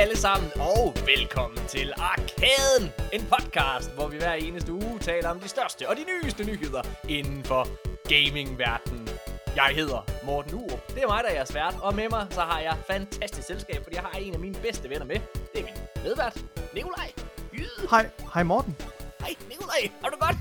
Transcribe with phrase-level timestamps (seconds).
[0.00, 5.40] Alle sammen, og velkommen til Arkaden, en podcast, hvor vi hver eneste uge taler om
[5.40, 7.66] de største og de nyeste nyheder inden for
[8.08, 9.08] gamingverdenen.
[9.56, 12.40] Jeg hedder Morten Urup, det er mig, der er jeres vært, og med mig så
[12.40, 15.16] har jeg fantastisk selskab, fordi jeg har en af mine bedste venner med.
[15.54, 15.74] Det er min
[16.04, 16.44] medvært,
[16.74, 17.12] Nikolaj.
[17.90, 18.76] Hej, hej Morten.
[19.20, 20.36] Hej Nikolaj, har du godt?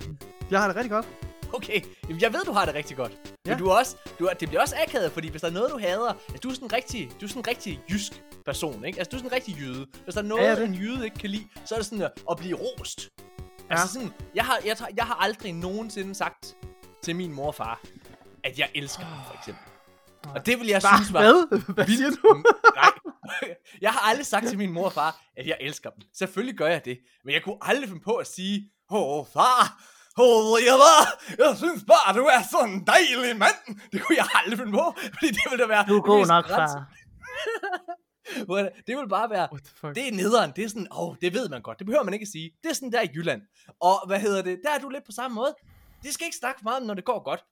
[0.51, 1.05] Jeg har det rigtig godt.
[1.53, 3.11] Okay, Jamen, jeg ved, du har det rigtig godt.
[3.45, 3.57] Men Ja.
[3.59, 5.77] du er også, du er, det bliver også akavet, fordi hvis der er noget, du
[5.79, 8.99] hader, altså, du er sådan en rigtig, du er sådan en rigtig jysk person, ikke?
[8.99, 9.85] Altså, du er sådan en rigtig jyde.
[10.03, 10.65] Hvis der er noget, jeg det?
[10.65, 13.09] en jyde ikke kan lide, så er det sådan at, blive rost.
[13.19, 13.23] Ja.
[13.69, 16.55] Altså sådan, jeg har, jeg, jeg har aldrig nogensinde sagt
[17.03, 17.81] til min mor og far,
[18.43, 19.63] at jeg elsker dem, for eksempel.
[20.35, 20.89] Og det vil jeg Hva?
[20.97, 21.19] synes var...
[21.21, 21.73] Hvad?
[21.73, 22.43] Hvad siger du?
[22.75, 22.91] Nej.
[23.81, 26.01] Jeg har aldrig sagt til min mor og far, at jeg elsker dem.
[26.17, 26.97] Selvfølgelig gør jeg det.
[27.25, 29.83] Men jeg kunne aldrig finde på at sige, Åh, far,
[30.17, 30.99] Åh, jeg, var,
[31.37, 33.59] jeg synes bare, du er sådan en dejlig mand.
[33.91, 35.85] Det kunne jeg aldrig finde på, fordi det ville da være...
[35.87, 36.85] Du er god nok, græns- far.
[38.47, 39.47] Det det ville bare være,
[39.95, 42.13] det er nederen, det er sådan, åh, oh, det ved man godt, det behøver man
[42.13, 42.51] ikke at sige.
[42.63, 43.41] Det er sådan der i Jylland.
[43.81, 45.55] Og hvad hedder det, der er du lidt på samme måde.
[46.03, 47.43] Det skal ikke snakke for meget om, når det går godt.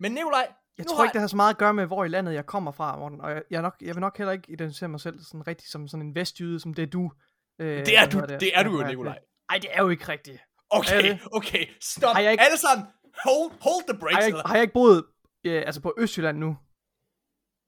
[0.00, 0.46] Men Nikolaj,
[0.78, 2.46] Jeg tror har ikke, det har så meget at gøre med, hvor i landet jeg
[2.46, 3.20] kommer fra, Morten.
[3.20, 5.88] Og jeg, jeg, nok, jeg vil nok heller ikke identificere mig selv sådan rigtig som
[5.88, 7.10] sådan en vestjyde, som det er du.
[7.58, 9.18] Øh, det er du, hedder det er du jo, Nikolaj.
[9.50, 10.38] Ej, det er jo ikke rigtigt.
[10.70, 11.18] Okay, det?
[11.32, 12.14] okay, stop.
[12.14, 12.86] Har jeg ikke- Alle sammen,
[13.24, 14.16] hold, hold the Har brakes.
[14.18, 15.04] jeg, eller- ikke, har jeg ikke boet
[15.44, 16.56] øh, altså på Østjylland nu?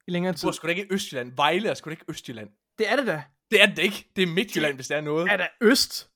[0.07, 0.49] I længere Du tid?
[0.49, 1.33] er sgu da ikke i Østjylland.
[1.37, 2.49] Vejle er sgu da ikke Østjylland.
[2.79, 3.23] Det er det da.
[3.51, 4.09] Det er det ikke.
[4.17, 5.31] Det er Midtjylland, hvis der er noget.
[5.33, 6.09] Er der Øst?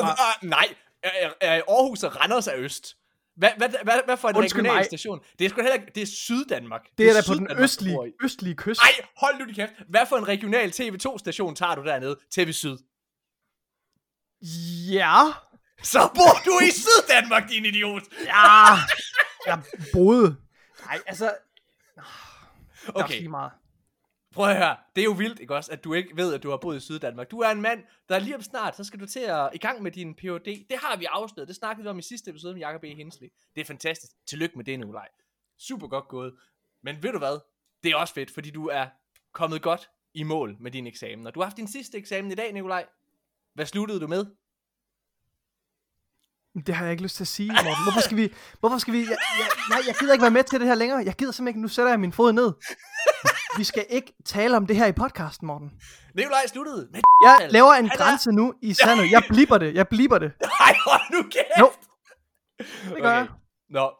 [0.00, 2.96] Øh, øh, nej, er, er, er Aarhus og Randers er Øst.
[3.36, 4.84] Hvad, hvad, hvad, hvad for en Undskyld regional mig.
[4.84, 5.20] station?
[5.38, 6.86] Det er sgu heller ikke, det er Syddanmark.
[6.98, 8.80] Det er da på den østlige, østlige kyst.
[8.80, 9.72] Ej, hold nu din kæft.
[9.88, 12.16] Hvad for en regional TV2-station tager du dernede?
[12.30, 12.76] TV Syd.
[14.92, 15.22] Ja.
[15.82, 18.02] Så bor du i Syddanmark, din idiot.
[18.24, 18.64] Ja.
[19.46, 19.62] Jeg
[19.92, 20.36] boede.
[20.86, 21.32] Nej, altså, det
[21.96, 22.02] er
[22.94, 23.52] Okay, lige meget.
[24.32, 24.76] prøv at høre.
[24.96, 26.80] Det er jo vildt, ikke også, at du ikke ved, at du har boet i
[26.80, 27.30] Syddanmark.
[27.30, 29.82] Du er en mand, der lige om snart, så skal du til at i gang
[29.82, 30.66] med din Ph.D.
[30.70, 31.48] Det har vi afsløret.
[31.48, 32.94] Det snakkede vi om i sidste episode med Jacob E.
[32.94, 33.28] Hensley.
[33.54, 34.12] Det er fantastisk.
[34.26, 35.08] Tillykke med det, Nikolaj.
[35.58, 36.34] Super godt gået.
[36.82, 37.40] Men ved du hvad?
[37.82, 38.86] Det er også fedt, fordi du er
[39.32, 41.26] kommet godt i mål med din eksamen.
[41.26, 42.86] Og du har haft din sidste eksamen i dag, Nikolaj.
[43.54, 44.26] Hvad sluttede du med?
[46.66, 47.82] Det har jeg ikke lyst til at sige, Morten.
[47.84, 48.32] Hvorfor skal vi...
[48.60, 48.98] Hvorfor skal vi...
[48.98, 49.08] Jeg,
[49.38, 51.02] jeg, nej, jeg gider ikke være med til det her længere.
[51.04, 51.60] Jeg gider simpelthen ikke...
[51.62, 52.52] Nu sætter jeg min fod ned.
[53.58, 55.70] Vi skal ikke tale om det her i podcasten, Morten.
[56.14, 59.10] Nikolaj sluttede med Jeg laver en Han er- grænse nu i sandet.
[59.10, 59.74] Jeg blipper det.
[59.74, 60.32] Jeg blipper det.
[60.42, 61.58] Nej, hold nu kæft!
[61.60, 61.70] Jo.
[62.94, 63.26] Det gør jeg.
[63.70, 63.90] Nå,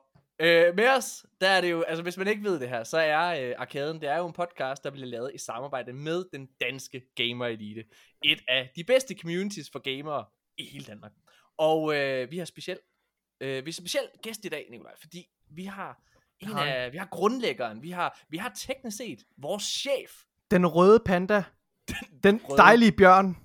[0.40, 2.98] øh, med os, der er det jo, altså hvis man ikke ved det her, så
[2.98, 6.46] er øh, Arkaden, det er jo en podcast, der bliver lavet i samarbejde med den
[6.60, 7.82] danske Gamer Elite.
[8.24, 10.24] Et af de bedste communities for gamere
[10.58, 11.12] i hele Danmark.
[11.58, 12.80] Og øh, vi har specielt,
[13.40, 16.00] øh, vi har specielt gæst i dag, Nikolaj, fordi vi har
[16.40, 16.68] en Hej.
[16.68, 20.22] af, vi har grundlæggeren, vi har, vi har teknisk set vores chef.
[20.50, 21.44] Den røde panda.
[22.22, 23.36] Den røde- dejlige bjørn.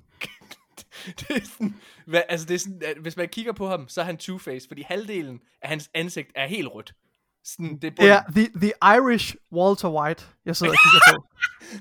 [1.19, 1.75] det er sådan,
[2.07, 4.67] hvad, altså det er sådan, at hvis man kigger på ham, så er han two-faced,
[4.67, 6.93] fordi halvdelen af hans ansigt er helt rødt.
[7.43, 8.11] Sådan, det er bunden.
[8.11, 11.27] er the, the Irish Walter White, jeg sidder og kigger på.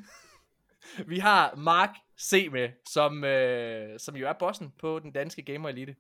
[1.13, 1.91] Vi har Mark
[2.21, 2.49] C.
[2.53, 5.97] med, som, øh, som jo er bossen på den danske Gamer Elite.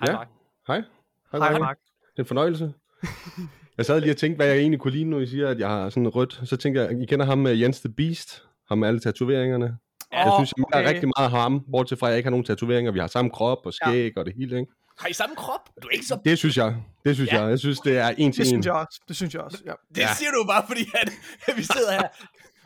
[0.00, 0.12] Hej Ja.
[0.16, 0.28] Mark.
[0.66, 0.76] Hej.
[1.32, 1.60] Hej, Hej, Mark.
[1.60, 1.78] Mark.
[2.10, 2.72] Det er en fornøjelse.
[3.78, 5.68] jeg sad lige og tænkte, hvad jeg egentlig kunne lide, når I siger, at jeg
[5.68, 6.40] har sådan rødt.
[6.44, 8.42] Så tænker jeg, I kender ham med Jens the Beast?
[8.68, 9.76] Ham med alle tatoveringerne.
[10.12, 10.84] Ja, Jeg synes, jeg okay.
[10.84, 12.92] er rigtig meget ham, bortset fra, at jeg ikke har nogen tatoveringer.
[12.92, 14.20] Vi har samme krop og skæg ja.
[14.20, 14.72] og det hele, ikke?
[14.98, 15.60] Har I samme krop?
[15.82, 16.18] Du er ikke så...
[16.24, 16.76] Det synes jeg.
[17.04, 17.40] Det synes Ja.
[17.40, 17.50] jeg.
[17.50, 18.46] Jeg synes, det er en til Det en.
[18.46, 19.00] synes jeg også.
[19.08, 19.72] Det synes jeg også, ja.
[19.94, 20.08] Det ja.
[20.18, 21.10] siger du bare, fordi at,
[21.46, 22.08] at vi sidder her.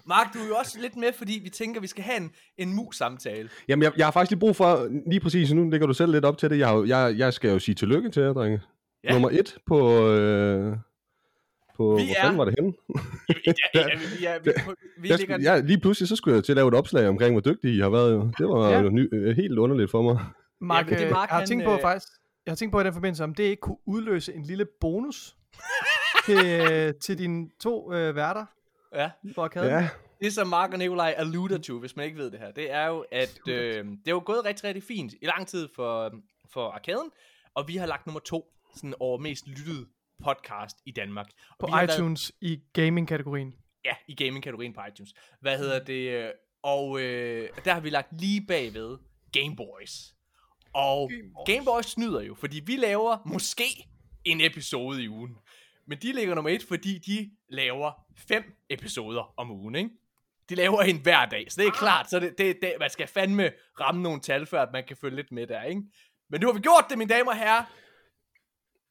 [0.07, 2.31] Mark, du er jo også lidt med, fordi vi tænker, at vi skal have en,
[2.59, 3.49] en mus-samtale.
[3.69, 6.25] Jamen, jeg, jeg har faktisk lige brug for, lige præcis nu ligger du selv lidt
[6.25, 6.59] op til det.
[6.59, 8.61] Jeg, har, jo- jeg, jeg skal jo sige tillykke til jer, drenge.
[9.05, 9.09] Ja.
[9.09, 9.13] Ja.
[9.13, 10.07] Nummer et på...
[10.09, 10.77] Øh,
[11.77, 12.73] på Vi hvor er- fanden var det henne?
[13.47, 14.51] Ja, ja, vi, vi, er, vi,
[15.03, 15.39] vi Jeg, ligger...
[15.43, 17.81] ja, lige pludselig så skulle jeg til at lave et opslag omkring, hvor dygtige I
[17.81, 18.13] har været.
[18.13, 18.21] Jo.
[18.39, 18.81] Det var Ja.
[18.83, 18.89] ja.
[18.89, 20.19] ny, øh, helt underligt for mig.
[20.61, 22.09] Mark, men det øh, Mark, jeg har tænkt på øh, faktisk,
[22.47, 25.37] jeg har tænkt på i den forbindelse, om det ikke kunne udløse en lille bonus
[26.27, 28.45] til, øh, til dine to øh, værter
[28.95, 29.11] Ja.
[29.35, 29.69] for arkaden.
[29.71, 29.89] Ja,
[30.21, 32.87] Det som Mark og Nikolaj alluder to, hvis man ikke ved det her, det er
[32.87, 36.13] jo, at øh, det er jo gået rigtig, rigtig fint i lang tid for,
[36.53, 37.11] for arkaden,
[37.55, 39.87] og vi har lagt nummer to sådan over mest lyttede
[40.25, 41.27] podcast i Danmark.
[41.51, 43.55] Og På vi har været- iTunes i gaming-kategorien.
[43.85, 45.15] Ja, i gaming-kategorien på iTunes.
[45.41, 46.33] Hvad hedder det?
[46.63, 48.99] Og øh, der har vi lagt lige bagved
[49.33, 50.15] Game Boys.
[50.75, 51.47] Og Game Boys.
[51.57, 53.65] Game Boys snyder jo, fordi vi laver måske
[54.25, 55.37] en episode i ugen.
[55.87, 57.93] Men de ligger nummer et, fordi de laver
[58.29, 59.91] fem episoder om ugen, ikke?
[60.49, 63.07] De laver en hver dag, så det er klart, så det, det, det, man skal
[63.07, 63.51] fandme
[63.81, 65.83] ramme nogle tal, før at man kan følge lidt med der, ikke?
[66.31, 67.65] Men nu har vi gjort det, mine damer og herrer.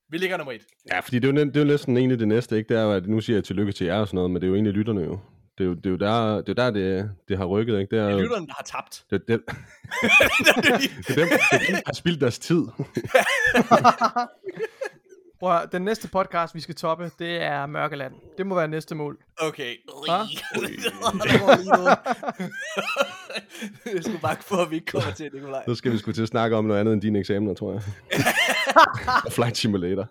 [0.10, 0.62] Vi ligger nummer et.
[0.92, 2.70] Ja, fordi det er, jo, det er jo næsten egentlig det næste, ikke?
[2.74, 4.50] Det er at nu siger jeg tillykke til jer og sådan noget, men det er
[4.50, 5.12] jo egentlig lytterne jo.
[5.12, 5.20] Det
[5.58, 7.96] Det er jo, det er jo der, det, er der det, det har rykket, ikke?
[7.96, 9.06] Det er, Det er lytterne, der har tabt.
[9.10, 9.42] det, det,
[11.08, 12.64] det, er dem, det er dem, der har spildt deres tid.
[15.42, 18.14] Prøv at, den næste podcast, vi skal toppe, det er Mørkeland.
[18.38, 19.18] Det må være næste mål.
[19.40, 19.76] Okay.
[23.96, 25.64] Jeg skulle bare få, at vi ikke kommer til, Nikolaj.
[25.68, 27.82] Så skal vi sgu til at snakke om noget andet end dine eksamener, tror jeg.
[29.36, 30.08] Flight Simulator.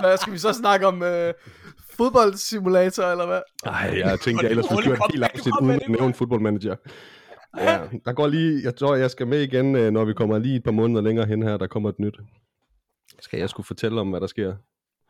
[0.00, 1.02] Hvad skal vi så snakke om?
[1.02, 1.34] Øh,
[1.90, 3.40] fodboldsimulator, eller hvad?
[3.64, 6.76] Nej, jeg tænkte, jeg ellers ville det køre helt afsnit uden med at nævne fodboldmanager.
[7.58, 10.56] Ja, der går lige, jeg tror, jeg skal med igen, øh, når vi kommer lige
[10.56, 12.14] et par måneder længere hen her, der kommer et nyt.
[13.20, 14.56] Skal jeg skulle fortælle om, hvad der sker?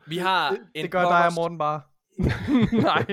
[0.07, 1.81] Vi har en Det gør dig og pokkers, Morten bare.
[2.81, 3.05] Nej.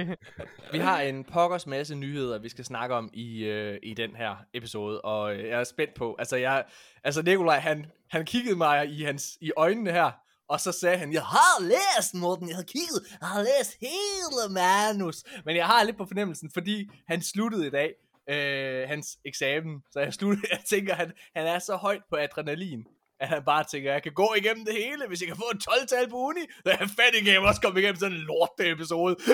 [0.73, 4.37] vi har en pokkers masse nyheder, vi skal snakke om i, øh, i den her
[4.55, 6.65] episode, og øh, jeg er spændt på, altså jeg,
[7.05, 10.11] altså Nikolaj, han, han kiggede mig i, hans, i øjnene her,
[10.49, 14.55] og så sagde han, jeg har læst, Morten, jeg har kigget, jeg har læst hele
[14.55, 17.95] manus, men jeg har lidt på fornemmelsen, fordi han sluttede i dag,
[18.31, 22.85] øh, hans eksamen, så jeg sluttede, jeg tænker, han, han er så højt på adrenalin,
[23.21, 25.63] at han bare tænker, jeg kan gå igennem det hele, hvis jeg kan få et
[25.69, 28.71] 12-tal på uni, så er jeg fat kan jeg også komme igennem sådan en lorte
[28.71, 29.17] episode.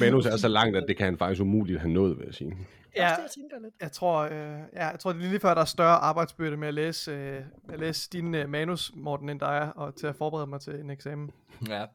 [0.00, 2.56] Manus er så langt, at det kan han faktisk umuligt have nået, vil jeg sige.
[2.96, 3.74] Ja, jeg tænker lidt.
[3.80, 6.68] jeg tror, øh, ja, jeg tror, det er lige før, der er større arbejdsbyrde med
[6.68, 10.46] at læse, øh, at læse din øh, manus, Morten, end er, og til at forberede
[10.46, 11.30] mig til en eksamen.
[11.68, 11.86] Ja.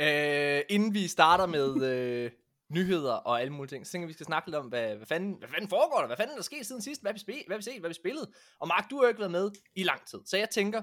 [0.00, 2.30] Øh, inden vi starter med øh,
[2.68, 5.34] nyheder og alle mulige ting, så tænker vi, skal snakke lidt om, hvad, hvad, fanden,
[5.38, 6.06] hvad fanden foregår der?
[6.06, 7.02] Hvad fanden er der sket siden sidst?
[7.02, 7.80] Hvad har vi, spe, hvad vi set?
[7.80, 8.28] Hvad vi spillet?
[8.60, 10.18] Og Mark, du har jo ikke været med i lang tid.
[10.26, 10.82] Så jeg tænker,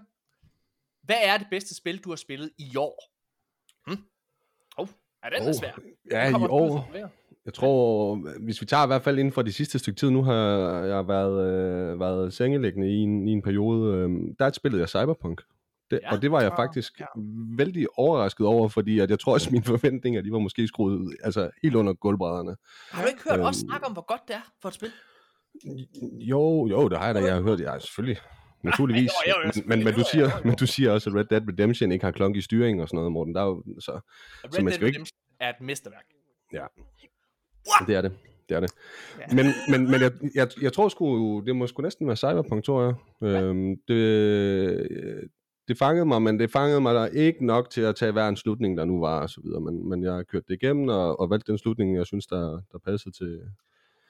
[1.03, 3.03] hvad er det bedste spil, du har spillet i år?
[3.87, 3.97] Hm?
[4.77, 4.87] Oh,
[5.23, 5.79] er den oh, svær?
[6.11, 6.89] Ja, i år,
[7.45, 10.23] jeg tror, hvis vi tager i hvert fald inden for de sidste stykke tid, nu
[10.23, 10.33] har
[10.83, 15.41] jeg været, øh, været sengeliggende i en, i en periode, øh, der spillede jeg Cyberpunk.
[15.91, 16.11] Det, Ja.
[16.15, 17.05] Og det var jeg faktisk ja.
[17.57, 21.15] vældig overrasket over, fordi at jeg tror også, mine forventninger, de var måske skruet ud,
[21.23, 22.55] altså helt under gulvbrædderne.
[22.91, 23.47] Har du ikke hørt Øhm.
[23.47, 24.89] os snakke om, hvor godt det er for et spil?
[26.19, 28.17] Jo, jo, det har jeg da, jeg har hørt, ja, selvfølgelig.
[28.63, 29.09] Naturligvis.
[29.27, 31.91] jo, jo, men, men, men, du siger, men du siger også, at Red Dead Redemption
[31.91, 33.35] ikke har klonk i styring og sådan noget, Morten.
[33.35, 33.99] Der er jo, så, Red
[34.43, 36.05] man Dead skal ikke- Redemption er et mesterværk.
[36.53, 36.65] ja.
[37.87, 38.11] Det er det.
[38.49, 38.71] Det er det.
[39.19, 39.35] Ja.
[39.35, 42.83] Men, men, men jeg, jeg, jeg tror sgu, det må sgu næsten være Cyberpunk, tror
[42.83, 43.27] jeg.
[43.29, 45.29] Øhm, det,
[45.71, 48.37] det fangede mig, men det fangede mig der ikke nok til at tage hver en
[48.37, 49.61] slutning, der nu var, og så videre.
[49.61, 52.61] Men, men jeg har kørt det igennem, og, og valgt den slutning, jeg synes, der,
[52.71, 53.41] der passede til...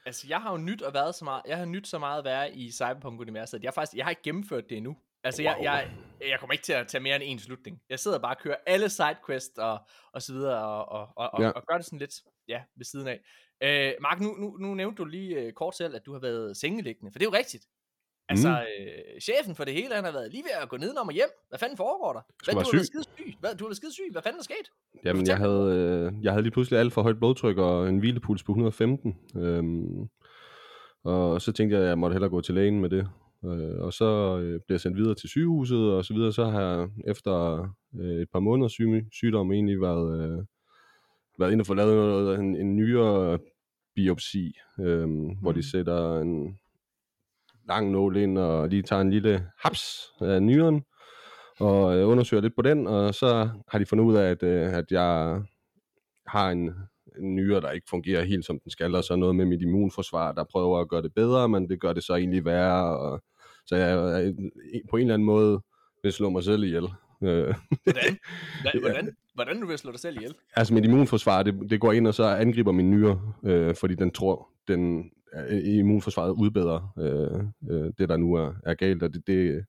[0.05, 2.25] Altså, jeg har jo nyt at været så meget, jeg har nyt så meget at
[2.25, 4.97] være i Cyberpunk-universet, at jeg faktisk, jeg har ikke gennemført det endnu.
[5.23, 5.51] Altså, wow.
[5.51, 7.81] Jeg, jeg, jeg kommer ikke til at tage mere end en slutning.
[7.89, 9.79] Jeg sidder bare og kører alle sidequests og,
[10.13, 10.85] og så videre, og,
[11.17, 11.41] og, og.
[11.41, 11.47] Ja.
[11.47, 12.15] og, og gør det sådan lidt,
[12.47, 13.19] ja, ved siden af.
[13.63, 16.57] Øh, Mark, nu, nu, nu nævnte du lige øh, kort selv, at du har været
[16.57, 17.65] sengeliggende, for det er jo rigtigt.
[18.29, 18.55] Altså, Mm.
[18.85, 21.29] øh, chefen for det hele, han har været lige ved at gå nedenom og hjem.
[21.49, 22.21] Hvad fanden foregår der?
[22.45, 22.85] Hvad, du været syg.
[22.85, 23.33] skide syg.
[23.39, 24.11] Hvad, du har været skide syg.
[24.11, 24.67] Hvad fanden er sket?
[25.05, 28.43] Jamen, jeg havde, øh, jeg havde lige pludselig alt for højt blodtryk og en hvilepuls
[28.43, 29.17] på 115.
[29.35, 30.07] Øhm,
[31.03, 33.07] og så tænkte jeg, at jeg måtte hellere gå til lægen med det.
[33.45, 36.33] Øh, og så øh, blev jeg sendt videre til sygehuset, og så videre.
[36.33, 37.59] Så har jeg efter
[37.99, 40.45] øh, et par måneders syg, sygdom egentlig været, øh,
[41.39, 43.39] været inde og få lavet noget, en, en nyere
[43.95, 45.29] biopsi, øh, mm.
[45.41, 46.57] hvor de sætter en
[47.73, 50.83] lang nål ind og lige tager en lille haps af nyren
[51.59, 54.73] og øh, undersøger lidt på den, og så har de fundet ud af, at, øh,
[54.73, 55.41] at jeg
[56.27, 56.69] har en,
[57.19, 60.31] en nyre, der ikke fungerer helt som den skal, og så noget med mit immunforsvar,
[60.31, 63.23] der prøver at gøre det bedre, men det gør det så egentlig værre, og,
[63.65, 64.33] så jeg øh,
[64.89, 65.61] på en eller anden måde
[66.03, 66.83] vil slå mig selv ihjel.
[67.23, 68.17] Øh, Hvordan?
[68.81, 69.15] Hvordan?
[69.33, 70.33] Hvordan du vil slå dig selv ihjel?
[70.55, 74.11] altså mit immunforsvar, det, det går ind og så angriber min nyre, øh, fordi den
[74.11, 75.11] tror, den
[75.63, 79.65] immunforsvaret udbedrer øh, øh, det, der nu er, er galt, og det, det,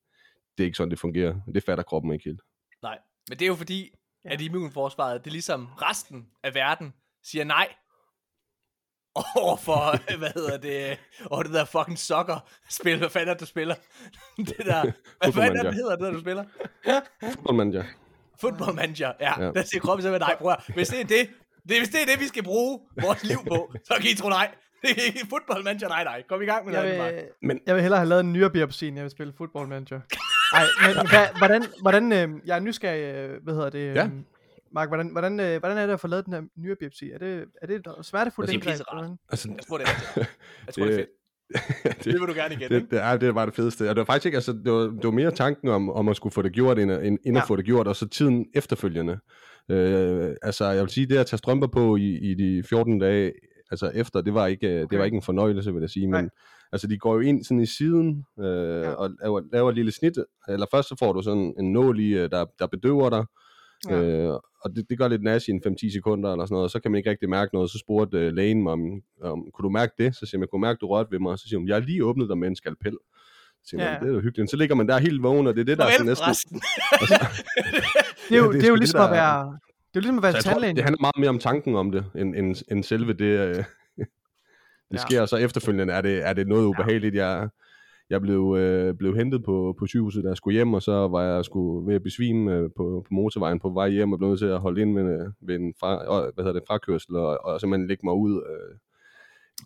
[0.58, 1.34] det er ikke sådan, det fungerer.
[1.54, 2.40] Det fatter kroppen ikke helt.
[2.82, 3.90] Nej, men det er jo fordi,
[4.24, 6.92] at immunforsvaret, det er ligesom resten af verden,
[7.24, 7.68] siger nej.
[9.36, 10.98] Overfor, hvad hedder det,
[11.30, 13.74] over det der fucking soccer spil, hvad fanden er det, du spiller?
[14.36, 14.82] det der,
[15.22, 16.44] hvad fanden er det, hedder, det der, du spiller?
[18.40, 19.40] Football Manager, ja.
[19.40, 19.44] ja.
[19.44, 19.52] Ja.
[19.52, 21.30] Der siger kroppen simpelthen, nej, bror, hvis det er det,
[21.68, 24.28] det, hvis det er det, vi skal bruge vores liv på, så kan I tro
[24.28, 24.54] nej.
[24.88, 26.22] Det er ikke Football Manager, nej, nej.
[26.28, 27.24] Kom i gang med Jeg det, vil.
[27.42, 30.00] Men- jeg vil hellere have lavet en nyere biopsi, end jeg vil spille football manager.
[30.54, 34.08] Nej, men hvad, hvordan, hvordan øh, jeg er nysgerrig, øh, hvad hedder det, øh, Ja.
[34.74, 37.10] Mark, hvordan, hvordan, øh, hvordan er det at få lavet den her nyere biopsi?
[37.10, 38.86] Er det, er det et smertefuldt Altså, indgreb?
[38.92, 39.16] hvordan?
[39.30, 39.90] Altså, Jeg tror, det er.
[40.66, 41.08] Jeg tror, det er fedt.
[41.84, 42.86] det, Det vil du gerne igen, det, ikke?
[42.90, 43.82] det, er, det var det fedeste.
[43.90, 46.16] Og det var faktisk ikke, altså, det var, det var mere tanken om, om at
[46.16, 47.40] skulle få det gjort, end, end, end Ja.
[47.42, 49.18] at få det gjort, og så tiden efterfølgende.
[49.70, 53.32] Øh, altså, jeg vil sige, det at tage strømper på i, i de 14 dage,
[53.72, 54.86] altså efter, det var ikke, okay.
[54.90, 56.28] det var ikke en fornøjelse, vil jeg sige, men Nej.
[56.72, 58.46] altså, de går jo ind sådan i siden, øh,
[58.82, 58.90] ja.
[58.90, 62.08] og laver, laver et lille snit, eller først så får du sådan en nål i,
[62.18, 63.24] øh, der, der bedøver dig,
[63.88, 64.02] Ja.
[64.02, 66.70] Øh, og det, det gør lidt nas i en 5-10 sekunder eller sådan noget, og
[66.70, 67.70] så kan man ikke rigtig mærke noget.
[67.70, 68.80] Så spurgte øh, lægen mig, om,
[69.22, 70.14] om, kunne du mærke det?
[70.16, 71.38] Så siger jeg, jeg kunne mærke, du rørte ved mig.
[71.38, 72.92] Så siger hun, jeg har lige åbnet dig med en skalpel.
[73.64, 73.98] Så siger Ja.
[74.00, 74.50] det er jo hyggeligt.
[74.50, 76.26] Så ligger man der helt vågen, og det er det, der er Farvel sådan næsten...
[76.26, 76.60] forresten.
[78.28, 79.20] Det er jo, Ja, det er det er jo sgu det, ligesom der at er-
[79.22, 79.58] være...
[79.94, 80.76] Det er ligesom at være tror, tandlægen.
[80.76, 83.64] det handler meget mere om tanken om det, end, end, end selve det, øh, det
[84.92, 84.96] Ja.
[84.96, 85.20] sker.
[85.20, 87.14] Og så efterfølgende er det, er det noget ubehageligt.
[87.14, 87.48] Jeg,
[88.10, 91.22] jeg blev, øh, blev hentet på, på sygehuset, da jeg skulle hjem, og så var
[91.22, 94.40] jeg skulle ved at besvime øh, på, på motorvejen på vej hjem, og blev nødt
[94.40, 95.92] til at holde ind ved, ved en fra,
[96.26, 98.42] øh, hvad hedder det, frakørsel, og, og simpelthen lægge mig ud.
[98.50, 98.78] Øh,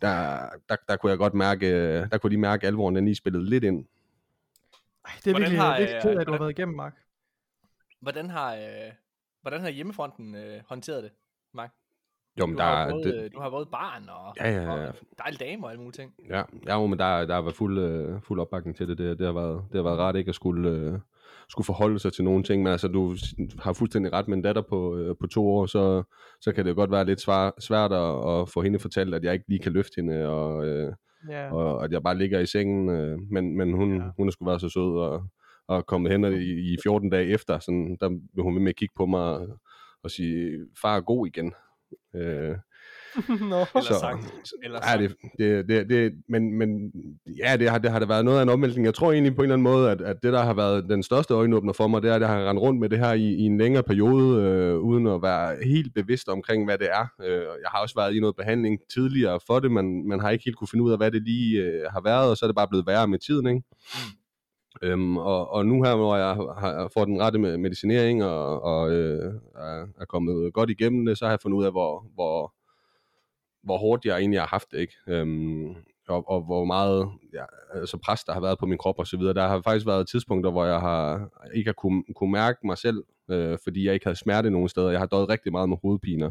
[0.00, 3.14] der, der, der kunne jeg godt mærke, øh, der kunne de mærke, alvoren den lige
[3.14, 3.84] spillede lidt ind.
[5.04, 6.76] Ej, det er Hvordan virkelig, har, virkelig øh, ked af, at du har været igennem,
[6.76, 6.94] Mark.
[8.00, 8.60] Hvordan har, øh,
[9.46, 11.12] hvordan har hjemmefronten øh, håndteret det,
[11.54, 11.70] Mark?
[12.40, 14.88] Jo, men Du, der, har, både, det, du har både barn og, Ja, ja, ja.
[14.88, 16.12] og dejlige damer og alle mulige ting.
[16.30, 18.98] Ja, ja jo, men der, der har været fuld, øh, fuld opbakning til det.
[18.98, 20.98] Det, det, har været, det har været rart ikke at skulle, øh,
[21.48, 23.16] skulle forholde sig til nogle ting, men altså, du
[23.58, 26.02] har fuldstændig ret med en datter på, øh, på to år, så,
[26.40, 29.32] så kan det godt være lidt svar, svært at, at få hende fortalt, at jeg
[29.32, 30.92] ikke lige kan løfte hende, og, øh,
[31.30, 31.52] Ja.
[31.54, 34.02] og at jeg bare ligger i sengen, øh, men, men hun, Ja.
[34.16, 35.24] hun er sgu været så sød, og,
[35.68, 38.76] og kommet hen i, i 14 dage efter, sådan, der vil hun ved med at
[38.76, 39.48] kigge på mig og,
[40.02, 41.52] og sige, far er god igen.
[42.14, 42.56] Øh,
[43.28, 43.56] Nå.
[43.74, 44.34] Eller så, sagt.
[44.62, 46.92] Eller ja, det, det, det, det, men, men
[47.44, 48.84] ja, det har, det har da været noget af en omvæltning.
[48.84, 51.02] Jeg tror egentlig på en eller anden måde, at, at det, der har været den
[51.02, 53.34] største øjenåbner for mig, det er, at jeg har rendt rundt med det her i,
[53.34, 57.06] i en længere periode, øh, uden at være helt bevidst omkring, hvad det er.
[57.24, 60.44] Øh, jeg har også været i noget behandling tidligere for det, men man har ikke
[60.44, 62.56] helt kunne finde ud af, hvad det lige øh, har været, og så er det
[62.56, 63.62] bare blevet værre med tiden, ikke?
[64.82, 68.90] Øhm, og, og nu her, hvor jeg har, fået den rette med medicinering og, og
[68.90, 72.54] øh, er, er kommet godt igennem det, så har jeg fundet ud af, hvor, hvor,
[73.62, 74.94] hvor hårdt jeg egentlig har haft det, ikke?
[75.06, 75.74] Øhm,
[76.08, 79.16] og, og hvor meget ja, altså pres, der har været på min krop og så
[79.16, 79.34] videre.
[79.34, 83.02] Der har faktisk været tidspunkter, hvor jeg har ikke har kunne, kunne mærke mig selv,
[83.30, 84.90] øh, fordi jeg ikke havde smerte nogen steder.
[84.90, 86.30] Jeg har døjet rigtig meget med hovedpiner,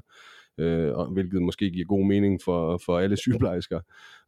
[0.58, 3.80] øh, og, hvilket måske giver god mening for, for alle sygeplejersker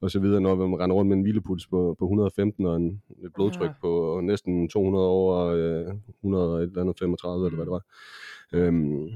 [0.01, 3.01] og så videre, når man render rundt med en hvilepuls på, på 115 og en,
[3.25, 3.74] et blodtryk Ja.
[3.81, 7.84] på næsten 200 over øh, 100 og et eller andet 35, eller hvad det var.
[8.53, 9.07] Øhm,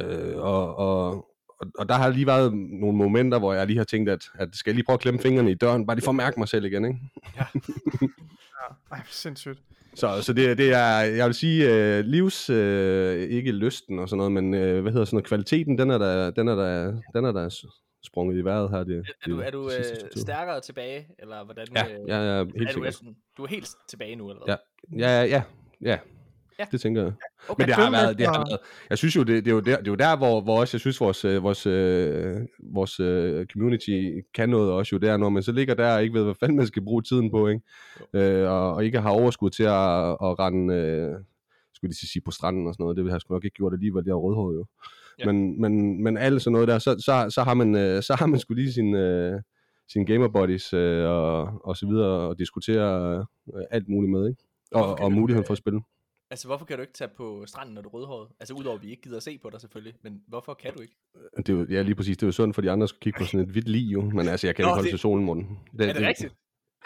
[0.00, 1.14] øh, og, og,
[1.60, 4.48] og, og der har lige været nogle momenter, hvor jeg lige har tænkt, at, at
[4.56, 6.48] skal jeg lige prøve at klemme fingrene i døren, bare lige for at mærke mig
[6.48, 6.98] selv igen, ikke?
[7.38, 7.48] Ej,
[8.88, 9.62] hvor sindssygt.
[10.00, 14.16] Så, så det, det er, jeg vil sige, øh, livs, øh, ikke lysten og sådan
[14.18, 17.24] noget, men øh, hvad hedder sådan noget, kvaliteten, den er der, den er der, den
[17.24, 17.66] er der
[18.06, 18.84] sprunget i vejret her.
[18.84, 19.84] Det, Er, er du, er du øh,
[20.16, 21.66] stærkere tilbage, eller hvordan?
[21.76, 22.82] Ja, øh, ja, ja, helt er du, sikkert.
[22.82, 24.56] næsten, du er helt tilbage nu, eller hvad?
[24.98, 25.20] Ja.
[25.20, 25.42] Ja, ja,
[25.80, 25.98] ja,
[26.60, 26.66] ja.
[26.72, 27.12] Det tænker jeg.
[27.48, 27.62] Okay.
[27.62, 28.58] Men det har været, det har været,
[28.90, 30.76] jeg synes jo, det, det, er jo der, det er jo der hvor, hvor også,
[30.76, 32.36] jeg synes, vores, øh, vores, øh,
[32.72, 36.14] vores øh, community kan noget også jo, der, når man så ligger der og ikke
[36.14, 37.62] ved, hvad fanden man skal bruge tiden på, ikke?
[38.14, 41.14] Øh, og, og ikke har overskud til at, at rende, øh,
[41.74, 43.72] skulle de sige, på stranden og sådan noget, det ville jeg sgu nok ikke gjort
[43.72, 44.66] alligevel, jeg er rødhåret jo.
[45.18, 45.26] Ja.
[45.26, 48.26] Men, men, men alt sådan noget der, så, så, så, har, man, øh, så har
[48.26, 49.40] man sgu lige sin, øh,
[49.92, 53.18] sin gamer buddies øh, og, og så videre, og diskutere
[53.54, 54.42] øh, alt muligt med, ikke?
[54.72, 55.80] Og, og muligheden for at spille.
[56.30, 58.28] Altså, hvorfor kan du ikke tage på stranden, når du er rødhåret?
[58.40, 60.80] Altså, udover at vi ikke gider at se på dig selvfølgelig, men hvorfor kan du
[60.80, 60.94] ikke?
[61.36, 62.16] Det er jo, ja, lige præcis.
[62.16, 64.00] Det er jo sundt for de andre skulle kigge på sådan et hvidt lig, jo.
[64.00, 65.58] Men altså, jeg kan Nå, ikke holde det- til solen, Morten.
[65.78, 66.34] Det, Er det rigtigt?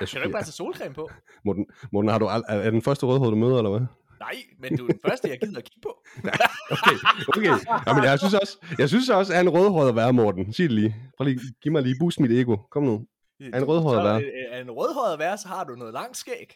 [0.00, 1.10] Jeg, Kan du ikke bare tage solcreme på?
[1.44, 3.86] Morten, Morten, har du al- er er den første rødhårede, du møder, eller hvad?
[4.20, 5.92] Nej, men du er den første, jeg gider at kigge på.
[6.74, 6.96] Okay,
[7.28, 7.64] okay.
[7.86, 10.52] Jamen, jeg synes også, jeg synes også, at han en rødhåret at være, Morten.
[10.52, 10.96] Sig det lige.
[11.16, 12.56] Prøv lige, giv mig lige boost mit ego.
[12.70, 13.06] Kom nu.
[13.52, 14.22] Er en rødhåret være?
[14.22, 16.48] øh, Er en rødhåret at være, så har du noget langt skæg.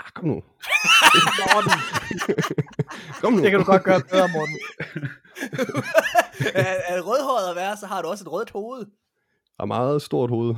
[0.00, 0.34] Ah, kom nu.
[1.40, 1.72] Morten,
[3.20, 3.42] Kom nu.
[3.42, 4.58] det kan du godt gøre bedre, Morten.
[6.54, 8.86] er, er en rødhåret at være, så har du også et rødt hoved.
[9.60, 10.54] Har meget stort hoved.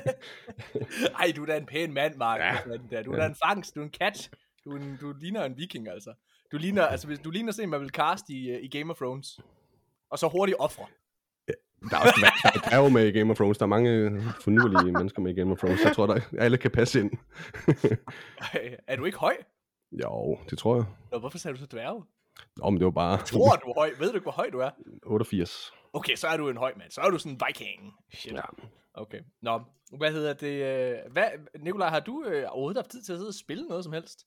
[1.20, 2.40] Ej, du er da en pæn mand, Mark.
[2.40, 2.56] Ja.
[2.90, 3.02] Ja.
[3.02, 4.30] Du er da en fangst, du er en catch.
[4.64, 6.12] Du, er en, du ligner en viking, altså.
[6.52, 8.90] Du ligner, altså, hvis du ligner sådan en, man vil cast i, øh, i Game
[8.90, 9.40] of Thrones.
[10.10, 10.84] Og så hurtigt ofre.
[11.90, 13.58] Der er også der er dværge med i Game of Thrones.
[13.58, 15.84] Der er mange fornylige mennesker med i Game of Thrones.
[15.84, 17.10] Jeg tror, der alle kan passe ind.
[18.54, 19.36] Ej, er du ikke høj?
[19.92, 20.84] jo, det tror jeg.
[21.12, 22.04] Nå, hvorfor sagde du så dværge?
[22.62, 23.90] Om det var bare Tror du er høj?
[23.98, 24.70] Ved du ikke, hvor høj du er?
[25.06, 25.72] 88.
[25.92, 26.90] Okay, så er du en høj mand.
[26.90, 27.92] Så er du sådan en viking.
[28.14, 28.32] Shit.
[28.32, 28.40] Ja.
[28.94, 29.20] Okay.
[29.42, 29.60] Nå,
[29.98, 30.46] hvad hedder det?
[30.64, 31.28] øh, Hvad,
[31.60, 34.26] Nikolaj, har du øh, overhovedet haft tid til at sidde og spille noget som helst?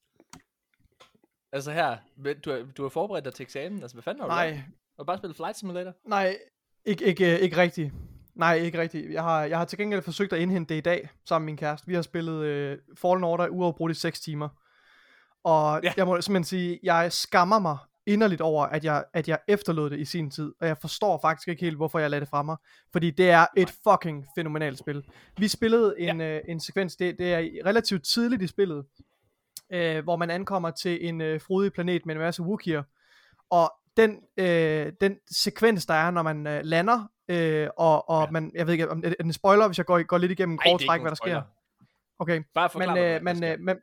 [1.51, 1.97] Altså her,
[2.45, 3.81] du har, du har forberedt dig til eksamen.
[3.81, 4.63] Altså, hvad fanden har du Nej, lavet?
[5.07, 5.93] Bare spillet Flight Simulator?
[6.07, 6.37] nej,
[6.89, 7.93] ikke, ikke, øh, ikke rigtigt.
[8.35, 9.13] Nej, ikke rigtigt.
[9.13, 11.57] Jeg har, jeg har til gengæld forsøgt at indhente det i dag, sammen med min
[11.57, 11.87] kæreste.
[11.87, 14.49] Vi har spillet øh, Fallen Order uafbrudt i 6 timer.
[15.43, 15.93] Og Ja.
[15.97, 19.99] jeg må simpelthen sige, jeg skammer mig inderligt over, at jeg, at jeg efterlod det
[19.99, 20.53] i sin tid.
[20.61, 22.57] Og jeg forstår faktisk ikke helt, hvorfor jeg lader det fra mig.
[22.91, 25.03] Fordi det er et fucking fænomenalt spil.
[25.37, 26.35] Vi spillede en, ja.
[26.35, 28.85] øh, en sekvens, det, det er relativt tidligt i spillet,
[29.73, 32.83] øh, hvor man ankommer til en øh, frodig planet med en masse Wookieer.
[33.49, 38.31] Og den, øh, den sekvens, der er, når man øh, lander, øh, og, og Ja.
[38.31, 40.57] man, jeg ved ikke, om er det en spoiler, hvis jeg går, går lidt igennem
[40.57, 41.41] kort er træk, hvad der spoiler.
[41.41, 41.49] sker.
[42.19, 43.77] Okay, Bare man, mig, øh, man, øh, man,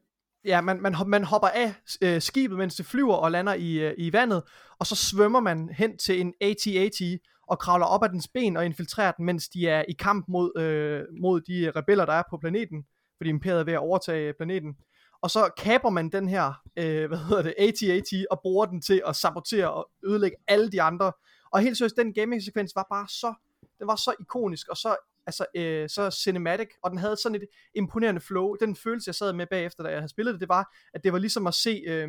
[0.44, 3.94] ja, man, man, man hopper af øh, skibet, mens det flyver og lander i, øh,
[3.98, 4.42] i vandet,
[4.78, 7.00] og så svømmer man hen til en AT-AT
[7.48, 10.58] og kravler op ad dens ben og infiltrerer den, mens de er i kamp mod,
[10.58, 12.84] øh, mod de rebeller, der er på planeten,
[13.16, 14.76] fordi imperiet er ved at overtage planeten.
[15.22, 19.02] Og så kaper man den her, øh, hvad hedder det, AT-AT, og bruger den til
[19.06, 21.12] at sabotere og ødelægge alle de andre.
[21.52, 23.34] Og helt seriøst, den gaming-sekvens var bare så,
[23.78, 24.96] den var så ikonisk, og så,
[25.26, 28.54] altså, øh, så cinematic, og den havde sådan et imponerende flow.
[28.54, 31.12] Den følelse, jeg sad med bagefter, da jeg havde spillet det, det var, at det
[31.12, 32.08] var ligesom at se, øh,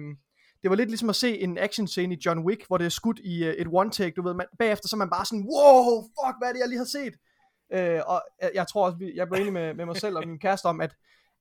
[0.62, 2.90] det var lidt ligesom at se en action scene i John Wick, hvor det er
[2.90, 5.46] skudt i øh, et one take, du ved, man, bagefter så er man bare sådan,
[5.54, 7.14] wow, fuck, hvad er det, jeg lige har set?
[7.74, 10.28] Øh, og jeg, jeg tror også, vi- jeg blev enig med, med mig selv og
[10.28, 10.96] min kæreste om, at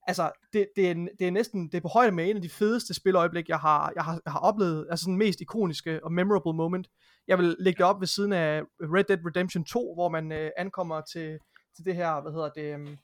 [0.07, 2.49] altså, det, det, er, det er næsten, det er på højde med en af de
[2.49, 6.55] fedeste spiløjeblik, jeg har, jeg har, jeg har oplevet, altså den mest ikoniske og memorable
[6.55, 6.89] moment.
[7.29, 10.51] Jeg vil lægge det op ved siden af Red Dead Redemption 2, hvor man øh,
[10.57, 11.39] ankommer til,
[11.77, 12.97] til det her, hvad hedder det, øhm,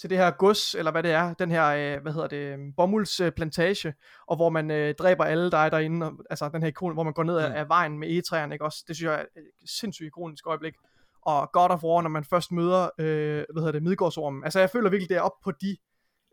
[0.00, 2.72] til det her gods, eller hvad det er, den her, øh, hvad hedder det, øhm,
[2.76, 3.94] bomuldsplantage,
[4.26, 7.02] og hvor man øh, dræber alle, der er derinde, og, altså den her ikon, hvor
[7.02, 7.56] man går ned af, Mm.
[7.56, 8.84] af vejen med egetræerne, ikke også?
[8.88, 10.74] Det synes jeg er et sindssygt ikonisk øjeblik.
[11.22, 14.44] Og God of War, når man først møder, øh, hvad hedder det, Midgårdsormen.
[14.44, 15.76] Altså jeg føler virkelig, det er op på de,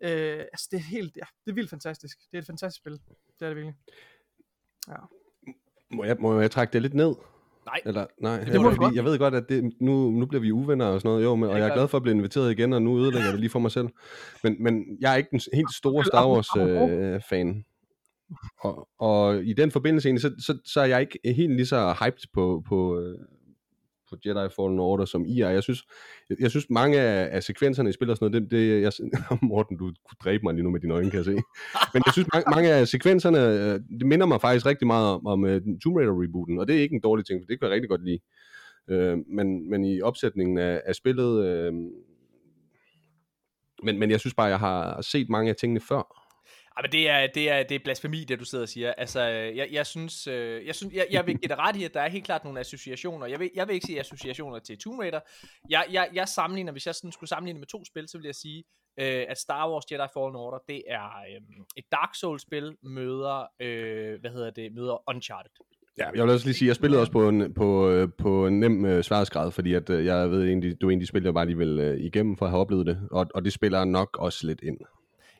[0.03, 2.17] øh, altså det er helt, ja, det er vildt fantastisk.
[2.31, 2.93] Det er et fantastisk spil.
[3.39, 3.75] Det er det virkelig.
[5.91, 7.15] Må jeg, må jeg trække det lidt ned?
[7.65, 7.79] Nej.
[7.85, 8.95] Eller, nej, Det det må fordi godt.
[8.95, 11.49] jeg ved godt, at det, nu, nu bliver vi uvenner og sådan noget, jo, men,
[11.49, 13.49] og jeg er glad for at blive inviteret igen, og nu ødelægger jeg det lige
[13.49, 13.87] for mig selv.
[14.43, 17.65] Men, men jeg er ikke den helt store Star Wars øh, fan.
[18.59, 21.95] Og, og i den forbindelse egentlig, så, så, så er jeg ikke helt lige så
[22.03, 23.19] hyped på, på, øh,
[24.13, 25.49] på Jedi Fallen Order som I er.
[25.49, 25.83] Jeg synes,
[26.29, 28.91] jeg, jeg synes mange af, af sekvenserne i spillet og sådan noget, det, det jeg,
[29.51, 31.37] Morten, du kunne dræbe mig lige nu med dine øjne, kan jeg se.
[31.93, 35.27] Men jeg synes, mange, mange af sekvenserne, øh, det minder mig faktisk rigtig meget om,
[35.27, 35.49] om uh,
[35.83, 38.05] Tomb Raider-rebooten, og det er ikke en dårlig ting, for det kan jeg rigtig godt
[38.05, 38.19] lide.
[38.89, 41.73] Øh, men, men i opsætningen af, af spillet, øh,
[43.83, 46.22] men, men jeg synes bare, jeg har set mange af tingene før.
[46.77, 48.93] Ej, men det er, det, er, det er blasfemi, det du sidder og siger.
[48.93, 51.83] Altså, øh, jeg, jeg synes, øh, jeg, synes jeg, jeg vil give dig ret i,
[51.83, 53.27] at der er helt klart nogle associationer.
[53.27, 55.19] Jeg vil, jeg vil ikke sige associationer til Tomb Raider.
[55.69, 58.35] Jeg, jeg, jeg sammenligner, hvis jeg sådan skulle sammenligne med to spil, så vil jeg
[58.35, 58.63] sige,
[58.99, 61.41] øh, at Star Wars Jedi Fallen Order, det er øh,
[61.77, 65.51] et Dark Souls-spil, møder, øh, hvad hedder det, møder Uncharted.
[65.97, 68.59] Ja, jeg vil også lige sige, jeg spillede også på en, på, øh, på en
[68.59, 71.23] nem øh, sværhedsgrad, fordi at, øh, jeg ved egentlig, du er en af de spil,
[71.23, 73.85] jeg bare lige vil øh, igennem for at have oplevet det, og, og det spiller
[73.85, 74.77] nok også lidt ind.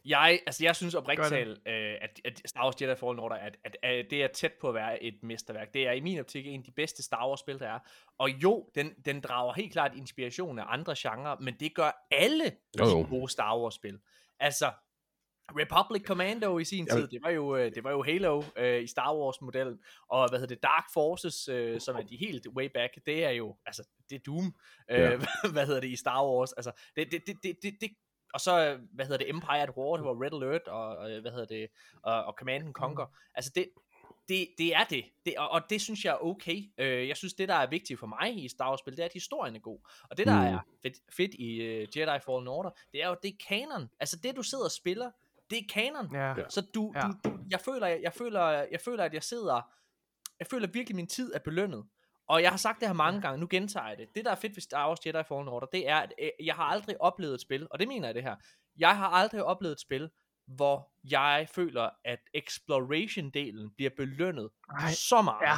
[0.06, 3.58] Jeg, altså jeg synes oprigtigt talt, øh, at, at Star Wars Jedi Fallen Order, at,
[3.66, 5.74] at, at det er tæt på at være et mesterværk.
[5.74, 7.80] Det er i min optik en af de bedste Star Wars spil, der er.
[8.18, 12.52] Og jo, den, den drager helt klart inspiration af andre genrer, men det gør alle
[12.80, 13.08] Jo, de jo.
[13.10, 14.00] gode Star Wars spil.
[14.40, 14.72] Altså,
[15.52, 18.84] Republic Commando i sin Jeg tid, det var jo, øh, det var jo Halo øh,
[18.84, 22.48] i Star Wars modellen, og hvad hedder det, Dark Forces, øh, som er de helt
[22.48, 24.56] way back, det er jo, altså, det er Doom,
[24.92, 25.18] øh, Ja.
[25.54, 27.90] hvad hedder det, i Star Wars, altså, det, det, det, det, det, det
[28.34, 31.32] og så, hvad hedder det, Empire at War, det var Red Alert, og, og hvad
[31.32, 31.68] hedder det,
[32.02, 33.70] og, og Command and Conquer, altså det,
[34.30, 36.64] det, det er det, det og, og det synes jeg er okay.
[36.78, 39.14] Øh, jeg synes, det der er vigtigt for mig i Star Wars-spil, det er, at
[39.14, 39.80] historien er god.
[40.10, 40.56] Og det der Mm.
[40.56, 43.90] er fedt, fedt i uh, Jedi Fallen Order, det er jo, det er kanon.
[44.00, 45.12] Altså det, du sidder og spiller,
[45.50, 46.10] det er kanon.
[46.16, 46.28] Ja.
[46.28, 46.50] Ja.
[46.50, 47.02] Så du, Ja.
[47.02, 48.42] du, du jeg, føler, jeg, jeg, føler,
[48.72, 49.62] jeg føler, at jeg sidder,
[50.40, 51.86] jeg føler virkelig, at min tid er belønnet.
[52.28, 54.08] Og jeg har sagt det her mange gange, nu gentager jeg det.
[54.16, 56.56] Det, der er fedt ved Star Wars Jedi Fallen Order, det er, at øh, jeg
[56.56, 58.36] har aldrig oplevet et spil, og det mener jeg det her,
[58.78, 60.10] jeg har aldrig oplevet et spil,
[60.48, 65.48] hvor jeg føler, at exploration-delen bliver belønnet Ej, så meget.
[65.48, 65.58] ja,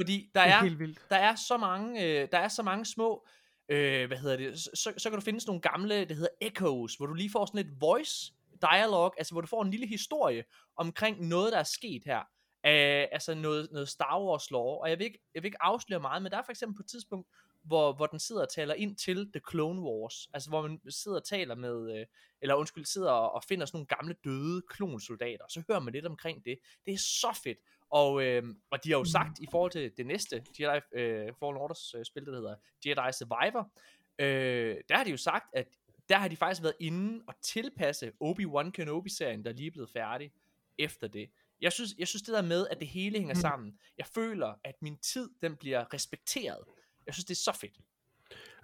[0.00, 3.26] Fordi der det er er, der er så mange, øh, der er så mange små,
[3.68, 6.34] øh, hvad hedder det, så, så, så kan du finde sådan nogle gamle, det hedder
[6.40, 8.32] echoes, hvor du lige får sådan et voice
[8.72, 10.44] dialog, altså hvor du får en lille historie
[10.76, 12.20] omkring noget, der er sket her.
[12.66, 16.00] Øh, altså noget, noget Star Wars lore, og jeg vil, ikke, jeg vil ikke afsløre
[16.00, 17.28] meget, men der er for eksempel på et tidspunkt,
[17.62, 21.18] hvor, hvor den sidder og taler ind til The Clone Wars, altså hvor man sidder
[21.18, 22.06] og taler med, øh,
[22.42, 25.92] eller undskyld, sidder og, og finder sådan nogle gamle døde klonsoldater, og så hører man
[25.94, 26.58] lidt omkring det.
[26.86, 27.58] Det er så fedt.
[27.90, 31.56] Og, øh, og de har jo sagt i forhold til det næste Jedi øh, Fallen
[31.56, 32.54] Orders øh, spil, der hedder
[32.86, 33.70] Jedi Survivor,
[34.18, 35.68] øh, der har de jo sagt, at
[36.08, 40.32] der har de faktisk været inde og tilpasse Obi-Wan Kenobi-serien, der lige er blevet færdig
[40.78, 41.30] efter det.
[41.60, 43.40] Jeg synes, jeg synes det der med, at det hele hænger Mm.
[43.40, 43.72] sammen.
[43.98, 46.58] Jeg føler, at min tid, den bliver respekteret.
[47.06, 47.78] Jeg synes, det er så fedt.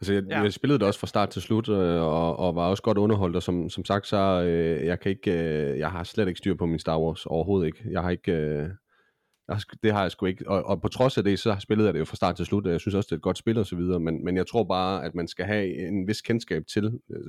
[0.01, 0.41] Altså, jeg, Ja.
[0.43, 3.37] jeg spillede det også fra start til slut, øh, og, og var også godt underholdt,
[3.37, 6.55] og som, som sagt, så øh, jeg kan ikke, øh, jeg har slet ikke styr
[6.55, 7.83] på min Star Wars, overhovedet ikke.
[7.91, 8.69] Jeg har ikke, øh,
[9.49, 11.87] jeg har, det har jeg sgu ikke, og, og på trods af det, så spillede
[11.87, 13.39] jeg det jo fra start til slut, og jeg synes også, det er et godt
[13.39, 16.21] spil og så videre, men, men jeg tror bare, at man skal have en vis
[16.23, 16.85] kendskab til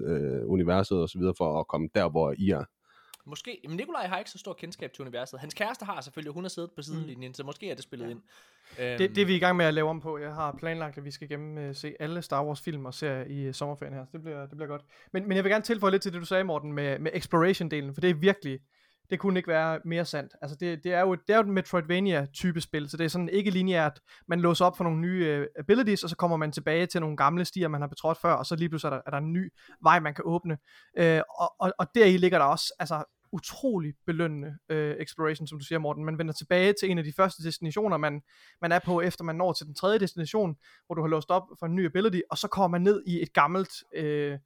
[0.07, 2.63] øh, universet og så videre, for at komme der, hvor I er.
[3.27, 5.39] Måske, men Nikolaj har ikke så stor kendskab til universet.
[5.39, 7.33] Hans kæreste har selvfølgelig, hun har siddet på sidelinjen, mm.
[7.33, 8.11] så måske er det spillet ja.
[8.11, 8.19] ind.
[8.71, 10.17] Um, det, det er vi i gang med at lave om på.
[10.17, 13.25] Jeg har planlagt, at vi skal gennem uh, se alle Star Wars film og serier
[13.25, 14.05] i uh, sommerferien her.
[14.05, 14.81] Så det bliver, det bliver godt.
[15.13, 17.93] Men, men jeg vil gerne tilføje lidt til det, du sagde, Morten, med, med exploration-delen,
[17.93, 18.59] for det er virkelig,
[19.09, 20.33] det kunne ikke være mere sandt.
[20.41, 23.29] Altså det, det er jo det er jo et Metroidvania-type spil, så det er sådan
[23.29, 26.85] ikke lineært, man låser op for nogle nye uh, abilities, og så kommer man tilbage
[26.85, 29.11] til nogle gamle stier, man har betrådt før, og så lige pludselig er der, er
[29.11, 30.57] der en ny vej, man kan åbne.
[30.99, 35.65] Uh, og, og, og deri ligger der også, altså utrolig belønnende øh, exploration, som du
[35.65, 36.05] siger, Morten.
[36.05, 38.21] Man vender tilbage til en af de første destinationer, man,
[38.61, 41.43] man er på, efter man når til den tredje destination, hvor du har låst op
[41.59, 44.39] for en ny ability, og så kommer man ned i et gammelt, øh,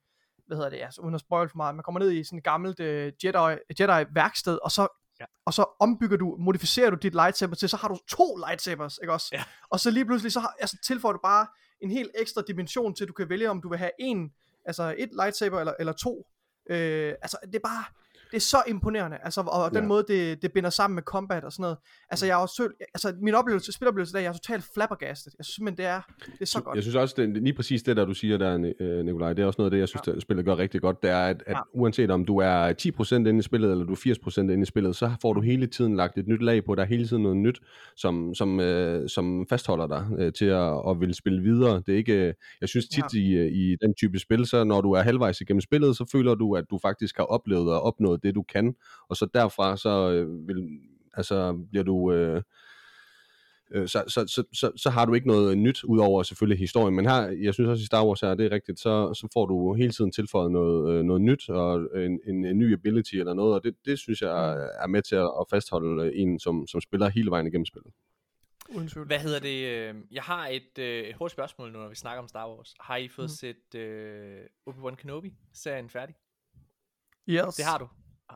[0.48, 2.44] hvad hedder det, altså uden at spoil for meget, man kommer ned i sådan et
[2.44, 4.88] gammelt øh, Jedi, Jedi værksted, og så
[5.22, 5.26] Ja.
[5.46, 9.13] Og så ombygger du, modificerer du dit lightsaber til, så har du to lightsabers, ikke
[9.13, 9.30] også?
[9.32, 9.44] Ja.
[9.70, 11.48] Og så lige pludselig, så har, altså, tilføjer du bare
[11.82, 14.34] en helt ekstra dimension til, du kan vælge, om du vil have en,
[14.65, 16.28] altså et lightsaber eller, eller to.
[16.70, 17.84] Øh, altså, det er bare,
[18.32, 19.88] det er så imponerende, altså, og, og den ja.
[19.88, 21.78] måde, det, det binder sammen med combat og sådan noget.
[22.10, 22.28] Altså, mm.
[22.28, 25.34] jeg er også, altså, min oplevelse, spiloplevelse der, jeg er totalt flabbergastet.
[25.38, 26.76] Jeg synes simpelthen, det er, det er så godt.
[26.76, 29.46] Jeg synes også, det, lige præcis det der, du siger der, øh, Nikolaj, det er
[29.46, 30.12] også noget af det, jeg synes, ja.
[30.12, 31.02] det, spillet gør rigtig godt.
[31.02, 31.62] Det er, at, at ja.
[31.74, 32.74] uanset om du er
[33.13, 35.67] 10% inde i spillet, eller du er 80% inde i spillet, så får du hele
[35.67, 36.76] tiden lagt et nyt lag på.
[36.76, 37.60] Der er hele tiden noget nyt,
[37.96, 41.84] som, som, øh, som fastholder dig øh, til at, at ville spille videre.
[41.86, 43.20] Det er ikke, jeg synes tit ja.
[43.20, 46.56] i, i den type spil, så når du er halvvejs igennem spillet, så føler du,
[46.56, 48.76] at du faktisk har oplevet og opnået det, du kan
[49.10, 50.80] og så derfra så øh, vil,
[51.14, 52.12] altså, bliver du...
[52.12, 52.42] Øh,
[53.72, 57.06] øh, så, så, så, så, så har du ikke noget nyt, udover selvfølgelig historien, men
[57.06, 59.74] her, jeg synes også i Star Wars her, det er rigtigt, så, så får du
[59.74, 63.56] hele tiden tilføjet noget, øh, noget nyt, og en, en, en ny ability eller noget,
[63.56, 64.84] og det, det synes jeg mm.
[64.84, 67.94] er med til at, fastholde en, som, som spiller hele vejen igennem spillet.
[69.06, 69.66] Hvad hedder det?
[69.66, 70.80] Øh, jeg har et,
[71.10, 72.74] et hurtigt spørgsmål nu, når vi snakker om Star Wars.
[72.80, 73.30] Har I fået mm.
[73.30, 76.16] set øh, Obi-Wan Kenobi-serien færdig?
[77.30, 77.56] Yes.
[77.56, 77.88] Det har du.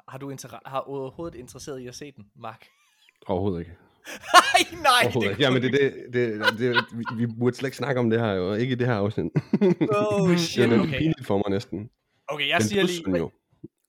[0.07, 2.67] Har du inter- har overhovedet interesseret i at se den, Mark?
[3.27, 3.71] Overhovedet ikke.
[4.33, 4.91] nej, nej.
[5.03, 5.43] Overhovedet ikke.
[5.43, 8.53] Jamen, det, det, det, det, vi, burde slet ikke snakke om det her, jo.
[8.53, 9.25] Ikke i det her afsnit.
[9.95, 10.97] oh, shit, det er okay.
[10.97, 11.89] pinligt for mig næsten.
[12.27, 13.17] Okay, jeg Den siger lige...
[13.17, 13.31] Jo.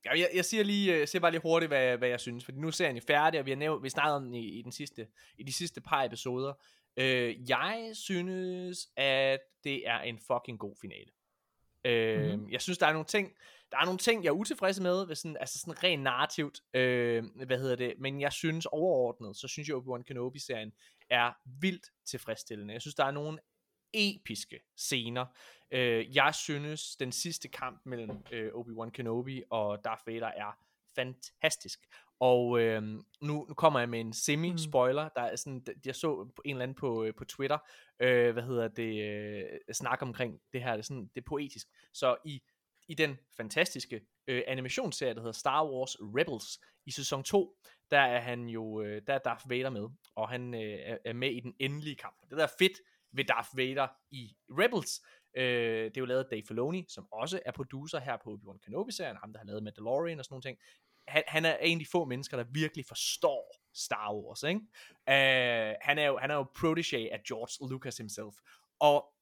[0.05, 2.59] Jeg, jeg, jeg siger lige, jeg siger bare lige hurtigt, hvad, hvad jeg synes, fordi
[2.59, 4.71] nu ser jeg færdig, og vi har nævnt, vi snakkede om den i, i, den
[4.71, 6.53] sidste, i de sidste par episoder.
[6.97, 11.11] Øh, jeg synes, at det er en fucking god finale.
[11.85, 12.51] Øh, mm-hmm.
[12.51, 13.31] Jeg synes, der er nogle ting,
[13.71, 17.23] der er nogle ting, jeg er utilfreds med, ved sådan, altså sådan rent narrativt, øh,
[17.45, 20.71] hvad hedder det, men jeg synes overordnet, så synes jeg, Obi-Wan Kenobi-serien
[21.09, 22.73] er vildt tilfredsstillende.
[22.73, 23.39] Jeg synes, der er nogle
[23.93, 25.25] episke scener.
[25.71, 30.57] Øh, jeg synes, den sidste kamp mellem øh, Obi-Wan Kenobi og Darth Vader er
[30.95, 31.79] fantastisk.
[32.19, 35.03] Og øh, nu, nu kommer jeg med en semi-spoiler.
[35.03, 35.11] Mm.
[35.15, 37.57] Der er sådan, jeg så en eller anden på, øh, på Twitter,
[37.99, 41.67] øh, hvad hedder det, øh, snak omkring det her, det er, sådan, det er poetisk.
[41.93, 42.41] Så i
[42.87, 47.57] i den fantastiske øh, animationsserie, der hedder Star Wars Rebels i sæson 2,
[47.91, 51.31] der er han jo, øh, der er Darth Vader med, og han øh, er med
[51.31, 52.15] i den endelige kamp.
[52.29, 52.79] Det der er fedt
[53.11, 55.01] ved Darth Vader i Rebels,
[55.33, 58.59] øh, det er jo lavet af Dave Filoni, som også er producer her på Obi-Wan
[58.65, 60.57] Kenobi-serien, ham der har lavet Mandalorian og sådan nogle ting.
[61.07, 64.59] Han, han er en af de få mennesker, der virkelig forstår Star Wars, ikke?
[65.09, 68.35] Øh, han, er jo, han er jo protege af George Lucas himself,
[68.79, 69.13] og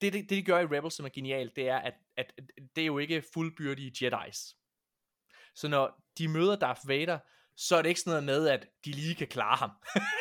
[0.00, 2.32] det, det, det de gør i Rebels, som er genialt, det er, at, at,
[2.76, 4.60] det er jo ikke fuldbyrdige Jedi's.
[5.54, 7.18] Så når de møder Darth Vader,
[7.56, 9.70] så er det ikke sådan noget med, at de lige kan klare ham.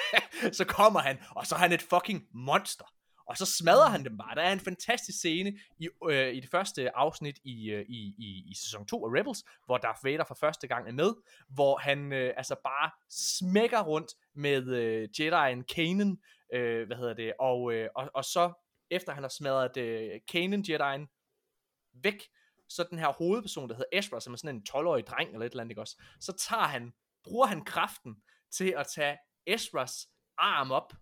[0.57, 2.85] så kommer han, og så er han et fucking monster.
[3.25, 4.35] Og så smadrer han dem bare.
[4.35, 8.43] Der er en fantastisk scene i, øh, i det første afsnit i, øh, i, i,
[8.51, 11.13] i sæson 2 af Rebels, hvor Darth Vader for første gang er med,
[11.49, 16.17] hvor han øh, altså bare smækker rundt med øh, Jedi'en Kanan,
[16.53, 18.53] øh, hvad hedder det, og, øh, og, og så
[18.95, 21.07] efter han har smadret uh, Kanan Jedi'en
[22.03, 22.23] væk,
[22.69, 25.51] så den her hovedperson, der hedder Ezra, som er sådan en 12-årig dreng eller et
[25.51, 28.15] eller andet, ikke også, så tager han, bruger han kraften
[28.51, 30.93] til at tage Ezras arm op,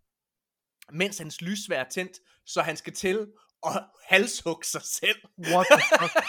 [0.92, 3.28] mens hans lysvær er tændt, så han skal til
[3.66, 5.18] at halshugge sig selv.
[5.38, 6.26] What the fuck?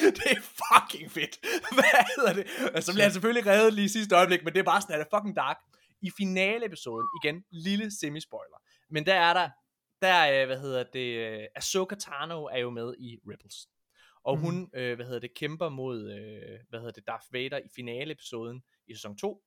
[0.18, 1.38] det er fucking fedt.
[1.72, 2.46] Hvad hedder det?
[2.58, 4.94] Så altså, bliver han selvfølgelig reddet lige i sidste øjeblik, men det er bare sådan,
[4.94, 5.58] at det er fucking dark.
[6.02, 8.58] I finale episoden, igen, lille semi-spoiler,
[8.90, 9.48] men der er der
[10.02, 13.68] der, øh, hvad hedder det, øh, Ahsoka Tano er jo med i Rebels.
[14.24, 14.42] Og mm.
[14.42, 18.62] hun, øh, hvad hedder det, kæmper mod, øh, hvad hedder det, Darth Vader i finale-episoden
[18.86, 19.44] i sæson 2.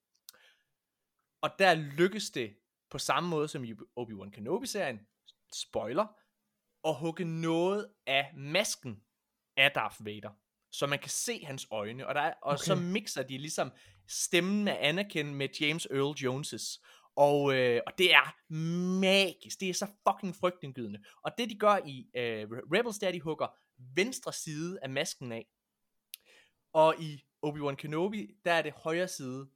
[1.41, 2.55] Og der lykkes det
[2.89, 4.99] på samme måde som i Obi-Wan Kenobi-serien,
[5.53, 6.07] spoiler,
[6.85, 9.03] at hugge noget af masken
[9.57, 10.31] af Darth Vader.
[10.71, 12.63] Så man kan se hans øjne, og, der er, og okay.
[12.63, 13.71] så mixer de ligesom
[14.07, 16.79] stemmen af Anakin med James Earl Jones'
[17.15, 18.35] Og, øh, og det er
[18.99, 19.59] magisk.
[19.59, 21.03] Det er så fucking frygtindgydende.
[21.23, 23.47] Og det de gør i øh, Rebels, det er, at de hugger
[23.95, 25.47] venstre side af masken af.
[26.73, 29.49] Og i Obi-Wan Kenobi, der er det højre side,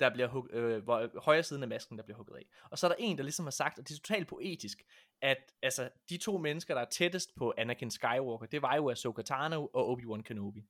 [0.00, 2.46] der bliver hug, øh, hvor, højre siden af masken, der bliver hugget af.
[2.70, 4.82] Og så er der en, der ligesom har sagt, og det er totalt poetisk,
[5.22, 9.22] at altså, de to mennesker, der er tættest på Anakin Skywalker, det var jo Ahsoka
[9.22, 10.64] Tano og Obi-Wan Kenobi.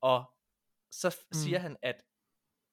[0.00, 0.24] Og
[0.90, 1.34] så mm.
[1.34, 2.04] siger han, at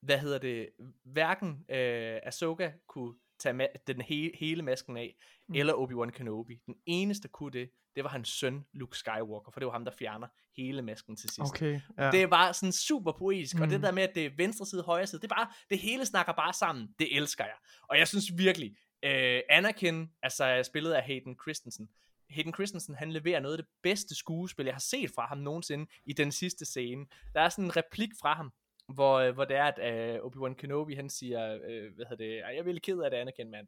[0.02, 0.70] hvad hedder det,
[1.04, 5.16] hverken øh, Ahsoka kunne tage ma- den he- hele masken af,
[5.48, 5.56] mm.
[5.56, 6.60] eller Obi-Wan Kenobi.
[6.66, 9.86] Den eneste, der kunne det, det var hans søn, Luke Skywalker, for det var ham,
[9.86, 11.40] der fjerner hele masken til sidst.
[11.40, 12.12] Okay, ja.
[12.12, 13.62] Det bare sådan super poetisk, mm.
[13.62, 13.82] og det Mm.
[13.82, 16.34] der med, at det er venstre side, højre side, det er bare, det hele snakker
[16.34, 16.88] bare sammen.
[17.00, 17.56] Det elsker jeg.
[17.90, 21.90] Og jeg synes virkelig, øh, Anakin, altså spillet af Hayden Christensen,
[22.30, 25.88] Hayden Christensen, han leverer noget af det bedste skuespil, jeg har set fra ham nogensinde
[26.06, 27.06] i den sidste scene.
[27.34, 28.52] Der er sådan en replik fra ham,
[28.94, 32.40] hvor, øh, hvor det er, at uh, Obi-Wan Kenobi, han siger, øh, hvad hedder det,
[32.40, 33.68] "Ej, jeg er virkelig ked af det, Anakin, mand.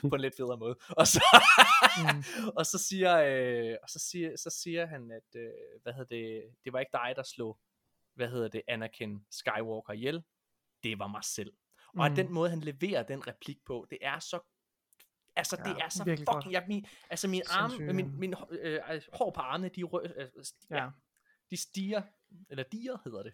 [0.10, 0.76] på en lidt federe måde.
[0.96, 1.24] Og så,
[1.98, 2.24] Mm.
[2.58, 5.50] og så siger, øh, og så siger, så siger han, at, øh,
[5.82, 7.58] hvad hedder det, det var ikke dig, der slog,
[8.14, 10.22] hvad hedder det, Anakin Skywalker ihjel.
[10.82, 11.52] Det var mig selv.
[11.98, 12.16] Og at Mm.
[12.16, 14.40] den måde, han leverer den replik på, det er så
[15.36, 16.26] Altså, det Ja, er så fucking...
[16.26, 16.46] godt.
[16.50, 20.02] Jeg, min, altså, min arme, Sindssygt, min, min øh, øh, hår på armene, de, rø,
[20.16, 20.28] øh,
[20.70, 20.76] ja.
[20.82, 20.88] Ja.
[21.50, 22.02] de stiger,
[22.50, 23.32] eller diger hedder det.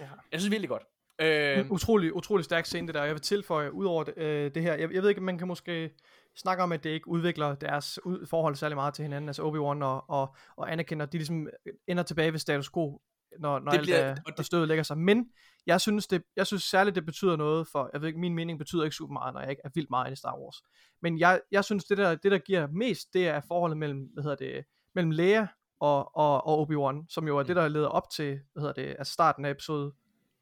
[0.00, 0.06] Ja.
[0.32, 0.82] Jeg synes virkelig godt.
[1.20, 3.04] Øh, utrolig, utrolig stærk scene, det der.
[3.04, 5.48] Jeg vil tilføje, ud over det, øh, det her, jeg, jeg ved ikke, man kan
[5.48, 5.90] måske
[6.36, 9.84] snakke om, at det ikke udvikler deres ud, forhold særlig meget til hinanden, altså Obi-Wan
[9.84, 11.48] og, og, og Anakin, og de ligesom
[11.88, 13.00] ender tilbage ved status quo,
[13.38, 14.98] når, når Det alt bliver- er, og det- stødet lægger sig.
[14.98, 15.30] Men
[15.66, 18.58] jeg synes, det, jeg synes særligt, det betyder noget for, jeg ved ikke, min mening
[18.58, 20.56] betyder ikke super meget, når jeg ikke er vildt meget inde i Star Wars.
[21.02, 24.22] Men jeg, jeg synes, det der, det der giver mest, det er forholdet mellem, hvad
[24.22, 25.46] hedder det, mellem Leia
[25.84, 27.46] og, og, og Obi-Wan, som jo er Mm.
[27.46, 29.92] det, der leder op til, hvad hedder det, altså starten af episode,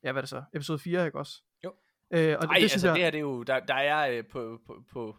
[0.04, 1.42] ja, hvad er det så, episode 4, ikke også?
[1.64, 1.72] Jo.
[2.10, 3.74] Øh, og Ej, det, det, synes altså jeg, det her, det er jo, der, der
[3.74, 5.16] er øh, på, på, på,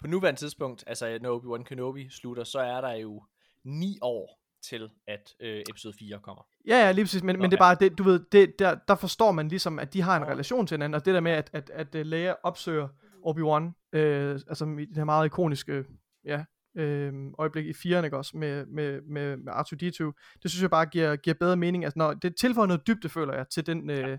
[0.00, 3.22] på nuværende tidspunkt, altså når Obi-Wan Kenobi slutter, så er der jo
[3.64, 6.42] ni år til, at øh, episode 4 kommer.
[6.66, 8.74] Ja, ja, lige præcis, men, Nå, men det er bare, det, du ved, det, der,
[8.88, 11.32] der forstår man ligesom, at de har en relation til hinanden, og det der med,
[11.32, 12.88] at, at, at, at Leia opsøger
[13.26, 15.84] Obi-Wan, øh, altså i det her meget ikoniske,
[16.24, 20.70] ja, øh, øjeblik i 4'eren, ikke også, med, med, med, med R2-D2, det synes jeg
[20.70, 23.90] bare giver, giver bedre mening, altså når, det tilføjer noget dybde, føler jeg, til den,
[23.90, 24.18] øh,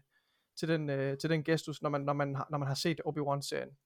[0.60, 3.02] til den, øh, til den gestus, når man, når man, har, når man har set
[3.06, 3.78] Obi-Wan-serien.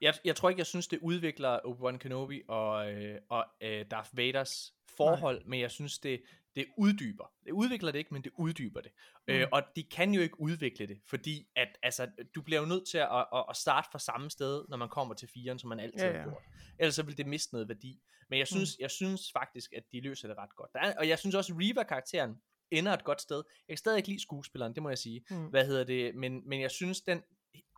[0.00, 4.16] Jeg, jeg tror ikke, jeg synes, det udvikler Obi-Wan Kenobi og, øh, og øh, Darth
[4.16, 5.46] Vaders forhold, Nej.
[5.46, 6.20] men jeg synes, det,
[6.56, 7.32] det uddyber.
[7.44, 8.92] Det udvikler det ikke, men det uddyber det.
[9.28, 9.34] Mm.
[9.34, 12.88] Øh, og de kan jo ikke udvikle det, fordi at, altså, du bliver jo nødt
[12.88, 15.80] til at, at, at starte fra samme sted, når man kommer til firen, som man
[15.80, 16.42] altid Ja, ja, har gjort.
[16.78, 18.00] Ellers så vil det miste noget værdi.
[18.30, 18.82] Men jeg synes, mm.
[18.82, 20.72] jeg synes faktisk, at de løser det ret godt.
[20.72, 23.36] Der er, og jeg synes også, at Reva-karakteren ender et godt sted.
[23.36, 25.24] Jeg kan stadig ikke lide skuespilleren, det må jeg sige.
[25.30, 25.46] Mm.
[25.46, 26.14] Hvad hedder det?
[26.14, 27.22] Men, men jeg synes, den...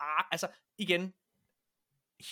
[0.00, 1.14] Ah, altså, igen,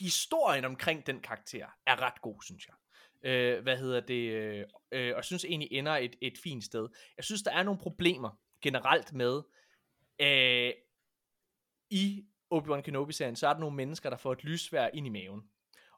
[0.01, 2.75] historien omkring den karakter er ret god, synes jeg.
[3.23, 4.33] Øh, hvad hedder det?
[4.33, 6.89] Øh, øh, og synes egentlig ender et, et fint sted.
[7.17, 8.31] Jeg synes, der er nogle problemer
[8.63, 9.43] generelt med,
[10.21, 10.73] øh,
[11.91, 12.25] i
[12.55, 15.43] Obi-Wan Kenobi-serien, så er der nogle mennesker, der får et lysvær ind i maven,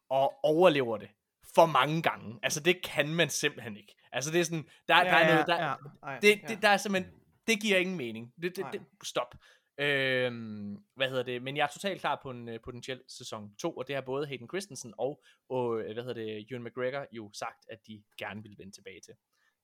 [0.08, 1.08] og overlever det
[1.54, 2.38] for mange gange.
[2.42, 3.96] Altså, det kan man simpelthen ikke.
[4.12, 5.74] Altså, det er sådan, der, ja, der er noget, der, ja,
[6.12, 6.48] ja, det, ja.
[6.48, 7.14] det, der er simpelthen,
[7.46, 8.32] det giver ingen mening.
[8.42, 9.34] Det, det, det, stop.
[9.78, 11.42] Øhm, hvad hedder det?
[11.42, 14.26] Men jeg er totalt klar på en øh, potentiel sæson 2, og det har både
[14.26, 18.42] Hayden Christensen og, og øh, hvad hedder det, Ewan McGregor jo sagt, at de gerne
[18.42, 19.14] vil vende tilbage til.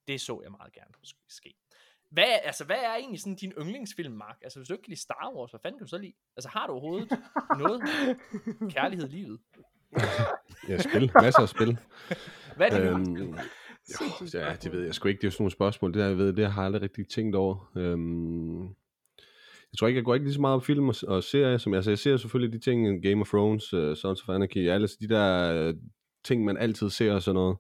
[0.09, 1.55] Det så jeg meget gerne sk- ske.
[2.11, 4.39] Hvad, altså, hvad er egentlig sådan din yndlingsfilm, Mark?
[4.43, 6.13] Altså, hvis du ikke kan lide Star Wars, hvad fanden kan du så lide?
[6.37, 7.19] Altså, har du overhovedet
[7.63, 7.83] noget
[8.71, 9.41] kærlighed i livet?
[10.69, 11.11] Ja, spil.
[11.23, 11.79] Masser af spil.
[12.57, 12.91] Hvad er det?
[12.91, 15.19] Øhm, jo, ja, det ved jeg sgu ikke.
[15.19, 15.93] Det er jo sådan nogle spørgsmål.
[15.95, 17.71] Det, der, jeg ved, det har jeg aldrig rigtig tænkt over.
[17.77, 18.75] Øhm,
[19.75, 21.59] jeg tror ikke, jeg går ikke lige så meget op film og, og serier.
[21.59, 24.89] Som, altså, jeg ser selvfølgelig de ting, Game of Thrones, uh, Sons of Anarchy, alle
[25.01, 25.75] de der uh,
[26.25, 27.57] ting, man altid ser og sådan noget.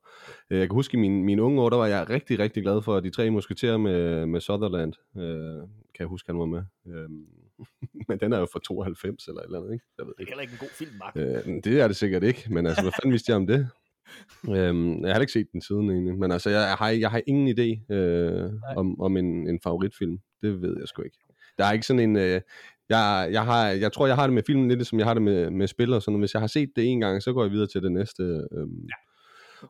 [0.50, 2.83] Uh, jeg kan huske, i mine, mine unge år, der var jeg rigtig, rigtig glad
[2.83, 4.92] for de tre musketerer med, med Sutherland.
[5.14, 5.22] Uh,
[5.94, 6.62] kan jeg huske, han var med.
[6.85, 7.27] Um,
[8.09, 9.85] men den er jo fra 92 eller et eller andet, ikke?
[9.98, 10.31] Jeg ved Det er ikke.
[10.31, 11.16] heller ikke en god film, Mark.
[11.16, 13.68] Øh, det er det sikkert ikke, men altså, hvad fanden vidste jeg om det?
[14.57, 17.22] Øhm, jeg har ikke set den siden egentlig, men altså, jeg, jeg, har, jeg har
[17.27, 20.18] ingen idé øh, om, om en, en favoritfilm.
[20.42, 21.18] Det ved jeg sgu ikke.
[21.58, 22.16] Der er ikke sådan en...
[22.16, 22.40] Øh,
[22.88, 25.22] jeg, jeg, har, jeg tror, jeg har det med filmen lidt, som jeg har det
[25.22, 26.20] med, med spil og sådan.
[26.20, 28.22] Hvis jeg har set det en gang, så går jeg videre til det næste.
[28.22, 28.94] Øhm, ja.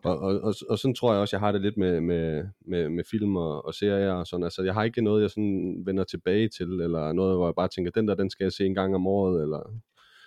[0.03, 2.89] Og, og, og, og sådan tror jeg også, jeg har det lidt med, med, med,
[2.89, 4.45] med film og, og serier og sådan.
[4.45, 7.69] Altså, jeg har ikke noget, jeg sådan vender tilbage til, eller noget, hvor jeg bare
[7.69, 9.81] tænker, den der, den skal jeg se en gang om året, eller...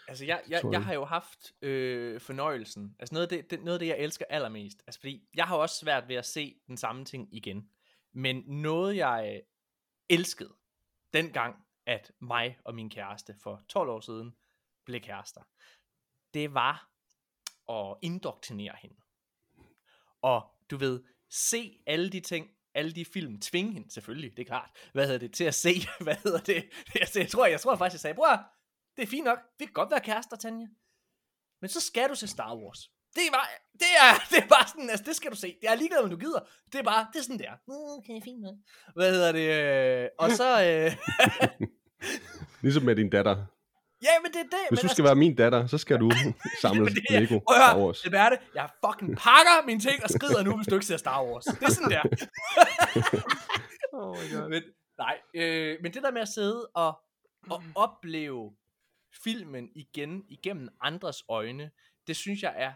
[0.08, 0.84] Altså, jeg, jeg jeg.
[0.84, 2.96] har jo haft øh, fornøjelsen.
[3.00, 4.84] Altså, noget af, det, det, noget af det, jeg elsker allermest.
[4.88, 7.64] Altså, fordi jeg har også svært ved at se den samme ting igen.
[8.14, 9.42] Men noget, jeg
[10.10, 10.54] elskede
[11.14, 14.36] dengang, at mig og min kæreste for 12 år siden
[14.86, 15.42] blev kærester,
[16.34, 16.92] det var
[17.70, 18.96] at indoktrinere hende.
[20.22, 24.48] Og du ved, se alle de ting, alle de film, tvinge hende selvfølgelig, det er
[24.48, 25.70] klart, hvad hedder det, til at se,
[26.06, 28.54] hvad hedder det, jeg, jeg tror, jeg tror faktisk, jeg sagde, bror,
[28.96, 30.68] det er fint nok, vi kan godt være kærester, Tanja,
[31.62, 32.92] men så skal du se Star Wars.
[33.18, 33.48] Det er bare,
[33.84, 35.48] det er, det er bare sådan, altså det skal du se.
[35.62, 36.40] Det er ligeglad, om du gider.
[36.72, 37.52] Det er bare, det er sådan der.
[37.98, 38.56] Okay, fint nok.
[38.96, 39.48] Hvad hedder det?
[40.04, 40.92] Øh, og så, øh,
[42.64, 43.36] Ligesom med din datter.
[44.04, 44.64] ja, men det er det.
[44.70, 46.12] Hvis men du skal være min datter, så skal du
[46.62, 48.02] samle det er- Lego at Star Wars.
[48.02, 48.40] det er det.
[48.56, 51.44] Jeg fucking pakker mine ting og skrider nu, hvis du ikke ser Star Wars.
[51.46, 52.02] Det er sådan der.
[53.94, 54.50] Oh my god.
[54.50, 54.64] men,
[54.98, 57.00] nej, øh, men det der med at sidde og,
[57.50, 58.52] og opleve
[59.24, 61.72] filmen igen igennem andres øjne,
[62.08, 62.74] det synes jeg er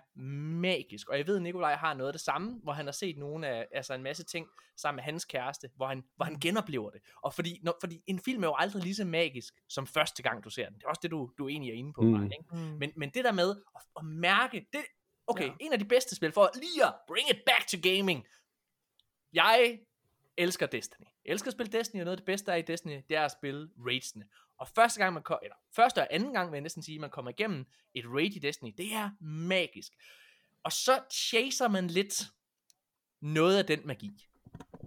[0.61, 1.09] magisk.
[1.09, 3.47] Og jeg ved, at Nikolaj har noget af det samme, hvor han har set nogle
[3.47, 7.01] af, altså en masse ting sammen med hans kæreste, hvor han, hvor han genoplever det.
[7.23, 10.43] Og fordi, når, fordi en film er jo aldrig lige så magisk, som første gang
[10.43, 10.75] du ser den.
[10.75, 12.23] Det er også det, du, du egentlig er inde på, Mm.
[12.23, 12.45] ikke?
[12.51, 12.57] Mm.
[12.57, 14.81] Men, men det der med at, at mærke, det,
[15.27, 15.53] okay, ja.
[15.59, 18.25] en af de bedste spil, for lige at bring it back to gaming.
[19.33, 19.79] Jeg
[20.37, 21.05] elsker Destiny.
[21.25, 23.17] Jeg elsker at spille Destiny, og noget af det bedste der er i Destiny, det
[23.17, 24.25] er at spille raidsene.
[24.61, 27.31] Og første gang man eller første og anden gang vil jeg næsten sige, man kommer
[27.31, 29.93] igennem et raid i Destiny, det er magisk.
[30.63, 32.23] Og så chaser man lidt
[33.21, 34.27] noget af den magi.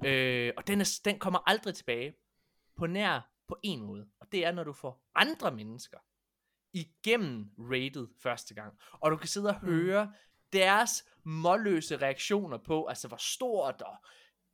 [0.04, 2.14] Øh, og den, er, den kommer aldrig tilbage
[2.76, 4.08] på nær på en måde.
[4.20, 5.98] Og det er, når du får andre mennesker
[6.72, 8.78] igennem raidet første gang.
[8.92, 9.68] Og du kan sidde og Mm.
[9.68, 10.12] høre
[10.52, 13.96] deres målløse reaktioner på, altså hvor stort og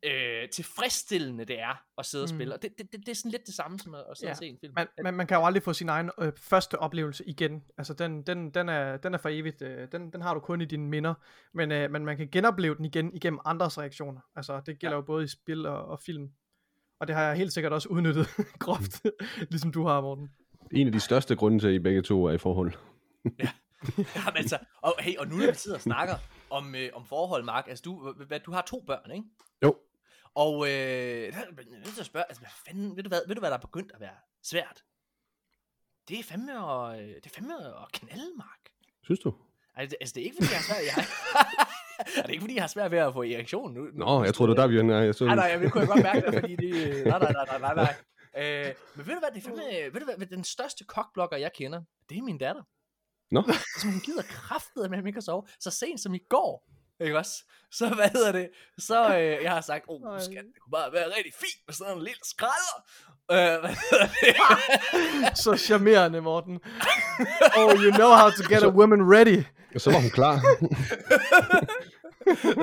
[0.03, 2.37] øh, tilfredsstillende det er at sidde og Mm.
[2.37, 2.55] spille.
[2.55, 4.33] Og det, det, det, det er sådan lidt det samme som at, at sidde Ja.
[4.33, 4.73] og se en film.
[4.77, 7.63] Man, man, man kan jo aldrig få sin egen øh, første oplevelse igen.
[7.79, 9.63] Altså, den, den, den, er, den er for evigt.
[9.63, 11.15] Øh, den, den har du kun i dine minder.
[11.55, 14.21] Men, øh, men man kan genopleve den igen igennem andres reaktioner.
[14.37, 15.01] Altså, det gælder ja.
[15.01, 16.31] jo både i spil og, og film.
[17.01, 18.27] Og det har jeg helt sikkert også udnyttet
[18.59, 19.07] groft,
[19.39, 20.29] ligesom du har, Morten.
[20.73, 22.73] En af de største grunde til, at I begge to er i forhold.
[24.17, 26.15] Jamen, altså, og, hey, og nu når vi sidder og snakker
[26.51, 29.25] om, øh, om forhold, Mark, altså du, hvad, du har to børn, ikke?
[29.65, 29.77] Jo.
[30.35, 33.35] Og øh, der er nødt til at spørge, altså hvad fanden, ved du hvad, ved
[33.35, 34.85] du hvad der er begyndt at være svært?
[36.09, 38.71] Det er fandme at, øh, det er fandme at knalde, Mark.
[39.03, 39.35] Synes du?
[39.75, 41.05] Altså, altså det er ikke fordi, jeg har svært, jeg
[42.17, 43.89] er det ikke fordi, jeg har svært ved at få erektion nu?
[43.93, 45.01] Nå, jeg tror det var der, vi er.
[45.01, 45.25] Jeg så...
[45.25, 47.07] Nej, nej, jeg det kunne jeg godt mærke det, fordi det...
[47.07, 47.95] Nej, nej, nej, nej, nej, nej.
[48.37, 49.63] Øh, men ved du hvad, det er fandme,
[49.93, 52.63] ved du hvad, den største kokblokker, jeg kender, det er min datter.
[53.31, 53.43] Nå.
[53.49, 55.47] Altså, hun gider kraftet med, at ikke kan sove.
[55.61, 57.45] Så sent som i går, ikke også?
[57.73, 58.51] Så hvad hedder det?
[58.79, 61.75] Så øh, jeg har sagt, åh, oh, skat, det kunne bare være rigtig fint med
[61.75, 62.85] sådan en lille skrædder.
[63.33, 65.39] Øh, hvad hedder det?
[65.45, 66.61] Så charmerende, Morten.
[67.57, 69.45] Oh, you know how to get a woman ready.
[69.75, 70.35] Og så var hun klar.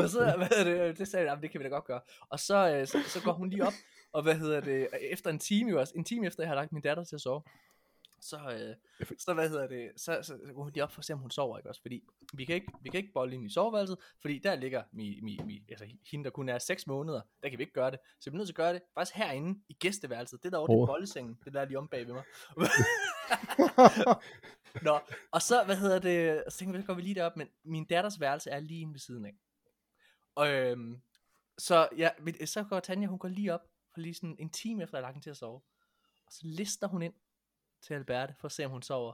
[0.04, 2.02] og så, hvad hedder det, det sagde jeg, "Jamen, det kan vi da godt gøre.
[2.32, 3.74] Og så, øh, så, så går hun lige op,
[4.14, 6.72] og hvad hedder det, efter en time jo også, en time efter jeg har lagt
[6.72, 7.42] min datter til at sove,
[8.20, 11.06] så, øh, så hvad hedder det, så, så, så går hun lige op for at
[11.06, 11.82] se, om hun sover, ikke også?
[11.82, 12.04] Fordi
[12.34, 15.40] vi kan ikke, vi kan ikke bolle ind i soveværelset, fordi der ligger mi, mi,
[15.46, 18.00] mi, altså hende, der kun er 6 måneder, der kan vi ikke gøre det.
[18.20, 20.44] Så vi er nødt til at gøre det faktisk herinde i gæsteværelset.
[20.44, 20.88] Det der over, det er Åh.
[20.88, 22.24] bollesengen, det der er lige om bag ved mig.
[24.88, 25.00] Nå,
[25.32, 27.86] og så, hvad hedder det, så tænker vi, så går vi lige derop, men min
[27.86, 29.36] datters værelse er lige inde ved siden af.
[30.36, 31.02] Og, øhm,
[31.58, 32.10] så, ja,
[32.46, 35.08] så går Tanja, hun går lige op, og lige sådan en time efter, jeg har
[35.08, 35.62] lagt hende til at sove.
[36.26, 37.14] Og så lister hun ind
[37.86, 39.14] til Alberte, for at se, om hun sover.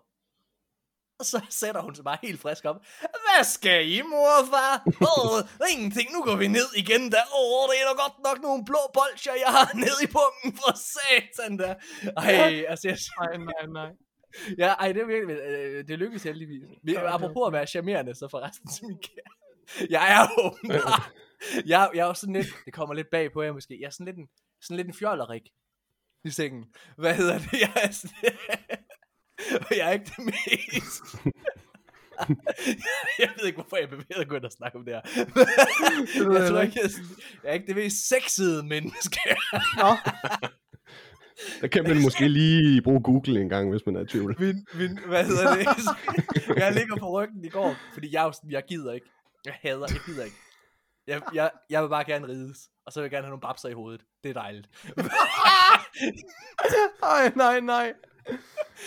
[1.19, 2.76] Og så sætter hun sig bare helt frisk op.
[2.99, 4.84] Hvad skal I, mor og far?
[4.88, 7.17] Åh, ingenting, nu går vi ned igen da.
[7.39, 10.71] Åh, det er da godt nok nogle blå bolcher, jeg har ned i pungen, for
[10.93, 11.76] satan da.
[12.17, 13.91] Ej, altså, jeg, Nej, nej, nej.
[14.58, 16.63] Ja, ej, det er virkelig, øh, det lykkedes heldigvis.
[17.13, 19.88] Apropos at være charmerende, så forresten til min kære.
[19.89, 21.12] Jeg er jo åbenbart-
[21.71, 23.89] jeg, jeg er jo sådan lidt, det kommer lidt bag på jer måske, jeg er
[23.89, 24.28] sådan lidt en,
[24.62, 25.41] sådan lidt en fjollerik
[26.26, 26.66] i sengen.
[26.98, 27.54] Hvad hedder det?
[27.54, 28.34] Jeg er sådan,
[29.78, 31.04] jeg er ikke det mest.
[33.20, 35.02] jeg ved ikke, hvorfor jeg bevæger mig at snakke om det her.
[36.40, 37.00] jeg tror ikke, jeg, er
[37.44, 39.20] jeg er ikke det mest sexede menneske.
[39.78, 39.96] Nå,
[41.62, 44.36] Der kan man måske lige bruge Google en gang, hvis man er i tvivl.
[44.40, 45.66] min, min, hvad hedder det?
[46.56, 49.08] jeg ligger på ryggen i går, fordi jeg, er sådan, jeg gider ikke.
[49.45, 50.38] Jeg hader, jeg gider ikke.
[51.08, 53.70] Jeg, jeg, jeg vil bare gerne rides, og så vil jeg gerne have nogle babser
[53.70, 54.01] i hovedet.
[54.24, 54.70] Det er dejligt.
[57.01, 57.93] nej, nej, nej.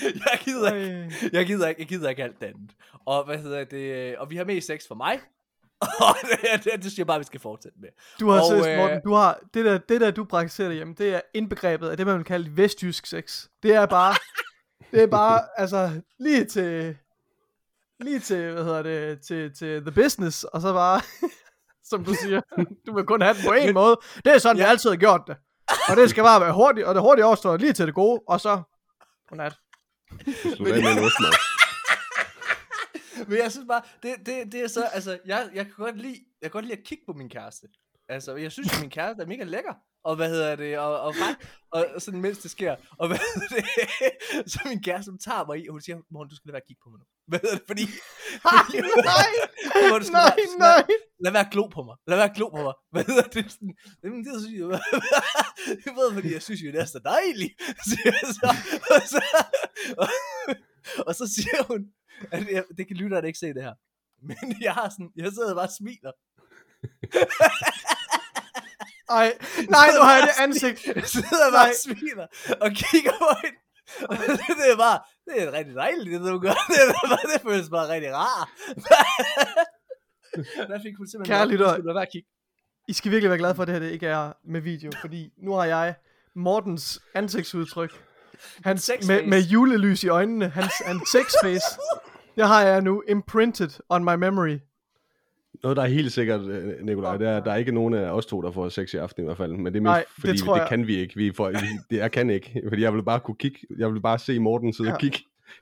[0.02, 1.14] jeg gider ikke.
[1.22, 1.30] Ej.
[1.32, 2.70] Jeg gider ikke, jeg gider ikke alt det andet.
[3.06, 4.18] Og hvad hedder det?
[4.18, 5.20] Og vi har mest sex for mig.
[6.00, 7.88] Og det, det, det synes jeg bare, vi skal fortsætte med.
[8.20, 10.94] Du har Og, seriøst, øh, Morten, du har, det der, det der, du praktiserer derhjemme,
[10.98, 13.46] det er indbegrebet af det, man vil kalde vestjysk sex.
[13.62, 14.14] Det er bare,
[14.92, 16.96] det er bare, altså, lige til,
[18.00, 21.00] lige til, hvad hedder det, til, til the business, og så bare,
[21.88, 22.40] som du siger,
[22.86, 24.00] du vil kun have den på en måde.
[24.24, 24.64] Det er sådan, ja.
[24.64, 25.36] vi altid har gjort det.
[25.88, 28.40] Og det skal bare være hurtigt, og det hurtige overstår lige til det gode, og
[28.40, 28.62] så,
[29.28, 29.54] godnat.
[30.56, 31.32] Slut af med en ostmad.
[33.28, 36.20] Men jeg synes bare, det, det, det er så, altså, jeg, jeg kan godt lide,
[36.42, 37.66] jeg kan godt lide at kigge på min kæreste.
[38.08, 39.74] Altså, jeg synes jo, min kæreste er mega lækker.
[40.04, 40.78] Og hvad hedder det?
[40.78, 41.14] Og, og,
[41.72, 42.76] og, og, sådan, mens det sker.
[42.98, 43.64] Og hvad hedder det?
[44.52, 46.68] Så min kæreste, tager mig i, og hun siger, morgen, du skal lade være at
[46.68, 47.06] kigge på mig nu.
[47.30, 47.66] Hvad hedder det?
[47.70, 47.84] Fordi...
[48.48, 48.66] Nej,
[49.12, 49.28] nej,
[49.88, 50.82] Hvor du skal nej, være- nej.
[51.24, 51.96] Lad være at glo på mig.
[52.08, 52.74] Lad være at glo på mig.
[52.94, 53.44] Hvad hedder det?
[53.52, 54.80] Sådan, Jamen, det synes jeg,
[55.86, 57.52] jeg ved, fordi jeg synes jo, det er så dejligt.
[57.90, 58.48] Siger så,
[58.94, 59.20] og, så,
[60.02, 60.08] og,
[61.06, 61.80] og, så siger hun,
[62.32, 63.74] at jeg, det kan lytterne ikke se det her.
[64.28, 66.12] Men jeg har sådan, jeg sidder bare og smiler.
[69.08, 69.38] Ej,
[69.76, 70.86] nej, nu har jeg det ansigt.
[70.96, 72.26] Jeg sidder bare og smiler
[72.60, 73.58] og kigger på hende.
[74.60, 76.56] Det er bare, det er rigtig dejligt, det du gør.
[76.68, 78.50] Det, er bare, det føles bare rigtig rar.
[80.70, 82.28] Der fik hun simpelthen Kære skulle lade være kigge.
[82.88, 85.32] I skal virkelig være glade for, at det her det ikke er med video, fordi
[85.38, 85.94] nu har jeg
[86.34, 87.90] Mortens ansigtsudtryk.
[88.64, 89.12] Hans, Sexface.
[89.12, 90.48] med, med julelys i øjnene.
[90.48, 91.66] Hans, hans sexface.
[92.36, 94.58] Det har jeg nu imprinted on my memory.
[95.62, 98.10] Noget, der er helt sikkert, øh, Nikolaj, det er, at der er ikke nogen af
[98.10, 99.52] os to, der får sex i aften i hvert fald.
[99.52, 100.68] Men det er mest, Nej, det fordi tror det, jeg.
[100.68, 101.14] kan vi ikke.
[101.16, 101.56] Vi får, vi,
[101.90, 104.72] det, jeg kan ikke, fordi jeg vil bare kunne kigge, jeg vil bare se Morten
[104.72, 104.94] sidde ja.
[104.94, 105.18] Og kigge,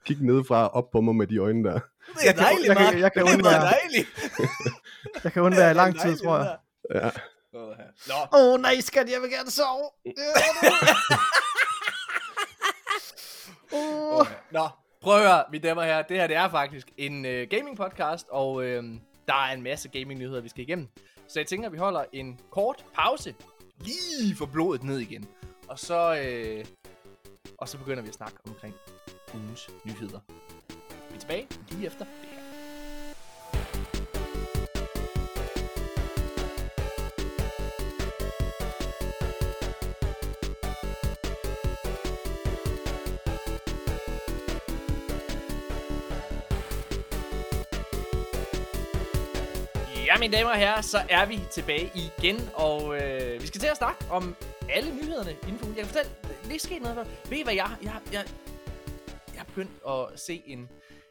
[0.06, 1.72] kigge nedefra op på mig med de øjne der.
[1.72, 3.60] Det er Jeg kan- dejligt, jeg kan- jeg kan Det er bare undvære.
[3.60, 4.08] dejligt.
[5.24, 6.56] Jeg kan undvære i lang Det tid, dejligt, tror jeg.
[6.92, 7.10] det Ja.
[8.32, 9.84] Åh, oh, nej, skat, jeg vil gerne sove.
[13.72, 14.20] oh.
[14.20, 14.32] okay.
[14.50, 14.68] Nå,
[15.02, 16.02] prøv at høre, mine damer og herrer.
[16.02, 18.84] Det her det er faktisk en øh, gaming podcast, og øh,
[19.26, 20.88] der er en masse gaming nyheder, vi skal igennem.
[21.28, 23.34] Så jeg tænker, at vi holder en kort pause,
[23.78, 25.28] lige for blodet ned igen.
[25.68, 26.64] Og så, øh,
[27.58, 28.74] og så begynder vi at snakke omkring
[29.34, 30.20] ugens nyheder.
[31.08, 32.43] Vi er tilbage lige efter det her.
[50.14, 53.66] Ja, mine damer og herrer, så er vi tilbage igen, og øh, vi skal til
[53.66, 54.36] at snakke om
[54.68, 55.76] alle nyhederne inden for ugen.
[55.76, 56.96] Jeg kan fortælle, det er ikke sket noget.
[57.30, 58.24] Ved I hvad, jeg, jeg, jeg,
[59.28, 60.68] jeg har begyndt at se en,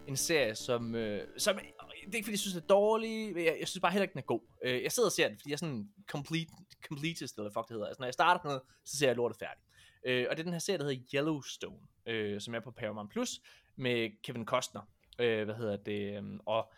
[0.07, 1.55] en serie, som, øh, som...
[1.55, 1.65] Det
[2.13, 4.13] er ikke, fordi jeg synes, det er dårlig, men jeg, jeg synes bare heller ikke,
[4.13, 4.41] den er god.
[4.65, 6.51] Øh, jeg sidder og ser den, fordi jeg er sådan complete,
[6.87, 7.87] completist, eller fuck det hedder.
[7.87, 9.65] Altså, når jeg starter på noget, så ser jeg lortet færdigt.
[10.05, 13.11] Øh, og det er den her serie, der hedder Yellowstone, øh, som er på Paramount
[13.11, 13.39] Plus,
[13.75, 14.81] med Kevin Costner.
[15.19, 16.17] Øh, hvad hedder det?
[16.17, 16.73] Øhm, og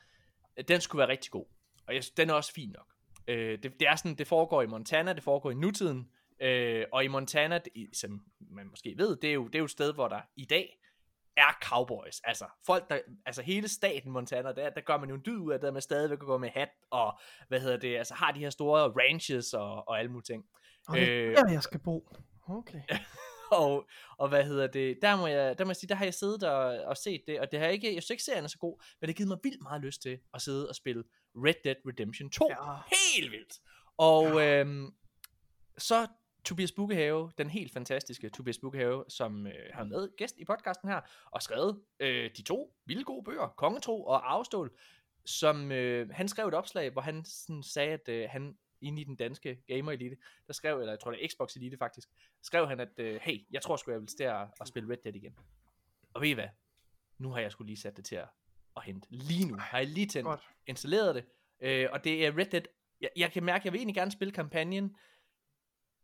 [0.68, 1.46] den skulle være rigtig god.
[1.88, 2.88] Og jeg, den er også fin nok.
[3.28, 6.10] Øh, det, det er sådan, det foregår i Montana, det foregår i nutiden,
[6.42, 9.66] øh, og i Montana, det, som man måske ved, det er, jo, det er jo
[9.66, 10.80] et sted, hvor der i dag
[11.38, 12.22] er cowboys.
[12.24, 15.52] Altså, folk der, altså hele staten Montana, der, der gør man jo en dyd ud
[15.52, 18.40] af det, med stadigvæk at gå med hat, og hvad hedder det, altså har de
[18.40, 20.46] her store ranches og, og alle mulige ting.
[20.88, 22.10] Og det Øh, er der, jeg skal bo.
[22.48, 22.82] Okay.
[23.52, 26.14] og, og hvad hedder det, der må jeg, der må jeg sige, der har jeg
[26.14, 28.58] siddet og, og set det, og det har ikke, jeg synes ikke serien er så
[28.58, 31.04] god, men det har givet mig vildt meget lyst til at sidde og spille
[31.36, 32.50] Red Dead Redemption 2.
[32.50, 32.56] Ja.
[33.16, 33.60] Helt vildt!
[33.98, 34.94] Og øhm,
[35.78, 36.08] så
[36.46, 41.02] Tobias Bukkehave, den helt fantastiske Tobias Bukkehave, som øh, har med gæst i podcasten her,
[41.32, 44.78] og skrevet øh, de to vilde gode bøger, Kongetro og Afstål,
[45.26, 49.04] som øh, han skrev et opslag, hvor han sådan sagde, at øh, han inde i
[49.04, 50.18] den danske gamer elite,
[50.48, 52.10] der skrev, eller jeg tror det er Xbox elite faktisk,
[52.44, 54.98] skrev han, at øh, hey, jeg tror sgu, jeg vil til at, at spille Red
[55.04, 55.36] Dead igen.
[56.14, 56.48] Og ved I hvad?
[57.18, 58.28] Nu har jeg sgu lige sat det til at,
[58.78, 59.08] at hente.
[59.10, 60.50] Lige nu har jeg lige tændt, Godt.
[60.68, 61.26] installeret det,
[61.62, 62.64] øh, og det er Red Dead.
[63.02, 64.96] Jeg, jeg kan mærke, at jeg vil egentlig gerne spille kampagnen,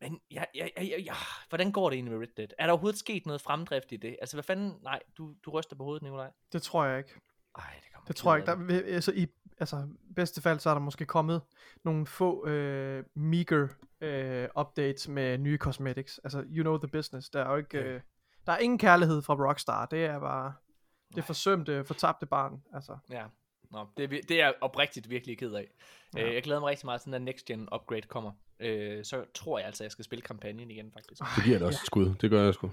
[0.01, 1.15] men jeg, jeg, jeg, jeg, jeg,
[1.49, 2.47] hvordan går det egentlig med Red Dead?
[2.59, 4.17] Er der overhovedet sket noget fremdrift i det?
[4.21, 4.73] Altså, hvad fanden?
[4.83, 6.31] Nej, du, du ryster på hovedet, Nikolaj.
[6.53, 7.13] Det tror jeg ikke.
[7.57, 8.71] Ej, det kommer Det tror jeg ikke.
[8.71, 9.27] Der, altså, i
[9.59, 11.41] altså, bedste fald, så er der måske kommet
[11.83, 13.67] nogle få øh, meager
[14.01, 16.19] øh, updates med nye cosmetics.
[16.23, 17.29] Altså, you know the business.
[17.29, 17.77] Der er jo ikke...
[17.77, 17.83] Ja.
[17.83, 18.01] Øh,
[18.45, 19.85] der er ingen kærlighed fra Rockstar.
[19.85, 20.53] Det er bare...
[21.15, 22.61] Det forsømte, fortabte barn.
[22.73, 23.23] Altså, Ja.
[23.71, 25.67] Nå, det, er, det er jeg oprigtigt virkelig ked af.
[26.15, 26.21] Ja.
[26.21, 26.27] Ja.
[26.27, 28.31] Øh, jeg glæder mig rigtig meget til, når next gen upgrade kommer.
[28.59, 31.21] Øh, så tror jeg altså, at jeg skal spille kampagnen igen, faktisk.
[31.35, 32.71] Det giver det også et skud, det gør jeg sgu.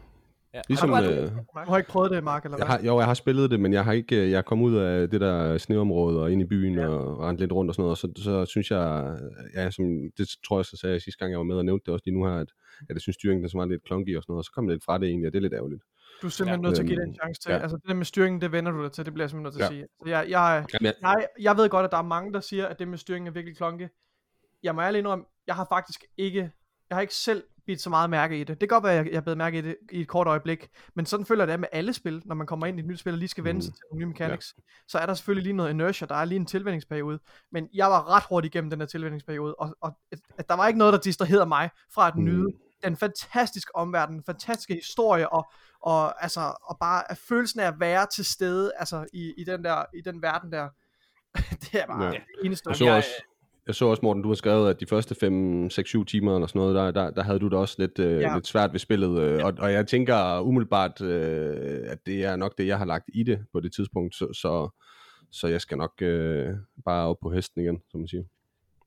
[0.54, 0.60] Ja.
[0.68, 1.30] Ligesom, Har du- øh,
[1.66, 2.76] du har ikke prøvet det, Mark, eller jeg hvad?
[2.78, 4.76] har, jo, jeg har spillet det, men jeg har ikke, øh, jeg er kommet ud
[4.76, 6.80] af det der sneområde og ind i byen Ja.
[6.82, 6.88] ja.
[6.88, 9.16] og rendt lidt rundt og sådan noget, og så, så synes jeg,
[9.54, 9.84] ja, som,
[10.18, 12.02] det tror jeg, så sagde jeg sidste gang, jeg var med og nævnte det også
[12.06, 12.48] lige nu her, at,
[12.80, 14.64] at jeg synes styringen den så var lidt klonky og sådan noget, og så kom
[14.68, 15.82] jeg lidt fra det egentlig, og det er lidt ærgerligt.
[16.22, 16.66] Du er simpelthen Ja.
[16.68, 17.52] nødt til at give det en Øhm, chance til.
[17.52, 17.58] ja.
[17.58, 19.04] Altså, det der med styringen, det vender du dig til.
[19.04, 19.86] Det bliver jeg simpelthen nødt til at Ja.
[19.86, 19.86] sige.
[20.02, 22.78] Så jeg, jeg, jeg, jeg, jeg ved godt, at der er mange, der siger, at
[22.78, 23.90] det med styringen er virkelig klonke.
[24.62, 26.50] Jeg må ærligt indrømme, jeg har faktisk ikke,
[26.90, 28.48] jeg har ikke selv bidt så meget mærke i det.
[28.48, 30.68] Det kan godt være, at jeg, jeg blev mærke i det i et kort øjeblik,
[30.94, 32.86] men sådan føler jeg det er med alle spil, når man kommer ind i et
[32.88, 33.62] nyt spil og lige skal vende Mm.
[33.62, 34.54] sig til nogle nye mechanics.
[34.88, 37.18] Så er der selvfølgelig lige noget inertia, der er lige en tilvændingsperiode,
[37.52, 40.66] men jeg var ret hurtigt igennem den her tilvændingsperiode, og, og at, at der var
[40.66, 42.24] ikke noget, der distraherede mig fra at Mm.
[42.24, 42.46] nyde
[42.84, 45.52] den fantastiske omverden, den fantastiske historie, og,
[45.82, 49.64] og, altså, og bare at følelsen af at være til stede altså, i, i, den
[49.64, 50.68] der, i den verden der,
[51.62, 52.10] det er bare Ja.
[52.12, 52.18] ja.
[52.44, 52.68] eneste.
[52.70, 53.22] Jeg så også-
[53.66, 56.46] jeg så også, Morten, du har skrevet, at de første 5, 6, 7 timer eller
[56.46, 58.34] sådan noget, der, der, der havde du det også lidt, øh, Ja.
[58.34, 59.20] lidt svært ved spillet.
[59.20, 63.04] Øh, og, og jeg tænker umiddelbart, øh, at det er nok det, jeg har lagt
[63.14, 64.68] i det på det tidspunkt, så, så,
[65.32, 66.48] så jeg skal nok øh,
[66.84, 68.22] bare op på hesten igen, som man siger.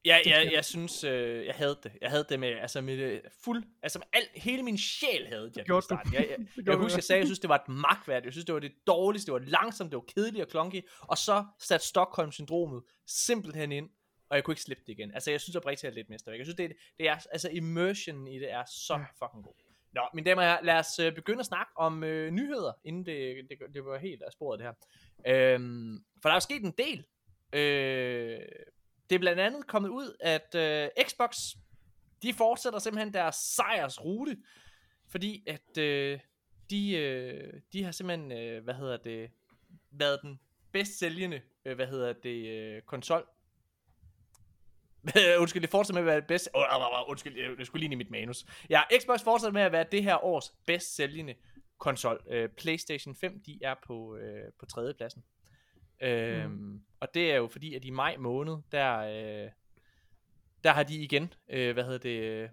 [0.05, 1.91] Ja, jeg, jeg synes, øh, jeg havde det.
[2.01, 5.51] Jeg havde det med, altså med øh, fuld, altså med alt, hele min sjæl havde
[5.55, 6.13] jeg det i starten.
[6.13, 8.23] Jeg, jeg, jeg, jeg husker, jeg sagde, jeg synes, det var et magtværd.
[8.23, 10.81] Jeg synes, det var det dårligste, det var langsomt, det var kedeligt og klonky.
[11.01, 13.89] Og så satte Stockholm-syndromet simpelthen ind,
[14.29, 15.13] og jeg kunne ikke slippe det igen.
[15.13, 16.37] Altså, jeg synes, at Brix er lidt mesterværk.
[16.37, 19.53] Jeg synes, det, det er, altså, immersion i det er så fucking god.
[19.93, 23.05] Nå, mine damer og herrer, lad os øh, begynde at snakke om øh, nyheder, inden
[23.05, 24.73] det, det, det var helt af sporet det her.
[25.53, 27.05] Øhm, for der er jo sket en del.
[27.53, 28.39] Øh,
[29.11, 31.37] det er blandt andet kommet ud, at øh, Xbox,
[32.21, 34.37] de fortsætter simpelthen deres sejrsrute,
[35.07, 36.19] fordi at øh,
[36.69, 39.31] de, øh, de har simpelthen, øh, hvad hedder det,
[39.91, 40.39] været den
[40.71, 43.27] bedst sælgende, øh, hvad hedder det, øh, konsol.
[45.39, 47.85] undskyld, det fortsætter med at være det bedste, oh, oh, oh, undskyld, jeg, skulle lige
[47.85, 48.45] ind i mit manus.
[48.69, 51.35] Ja, Xbox fortsætter med at være det her års bedst sælgende
[51.77, 52.23] konsol.
[52.29, 55.23] Øh, PlayStation 5, de er på, øh, på tredje pladsen.
[56.01, 56.70] Øhm, mm.
[57.01, 59.51] Og det er jo fordi, at i maj måned, der, øh,
[60.63, 62.49] der har de igen, øh, hvad hedder det, øh,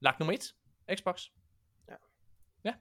[0.00, 0.54] lagt nummer 1,
[0.98, 1.28] Xbox.
[1.88, 1.94] Ja.
[2.64, 2.74] Ja.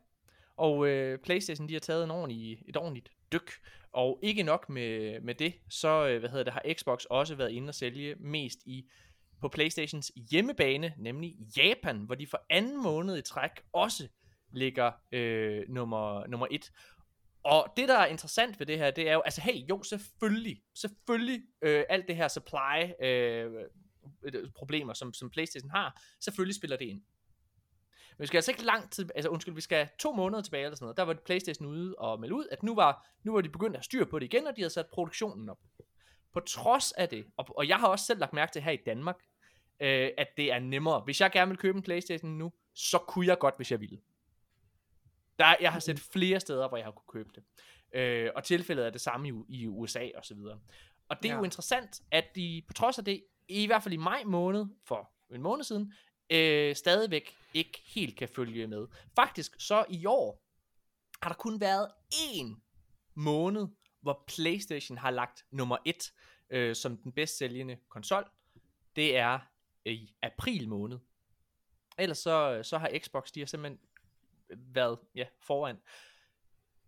[0.57, 3.51] Og øh, Playstation, de har taget en ordentlig, et ordentligt dyk.
[3.91, 7.51] Og ikke nok med, med det, så øh, hvad hedder det, har Xbox også været
[7.51, 8.89] inde og sælge mest i
[9.41, 14.07] på Playstations hjemmebane, nemlig Japan, hvor de for anden måned i træk også
[14.53, 16.71] ligger øh, nummer, nummer et.
[17.43, 20.61] Og det, der er interessant ved det her, det er jo, altså hey, jo, selvfølgelig,
[20.75, 23.53] selvfølgelig, øh, alt det her supply øh,
[24.23, 27.01] øh problemer, som, som Playstation har, selvfølgelig spiller det ind.
[28.17, 30.75] Men vi skal altså ikke lang tid, altså undskyld, vi skal to måneder tilbage eller
[30.75, 33.49] sådan noget, der var Playstation ude og melde ud, at nu var, nu var de
[33.49, 35.59] begyndt at have styr på det igen, og de havde sat produktionen op.
[36.33, 38.79] På trods af det, og, og jeg har også selv lagt mærke til her i
[38.85, 39.17] Danmark,
[39.79, 40.99] øh, at det er nemmere.
[40.99, 43.99] Hvis jeg gerne vil købe en Playstation nu, så kunne jeg godt, hvis jeg ville.
[45.39, 47.43] Der, jeg har set flere steder, hvor jeg har kunne købe det.
[47.99, 50.59] Øh, og tilfældet er det samme i, i USA og så videre.
[51.09, 51.37] Og det er ja.
[51.37, 55.11] Jo interessant, at de på trods af det, i hvert fald i maj måned, for
[55.33, 55.93] en måned siden,
[56.29, 58.87] øh, stadigvæk ikke helt kan følge med.
[59.15, 60.43] Faktisk så i år,
[61.21, 62.55] har der kun været én
[63.15, 63.67] måned,
[64.01, 66.11] hvor PlayStation har lagt nummer 1
[66.49, 68.23] øh, som den bedst sælgende konsol.
[68.95, 69.39] Det er
[69.85, 70.99] i april måned.
[71.97, 73.79] Ellers så, så har Xbox, de har simpelthen
[74.57, 75.77] været ja, foran.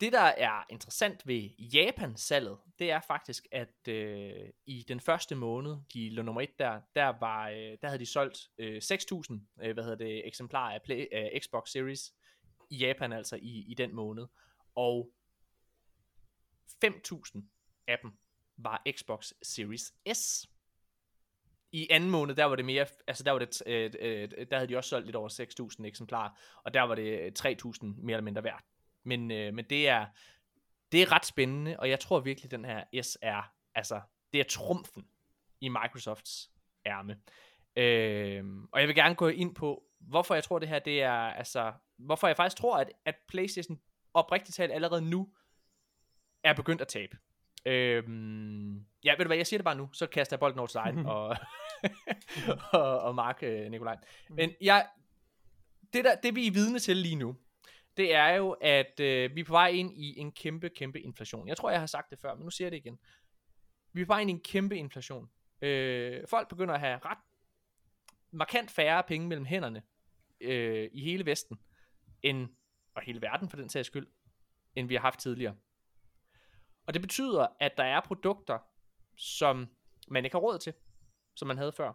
[0.02, 5.78] Det, der er interessant ved Japan-salget, det er faktisk, at øh, i den første måned,
[5.94, 9.74] de lå nummer 1 der, der, var, øh, der havde de solgt øh, 6.000 øh,
[9.74, 12.14] hvad hedder det, eksemplarer af, Play, af Xbox Series
[12.70, 14.28] i Japan, altså i, i den måned.
[14.76, 15.12] Og
[16.86, 17.42] 5.000
[17.88, 18.12] af dem
[18.58, 20.53] var Xbox Series S.
[21.74, 24.58] I anden måned, der var det mere, altså der var det, øh, øh, øh der
[24.58, 25.30] havde de også solgt lidt over
[25.80, 26.30] 6.000 eksemplarer,
[26.64, 28.64] og der var det øh, 3.000 mere eller mindre værd.
[29.04, 30.06] Men, øh, men det er,
[30.92, 34.02] det er ret spændende, og jeg tror virkelig, den her S er, altså,
[34.34, 35.08] det er trumfen
[35.62, 36.52] i Microsofts
[36.86, 37.20] ærme.
[37.76, 41.14] Øh, og jeg vil gerne gå ind på, hvorfor jeg tror det her, det er,
[41.14, 43.80] altså, hvorfor jeg faktisk tror, at, at Playstation
[44.14, 45.30] oprigtigt talt allerede nu
[46.44, 47.18] er begyndt at tabe.
[47.66, 50.68] Øhm, ja, ved du hvad, jeg siger det bare nu, så kaster jeg bolden over
[50.68, 51.38] til dig og,
[52.82, 53.98] og, og Mark øh, Nikolaj.
[54.30, 54.88] Men jeg,
[55.94, 57.36] det, der, det vi er vidne til lige nu,
[57.98, 61.48] det er jo, at øh, vi er på vej ind i en kæmpe, kæmpe inflation.
[61.48, 63.00] Jeg tror, jeg har sagt det før, men nu siger jeg det igen.
[63.94, 65.30] Vi er på vej ind i en kæmpe inflation.
[65.62, 67.18] Øh, folk begynder at have ret
[68.32, 69.84] markant færre penge mellem hænderne
[70.42, 71.60] øh, i hele Vesten,
[72.22, 72.50] end,
[72.96, 74.08] og hele verden for den sags skyld,
[74.76, 75.56] end vi har haft tidligere.
[76.86, 78.60] Og det betyder, at der er produkter,
[79.16, 79.70] som
[80.08, 80.74] man ikke har råd til,
[81.36, 81.94] som man havde før.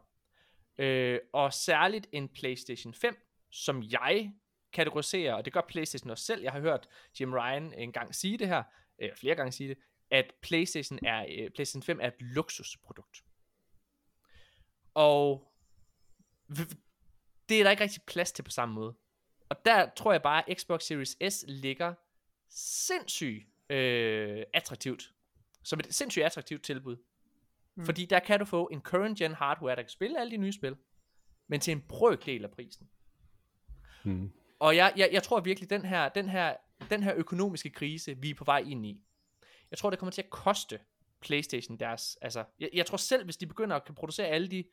[0.79, 3.17] Øh, og særligt en PlayStation 5,
[3.51, 4.33] som jeg
[4.73, 6.43] kategoriserer, og det gør PlayStation også selv.
[6.43, 6.89] Jeg har hørt
[7.21, 8.63] Jim Ryan engang sige det her,
[8.99, 9.79] øh, flere gange sige det,
[10.11, 13.25] at PlayStation, er, øh, PlayStation 5 er et luksusprodukt.
[14.95, 15.53] Og
[17.49, 18.95] det er der ikke rigtig plads til på samme måde.
[19.49, 21.95] Og der tror jeg bare, at Xbox Series S ligger
[22.49, 25.13] sindssygt øh, attraktivt.
[25.69, 26.97] Som et sindssygt attraktivt tilbud.
[27.75, 27.85] Mm.
[27.85, 30.53] Fordi der kan du få en current gen hardware, der kan spille alle de nye
[30.53, 30.77] spil,
[31.47, 32.89] men til en brøkdel af prisen.
[34.05, 34.33] Mm.
[34.59, 36.57] Og jeg, jeg, jeg tror virkelig, den her, den, her,
[36.91, 39.03] den her økonomiske krise, vi er på vej ind i,
[39.71, 40.81] jeg tror, det kommer til at koste
[41.21, 44.65] PlayStation deres, altså, jeg, jeg tror selv, hvis de begynder at kan producere alle de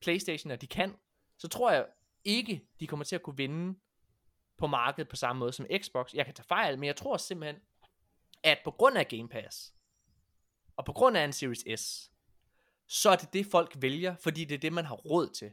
[0.00, 0.96] PlayStationer, de kan,
[1.38, 1.86] så tror jeg
[2.24, 3.78] ikke, de kommer til at kunne vinde
[4.58, 6.14] på markedet på samme måde som Xbox.
[6.14, 7.62] Jeg kan tage fejl, men jeg tror simpelthen,
[8.42, 9.74] at på grund af Game Pass,
[10.76, 12.10] og på grund af en Series S,
[12.88, 15.50] så er det det, folk vælger, fordi det er det, man har råd til.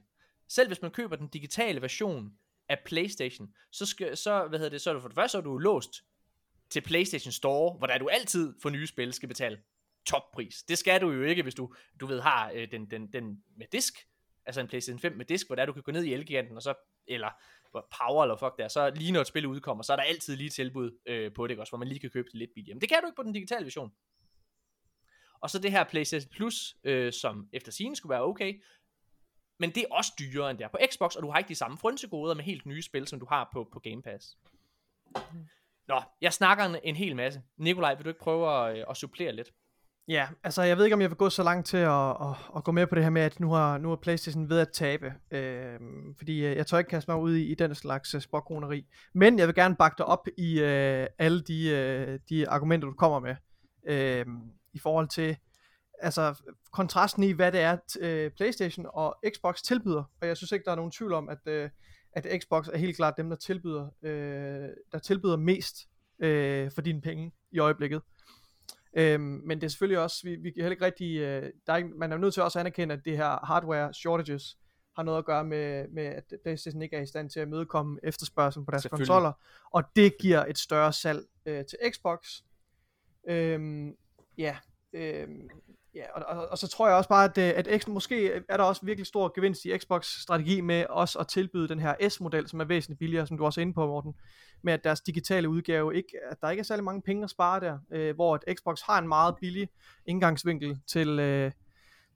[0.47, 2.33] Selv hvis man køber den digitale version
[2.69, 5.37] af PlayStation, så, skal, så, hvad hedder det, så er du for det første, så
[5.37, 6.03] er du låst
[6.69, 9.61] til PlayStation Store, hvor der du altid for nye spil skal betale
[10.05, 10.63] toppris.
[10.63, 13.65] Det skal du jo ikke, hvis du, du ved, har øh, den, den, den med
[13.71, 13.93] disk,
[14.45, 16.61] altså en PlayStation 5 med disk, hvor der du kan gå ned i Elgiganten, og
[16.61, 16.73] så,
[17.07, 17.29] eller
[17.99, 20.49] Power, eller fuck der, så lige når et spil udkommer, så er der altid lige
[20.49, 22.75] tilbud øh, på det, også, hvor man lige kan købe det lidt billigere.
[22.75, 23.91] Men det kan du ikke på den digitale version.
[25.41, 28.61] Og så det her PlayStation Plus, øh, som efter sigende skulle være okay,
[29.59, 31.55] men det er også dyrere end det er på Xbox, og du har ikke de
[31.55, 34.37] samme frynsegoder med helt nye spil, som du har på, på Game Pass.
[35.87, 37.41] Nå, jeg snakker en, en hel masse.
[37.57, 39.51] Nikolaj, vil du ikke prøve at, øh, at supplere lidt?
[40.07, 42.63] Ja, altså jeg ved ikke, om jeg vil gå så langt til at, at, at
[42.63, 45.13] gå med på det her med, at nu har, nu har Playstation ved at tabe.
[45.31, 48.21] Øhm, øh, fordi jeg tør ikke kaste mig ud i, i den slags øh, uh,
[48.21, 48.85] spokroneri.
[49.13, 52.93] Men jeg vil gerne bakke dig op i øh, alle de, øh, de argumenter, du
[52.93, 53.35] kommer med.
[53.83, 54.25] Øh,
[54.73, 55.37] i forhold til
[55.99, 56.41] altså
[56.71, 60.03] kontrasten i, hvad det er, uh, Playstation og Xbox tilbyder.
[60.21, 61.69] Og jeg synes ikke, der er nogen tvivl om, at, uh,
[62.13, 65.75] at Xbox er helt klart dem, der tilbyder, uh, der tilbyder mest
[66.19, 68.01] uh, for dine penge i øjeblikket.
[68.93, 71.77] Øhm, men det er selvfølgelig også, vi, vi kan heller ikke rigtig, øh, der er
[71.77, 74.57] ikke, man er nødt til også at anerkende, at det her hardware shortages
[74.95, 77.99] har noget at gøre med, med at PlayStation ikke er i stand til at mødekomme
[78.03, 79.31] efterspørgselen på deres konsoller,
[79.71, 82.41] og det giver et større salg øh, til Xbox.
[83.29, 83.95] Øhm,
[84.37, 84.57] ja,
[84.93, 85.27] øh,
[85.95, 88.57] ja og, og, og så tror jeg også bare, at, øh, at X, måske er
[88.57, 92.47] der også virkelig stor gevinst i Xbox strategi med også at tilbyde den her S-model,
[92.47, 94.13] som er væsentligt billigere, som du også er inde på, Morten
[94.63, 97.59] med at deres digitale udgave ikke, at der ikke er særlig mange penge at spare
[97.59, 99.69] der, øh, hvor at Xbox har en meget billig
[100.05, 101.51] indgangsvinkel til, øh,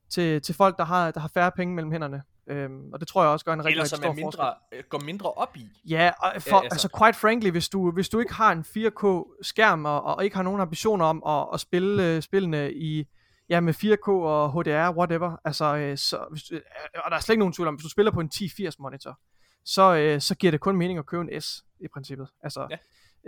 [0.10, 2.24] til, til folk, der har, der har færre penge mellem hænderne.
[2.48, 4.78] Øhm, og det tror jeg også gør en rigtig, rigtig stor mindre, forskel.
[4.78, 5.70] Øh, går mindre op i.
[5.90, 6.76] Ja, og for, ja, altså.
[6.76, 10.36] altså quite frankly, hvis du, hvis du ikke har en 4K skærm, og, og ikke
[10.36, 13.06] har nogen ambitioner om at, at spille uh, spillene i,
[13.50, 16.62] ja, med 4K og HDR, whatever, altså, øh, så, hvis, øh,
[17.06, 19.20] og der er slet ikke nogen tvivl om, hvis du spiller på en 1080 monitor,
[19.66, 22.28] så, øh, så giver det kun mening at købe en S i princippet.
[22.44, 22.78] Altså, ja.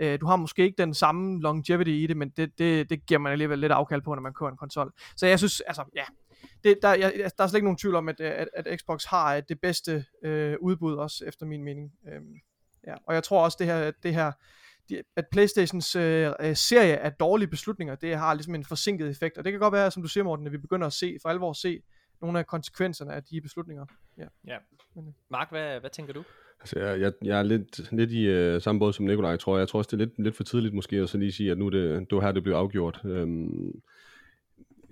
[0.06, 3.18] øh, du har måske ikke den samme longevity i det, men det, det, det giver
[3.18, 4.92] man alligevel lidt afkald på, når man køber en konsol.
[5.16, 6.04] Så jeg synes, altså, ja,
[6.64, 9.40] det, der, jeg, der er slet ikke nogen tvivl om, at, at, at Xbox har
[9.40, 11.92] det bedste øh, udbud også, efter min mening.
[12.12, 12.34] Øhm,
[12.86, 12.94] ja.
[13.06, 14.32] Og jeg tror også, det her, det her
[15.16, 19.44] at Playstations øh, øh, serie af dårlige beslutninger, det har ligesom en forsinket effekt, og
[19.44, 21.50] det kan godt være, som du siger Morten, at vi begynder at se, for alvor
[21.50, 21.82] at se
[22.20, 23.86] nogle af konsekvenserne af de beslutninger.
[24.18, 24.26] Ja.
[24.46, 24.56] ja.
[24.98, 25.04] Øh.
[25.30, 26.24] Mark, hvad, hvad tænker du?
[26.60, 29.60] Altså, jeg, jeg, jeg er lidt, lidt i uh, samme båd som Nikolaj, tror jeg.
[29.60, 31.58] Jeg tror også, det er lidt, lidt for tidligt måske at så lige sige, at
[31.58, 33.00] nu det, det var her, det blev afgjort.
[33.04, 33.82] Um,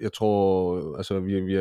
[0.00, 1.54] jeg tror, altså vi, vi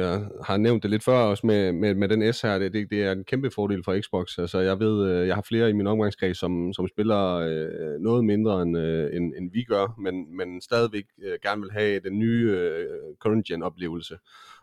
[0.43, 3.03] har nævnt det lidt før også med, med, med den S her, det, det, det
[3.03, 4.39] er en kæmpe fordel for Xbox.
[4.39, 8.25] Altså jeg ved, øh, jeg har flere i min omgangskreds, som, som spiller øh, noget
[8.25, 12.19] mindre end, øh, end, end vi gør, men, men stadigvæk øh, gerne vil have den
[12.19, 12.85] nye øh,
[13.19, 14.17] current gen oplevelse.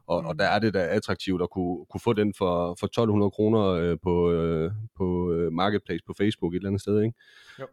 [0.06, 0.28] Og, mm.
[0.28, 3.60] og der er det da attraktivt at kunne, kunne få den for, for 1200 kroner
[3.60, 7.02] øh, på, øh, på øh, Marketplace på Facebook et eller andet sted.
[7.02, 7.16] Ikke?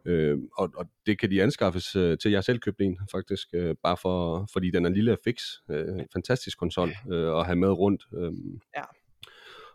[0.04, 2.30] Øh, og, og det kan de anskaffes øh, til.
[2.30, 5.42] Jeg selv købte en faktisk, øh, bare for, fordi den er lille og fix.
[5.70, 8.06] Øh, fantastisk konsol øh, at have med rundt.
[8.14, 8.32] Øh.
[8.76, 8.82] Ja.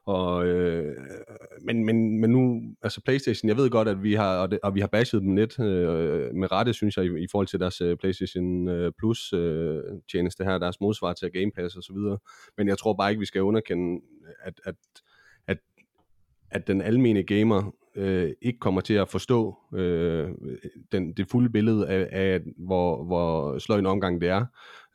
[0.06, 0.96] Og, øh,
[1.62, 4.76] men, men, men nu, altså Playstation, jeg ved godt, at vi har, og, det, og
[4.76, 7.82] vi har bashed dem lidt øh, med rette, synes jeg, i, i forhold til deres
[7.82, 12.18] øh, Playstation øh, Plus øh, tjeneste her, deres modsvar til Game Pass og så videre.
[12.58, 14.02] Men jeg tror bare ikke, vi skal underkende,
[14.44, 14.76] at, at,
[15.48, 15.58] at,
[16.52, 20.30] at den almene gamer øh, ikke kommer til at forstå øh,
[20.92, 24.46] den, det fulde billede af, af hvor, hvor sløj en omgang det er.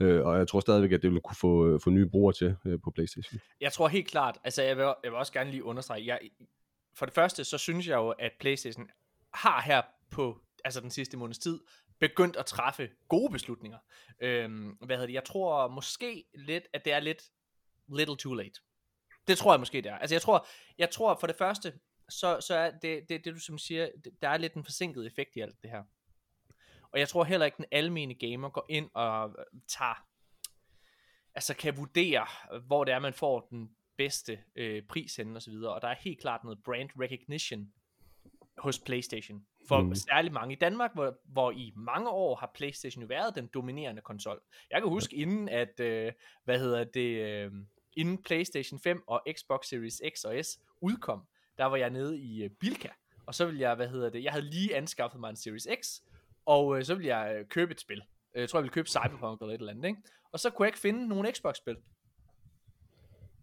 [0.00, 2.78] Øh, og jeg tror stadigvæk, at det vil kunne få, få nye brugere til øh,
[2.84, 3.40] på Playstation.
[3.60, 6.18] Jeg tror helt klart, altså jeg vil, jeg vil også gerne lige understrege, jeg,
[6.94, 8.88] for det første, så synes jeg jo, at Playstation
[9.34, 11.60] har her på altså den sidste måneds tid,
[12.00, 13.78] begyndt at træffe gode beslutninger.
[14.20, 15.14] Øhm, hvad hedder det?
[15.14, 17.22] Jeg tror måske lidt, at det er lidt
[17.88, 18.60] little too late.
[19.28, 19.98] Det tror jeg måske, det er.
[19.98, 20.46] Altså jeg tror,
[20.78, 21.72] jeg tror for det første,
[22.10, 23.88] så, så er det, det, det du som siger,
[24.22, 25.82] der er lidt en forsinket effekt i alt det her.
[26.92, 30.06] Og jeg tror heller ikke, den almene gamer går ind og øh, tager,
[31.34, 32.26] altså kan vurdere,
[32.66, 35.74] hvor det er, man får den bedste øh, pris henne og så videre.
[35.74, 37.72] Og der er helt klart noget brand recognition
[38.58, 39.46] hos PlayStation.
[39.68, 39.94] For mm.
[39.94, 44.02] særligt mange i Danmark, hvor, hvor i mange år har PlayStation jo været den dominerende
[44.02, 44.40] konsol.
[44.70, 46.12] Jeg kan huske inden at, øh,
[46.44, 47.52] hvad hedder det, øh,
[47.92, 51.26] inden PlayStation 5 og Xbox Series X og S udkom,
[51.60, 52.88] der var jeg nede i øh, Bilka,
[53.26, 56.00] og så ville jeg, hvad hedder det, jeg havde lige anskaffet mig en Series X,
[56.46, 58.02] og øh, så ville jeg øh, købe et spil.
[58.34, 60.02] Øh, jeg tror, jeg ville købe Cyberpunk eller et eller andet, ikke?
[60.32, 61.76] Og så kunne jeg ikke finde nogen Xbox-spil.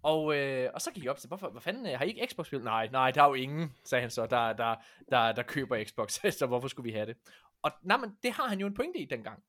[0.04, 2.64] Og, øh, og så gik jeg op til, hvorfor, hvad fanden, har I ikke Xbox-spil?
[2.64, 4.76] Nej, nej, der er jo ingen, sagde han så, der, der,
[5.10, 7.18] der, der køber Xbox, så hvorfor skulle vi have det?
[7.62, 9.44] Og nej, men det har han jo en pointe i dengang.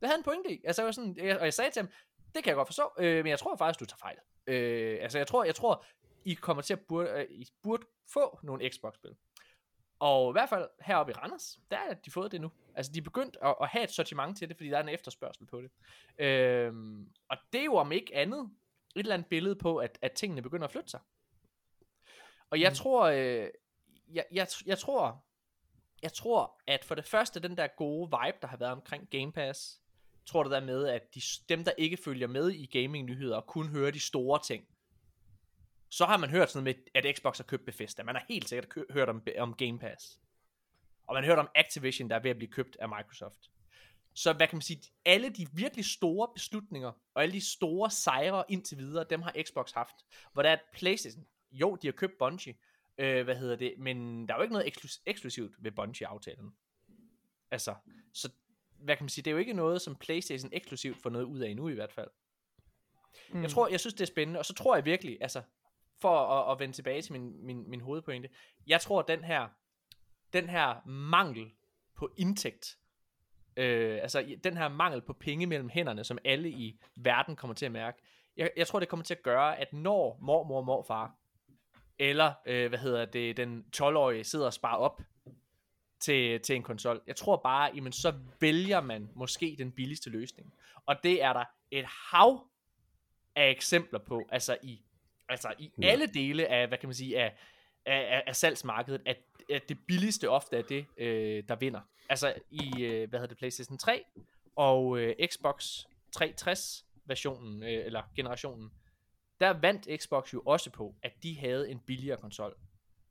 [0.00, 0.60] Det havde han en pointe i.
[0.64, 1.90] Altså, jeg var sådan, jeg, og jeg sagde til ham,
[2.34, 4.16] det kan jeg godt forstå, øh, men jeg tror faktisk, du tager fejl.
[4.46, 5.84] Øh, altså jeg tror, jeg tror,
[6.24, 9.16] i kommer til at burde, øh, I burde få nogle Xbox-spil.
[9.98, 12.50] Og i hvert fald heroppe i Randers, der er de fået det nu.
[12.74, 14.88] Altså de er begyndt at, at have et sortiment til det, fordi der er en
[14.88, 15.70] efterspørgsel på det.
[16.18, 18.50] Øhm, og det er jo om ikke andet
[18.96, 21.00] et eller andet billede på, at, at tingene begynder at flytte sig.
[22.50, 22.74] Og jeg mm.
[22.74, 23.48] tror, øh,
[24.08, 25.24] jeg, jeg, jeg tror,
[26.02, 29.32] jeg tror, at for det første, den der gode vibe, der har været omkring Game
[29.32, 29.80] Pass,
[30.26, 33.90] tror det der med, at de, dem, der ikke følger med i gaming-nyheder, kun hører
[33.90, 34.64] de store ting.
[35.90, 38.02] Så har man hørt sådan noget med, at Xbox har købt Bethesda.
[38.02, 40.20] Man har helt sikkert kø- hørt om, om Game Pass.
[41.06, 43.50] Og man har hørt om Activision, der er ved at blive købt af Microsoft.
[44.14, 48.44] Så hvad kan man sige, alle de virkelig store beslutninger, og alle de store sejre
[48.48, 49.94] indtil videre, dem har Xbox haft.
[50.32, 52.54] Hvor der er Playstation, jo, de har købt Bungie,
[52.98, 56.50] øh, hvad hedder det, men der er jo ikke noget ekslus- eksklusivt ved Bungie-aftalen.
[57.50, 57.74] Altså,
[58.12, 58.30] så
[58.78, 61.38] hvad kan man sige, det er jo ikke noget, som Playstation eksklusivt får noget ud
[61.40, 62.10] af endnu i hvert fald.
[63.32, 63.42] Mm.
[63.42, 65.42] Jeg tror, jeg synes, det er spændende, og så tror jeg virkelig, altså,
[66.00, 68.28] for at, at vende tilbage til min, min, min hovedpointe,
[68.66, 69.48] jeg tror, at den her,
[70.32, 71.50] den her mangel
[71.96, 72.78] på indtægt,
[73.56, 77.66] øh, altså den her mangel på penge mellem hænderne, som alle i verden kommer til
[77.66, 78.02] at mærke,
[78.36, 81.14] jeg, jeg tror, det kommer til at gøre, at når mormor og morfar,
[81.98, 85.00] eller øh, hvad hedder det, den 12-årige sidder og sparer op
[86.00, 87.02] til, til en konsol.
[87.06, 90.54] Jeg tror bare, jamen, så vælger man måske den billigste løsning.
[90.86, 92.46] Og det er der et hav
[93.36, 94.82] af eksempler på, altså i,
[95.30, 95.86] altså i ja.
[95.86, 97.36] alle dele af, hvad kan man sige, af,
[97.86, 99.16] af, af salgsmarkedet, at,
[99.50, 101.80] at det billigste ofte er det, øh, der vinder.
[102.08, 104.04] Altså i, øh, hvad hedder det, PlayStation 3
[104.56, 108.70] og øh, Xbox 360 versionen, øh, eller generationen,
[109.40, 112.56] der vandt Xbox jo også på, at de havde en billigere konsol.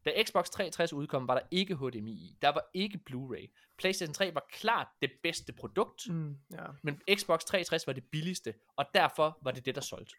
[0.06, 2.38] Da Xbox 360 udkom, var der ikke HDMI i.
[2.42, 3.74] Der var ikke Blu-ray.
[3.78, 6.66] PlayStation 3 var klart det bedste produkt, Mm, ja.
[6.82, 10.16] men Xbox 360 var det billigste, og derfor var det det, der solgte.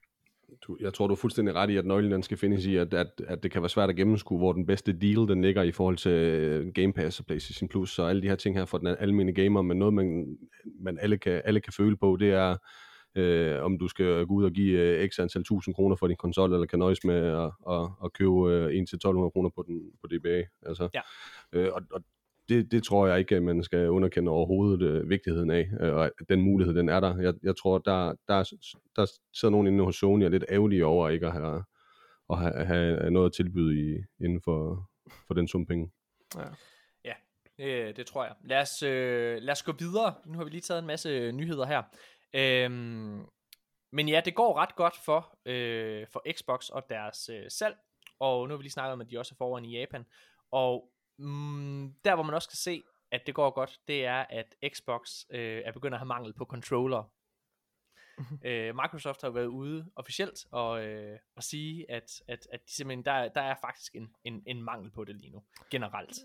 [0.67, 2.95] Du, jeg tror, du er fuldstændig ret i, at nøglen den skal findes i, at,
[2.95, 5.73] at, at det kan være svært at gennemskue, hvor den bedste deal den ligger i
[5.73, 8.79] forhold til øh, Game Pass og PlayStation Plus og alle de her ting her for
[8.79, 10.37] den almindelige gamer, men noget, man,
[10.81, 12.57] man alle, kan, alle kan føle på, det er,
[13.15, 16.17] øh, om du skal gå ud og give øh, x antal tusind kroner for din
[16.17, 20.07] konsol, eller kan nøjes med at, at, at købe øh, 1-1200 kroner på, den, på
[20.07, 20.43] DBA.
[20.67, 21.01] Altså, Ja.
[21.53, 22.01] øh, og, og
[22.51, 26.11] det, det tror jeg ikke, at man skal underkende overhovedet øh, vigtigheden af, øh, og
[26.29, 27.19] den mulighed, den er der.
[27.19, 28.53] Jeg, jeg tror, der, der,
[28.97, 31.65] der sidder nogen inde hos Sony og er lidt ærgerlige over ikke at have,
[32.31, 34.91] at have, have øh, noget at tilbyde i, inden for,
[35.27, 35.91] for den sum penge.
[37.05, 37.15] ja.
[37.59, 38.35] Øh, det tror jeg.
[38.45, 40.15] Lad os, øh, lad os gå videre.
[40.27, 41.83] Nu har vi lige taget en masse øh, nyheder her.
[42.35, 43.27] Øhm,
[43.93, 47.77] men ja, det går ret godt for, øh, for Xbox og deres øh, salg.
[48.21, 50.05] Og nu har vi lige snakket om, at de også er foran i Japan.
[50.53, 50.91] Og
[51.21, 55.25] mm, der, hvor man også kan se, at det går godt, det er, at Xbox
[55.31, 57.13] øh, er begyndt at have mangel på controller.
[58.45, 63.05] øh, Microsoft har været ude officielt og, øh, og sige, at, at, at de simpelthen,
[63.05, 66.19] der, der er faktisk en, en, en mangel på det lige nu, generelt.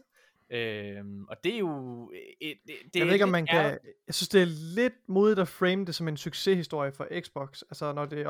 [0.49, 2.11] Øhm, og det er jo...
[2.13, 3.59] øh, Det, det, jeg er ved ikke, om man kan...
[3.65, 3.85] ærgerligt.
[4.07, 7.61] Jeg synes, det er lidt modigt at frame det som en succeshistorie for Xbox.
[7.61, 8.29] Altså, når det er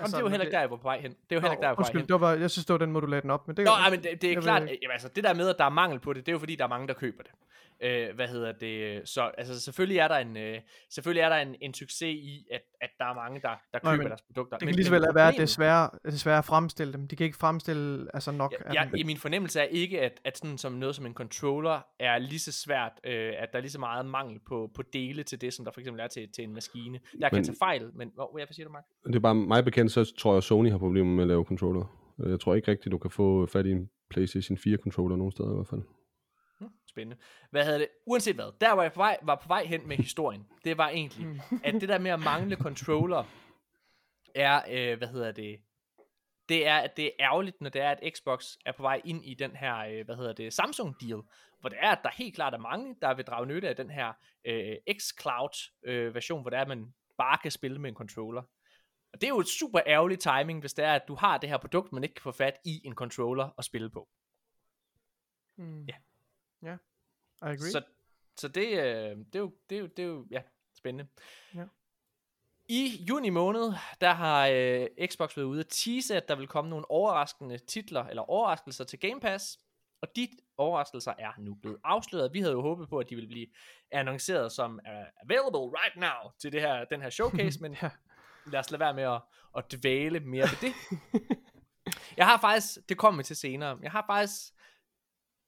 [0.00, 0.02] også...
[0.02, 1.10] Jamen, det er jo når heller ikke der, jeg var på vej hen.
[1.10, 2.08] Det er jo heller ikke der, jeg var på vej hen.
[2.08, 3.46] det var, jeg synes, det var den måde, du lagde den op.
[3.48, 5.48] Men det, Nå, ej, men det, det er jeg klart, jamen, altså, det der med,
[5.48, 7.22] at der er mangel på det, det er jo fordi, der er mange, der køber
[7.22, 7.32] det.
[7.82, 9.08] Øh, hvad hedder det?
[9.08, 10.58] Så altså, selvfølgelig er der en, øh,
[10.90, 13.90] selvfølgelig er der en, en succes i, at, at der er mange, der, der Nå,
[13.90, 14.58] køber men deres produkter.
[14.58, 16.92] det kan lige så vel være, at det er svært, det er svært at fremstille
[16.92, 17.08] dem.
[17.08, 18.72] De kan ikke fremstille altså nok dem.
[18.72, 22.18] ja, i min fornemmelse er ikke, at, at sådan som noget som en controller er
[22.18, 25.40] lige så svært, øh, at der er lige så meget mangel på, på dele til
[25.40, 27.00] det, som der for eksempel er til, til en maskine.
[27.18, 28.84] Jeg kan Men- tage fejl, men hvor, hvad siger du, Mark?
[29.06, 31.44] Det er bare mig bekendt, så tror jeg, at Sony har problemer med at lave
[31.44, 32.12] controller.
[32.20, 35.32] Øh, Jeg tror ikke rigtigt, du kan få fat i en PlayStation 4 controller nogen
[35.32, 35.82] steder i hvert fald.
[36.60, 37.16] Hmm, Spændende.
[37.50, 37.88] Hvad havde det?
[38.06, 40.46] Uanset hvad, der var jeg på vej, var på vej hen med historien.
[40.64, 41.26] Det var egentlig,
[41.64, 43.24] at det der med at mangle controller,
[44.34, 45.56] er, øh, hvad hedder det,
[46.48, 49.24] det er, at det er ærgerligt, når det er, at Xbox er på vej ind
[49.24, 51.20] i den her, øh, hvad hedder det, Samsung-deal,
[51.60, 53.90] hvor det er, at der helt klart er mange, der vil drage nytte af den
[53.90, 54.12] her
[54.44, 58.42] øh, xCloud-version, hvor det er, at man bare kan spille med en controller.
[59.12, 61.48] Og det er jo et super ærgerligt timing, hvis det er, at du har det
[61.48, 64.08] her produkt, man ikke kan få fat i en controller at spille på.
[65.56, 65.84] Mm.
[65.84, 65.94] Ja.
[66.62, 66.76] Ja, I
[67.40, 67.70] agree.
[67.70, 67.82] Så,
[68.36, 70.42] så det, øh, det, er jo, det, er jo, det er jo, ja,
[70.74, 71.10] spændende.
[71.54, 71.64] Ja.
[72.68, 76.70] I juni måned, der har øh, Xbox været ude at tease, at der vil komme
[76.70, 79.58] nogle overraskende titler, eller overraskelser til Game Pass.
[80.00, 82.32] Og de overraskelser er nu blevet afsløret.
[82.32, 83.46] Vi havde jo håbet på, at de ville blive
[83.90, 87.90] annonceret som uh, available right now til det her, den her showcase, men ja.
[88.52, 89.20] Lad os lade være med at,
[89.56, 90.74] at dvæle mere ved det.
[92.16, 94.52] jeg har faktisk, det kommer vi til senere, jeg har faktisk,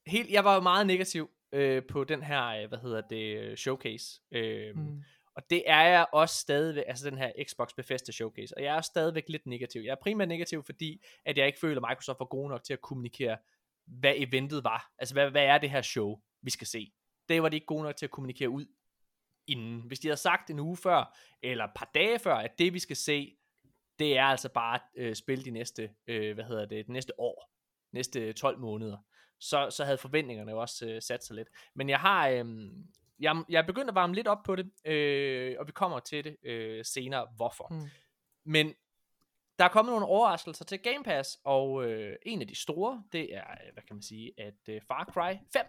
[0.07, 4.21] helt, jeg var jo meget negativ øh, på den her, øh, hvad hedder det, showcase.
[4.31, 4.81] Øh, mm.
[4.81, 5.03] Mm.
[5.35, 8.81] Og det er jeg også stadigvæk, altså den her Xbox Bethesda Showcase, og jeg er
[8.81, 9.81] stadigvæk lidt negativ.
[9.81, 12.73] Jeg er primært negativ, fordi at jeg ikke føler, at Microsoft var gode nok til
[12.73, 13.37] at kommunikere,
[13.85, 14.91] hvad eventet var.
[14.99, 16.93] Altså, hvad, hvad er det her show, vi skal se?
[17.29, 18.65] Det var de ikke gode nok til at kommunikere ud
[19.51, 19.81] inden.
[19.81, 22.79] Hvis de havde sagt en uge før, eller et par dage før, at det vi
[22.79, 23.37] skal se,
[23.99, 27.51] det er altså bare øh, spil de næste, øh, hvad hedder det, det næste år,
[27.91, 28.97] næste 12 måneder,
[29.39, 31.47] så, så havde forventningerne jo også øh, sat sig lidt.
[31.75, 32.45] Men jeg har, øh,
[33.19, 36.23] jeg, jeg er begyndt at varme lidt op på det, øh, og vi kommer til
[36.23, 37.67] det øh, senere, hvorfor.
[37.73, 37.89] Mm.
[38.45, 38.73] Men
[39.59, 43.35] der er kommet nogle overraskelser til Game Pass, og øh, en af de store, det
[43.35, 45.65] er, øh, hvad kan man sige, at øh, Far Cry 5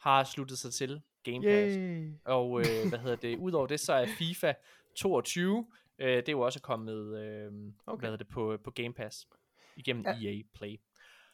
[0.00, 1.02] har sluttet sig til
[1.32, 1.76] Game Pass.
[1.76, 2.10] Yay.
[2.24, 4.52] Og øh, hvad hedder det, udover det, så er FIFA
[4.96, 5.66] 22,
[5.98, 7.52] øh, det er jo også kommet, øh,
[7.86, 8.00] okay.
[8.00, 9.28] Hvad hedder det, på, på Game Pass,
[9.76, 10.28] igennem Ja.
[10.30, 10.76] EA Play.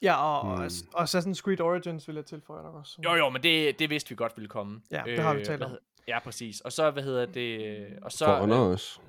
[0.02, 0.52] Ja, og, Mm.
[0.52, 2.98] og, og Assassin's Creed Origins vil jeg tilføje nok også.
[3.04, 4.74] Jo jo, men det, det vidste vi godt ville komme.
[4.76, 5.70] Øh, Ja, det har vi talt hvad om.
[5.70, 5.78] hed-
[6.08, 6.60] Ja, præcis.
[6.60, 8.24] Og så, hvad hedder det, og så...
[8.24, 9.00] For Honor også.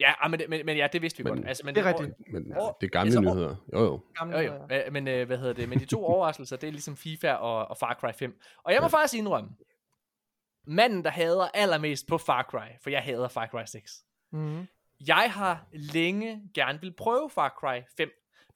[0.00, 1.48] Ja, ah, men, det- men, men ja, det vidste vi Men- godt.
[1.48, 2.12] Altså, men Det er rigtigt.
[2.32, 3.56] Men År- det er gamle altså, nyheder.
[3.72, 4.00] Jo, jo.
[4.18, 4.90] Gamle, Jo, jo.
[4.90, 5.68] Men øh, hvad hedder det?
[5.68, 8.38] Men de to overraskelser, det er ligesom FIFA og, og Far Cry 5.
[8.64, 8.88] Og jeg må ja.
[8.98, 9.50] faktisk indrømme,
[10.66, 13.92] manden, der hader allermest på Far Cry, for jeg hader Far Cry 6.
[14.32, 14.66] Mm-hmm.
[15.06, 18.10] Jeg har længe gerne vil prøve Far Cry 5,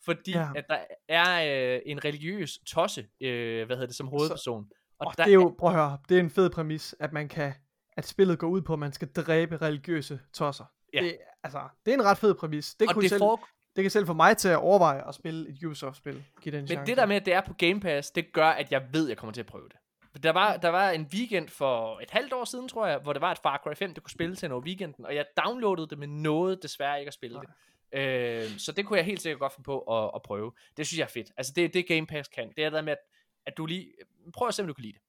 [0.05, 0.49] fordi Ja.
[0.57, 0.79] at der
[1.09, 4.69] er øh, en religiøs tosse, øh, hvad hedder det, som hovedperson.
[4.99, 7.13] Og Og der det er jo, prøv at høre, det er en fed præmis, at
[7.13, 7.53] man kan,
[7.97, 10.65] at spillet går ud på, at man skal dræbe religiøse tosser.
[10.95, 11.03] Ja.
[11.03, 12.75] Det, altså, det er en ret fed præmis.
[12.75, 15.15] Det, og kunne det, selv, for, det kan selv få mig til at overveje at
[15.15, 16.25] spille et Ubisoft-spil.
[16.41, 16.87] Giv det en men chance.
[16.87, 19.09] det der med, at det er på Game Pass, det gør, at jeg ved, at
[19.09, 19.77] jeg kommer til at prøve det.
[20.23, 23.21] Der var, der var en weekend for et halvt år siden, tror jeg, hvor der
[23.21, 25.99] var et Far Cry 5, du kunne spille til over weekenden, og jeg downloadede det,
[25.99, 27.45] men nåede desværre ikke at spille Nej.
[27.45, 27.55] det.
[27.93, 30.53] Øh, så det kunne jeg helt sikkert godt finde på at, at prøve.
[30.77, 31.33] Det synes jeg er fedt.
[31.37, 32.99] Altså det, det Game Pass kan, det er der med, at,
[33.47, 33.93] at du lige,
[34.35, 35.03] prøv at se, om du kan lide det.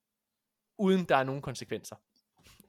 [0.78, 1.96] Uden der er nogen konsekvenser.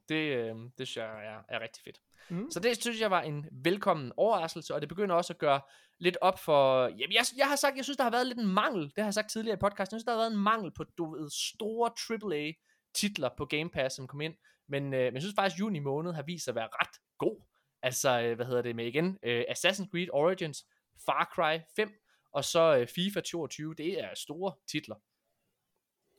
[0.08, 2.00] Det, øh, det synes jeg er, er rigtig fedt.
[2.28, 2.50] Mm.
[2.50, 5.60] Så det synes jeg var en velkommen overraskelse, og det begynder også at gøre
[5.98, 6.84] lidt op for...
[6.84, 8.82] Jamen, jeg, jeg har sagt, jeg synes, der har været lidt en mangel.
[8.82, 9.94] Det har jeg sagt tidligere i podcasten.
[9.94, 13.96] Jeg synes, der har været en mangel på, du ved, store AAA-titler på Game Pass,
[13.96, 14.34] som kom ind.
[14.68, 17.42] Men, øh, men jeg synes faktisk, juni måned har vist sig at være ret god.
[17.82, 19.18] Altså, øh, hvad hedder det med igen?
[19.22, 20.64] Øh, Assassin's Creed Origins,
[21.06, 21.92] Far Cry 5,
[22.32, 23.74] og så øh, FIFA 22.
[23.74, 24.96] Det er store titler.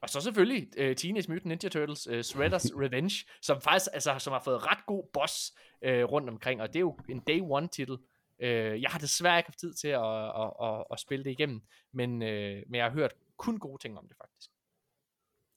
[0.03, 4.33] Og så selvfølgelig uh, Teenage Mutant Ninja Turtles uh, Shredder's Revenge, som faktisk altså, som
[4.33, 5.53] har fået ret god boss
[5.85, 7.93] uh, rundt omkring, og det er jo en day one titel.
[8.39, 11.61] Uh, jeg har desværre ikke haft tid til at, at, at, at spille det igennem,
[11.91, 12.27] men, uh,
[12.69, 14.51] men jeg har hørt kun gode ting om det faktisk.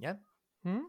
[0.00, 0.14] Ja.
[0.62, 0.84] Mm.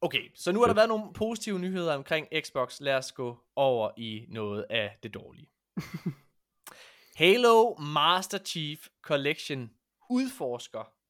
[0.00, 2.80] Okay, så nu har der været nogle positive nyheder omkring Xbox.
[2.80, 5.48] Lad os gå over i noget af det dårlige.
[7.22, 9.70] Halo Master Chief Collection
[10.10, 11.01] udforsker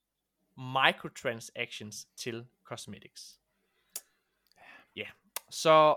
[0.57, 3.39] microtransactions til cosmetics.
[4.97, 5.07] Ja,
[5.51, 5.97] så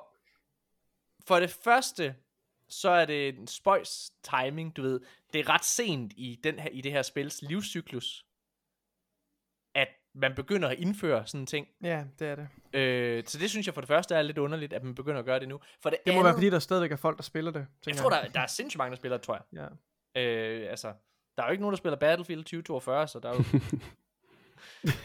[1.27, 2.15] for det første,
[2.69, 4.99] så er det en spøjs timing, du ved.
[5.33, 8.25] Det er ret sent i, den her, i det her spils livscyklus,
[9.75, 11.67] at man begynder at indføre sådan en ting.
[11.83, 12.47] Ja, det er det.
[12.79, 15.25] Øh, så det synes jeg for det første er lidt underligt, at man begynder at
[15.25, 15.59] gøre det nu.
[15.81, 17.67] For det, Det må andet, være, fordi der stadigvæk er folk, der spiller det.
[17.87, 19.69] jeg tror, der, der er sindssygt mange, der spiller, det, tror jeg.
[20.15, 20.21] Ja.
[20.21, 20.93] Øh, altså,
[21.37, 23.43] der er jo ikke nogen, der spiller Battlefield 2042, så der er jo...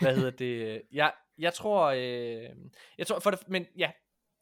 [0.00, 0.82] hvad hedder det?
[0.92, 1.86] Jeg, jeg tror...
[1.86, 2.50] Øh,
[2.98, 3.90] jeg tror for det, men ja,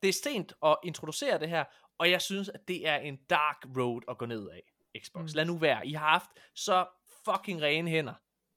[0.02, 1.64] det er sent at introducere det her,
[1.98, 4.62] og jeg synes, at det er en dark road at gå ned af,
[5.04, 5.22] Xbox.
[5.22, 5.36] Mm.
[5.36, 5.86] Lad nu være.
[5.86, 6.86] I har haft så
[7.24, 8.14] fucking rene hænder.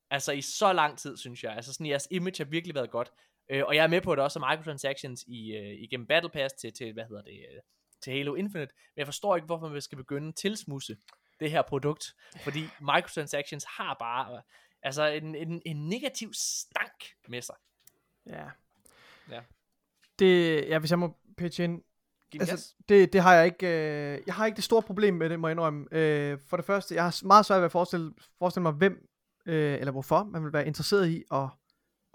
[0.10, 1.56] Altså i så lang tid, synes jeg.
[1.56, 3.12] Altså sådan, jeres image har virkelig været godt.
[3.50, 6.30] Øh, og jeg er med på, at der også er microtransactions i, øh, igennem Battle
[6.30, 7.62] Pass til, til, hvad hedder det, øh,
[8.02, 8.74] til Halo Infinite.
[8.96, 10.98] Men jeg forstår ikke, hvorfor man skal begynde at tilsmuse
[11.40, 12.16] det her produkt.
[12.44, 14.42] Fordi microtransactions har bare
[14.84, 17.56] altså en, en, en negativ stank med sig.
[18.26, 18.46] Ja.
[19.30, 19.42] Ja.
[20.20, 21.82] Det, ja, hvis jeg må pitche ind.
[22.34, 25.40] Altså, det, det har jeg ikke, øh, jeg har ikke det store problem med det,
[25.40, 25.88] må jeg indrømme.
[25.92, 29.10] Øh, for det første, jeg har meget svært ved at forestille, forestille mig, hvem,
[29.46, 31.48] øh, eller hvorfor man vil være interesseret i at,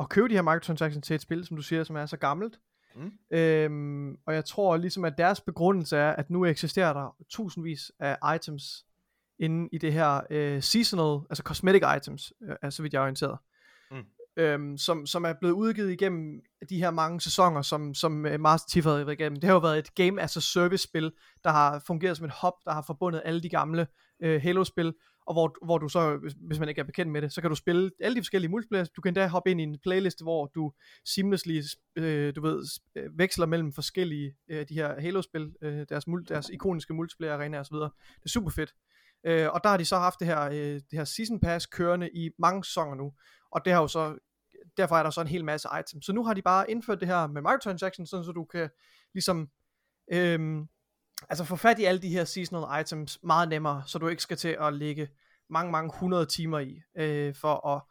[0.00, 2.60] at købe de her microtransactions til et spil, som du siger, som er så gammelt.
[2.94, 3.12] Mm.
[3.30, 8.34] Øhm, og jeg tror ligesom, at deres begrundelse er, at nu eksisterer der tusindvis af
[8.36, 8.86] items
[9.38, 13.02] inde i det her øh, seasonal, altså cosmetic items, øh, er så vidt jeg er
[13.02, 13.38] orienteret.
[13.90, 14.04] Mm.
[14.36, 18.68] Øhm, som, som er blevet udgivet igennem de her mange sæsoner, som, som øh, Master
[18.70, 19.40] Chief har været igennem.
[19.40, 21.12] Det har jo været et game as a service spil,
[21.44, 23.86] der har fungeret som et hub, der har forbundet alle de gamle
[24.22, 24.94] øh, Halo-spil,
[25.26, 27.50] og hvor, hvor du så, hvis, hvis man ikke er bekendt med det, så kan
[27.50, 28.84] du spille alle de forskellige multiplayer.
[28.96, 30.72] Du kan endda hoppe ind i en playlist, hvor du
[31.04, 31.62] seamlessly,
[31.96, 32.62] øh, du ved,
[32.96, 37.76] øh, veksler mellem forskellige øh, de her Halo-spil, øh, deres, mul- deres ikoniske multiplayer-arenaer osv.
[37.76, 37.90] Det
[38.24, 38.74] er super fedt.
[39.26, 42.10] Øh, og der har de så haft det her, øh, det her Season Pass kørende
[42.10, 43.12] i mange sæsoner nu,
[43.50, 44.18] og det har jo så
[44.76, 46.06] derfor er der så en hel masse items.
[46.06, 48.70] Så nu har de bare indført det her med microtransactions, sådan så du kan
[49.14, 49.50] ligesom
[50.12, 50.38] Øh,
[51.28, 54.36] altså få fat i alle de her seasonal items meget nemmere, så du ikke skal
[54.36, 55.08] til at lægge
[55.50, 57.82] mange, mange hundrede timer i, øh, for at,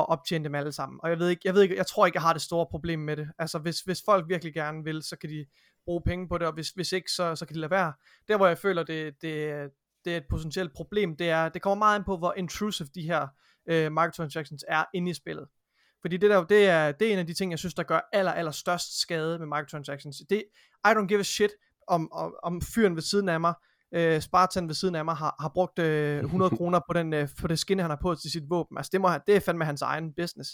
[0.00, 1.00] at optjene dem alle sammen.
[1.02, 2.98] Og jeg ved ikke, jeg ved ikke, jeg tror ikke, jeg har det store problem
[2.98, 3.28] med det.
[3.38, 5.46] Altså hvis, hvis folk virkelig gerne vil, så kan de
[5.84, 7.92] bruge penge på det, og hvis, hvis ikke, så, så kan de lade være.
[8.28, 9.70] Der hvor jeg føler, det, det,
[10.04, 13.02] det er et potentielt problem, det er, det kommer meget an på, hvor intrusive de
[13.02, 13.26] her
[13.68, 15.48] øh, microtransactions er inde i spillet.
[16.00, 18.08] Fordi det, der, det, er, det er en af de ting, jeg synes, der gør
[18.12, 20.16] aller, aller størst skade med microtransactions.
[20.30, 20.44] Det,
[20.86, 21.50] I don't give a shit,
[21.88, 23.54] om, om, om fyren ved siden af mig,
[23.94, 27.28] øh, Spartan ved siden af mig, har, har brugt øh, 100 kroner på, den, øh,
[27.40, 28.78] på det skin, han har på til sit våben.
[28.78, 30.50] Altså det, må han, det er fandme hans egen business.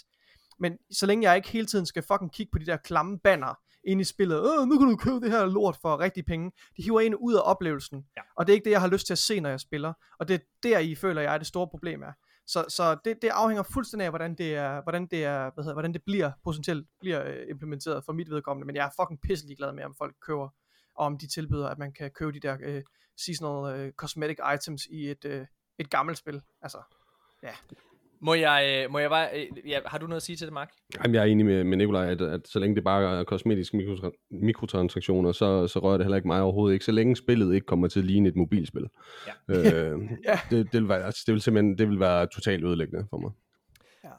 [0.59, 3.59] Men så længe jeg ikke hele tiden skal fucking kigge på de der klamme banner
[3.83, 6.51] ind i spillet, øh, nu kan du købe det her lort for rigtig penge.
[6.77, 8.05] De hiver en ud af oplevelsen.
[8.17, 8.21] Ja.
[8.35, 9.93] Og det er ikke det, jeg har lyst til at se, når jeg spiller.
[10.19, 12.11] Og det er der, I føler jeg, det store problem er.
[12.47, 15.73] Så, så det, det afhænger fuldstændig af, hvordan det er, hvordan det er, hvad hedder,
[15.73, 18.65] hvordan det bliver potentielt bliver øh, implementeret for mit vedkommende.
[18.65, 20.49] Men jeg er fucking pisselig glad med, om folk køber,
[20.95, 22.83] og om de tilbyder, at man kan købe de der øh,
[23.17, 25.45] seasonal øh, cosmetic items i et, øh,
[25.79, 26.41] et gammelt spil.
[26.61, 26.81] Altså,
[27.43, 27.53] ja.
[28.21, 30.53] Må jeg, øh, må jeg bare, øh, ja, har du noget at sige til det,
[30.53, 30.69] Mark?
[31.03, 33.77] Jamen, jeg er enig med, med Nikolaj, at, at så længe det bare er kosmetiske
[33.77, 36.85] mikrotra- mikrotransaktioner, så, så rører det heller ikke mig overhovedet ikke.
[36.85, 38.85] Så længe spillet ikke kommer til at ligne et mobilspil.
[39.49, 39.55] Ja.
[39.55, 40.39] Øh, ja.
[40.49, 43.31] det, det, vil være, altså, det vil simpelthen det vil være totalt ødelæggende for mig.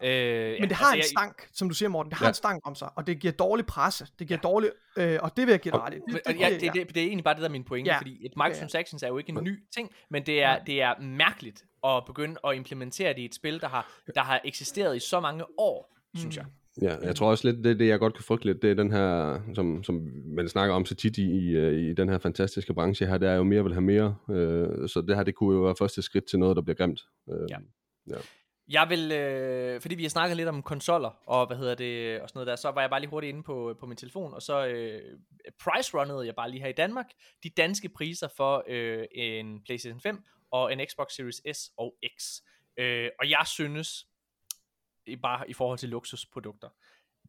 [0.02, 0.52] Ja.
[0.52, 1.04] Øh, Men det har altså, en jeg...
[1.04, 2.30] stank, som du siger Morten, det har ja.
[2.30, 4.48] en stank om sig, og det giver dårlig presse, det giver ja.
[4.48, 5.96] dårlig, øh, og det vil jeg give dig ret i.
[5.96, 7.98] Det, det, ja, det, det, det, er egentlig bare det der er min pointe, ja.
[7.98, 11.64] fordi et microtransactions er jo ikke en ny ting, men det er, det er mærkeligt
[11.84, 15.20] at begynde at implementere det i et spil, der har, der har eksisteret i så
[15.20, 16.18] mange år, mm.
[16.18, 16.44] synes jeg.
[16.82, 18.90] Ja, jeg tror også lidt, det, det jeg godt kan frygte lidt, det er den
[18.90, 23.06] her, som, som man snakker om så tit i, i, i den her fantastiske branche
[23.06, 25.62] her, det er jo mere vil have mere, øh, så det her, det kunne jo
[25.62, 27.00] være første skridt til noget, der bliver grimt.
[27.30, 27.56] Øh, ja.
[28.08, 28.16] ja.
[28.70, 32.28] Jeg vil, øh, fordi vi har snakket lidt om konsoller og hvad hedder det og
[32.28, 34.42] sådan noget der, så var jeg bare lige hurtigt inde på, på min telefon, og
[34.42, 35.18] så øh,
[35.60, 37.06] price runnede jeg bare lige her i Danmark
[37.42, 42.40] de danske priser for øh, en PlayStation 5 og en Xbox Series S og X.
[42.76, 44.06] Øh, og jeg synes,
[45.22, 46.68] bare i forhold til luksusprodukter,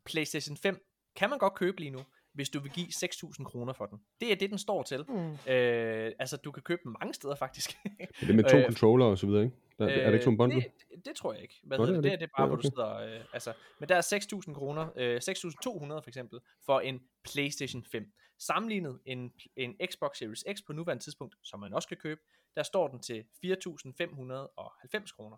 [0.06, 0.86] PlayStation 5
[1.16, 2.00] kan man godt købe lige nu,
[2.34, 4.00] hvis du vil give 6.000 kroner for den.
[4.22, 5.06] Det er det, den står til.
[5.08, 5.52] Mm.
[5.52, 7.78] Øh, altså, du kan købe den mange steder faktisk.
[8.20, 9.56] det er med to øh, controller og så videre, ikke?
[9.82, 10.62] Der, øh, er det ikke en bundle?
[10.62, 11.60] Det, det tror jeg ikke.
[11.64, 12.50] Hvad Nå, det, det, det, er det bare, ja, okay.
[12.50, 13.20] hvor du sidder...
[13.20, 14.02] Øh, altså, men der er
[14.48, 18.12] 6.000 kroner, øh, 6.200 for eksempel, for en PlayStation 5.
[18.40, 22.22] Sammenlignet en, en Xbox Series X på nuværende tidspunkt, som man også kan købe,
[22.56, 25.38] der står den til 4.590 kroner.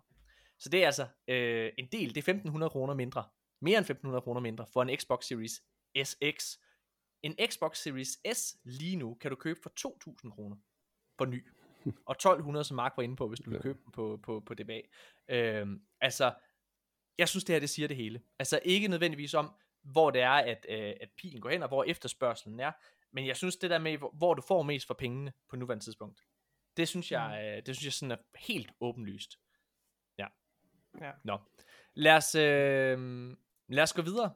[0.58, 3.24] Så det er altså øh, en del, det er 1.500 kroner mindre.
[3.60, 5.62] Mere end 1.500 kroner mindre for en Xbox Series
[6.04, 6.58] SX.
[7.22, 9.72] En Xbox Series S lige nu kan du købe for
[10.24, 10.56] 2.000 kroner
[11.18, 11.44] for ny.
[12.06, 14.54] Og 1200, som Mark var inde på, hvis du vil købe den på, på, på
[14.54, 14.80] DBA.
[15.28, 16.34] Øhm, altså,
[17.18, 18.20] jeg synes det her, det siger det hele.
[18.38, 19.50] Altså ikke nødvendigvis om,
[19.82, 22.72] hvor det er, at, øh, at pilen går hen, og hvor efterspørgselen er.
[23.12, 25.84] Men jeg synes det der med, hvor, hvor du får mest for pengene på nuværende
[25.84, 26.24] tidspunkt.
[26.76, 27.56] Det synes jeg, mm.
[27.56, 29.38] øh, det synes jeg sådan er helt åbenlyst.
[30.18, 30.26] Ja.
[31.00, 31.10] ja.
[31.24, 31.38] Nå.
[31.94, 33.30] Lad os, øh,
[33.68, 34.32] lad os gå videre.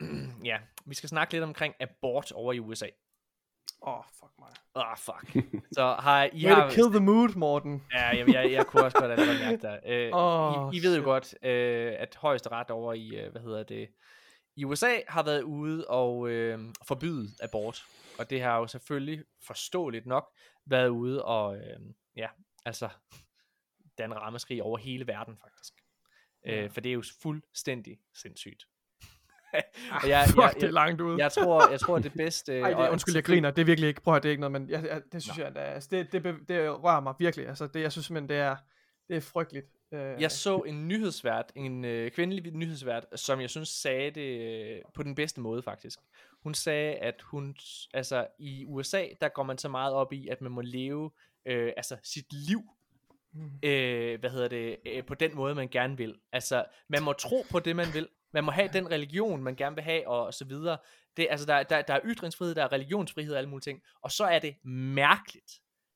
[0.50, 2.86] ja, vi skal snakke lidt omkring abort over i USA.
[3.86, 4.48] Åh, oh, fuck mig.
[4.74, 5.46] Åh, oh, fuck.
[5.76, 6.70] Så har I har...
[6.70, 7.84] kill the mood, Morten.
[7.92, 9.80] Ja, jeg, jeg, jeg kunne også godt allerede mærke det.
[9.86, 13.62] Øh, oh, I, I ved jo godt, øh, at højesteret over i, øh, hvad hedder
[13.62, 13.88] det,
[14.56, 17.82] i USA har været ude og øh, forbyde abort.
[18.18, 20.32] Og det har jo selvfølgelig forståeligt nok
[20.66, 21.80] været ude og, øh,
[22.16, 22.28] ja,
[22.64, 22.88] altså,
[23.98, 25.74] den rammeskrig over hele verden faktisk.
[26.46, 28.66] Øh, for det er jo fuldstændig sindssygt.
[30.02, 31.18] Og jeg, Fuck, jeg, jeg, det er langt ude.
[31.18, 32.58] jeg, tror, jeg tror, det bedste...
[32.60, 33.50] Ej, det, undskyld, jeg griner.
[33.50, 34.00] Det er virkelig ikke...
[34.00, 35.44] Prøv at det er ikke noget, men jeg, jeg, det synes Nå.
[35.44, 37.48] jeg, altså, det, det, det, rører mig virkelig.
[37.48, 38.56] Altså, det, jeg synes simpelthen, det er,
[39.08, 39.66] det er frygteligt.
[39.92, 44.78] Uh, jeg så en nyhedsvært, en øh, kvindelig nyhedsvært, som jeg synes sagde det øh,
[44.94, 45.98] på den bedste måde faktisk.
[46.42, 47.56] Hun sagde, at hun,
[47.94, 51.10] altså i USA, der går man så meget op i, at man må leve
[51.46, 52.62] øh, altså sit liv
[53.34, 53.50] Mm.
[53.62, 56.14] Øh, hvad hedder det, øh, på den måde, man gerne vil.
[56.32, 58.08] Altså, man må tro på det, man vil.
[58.32, 60.78] Man må have den religion, man gerne vil have, og så videre.
[61.16, 63.82] Det, altså, der, der, der er ytringsfrihed, der er religionsfrihed og alle mulige ting.
[64.02, 65.52] Og så er det mærkeligt.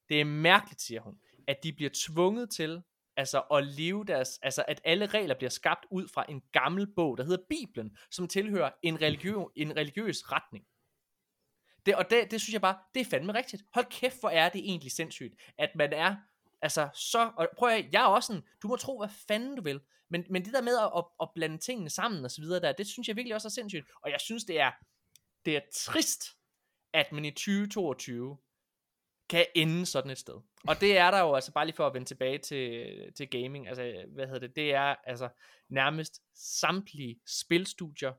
[0.09, 1.15] Det er mærkeligt, siger hun,
[1.49, 2.83] at de bliver tvunget til
[3.17, 7.19] altså at leve deres, altså at alle regler bliver skabt ud fra en gammel bog,
[7.19, 10.65] der hedder Bibelen, som tilhører en, religiøs, en religiøs retning.
[11.87, 13.63] Det, og det, det synes jeg bare, det er fandme rigtigt.
[13.75, 16.17] Hold kæft, hvor er det egentlig sindssygt, at man er
[16.63, 19.63] Altså, så, og prøv at jeg er også sådan, du må tro, hvad fanden du
[19.63, 22.61] vil, men, men det der med at, at, at blande tingene sammen og så videre
[22.61, 24.73] der, det synes jeg virkelig også er sindssygt, og jeg synes, det er,
[25.45, 26.25] det er trist,
[26.93, 28.39] at man i 2022
[29.29, 30.35] kan ende sådan et sted.
[30.69, 33.69] Og det er der jo, altså bare lige for at vende tilbage til, til gaming,
[33.69, 35.29] altså hvad hedder det, det er altså
[35.69, 38.13] nærmest samtlige spilstudier,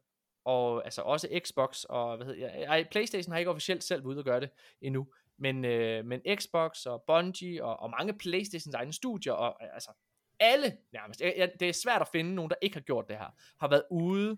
[0.46, 4.10] og altså også Xbox, og hvad hedder jeg, ej, Playstation har ikke officielt selv været
[4.10, 4.50] ude at gøre det
[4.82, 5.08] endnu,
[5.38, 9.92] men, øh, men Xbox og Bungie og, og mange Playstations egne studier, og øh, altså
[10.40, 13.30] alle nærmest, jeg, det er svært at finde nogen, der ikke har gjort det her,
[13.60, 14.38] har været ude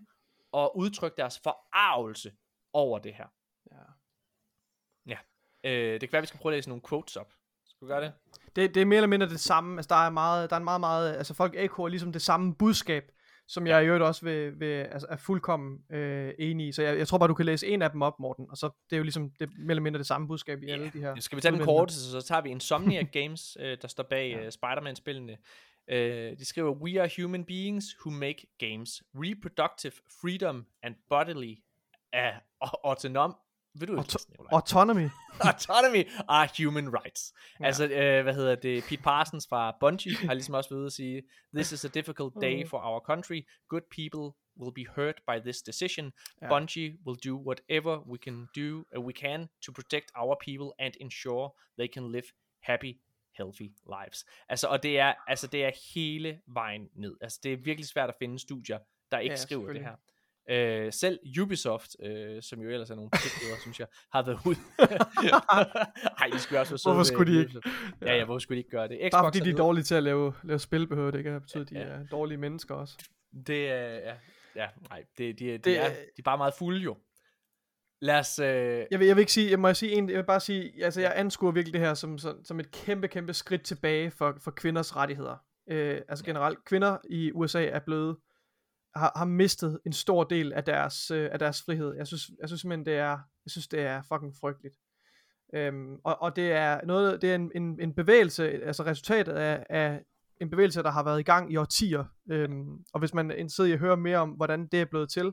[0.52, 2.32] og udtrykt deres forarvelse
[2.72, 3.26] over det her.
[3.72, 3.82] Ja.
[5.06, 5.18] Ja.
[5.64, 7.32] Øh, det kan være, at vi skal prøve at læse nogle quotes op.
[7.66, 8.12] Skal vi gøre det?
[8.56, 9.78] Det, det er mere eller mindre det samme.
[9.78, 12.54] Altså, der er meget, der er en meget, meget, altså folk ekkoer ligesom det samme
[12.54, 13.12] budskab,
[13.50, 16.72] som jeg i øvrigt også vil, vil, altså, er fuldkommen øh, enig i.
[16.72, 18.70] Så jeg, jeg tror bare, du kan læse en af dem op, Morten, og så
[18.90, 20.74] det er jo ligesom det, mere eller mindre det samme budskab i yeah.
[20.74, 21.14] alle de her.
[21.20, 24.46] Skal vi tage den korte, så tager vi Insomniac Games, øh, der står bag ja.
[24.46, 25.36] uh, Spider-Man-spillene.
[25.92, 25.96] Uh,
[26.38, 29.02] de skriver, We are human beings who make games.
[29.14, 31.54] Reproductive freedom and bodily
[32.16, 33.36] uh, autonom
[33.74, 35.08] vil du Auto- autonomy.
[35.40, 37.34] autonomy are human rights.
[37.60, 37.66] Ja.
[37.66, 38.84] Altså, øh, hvad hedder det?
[38.84, 41.22] Pete Parsons fra Bungie har ligesom også været ude at sige,
[41.54, 42.68] This is a difficult day mm.
[42.68, 43.42] for our country.
[43.68, 46.12] Good people will be hurt by this decision.
[46.42, 46.48] Ja.
[46.48, 50.94] Bungie will do whatever we can do, uh, we can to protect our people and
[51.00, 52.28] ensure they can live
[52.60, 53.00] happy
[53.36, 54.24] healthy lives.
[54.48, 57.16] Altså, og det er, altså, det er hele vejen ned.
[57.20, 58.78] Altså, det er virkelig svært at finde studier,
[59.10, 59.96] der ikke ja, skriver det her.
[60.50, 64.54] Øh, selv Ubisoft, øh, som jo ellers er nogle pikheder, synes jeg, har været ud.
[66.18, 66.94] Nej, de skulle også være søde.
[66.94, 67.60] Hvorfor skulle de ikke?
[68.02, 68.98] Ja, ja, hvorfor skulle de ikke gøre det?
[69.00, 71.42] Xbox Bare fordi de er dårlige til at lave, lave spil, behøver det ikke at
[71.42, 71.84] betyde, at de ja.
[71.84, 72.98] er dårlige mennesker også.
[73.46, 74.14] Det er, ja,
[74.56, 76.96] ja, nej, det, de, de, det, er, de er bare meget fulde jo.
[78.00, 78.38] Lad os...
[78.38, 78.46] Øh...
[78.90, 81.00] Jeg, vil, jeg vil ikke sige, jeg må sige en, jeg vil bare sige, altså
[81.00, 84.50] jeg anskuer virkelig det her som, som, som et kæmpe, kæmpe skridt tilbage for, for
[84.50, 85.36] kvinders rettigheder.
[85.70, 88.16] Øh, altså generelt, kvinder i USA er blevet
[88.96, 91.94] har, har mistet en stor del af deres, øh, af deres frihed.
[91.94, 94.74] Jeg synes, jeg synes simpelthen, det er, jeg synes, det er fucking frygteligt.
[95.54, 99.66] Øhm, og, og det er noget, det er en, en, en bevægelse, altså resultatet af,
[99.70, 100.00] af
[100.40, 102.04] en bevægelse, der har været i gang i årtier.
[102.30, 105.10] Øhm, og hvis man er interesseret i at høre mere om, hvordan det er blevet
[105.10, 105.32] til,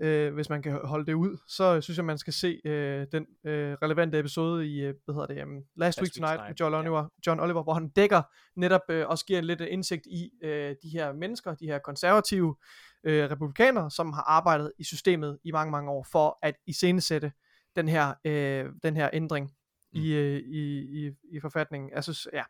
[0.00, 3.26] øh, hvis man kan holde det ud, så synes jeg, man skal se øh, den
[3.44, 6.74] øh, relevante episode i, øh, hvad hedder det, um, Last, Last Week Tonight, med John
[6.74, 7.10] Oliver, yeah.
[7.26, 8.22] John Oliver, hvor han dækker
[8.56, 12.56] netop øh, også giver en lidt indsigt i øh, de her mennesker, de her konservative
[13.04, 17.32] øh, republikanere, som har arbejdet i systemet i mange, mange år for at iscenesætte
[17.76, 19.50] den her, øh, den her ændring
[19.92, 20.00] mm.
[20.00, 21.90] i, øh, i, i, i forfatningen.
[21.94, 22.42] Jeg synes, ja,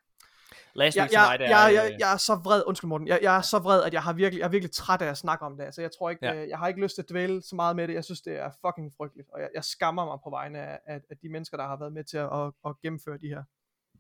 [0.75, 3.41] Last jeg, jeg, jeg, jeg, jeg, jeg er så vred, undskyld Morten, jeg, jeg er
[3.41, 5.65] så vred, at jeg, har virkelig, jeg er virkelig træt af at snakke om det.
[5.65, 6.33] Altså, jeg tror ikke, ja.
[6.33, 7.95] jeg, øh, jeg har ikke lyst til at dvæle så meget med det.
[7.95, 11.01] Jeg synes, det er fucking frygteligt, og jeg, jeg skammer mig på vegne af, af,
[11.11, 13.43] af de mennesker, der har været med til at, at, at gennemføre de her.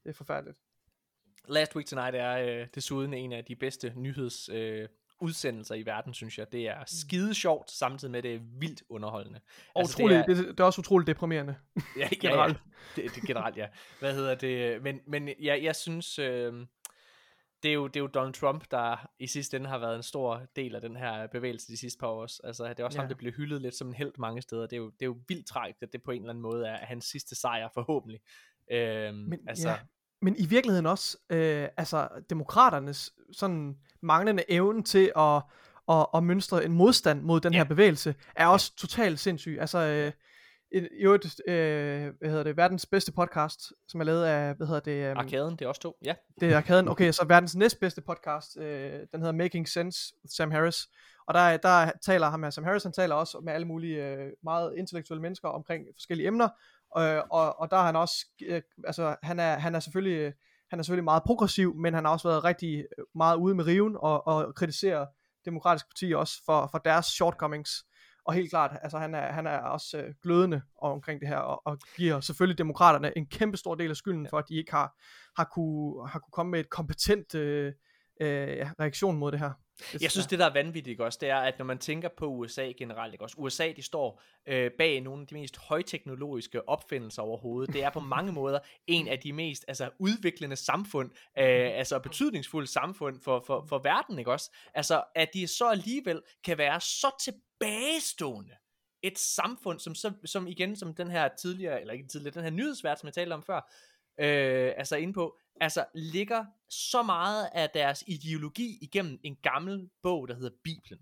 [0.02, 0.58] Det er forfærdeligt.
[1.48, 4.48] Last Week Tonight er øh, desuden en af de bedste nyheds...
[4.48, 4.88] Øh,
[5.20, 6.52] udsendelser i verden, synes jeg.
[6.52, 6.86] Det er mm.
[6.86, 9.40] skide sjovt, samtidig med, at det er vildt underholdende.
[9.74, 11.54] Og altså, utroligt, det, er, det, det er også utroligt deprimerende.
[11.96, 12.56] ja, generelt.
[12.96, 13.02] Ja, ja.
[13.02, 13.66] Det, det, generelt, ja.
[14.00, 14.82] Hvad hedder det?
[14.82, 16.52] Men, men ja, jeg synes, øh,
[17.62, 20.02] det, er jo, det er jo Donald Trump, der i sidste ende har været en
[20.02, 22.46] stor del af den her bevægelse de sidste par år.
[22.46, 23.02] Altså, det er også ja.
[23.02, 24.62] ham, der bliver hyldet lidt som en held mange steder.
[24.62, 26.66] Det er jo, det er jo vildt tragisk, at det på en eller anden måde
[26.66, 28.20] er hans sidste sejr, forhåbentlig.
[28.70, 29.76] Øh, men, altså, ja.
[30.22, 35.42] Men i virkeligheden også, øh, altså demokraternes sådan manglende evne til at,
[35.88, 37.58] at, at mønstre en modstand mod den ja.
[37.58, 38.80] her bevægelse, er også ja.
[38.80, 39.56] totalt sindssyg.
[39.60, 40.12] Altså, øh,
[40.72, 44.80] i øvrigt, øh, hvad hedder det, verdens bedste podcast, som er lavet af, hvad hedder
[44.80, 45.10] det?
[45.10, 46.14] Um, Arkaden, det er også to, ja.
[46.40, 50.50] Det er Arkaden, okay, så verdens næstbedste podcast, øh, den hedder Making Sense with Sam
[50.50, 50.88] Harris,
[51.26, 54.32] og der, der taler ham med Sam Harris, han taler også med alle mulige øh,
[54.42, 56.48] meget intellektuelle mennesker omkring forskellige emner,
[56.98, 60.32] øh, og, og der er han også, øh, altså han er, han er selvfølgelig,
[60.70, 63.66] han er selvfølgelig meget progressiv, men han har også været rigtig øh, meget ude med
[63.66, 65.06] riven og, og kritiserer
[65.44, 67.84] demokratiske partier også for, for deres shortcomings
[68.24, 71.62] og helt klart, altså han er, han er også øh, glødende omkring det her, og,
[71.64, 74.96] og giver selvfølgelig demokraterne en kæmpe stor del af skylden for, at de ikke har,
[75.36, 77.72] har, kunne, har kunne komme med et kompetent øh,
[78.20, 79.52] øh, reaktion mod det her.
[80.00, 82.26] Jeg synes, det der er vanvittigt ikke også, det er, at når man tænker på
[82.26, 87.22] USA generelt, ikke også, USA de står øh, bag nogle af de mest højteknologiske opfindelser
[87.22, 87.74] overhovedet.
[87.74, 92.66] Det er på mange måder en af de mest altså, udviklende samfund, øh, altså betydningsfulde
[92.66, 94.50] samfund for, for, for verden, ikke også?
[94.74, 98.52] Altså, at de så alligevel kan være så tilbagestående
[99.02, 102.50] et samfund, som, som, som igen, som den her tidligere, eller ikke tidligere, den her
[102.50, 103.70] nyhedsvært, som jeg talte om før,
[104.20, 110.28] øh, altså inde på, altså ligger så meget af deres ideologi igennem en gammel bog,
[110.28, 110.98] der hedder Bibelen.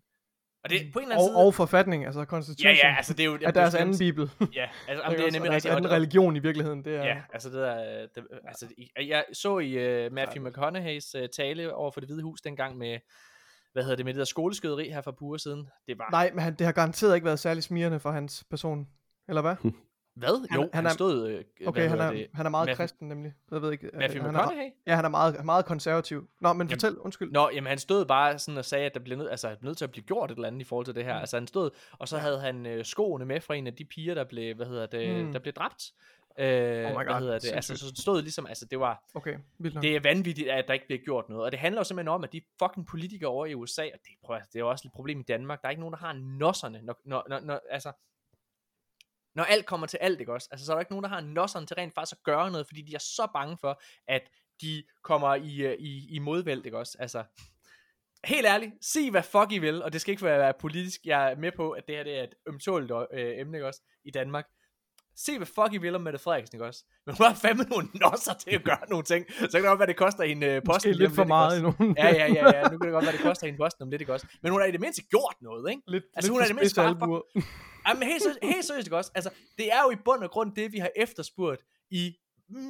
[0.65, 1.47] Og det på en eller anden og, side...
[1.47, 2.75] og forfatning, altså konstitution.
[2.75, 3.39] Ja, ja, altså det er jo...
[3.43, 4.31] Af deres anden bibel.
[4.55, 5.75] ja, altså det er, det er nemlig rigtigt.
[5.75, 7.05] anden religion i virkeligheden, det er...
[7.05, 8.07] Ja, altså det er...
[8.15, 8.67] Det, altså,
[9.01, 12.99] jeg så i uh, Matthew McConaughey's uh, tale over for det hvide hus dengang med,
[13.73, 15.69] hvad hedder det, med det der skoleskøderi her for pure siden.
[15.87, 16.09] Det var...
[16.11, 18.87] Nej, men han, det har garanteret ikke været særlig smirrende for hans person,
[19.29, 19.57] eller hvad?
[20.19, 20.49] Hvad?
[20.51, 21.29] Han- jo, han han, er- stod...
[21.29, 22.27] Øh, Okay, hvad han er, det?
[22.35, 23.33] han er meget Matthew- kristen nemlig.
[23.51, 23.87] Jeg ved ikke.
[23.87, 24.71] øh, Matthew han er, McConaughey?
[24.87, 26.29] ja, han er meget, meget konservativ.
[26.41, 27.33] Nå, men fortæl, undskyld.
[27.33, 29.85] Nå, jamen han stod bare sådan og sagde, at der blev nødt, altså, nødt til
[29.85, 31.15] at blive gjort et eller andet i forhold til det her.
[31.15, 31.21] Mm.
[31.21, 34.15] Altså han stod, og så havde han øh, skoene med fra en af de piger,
[34.15, 35.33] der blev, hvad hedder det, Mm.
[35.33, 35.93] der blev dræbt.
[36.41, 37.53] Øh, Oh my hvad God, hedder det?
[37.55, 40.87] Altså, så stod ligesom, altså det var, Okay, vildt det er vanvittigt, at der ikke
[40.87, 41.45] bliver gjort noget.
[41.45, 44.11] Og det handler jo simpelthen om, at de fucking politikere over i USA, og det,
[44.25, 46.13] prøv, det er jo også et problem i Danmark, der er ikke nogen, der har
[46.13, 47.93] nosserne, når, når, når, når altså,
[49.35, 50.49] når alt kommer til alt, ikke også?
[50.51, 52.67] Altså, så er der ikke nogen, der har nosserne til rent faktisk at gøre noget,
[52.67, 54.23] fordi de er så bange for, at
[54.61, 56.97] de kommer i, øh, i, i modvæld, ikke også?
[57.01, 57.25] Altså,
[58.25, 61.37] helt ærligt, sig hvad fuck I vil, og det skal ikke være politisk, jeg er
[61.37, 64.47] med på, at det her det er et ømtåligt øh, emne, ikke også, i Danmark.
[65.17, 66.85] Se hvad fuck I vil om Mette Frederiksen, ikke også?
[67.07, 69.79] Men hun har fandme nogle nosser til at gøre nogle ting, så kan det godt
[69.79, 70.91] være, det koster hende øh, posten.
[70.91, 71.75] Måske lige lidt for ikke meget endnu.
[71.99, 74.03] Ja, ja, ja, ja, nu kan det godt være, det koster hende posten om lidt,
[74.03, 74.27] ikke også?
[74.43, 75.83] Men hun har i det mindste gjort noget, ikke?
[75.87, 77.23] lidt, Altså, lidt hun er for det mindste bare.
[77.89, 79.11] Jamen helt, seriøst, helt seriøst, ikke også?
[79.15, 82.17] Altså, det er jo i bund og grund det, vi har efterspurgt i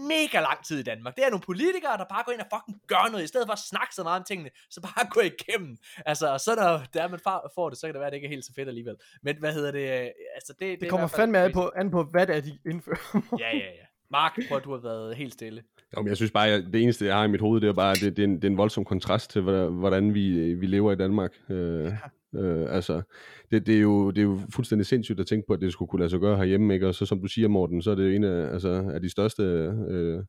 [0.09, 1.17] mega lang tid i Danmark.
[1.17, 3.53] Det er nogle politikere, der bare går ind og fucking gør noget, i stedet for
[3.53, 5.77] at snakke så meget om tingene, så bare gå igennem.
[6.07, 8.17] Altså, og så når der man far- får det, så kan det være, at det
[8.17, 8.97] ikke er helt så fedt alligevel.
[9.23, 10.01] Men hvad hedder det?
[10.03, 12.03] øh, Altså, det, det, Det er kommer i hvert fald fandme an på, an på,
[12.03, 13.37] hvad det er, de indfører.
[13.39, 13.85] Ja, ja, ja.
[14.11, 15.63] Mark, prøv at du har været helt stille.
[15.97, 17.73] Jo, men jeg synes bare, at det eneste, jeg har i mit hoved, det er
[17.73, 20.55] bare, at det, det, er, en, det er en voldsom kontrast til, hvordan, hvordan vi,
[20.55, 21.33] vi lever i Danmark.
[21.51, 21.93] Øh,
[22.35, 23.03] øh, altså,
[23.51, 25.89] det, det, er jo, det er jo fuldstændig sindssygt at tænke på, at det skulle
[25.89, 26.89] kunne lade sig gøre herhjemme, ikke?
[26.89, 29.43] Og så som du siger, Morten, så er det en af, altså, af de største
[29.89, 30.25] øh,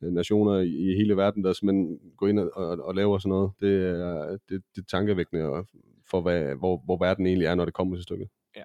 [0.00, 3.52] nationer i, hele verden, der simpelthen går ind og, og, og laver sådan noget.
[3.60, 5.66] Det er, det, det er tankevækkende
[6.10, 8.28] for, hvad, hvor, hvor verden egentlig er, når det kommer til stykket.
[8.56, 8.62] Ja.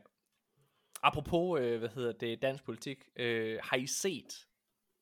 [1.04, 4.48] Apropos, øh, hvad hedder det, dansk politik, øh, har I set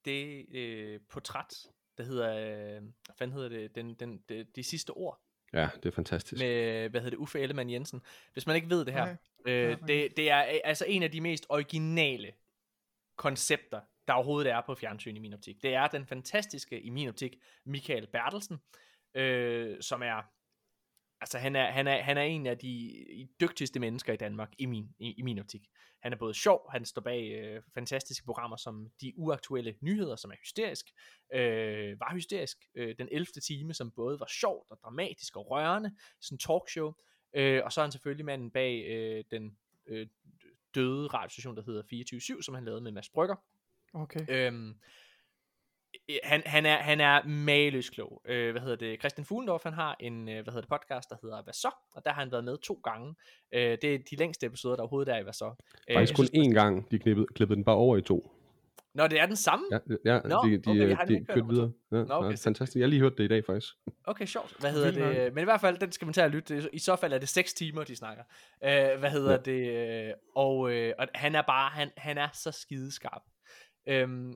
[0.06, 1.54] det øh, portræt,
[1.98, 5.20] der hedder, øh, hvad fanden hedder det, den, den, de, de sidste ord,
[5.54, 6.40] Ja, det er fantastisk.
[6.42, 8.02] med, hvad hedder det, Uffe Ellemann Jensen.
[8.34, 9.54] Hvis man ikke ved det her, Nej.
[9.54, 12.32] øh, det, det er øh, altså en af de mest originale
[13.16, 15.64] koncepter, der overhovedet er på fjernsyn i min optik.
[15.64, 17.36] Det er den fantastiske, i min optik,
[17.66, 18.58] Michael Bertelsen,
[19.16, 20.33] øh, som er,
[21.24, 24.66] altså han er, han er, han er en af de dygtigste mennesker i Danmark, i
[24.66, 25.62] min, i, i min optik.
[26.02, 30.32] Han er både sjov, han står bag øh, fantastiske programmer som De Uaktuelle Nyheder, som
[30.32, 30.86] er hysterisk,
[31.34, 33.26] øh, var hysterisk, øh, den 11.
[33.26, 36.94] time, som både var sjovt og dramatisk og rørende, sådan en talkshow,
[37.34, 40.08] øh, og så er han selvfølgelig manden bag øh, den øh,
[40.76, 43.36] døde radiostation, der hedder 24-7, som han lavede med Mads Brygger.
[43.94, 44.26] Okay.
[44.30, 44.76] Øhm, øh,
[46.24, 48.22] han, han, er, han er maløs klog.
[48.26, 49.00] Øh, hvad hedder det?
[49.00, 51.70] Christian Fuglendorf, han har en øh, hvad hedder det, podcast, der hedder Hvad så?
[51.96, 53.16] Og der har han været med to gange.
[53.54, 55.54] Øh, det er de længste episoder, der overhovedet er i Hvad så?
[55.90, 58.30] Øh, Faktisk kun synes, én gang, de klippede, klippede den bare over i to.
[58.96, 59.66] Når det er den samme?
[59.72, 61.72] Ja, ja Nå, de, de, okay, de, ikke de kørte videre.
[61.92, 62.76] Ja, Nå, okay, ja, fantastisk.
[62.76, 63.74] Jeg har lige hørt det i dag, faktisk.
[64.06, 64.56] Okay, sjovt.
[64.60, 65.34] Hvad hedder Vildt det?
[65.34, 66.70] Men i hvert fald, den skal man tage og lytte.
[66.74, 68.24] I så fald er det 6 timer, de snakker.
[68.64, 69.38] Øh, hvad hedder Ja.
[69.38, 70.08] det?
[70.08, 73.22] Øh, Og, øh, og han er bare, han, han er så skideskarp.
[73.88, 74.34] Øhm,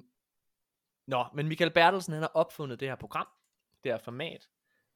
[1.07, 3.27] nå, men Michael Bertelsen, han har opfundet det her program,
[3.83, 4.49] det her format,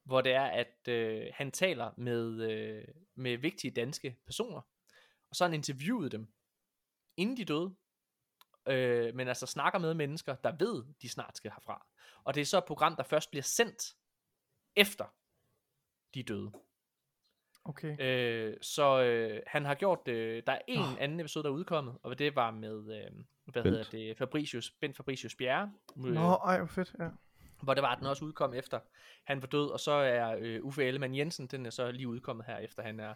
[0.04, 2.84] hvor det er, at øh, han taler med, øh,
[3.14, 4.60] med vigtige danske personer,
[5.30, 6.32] og så har han interviewet dem,
[7.16, 7.74] inden de døde,
[8.66, 11.86] øh, men altså snakker med mennesker, der ved, de snart skal herfra.
[12.24, 13.96] Og det er så et program, der først bliver sendt
[14.76, 15.14] efter
[16.14, 16.52] de er døde.
[17.64, 17.96] Okay.
[18.00, 21.98] Øh, så øh, han har gjort, øh, der er en anden episode, der er udkommet,
[22.02, 23.76] og det var med, øh, hvad Bent.
[23.76, 27.08] hedder det, Fabricius, Bent Fabricius Bjerre, øh, Nå, ej, hvor fedt, ja.
[27.62, 28.80] hvor det var, at den også udkom efter
[29.24, 32.46] han var død, og så er øh, Uffe Ellemann Jensen, den er så lige udkommet
[32.46, 33.14] her, efter han er,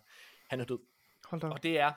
[0.48, 0.78] han er død.
[1.24, 1.46] Hold da.
[1.46, 1.92] Og det er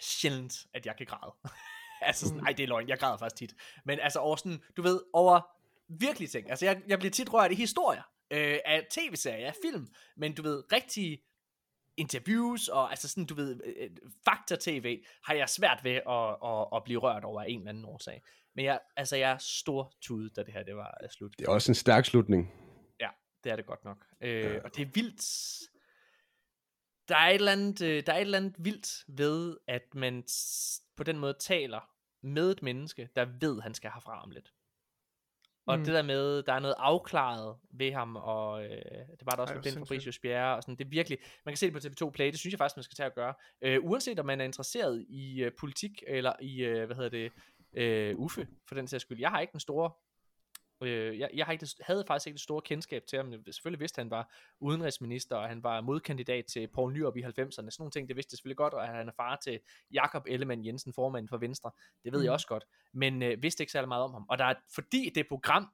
[0.00, 1.34] sjældent, at jeg kan græde.
[2.08, 3.54] altså sådan, ej, det er løgn, jeg græder faktisk tit.
[3.84, 5.40] Men altså over sådan, du ved, over
[5.88, 6.50] virkelige ting.
[6.50, 10.42] Altså jeg, jeg bliver tit rørt i historier, øh, af tv-serier, af film, men du
[10.42, 11.22] ved, rigtige
[11.96, 13.90] interviews og altså sådan, du ved, øh,
[14.24, 17.84] fakta-tv har jeg svært ved at, at, at blive rørt over af en eller anden
[17.84, 18.22] årsag.
[18.54, 21.38] Men jeg, altså, jeg er stor tude, da det her det var øh, slut.
[21.38, 22.52] Det er også en stærk slutning.
[23.46, 24.06] Det er det godt nok.
[24.20, 25.22] Øh, og det er vildt.
[27.08, 30.24] Der er, et eller andet, øh, der er et eller andet vildt ved, at man
[30.96, 31.80] på den måde taler
[32.22, 34.52] med et menneske, der ved, han skal herfra om lidt.
[35.66, 35.84] Og Mm.
[35.84, 39.54] det der med, der er noget afklaret ved ham, og øh, det var der også
[39.54, 39.72] Ej, med Ben.
[39.72, 42.38] Fabricius Bjerre, og sådan, det er virkelig, man kan se det på TV2 Play, det
[42.38, 43.34] synes jeg faktisk, man skal tage at gøre.
[43.62, 47.32] Øh, uanset om man er interesseret i øh, politik, eller i, øh, hvad hedder det,
[47.74, 49.18] øh, Uffe, for den sags skyld.
[49.20, 49.90] Jeg har ikke den store
[50.82, 53.32] Øh, jeg, jeg har ikke, det- havde faktisk ikke det store kendskab til ham.
[53.50, 57.50] Selvfølgelig vidste han var udenrigsminister, og han var modkandidat til Poul Nyrup i 90'erne.
[57.50, 59.60] Sådan nogle ting, det vidste jeg selvfølgelig godt, og at han er far til
[59.92, 61.70] Jakob Ellemann Jensen, formanden for Venstre.
[62.04, 62.24] Det ved mm.
[62.24, 62.64] jeg også godt.
[62.92, 64.26] Men øh, vidste ikke særlig meget om ham.
[64.28, 65.68] Og der er, fordi det program,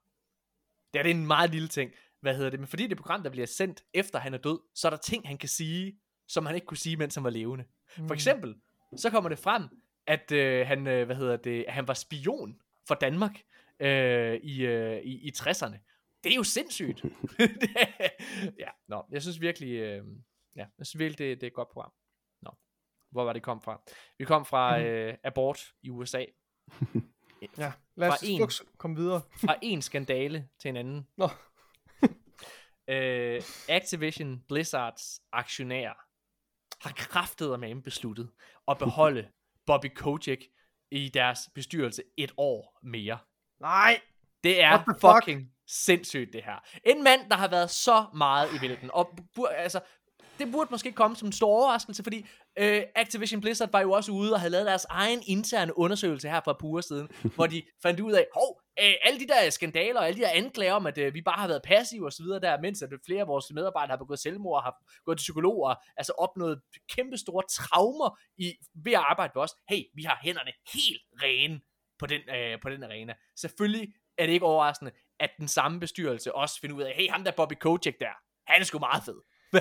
[0.92, 3.30] det er det en meget lille ting, hvad hedder det, men fordi det program, der
[3.30, 5.98] bliver sendt efter han er død, så er der ting, han kan sige,
[6.28, 7.64] som han ikke kunne sige, mens han var levende.
[7.88, 8.12] For Mm.
[8.12, 8.54] eksempel,
[8.96, 9.62] så kommer det frem,
[10.06, 13.42] at øh, han, øh, hvad hedder det, at han var spion for Danmark
[13.80, 15.78] øh, i, øh, i, i 60'erne.
[16.24, 17.02] Det er jo sindssygt.
[18.58, 20.04] Ja, nå, jeg synes virkelig, øh,
[20.56, 21.92] ja, jeg synes virkelig, det, det er et godt program.
[22.42, 22.50] Nå,
[23.10, 23.82] hvor var det kom fra?
[24.18, 26.24] Vi kom fra øh, abort i USA.
[27.58, 29.20] Ja, lad os en- komme videre.
[29.36, 31.06] Fra en skandale til en anden.
[31.16, 31.28] Nå.
[32.88, 35.94] øh, Activision Blizzards aktionærer
[36.88, 38.30] har kraftet med besluttet
[38.68, 39.28] at beholde
[39.66, 40.42] Bobby Kotick
[40.90, 43.18] i deres bestyrelse et år mere.
[43.62, 44.00] Nej!
[44.44, 45.24] Det er the fuck?
[45.24, 46.78] fucking sindssygt, det her.
[46.84, 49.80] En mand, der har været så meget i vælten, og bur, altså,
[50.38, 52.26] det burde måske komme som en stor overraskelse, fordi
[52.58, 56.36] øh, Activision Blizzard var jo også ude og havde lavet deres egen interne undersøgelse her
[56.36, 60.06] et par siden, hvor de fandt ud af, hov, øh, alle de der skandaler og
[60.06, 62.40] alle de der anklager om, at øh, vi bare har været passive og så videre
[62.40, 64.74] der, mens at flere af vores medarbejdere har begået selvmord og har
[65.04, 66.60] gået til psykologer, altså opnået
[66.96, 68.52] kæmpe store traumer i,
[68.84, 69.54] ved at arbejde med os.
[69.68, 71.60] Hey, vi har hænderne helt rene
[72.02, 73.14] på den, øh, på den arena.
[73.36, 77.24] Selvfølgelig er det ikke overraskende, at den samme bestyrelse også finder ud af, hey, ham
[77.24, 78.14] der Bobby Kotick der,
[78.46, 79.20] han er sgu meget fed.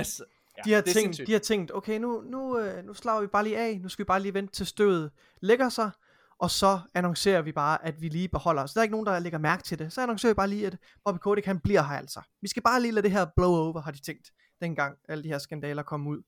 [0.00, 0.24] altså,
[0.56, 1.26] ja, De har, tænkt, sindssygt.
[1.26, 4.04] de har tænkt, okay, nu, nu, øh, nu slår vi bare lige af, nu skal
[4.04, 5.10] vi bare lige vente til støvet
[5.42, 5.90] lægger sig,
[6.38, 8.72] og så annoncerer vi bare, at vi lige beholder os.
[8.72, 9.92] Der er ikke nogen, der lægger mærke til det.
[9.92, 12.20] Så annoncerer vi bare lige, at Bobby Kotick, han bliver her altså.
[12.42, 14.30] Vi skal bare lige lade det her blow over, har de tænkt,
[14.60, 16.22] dengang alle de her skandaler kom ud.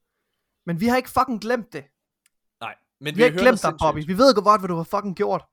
[0.66, 1.84] Men vi har ikke fucking glemt det.
[3.00, 4.06] Men Vi har hører ikke glemt dig, Bobby.
[4.06, 5.44] Vi ved godt, hvad du har fucking gjort.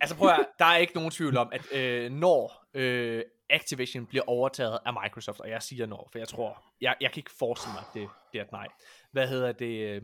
[0.00, 4.06] Altså prøv at høre, der er ikke nogen tvivl om, at øh, når øh, Activision
[4.06, 7.30] bliver overtaget af Microsoft, og jeg siger når, for jeg tror, jeg, jeg kan ikke
[7.38, 8.68] forestille mig, at det, det er et nej.
[9.12, 9.88] Hvad hedder det?
[9.88, 10.02] Øh,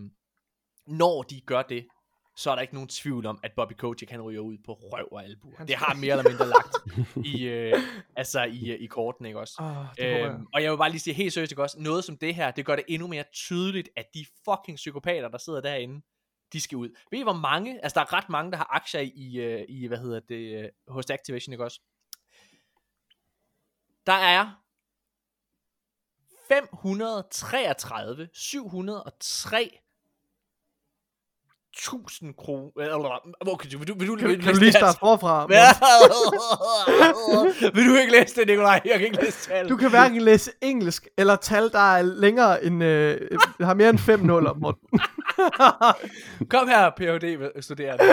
[0.87, 1.87] når de gør det,
[2.37, 5.09] så er der ikke nogen tvivl om, at Bobby Kotick han ryger ud på røv
[5.13, 5.53] og albu.
[5.57, 6.77] Han Det har mere eller mindre lagt
[7.27, 7.75] i, øh,
[8.17, 9.55] altså i, øh, i korten, ikke også?
[9.59, 10.21] Oh, jeg.
[10.21, 11.81] Øhm, og jeg vil bare lige sige helt seriøst, ikke også?
[11.81, 15.39] Noget som det her, det gør det endnu mere tydeligt, at de fucking psykopater, der
[15.39, 16.03] sidder derinde,
[16.53, 16.89] de skal ud.
[17.11, 19.87] Ved I hvor mange, altså der er ret mange, der har aktier i, øh, i
[19.87, 21.81] hvad hedder det, øh, hos Activision, ikke også?
[24.07, 24.65] Der er
[26.49, 29.81] 533, 703
[31.77, 33.21] 1000 kroner.
[33.53, 35.47] Okay, vil du, vil du, Kan, vil kan du lige starte forfra?
[37.75, 38.81] Vil du ikke læse det, Nikolaj?
[38.85, 39.69] Jeg kan ikke læse tal.
[39.69, 43.21] Du kan hverken læse engelsk eller tal, der er længere end, øh,
[43.61, 44.89] har mere end fem nuller, Morten.
[46.51, 47.61] Kom her, Ph.D.
[47.63, 48.05] studerende.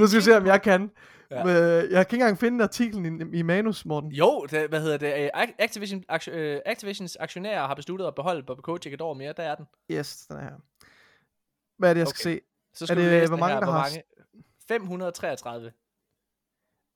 [0.00, 0.90] Nu skal vi se, om jeg kan.
[1.30, 1.48] Ja.
[1.48, 1.54] Ja.
[1.54, 4.12] Jeg kan ikke engang finde artiklen i, i manus, Morten.
[4.12, 5.14] Jo, det, hvad hedder det?
[5.22, 9.14] øh, Ac- Activision, aktio, øh, Activisions aktionærer har besluttet at beholde Bobby Kotick et år
[9.14, 9.32] mere.
[9.36, 9.64] Der er den.
[9.90, 10.50] Yes, den er her.
[11.78, 12.36] Hvad er det, jeg skal Okay.
[12.38, 12.44] se?
[12.78, 13.60] Så Er skal det, du læse hvor mange, her.
[13.60, 14.02] der hvor har- mange?
[14.68, 15.72] 533.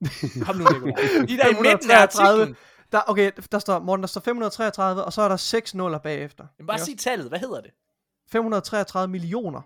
[0.47, 0.95] Kom nu, Nikolaj.
[1.29, 2.29] De der i midten af 533.
[2.43, 2.57] artiklen.
[2.93, 6.47] Der, okay, der står, Morten, der står 533, og så er der 6 nuller bagefter.
[6.59, 7.29] Jamen, bare sig tallet.
[7.29, 7.71] Hvad hedder det?
[7.71, 8.33] også?
[8.33, 9.61] 533 millioner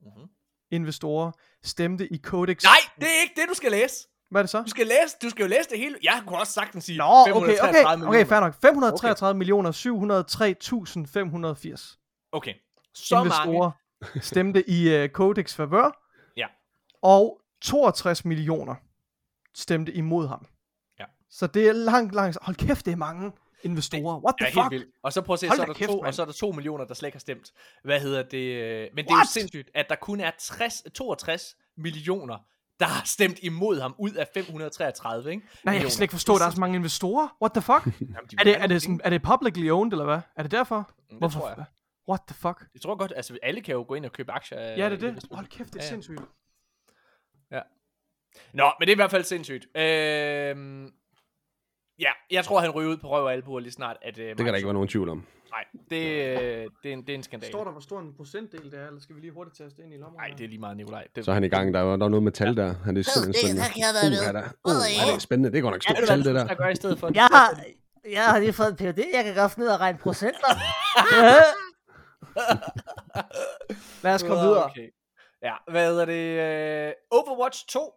[0.00, 0.28] Mm-hmm.
[0.70, 1.30] investorer
[1.64, 2.62] stemte i Codex.
[2.64, 4.08] Nej, det er ikke det, du skal læse.
[4.30, 4.62] Hvad er det så?
[4.62, 5.96] Du skal læse, du skal jo læse det hele.
[6.02, 8.08] Jeg kunne også sagtens sige Nå, okay, 533 okay, millioner.
[8.08, 8.54] okay, fair nok.
[8.60, 9.38] 533 okay.
[9.38, 9.72] millioner
[11.76, 12.54] 703.580 Okay.
[12.94, 13.70] Så mange.
[14.20, 16.02] Stemte i uh, Codex favør.
[16.36, 16.46] Ja.
[17.02, 18.74] Og 62 millioner
[19.54, 20.46] stemte imod ham.
[20.98, 21.04] Ja.
[21.30, 22.38] Så det er langt, langt.
[22.42, 23.32] Hold kæft, det er mange
[23.62, 24.20] investorer.
[24.24, 24.70] What Ja, the helt fuck?
[24.70, 24.88] vildt.
[25.02, 26.12] Og så prøv at se, Hold så er, der kæft, to, og mand.
[26.14, 27.52] så er der to millioner, der slet ikke har stemt.
[27.84, 28.38] Hvad hedder det?
[28.38, 29.28] øh, Men det er jo What?
[29.28, 32.38] sindssygt, at der kun er 60, 62 millioner,
[32.80, 35.42] der har stemt imod ham ud af 533, ikke?
[35.64, 37.36] Nej, jeg kan slet ikke forstå, at der er så mange investorer.
[37.42, 37.86] What the fuck?
[38.00, 40.20] Jamen, de er, det, er, det sådan, er det publicly owned, eller hvad?
[40.36, 40.90] Er det derfor?
[41.10, 41.64] nogle- Det tror jeg.
[42.08, 42.64] What the fuck?
[42.74, 44.60] Jeg tror godt, altså alle kan jo gå ind og købe aktier.
[44.60, 45.22] Ja, det er det.
[45.22, 45.34] spil.
[45.36, 45.88] Hold kæft, det er Ja, ja.
[45.90, 46.20] sindssygt.
[48.52, 49.66] Nå, men det er i hvert fald sindssygt.
[49.76, 50.92] Øhm,
[51.98, 53.96] ja, jeg tror, han ryger ud på røv og albuer lige snart.
[54.02, 55.26] At, øh, Det kan der ikke være nogen tvivl om.
[55.50, 57.50] Nej, det, øh, det, er en, det er en skandal.
[57.50, 59.94] Står der, hvor stor en procentdel det er, eller skal vi lige hurtigt taste ind
[59.94, 60.16] i lommen?
[60.18, 61.06] Nej, det er lige meget, Nikolaj.
[61.16, 61.74] Det, Så er han i gang.
[61.74, 62.74] Der er, der er noget med tal der.
[62.84, 64.20] Han er simpelthen det jeg være med.
[64.20, 64.42] Uh, er der.
[64.64, 65.52] Uh, er det spændende.
[65.52, 66.44] Det går nok Ja, stort det tal, det der.
[66.44, 67.10] skal gøre i stedet for.
[67.14, 67.60] Jeg har,
[68.10, 70.48] jeg har lige fået en PhD, jeg kan godt finde ud af at regne procenter.
[74.02, 74.64] Lad os komme videre.
[74.64, 74.90] Okay.
[75.42, 76.12] Ja, hvad hedder det?
[76.88, 77.94] Øh, Overwatch 2,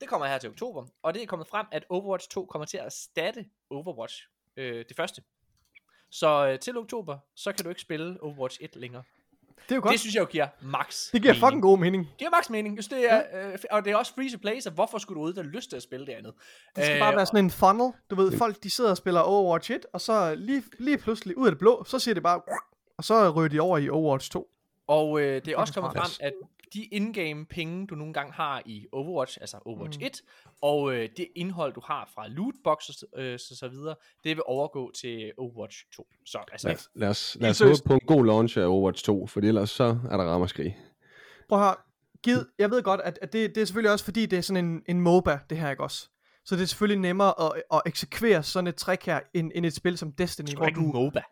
[0.00, 2.76] det kommer her til oktober, og det er kommet frem, at Overwatch 2 kommer til
[2.78, 5.22] at erstatte Overwatch, øh, det første.
[6.10, 9.02] Så øh, til oktober, så kan du ikke spille Overwatch 1 længere.
[9.68, 9.92] Det er jo godt.
[9.92, 11.46] Det synes jeg jo giver max Det giver mening.
[11.46, 12.04] fucking god mening.
[12.06, 12.76] Det giver max mening.
[12.76, 13.22] Just det er,
[13.52, 15.70] øh, og det er også free to play, så hvorfor skulle du overhovedet have lyst
[15.70, 16.34] til at spille det andet?
[16.76, 17.92] Det skal Øh, bare være sådan en funnel.
[18.10, 21.46] Du ved, folk de sidder og spiller Overwatch 1, og så lige, lige pludselig ud
[21.46, 22.40] af det blå, så siger det bare,
[22.98, 24.48] og så ryger de over i Overwatch 2.
[24.86, 26.32] Og øh, det er også kommet frem, at
[26.74, 30.06] de in-game penge, du nogle gange har i Overwatch, altså Overwatch Mm.
[30.06, 30.20] 1,
[30.62, 33.94] og øh, det indhold, du har fra lootboxes øh, så, så videre,
[34.24, 36.06] det vil overgå til Overwatch 2.
[36.24, 39.04] Så altså, Lad, os- lad os, lad os håbe på en god launch af Overwatch
[39.04, 40.78] 2, for ellers så er der rammerskrig.
[41.48, 41.74] Prøv at høre.
[42.22, 44.64] Gid, jeg ved godt, at, at det, det er selvfølgelig også fordi, det er sådan
[44.64, 46.08] en, en MOBA, det her, ikke også?
[46.44, 49.74] Så det er selvfølgelig nemmere at, at eksekvere sådan et trick her, end, end et
[49.74, 50.92] spil som Destiny, Det er ikke en du...
[50.92, 51.22] MOBA.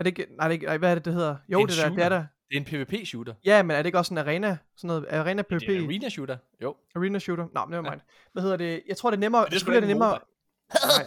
[0.00, 1.36] Er det ikke, nej, det er ikke, nej, hvad er det, det hedder?
[1.48, 2.24] Jo, en det, der, det er der.
[2.50, 3.34] Det er en PvP-shooter.
[3.44, 4.56] Ja, men er det ikke også en arena?
[4.76, 5.60] Sådan noget arena PvP?
[5.60, 6.36] Det er en arena-shooter.
[6.62, 6.76] Jo.
[6.96, 7.44] Arena shooter?
[7.54, 8.00] Nå, no, never mind.
[8.32, 8.82] Hvad hedder det?
[8.88, 9.44] Jeg tror, det er nemmere...
[9.44, 10.10] det er er det ikke en nemmere...
[10.10, 10.24] MOBA.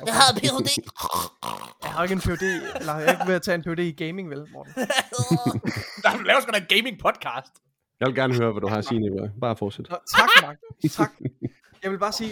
[0.05, 0.83] Jeg har en Ph.D.
[1.83, 2.43] Jeg har ikke en PhD,
[2.79, 4.73] eller jeg er ikke ved at tage en PhD i gaming, vel, Morten?
[6.03, 7.53] Nej, du laver sgu da en gaming-podcast.
[7.99, 9.29] Jeg vil gerne høre, hvad du har at sige, Nicolaj.
[9.41, 9.85] Bare fortsæt.
[9.89, 10.57] Nå, tak, Mark.
[10.91, 11.11] Tak.
[11.83, 12.31] Jeg vil bare sige...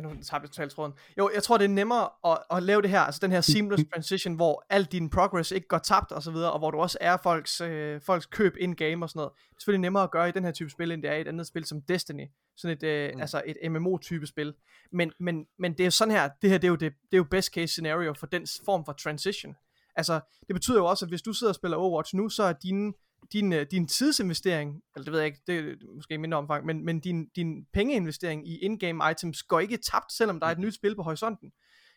[0.00, 0.92] Ja, nu tager vi totalt tråden.
[1.18, 3.84] Jo, jeg tror, det er nemmere at, at lave det her, altså den her seamless
[3.94, 6.98] transition, hvor al din progress ikke går tabt og så videre, og hvor du også
[7.00, 9.32] er folks, øh, folks køb in-game og sådan noget.
[9.32, 11.20] Det er selvfølgelig nemmere at gøre i den her type spil, end det er i
[11.20, 12.26] et andet spil som Destiny.
[12.56, 13.20] Sådan et, øh, mm.
[13.20, 14.54] altså et MMO-type spil.
[14.92, 17.12] Men, men, men det er jo sådan her, det her det er jo, det, det
[17.12, 19.56] er jo best case scenario for den form for transition.
[19.96, 22.52] Altså, det betyder jo også, at hvis du sidder og spiller Overwatch nu, så er
[22.52, 22.92] dine
[23.32, 26.66] din, øh, din tidsinvestering, eller det ved jeg ikke, det er måske i mindre omfang,
[26.66, 30.58] men, men din, din pengeinvestering i in-game items går ikke tabt, selvom der er et
[30.58, 31.50] nyt spil på horisonten.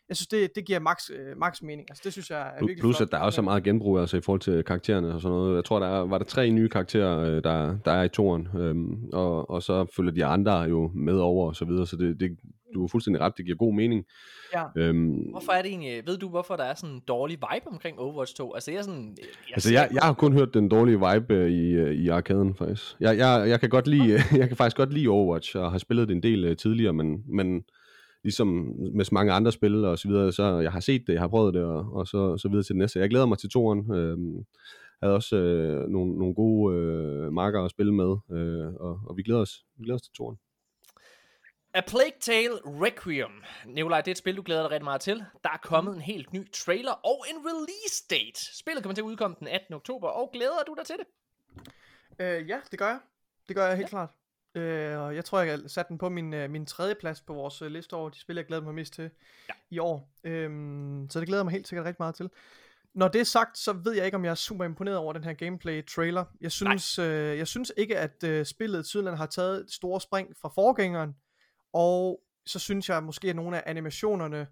[0.08, 1.90] Jeg synes, det, det giver max, øh, max mening.
[1.90, 3.06] Altså, det synes jeg er virkelig Plus, flot.
[3.06, 5.56] at der er også så meget genbrug altså, i forhold til karaktererne og sådan noget.
[5.56, 8.48] Jeg tror, der er, var der tre nye karakterer, øh, der, der er i toren,
[8.58, 12.20] øhm, og, og så følger de andre jo med over og så videre, så det,
[12.20, 12.30] det,
[12.74, 14.04] du er fuldstændig ret, det giver god mening.
[14.54, 14.64] Ja.
[14.76, 17.98] Øhm, Hvorfor er det egentlig, ved du hvorfor der er sådan en dårlig vibe omkring
[17.98, 18.54] Overwatch 2?
[18.54, 19.16] Altså jeg er sådan...
[19.20, 22.54] Jeg Altså, jeg, jeg har kun hørt den dårlige vibe øh, i, øh, i arkaden,
[22.54, 22.96] faktisk.
[23.00, 26.08] Jeg, jeg, jeg, kan godt lide, jeg kan faktisk godt lide Overwatch, og har spillet
[26.08, 27.64] det en del uh, tidligere, men, men
[28.24, 31.20] ligesom med så mange andre spil og så videre, så jeg har set det, jeg
[31.20, 32.98] har prøvet det, og, og så, så videre til det næste.
[32.98, 33.94] Jeg glæder mig til toren.
[33.94, 34.44] Øhm,
[35.04, 39.22] havde også øh, nogle, nogle gode øh, marker at spille med, øh, og, og vi
[39.22, 40.36] glæder os, vi glæder os til toren.
[41.76, 43.42] A Plague Tale Requiem.
[43.66, 45.24] Nikolaj, det er et spil, du glæder dig rigtig meget til.
[45.44, 48.56] Der er kommet en helt ny trailer og en release date.
[48.58, 49.74] Spillet kommer til at udkomme den 18.
[49.74, 51.06] oktober, og glæder du dig til det?
[52.18, 53.00] Øh, ja, det gør jeg.
[53.48, 53.88] Det gør jeg helt ja.
[53.88, 54.08] klart.
[54.54, 57.34] Øh, og jeg tror, jeg har sat den på min, øh, min tredje plads på
[57.34, 59.10] vores øh, liste over de spil, jeg glæder mig mest til
[59.48, 59.54] ja.
[59.70, 60.12] i år.
[60.24, 62.30] Øhm, så det glæder jeg mig helt sikkert rigtig meget til.
[62.94, 65.24] Når det er sagt, så ved jeg ikke, om jeg er super imponeret over den
[65.24, 66.24] her gameplay-trailer.
[66.40, 70.36] Jeg synes, øh, jeg synes ikke, at øh, spillet tydeligvis har taget et store spring
[70.40, 71.14] fra forgængeren.
[71.74, 74.46] Og så synes jeg måske, at nogle af animationerne...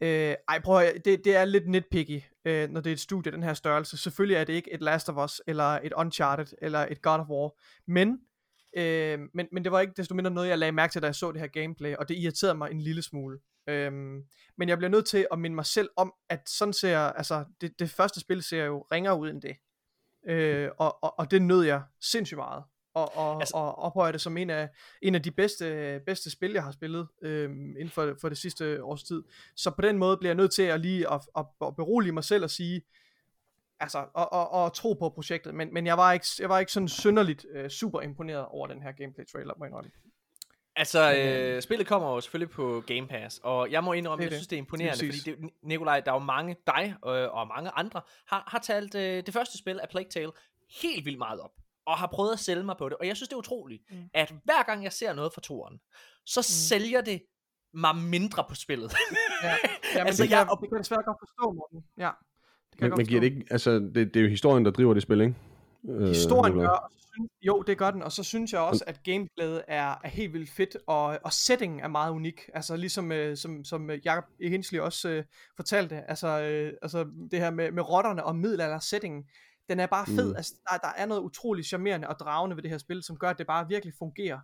[0.00, 3.00] Øh, ej, prøv at, høre, det, det er lidt nitpicky, øh, når det er et
[3.00, 3.96] studie den her størrelse.
[3.96, 7.28] Selvfølgelig er det ikke et Last of Us, eller et Uncharted, eller et God of
[7.28, 7.50] War.
[7.86, 8.18] Men,
[8.76, 11.14] øh, men, men det var ikke desto mindre noget, jeg lagde mærke til, da jeg
[11.14, 13.38] så det her gameplay, og det irriterede mig en lille smule.
[13.68, 14.22] Øhm,
[14.58, 17.78] men jeg bliver nødt til at minde mig selv om, at sådan ser, altså det,
[17.78, 19.56] det første spil ser jo ringere ud end det.
[20.26, 22.64] Øh, og, og, og det nød jeg sindssygt meget.
[22.94, 24.68] Og, og, Altså- og ophøjer det som en af,
[25.02, 28.84] en af de bedste, bedste spil, jeg har spillet øhm, inden for, for det sidste
[28.84, 29.22] års tid.
[29.56, 32.24] Så på den måde bliver jeg nødt til at lige at, at, at berolige mig
[32.24, 32.82] selv og sige,
[33.80, 35.54] altså, og, og, og tro på projektet.
[35.54, 38.82] Men, men jeg, var ikke, jeg var ikke sådan synderligt øh, super imponeret over den
[38.82, 39.90] her gameplay trailer, må jeg indrømme.
[40.76, 44.26] Altså, øh, spillet kommer jo selvfølgelig på Game Pass, og jeg må indrømme, Det er
[44.26, 44.38] jeg det.
[44.38, 45.50] synes, det er imponerende, Lige fordi præcis.
[45.52, 49.26] det, Nikolaj, der er jo mange, dig øh, og mange andre, har, har talt øh,
[49.26, 50.32] det første spil af Plague Tale
[50.82, 51.50] helt vildt meget op,
[51.86, 53.96] og har prøvet at sælge mig på det, og jeg synes, det er utroligt, mm.
[54.14, 55.80] At hver gang jeg ser noget fra toren,
[56.26, 56.42] så mm.
[56.42, 57.22] sælger det
[57.74, 58.92] mig mindre på spillet.
[59.42, 59.56] Ja, ja
[59.98, 61.84] men Altså, det, kan, jeg- jeg, det kan jeg desværre godt forstå, Morten.
[61.98, 62.10] Ja,
[62.70, 64.94] det kan Men, men giver det ikke, altså, det, det er jo historien, der driver
[64.94, 65.34] det spil, ikke?
[65.88, 66.70] Øh, Historien Nicolaj.
[66.70, 69.94] gør, og synes, jo det gør den, og så synes jeg også, at gameplayet er,
[70.04, 73.90] er helt vildt fedt, og, og settingen er meget unik, altså ligesom øh, som, som
[73.90, 75.24] øh, Jacob Hensley også øh,
[75.56, 79.24] fortalte, altså, øh, altså det her med, med rotterne og middelalder settingen,
[79.68, 80.36] den er bare fed, Mm.
[80.36, 83.30] altså der, der er noget utroligt charmerende og dragende ved det her spil, som gør,
[83.30, 84.38] at det bare virkelig fungerer.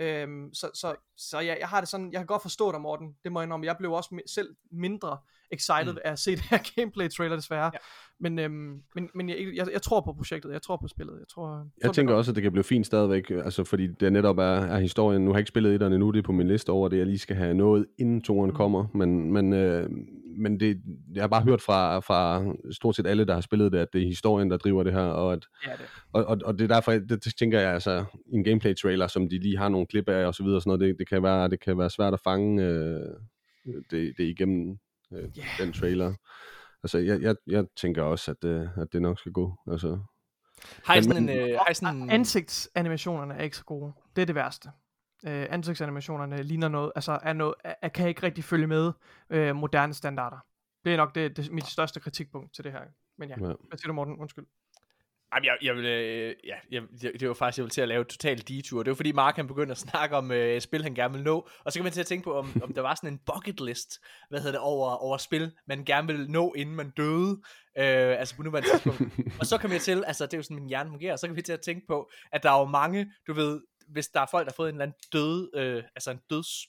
[0.00, 3.14] Øhm, så så, så jeg, jeg har det sådan, jeg kan godt forstå dig Morten,
[3.24, 5.18] det må jeg indrømme, jeg blev også mi- selv mindre
[5.50, 5.98] excited Mm.
[6.04, 7.70] af at se det her gameplay trailer desværre, Ja.
[7.72, 7.78] ja.
[8.20, 11.28] men, øhm, men, men jeg, jeg, jeg tror på projektet, jeg tror på spillet, jeg
[11.28, 11.66] tror...
[11.82, 14.78] Jeg tænker også, at det kan blive fint stadigvæk, altså fordi det netop er, er
[14.78, 15.22] historien.
[15.24, 17.06] Nu har jeg ikke spillet etterne nu, det er på min liste over det, jeg
[17.06, 18.56] lige skal have nået, inden toeren Mm.
[18.56, 18.86] kommer.
[18.94, 19.90] Men, men, øh,
[20.38, 20.82] men det,
[21.14, 24.02] jeg har bare hørt fra, fra stort set alle, der har spillet det, at det
[24.02, 25.80] er historien, der driver det her, og, at, Ja, det.
[26.12, 29.28] og, og, og det er derfor, det, det tænker jeg, altså, i en gameplay-trailer, som
[29.28, 31.22] de lige har nogle klip af, og så videre, og sådan noget, det, det, kan,
[31.22, 33.00] være, det kan være svært at fange øh,
[33.90, 34.78] det, det igennem
[35.12, 35.44] øh, Ja.
[35.64, 36.14] den trailer.
[36.82, 39.54] Altså, jeg, jeg, jeg tænker også, at, øh, at det nok skal gå.
[39.70, 39.98] Altså,
[40.84, 41.26] har I Men- sådan en...
[41.26, 43.92] men- Øh, I sådan Ansigtsanimationerne er ikke så gode.
[44.16, 44.68] Det er det værste.
[45.26, 48.92] Øh, ansigtsanimationerne ligner noget, altså er noget, er, er, kan ikke rigtig følge med
[49.30, 50.38] øh, moderne standarder.
[50.84, 52.80] Det er nok det, det, mit største kritikpunkt til det her.
[53.18, 53.46] Men ja, Ja.
[53.68, 54.16] hvad siger du Morten?
[54.18, 54.46] Undskyld.
[55.34, 56.82] Jamen, jeg, jeg vil, øh, ja, jeg,
[57.20, 58.82] det, var faktisk, jeg ville til at lave et totalt detour.
[58.82, 61.48] Det var fordi Mark han begyndte at snakke om øh, spil, han gerne vil nå.
[61.64, 63.60] Og så kan man til at tænke på, om, om der var sådan en bucket
[63.60, 67.30] list, hvad hedder det, over, over spil, man gerne vil nå, inden man døde.
[67.78, 69.02] Øh, altså på nuværende tidspunkt.
[69.40, 71.36] og så kan vi til, altså det er jo sådan, min hjerne fungerer, så kan
[71.36, 74.26] vi til at tænke på, at der er jo mange, du ved, hvis der er
[74.26, 76.66] folk, der har fået en eller anden død, øh, altså en døds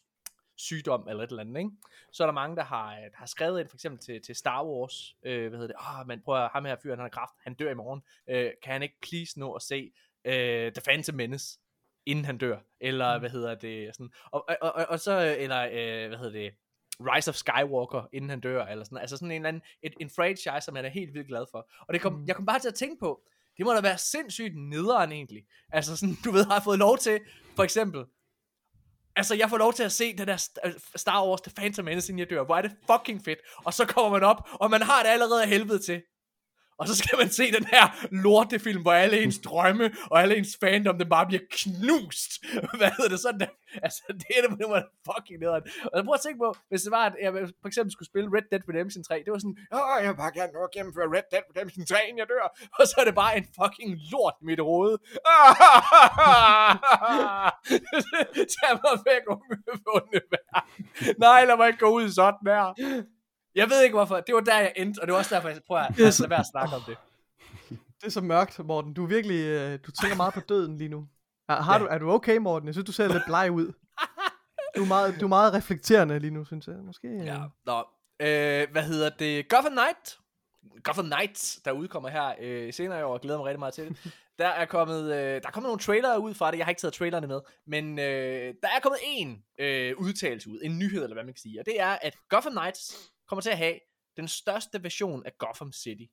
[0.57, 1.71] sygdom eller et eller andet, ikke?
[2.11, 4.65] så er der mange, der har, der har skrevet ind for eksempel til, til Star
[4.65, 7.33] Wars, øh, hvad hedder det, åh, oh, man prøver ham her fyr, han har kraft,
[7.43, 9.91] han dør i morgen, øh, kan han ikke please nå at se
[10.25, 11.59] øh, The Phantom Menace,
[12.05, 13.19] inden han dør, eller Mm.
[13.21, 16.53] hvad hedder det, sådan, og, og, og, og så, øh, eller øh, hvad hedder det,
[17.01, 20.09] Rise of Skywalker, inden han dør, eller sådan, altså sådan en eller anden, et, en
[20.09, 22.25] franchise, som han er helt vildt glad for, og det kom, Mm.
[22.27, 23.21] jeg kom bare til at tænke på,
[23.59, 26.97] det må da være sindssygt nederen egentlig, altså sådan, du ved, har jeg fået lov
[26.97, 27.19] til,
[27.55, 28.05] for eksempel,
[29.15, 32.11] Altså, jeg får lov til at se den der øh, Star Wars The Phantom Menace,
[32.11, 32.43] inden jeg dør.
[32.43, 33.39] Hvor er det fucking fedt.
[33.65, 36.01] Og så kommer man op, og man har det allerede af helvede til.
[36.79, 37.85] Og så skal man se den her
[38.23, 42.31] lortefilm, hvor alle ens drømme og alle ens fandom, den bare bliver knust.
[42.79, 43.51] Hvad hedder det sådan der?
[43.85, 45.63] Altså, det er det, det var fucking nederen.
[45.91, 47.31] Og så prøv at tænke på, hvis det var, at jeg
[47.63, 50.33] for eksempel skulle spille Red Dead Redemption 3, det var sådan, åh, jeg vil bare
[50.39, 52.45] gerne nå at gennemføre Red Dead Redemption 3, inden jeg dør.
[52.79, 54.93] Og så er det bare en fucking lort i mit hoved.
[58.55, 59.23] Tag mig væk,
[59.95, 60.83] onde verden.
[61.25, 62.65] Nej, lad mig ikke gå ud sådan der.
[63.55, 64.19] Jeg ved ikke hvorfor.
[64.19, 66.29] Det var der, jeg endte, og det var også derfor, jeg prøver at så- lade
[66.29, 66.97] være at snakke om det.
[67.69, 68.93] Det er så mørkt, Morten.
[68.93, 71.07] Du er virkelig, øh, du tænker meget på døden lige nu.
[71.49, 71.79] Er, har Ja.
[71.79, 72.67] du, er du okay, Morten?
[72.67, 73.73] Jeg synes, du ser lidt bleg ud.
[74.77, 76.75] Du er meget, du er meget reflekterende lige nu, synes jeg.
[76.75, 77.07] Måske.
[77.07, 77.37] øh, Ja.
[77.65, 77.77] Nå,
[78.19, 79.49] øh, hvad hedder det?
[79.49, 80.19] Gotham Knight.
[80.83, 83.87] Gotham Knights, der udkommer her øh, senere i år, jeg glæder mig rigtig meget til
[83.89, 83.97] det.
[84.39, 86.79] Der er kommet, øh, der er kommet nogle trailere ud fra det, jeg har ikke
[86.81, 91.15] taget trailerne med, men øh, der er kommet en øh, udtalelse ud, en nyhed, eller
[91.15, 93.79] hvad man kan sige, og det er, at Gotham Knights kommer til at have
[94.17, 96.11] den største version af Gotham City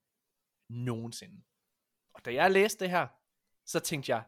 [0.70, 1.42] nogensinde.
[2.14, 3.06] Og da jeg læste det her,
[3.66, 4.22] så tænkte jeg,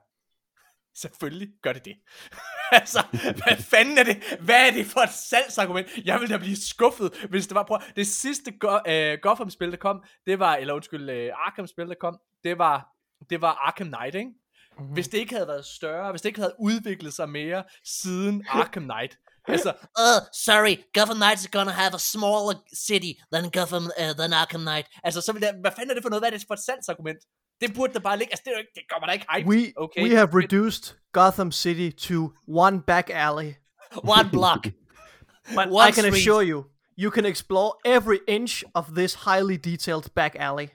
[0.94, 1.96] selvfølgelig gør det det.
[2.80, 4.38] altså, hvad fanden er det?
[4.40, 5.88] Hvad er det for et salgsargument?
[6.04, 7.78] Jeg ville da blive skuffet, hvis det var på...
[7.96, 10.56] Det sidste Go- øh, Gotham-spil, der kom, det var...
[10.56, 12.88] Eller undskyld, øh, Arkham-spil, der kom, det var...
[13.30, 14.30] Det var Arkham Knight, ikke?
[14.78, 14.92] Mhm.
[14.92, 18.82] Hvis det ikke havde været større, hvis det ikke havde udviklet sig mere siden Arkham
[18.82, 19.18] Knight.
[19.48, 22.54] Altså, Uh, sorry, Gotham Knights is gonna have a smaller
[22.88, 24.86] city than Gotham, uh, than Arkham Knight.
[25.04, 26.20] altså så vil jeg, hvad fanden er det for noget?
[26.22, 27.18] Hvad er det for et salgsargument?
[27.60, 28.32] Det burde der bare ligge.
[28.32, 29.48] Altså, det, er det kommer der ikke hype.
[29.48, 30.02] We, okay.
[30.02, 33.52] we have reduced Gotham City to one back alley.
[34.16, 34.62] One block.
[35.56, 36.14] But One I can street.
[36.14, 36.64] assure you,
[36.98, 40.68] you can explore every inch of this highly detailed back alley.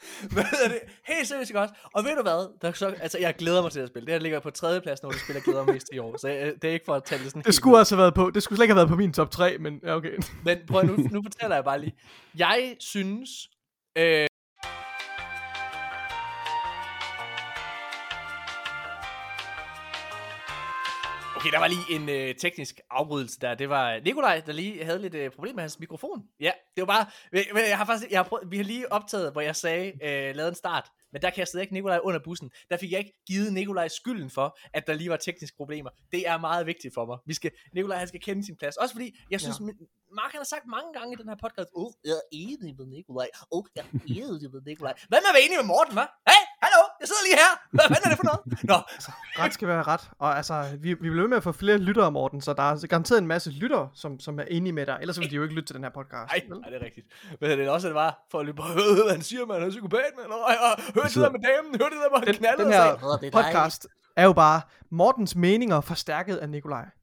[0.32, 0.80] Hvad hedder det?
[1.06, 1.74] Helt seriøst, ikke også?
[1.94, 2.60] Og ved du hvad?
[2.62, 4.06] Der er så, altså, jeg glæder mig til at spille.
[4.06, 6.16] Det her ligger på tredje plads, når det spil, jeg glæder mig mest i år.
[6.16, 8.14] Så jeg, det er ikke for at tale det sådan Det skulle også have været
[8.14, 10.18] på, det skulle slet ikke have været på min top 3, men ja, okay.
[10.44, 11.94] Men prøv nu, nu fortæller jeg bare lige.
[12.38, 13.30] Jeg synes...
[13.98, 14.26] Øh,
[21.36, 23.54] Okay, der var lige en øh, teknisk afbrydelse der.
[23.54, 26.22] Det var Nikolaj, der lige havde lidt øh, problem med hans mikrofon.
[26.40, 27.06] Ja, det var bare...
[27.32, 29.92] Men, men jeg har faktisk, jeg har prøvet, vi har lige optaget, hvor jeg sagde,
[30.02, 30.90] øh, lavet en start.
[31.12, 32.50] Men der kastede jeg ikke Nikolaj under bussen.
[32.70, 35.90] Der fik jeg ikke givet Nikolaj skylden for, at der lige var tekniske problemer.
[36.12, 37.18] Det er meget vigtigt for mig.
[37.26, 38.76] Vi skal, Nikolaj, han skal kende sin plads.
[38.76, 39.64] Også fordi, jeg synes, ja.
[40.20, 42.86] Mark han har sagt mange gange i den her podcast, oh, jeg er enig med
[42.86, 43.28] Nikolaj.
[43.50, 44.94] Oh, jeg er enig med Nikolaj.
[45.08, 46.08] Hvad med at være enig med Morten, hva'?
[46.30, 47.52] Hey, hallo, jeg sidder lige her.
[47.76, 48.42] Hvad fanden er det for noget?
[48.70, 48.78] Nå,
[49.42, 50.04] Ret skal være ret.
[50.18, 53.18] Og altså, vi, vi bliver med at få flere lyttere, Morten, så der er garanteret
[53.18, 54.98] en masse lyttere, som, som er enige med dig.
[55.00, 56.28] Ellers ville de jo ikke lytte til den her podcast.
[56.32, 57.06] Nej, det er rigtigt.
[57.40, 59.62] Men det er også, at det var for at løbe høre, hvad han siger, man.
[59.62, 60.26] Er psykopat, man.
[60.32, 61.70] Og, og, hør det der med damen.
[61.80, 63.86] Hør det der, hvor han Den, knaldede den og her sagde, er podcast
[64.16, 64.60] er jo bare
[64.90, 66.84] Mortens meninger forstærket af Nikolaj.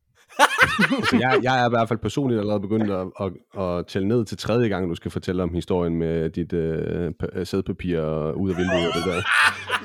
[0.98, 4.26] Altså, jeg, jeg er i hvert fald personligt allerede begyndt at, at, at tælle ned
[4.26, 8.00] til tredje gang, du skal fortælle om historien med dit øh, pa- sædpapir
[8.32, 9.22] ud af vinduet og det der.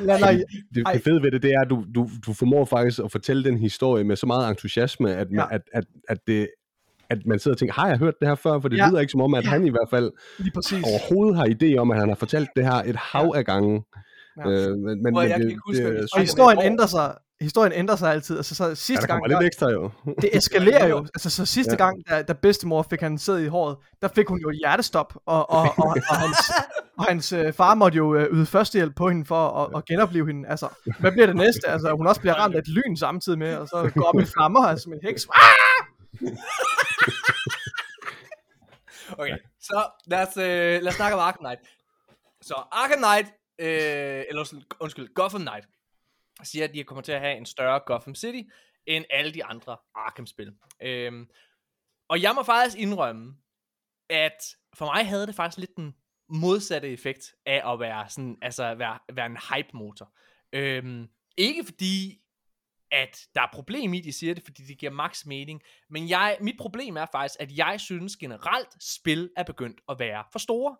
[0.04, 0.42] Lad mig,
[0.74, 3.44] Det, det fede ved det, det er, at du, du, du formår faktisk at fortælle
[3.44, 5.46] den historie med så meget entusiasme, at, Ja.
[5.50, 6.48] at, at, at, det,
[7.10, 8.60] at man sidder og tænker, har jeg hørt det her før?
[8.60, 8.84] For det Ja.
[8.84, 8.90] ja.
[8.90, 9.48] lyder ikke som om, at Ja.
[9.50, 10.10] han i hvert fald
[10.84, 13.82] overhovedet har idé om, at han har fortalt det her et hav af gange.
[14.38, 14.50] Ja.
[14.50, 17.14] Øh, men, men, jeg det, huske, vi det, Og historien ændrer sig.
[17.40, 18.36] Historien ændrer sig altid.
[18.36, 19.90] Altså, så ja, sidste der gang, kommer lidt der, ekstra jo.
[20.22, 20.98] det eskalerer jo.
[20.98, 21.76] Altså, så sidste Ja.
[21.84, 25.50] gang, da, da bedstemor fik han sæd i håret, der fik hun jo hjertestop, og,
[25.50, 26.36] og, og, og hans,
[26.98, 30.26] og hans øh, far måtte jo øh, yde førstehjælp på hende for at, at genopleve
[30.26, 30.48] hende.
[30.48, 30.68] Altså,
[31.00, 31.68] hvad bliver det næste?
[31.68, 34.24] Altså, hun også bliver ramt af et lyn samtidig med, og så går op i
[34.24, 35.26] flammer, altså som en heks.
[39.18, 41.60] Okay, så lad os, øh, lad os snakke om Arkham Knight.
[42.40, 45.68] Så Arkham Knight, øh, eller undskyld, undskyld, Gotham Knight,
[46.42, 48.48] siger, at de kommer til at have en større Gotham City,
[48.86, 50.52] end alle de andre Arkham-spil.
[50.82, 51.28] Øhm,
[52.08, 53.36] og jeg må faktisk indrømme,
[54.10, 55.94] at for mig havde det faktisk lidt den
[56.28, 60.12] modsatte effekt af at være sådan, altså være, være en hype-motor.
[60.52, 62.20] Øhm, ikke fordi,
[62.92, 66.38] at der er problem i, de siger det, fordi det giver max mening, men jeg,
[66.40, 70.76] mit problem er faktisk, at jeg synes generelt, spil er begyndt at være for store.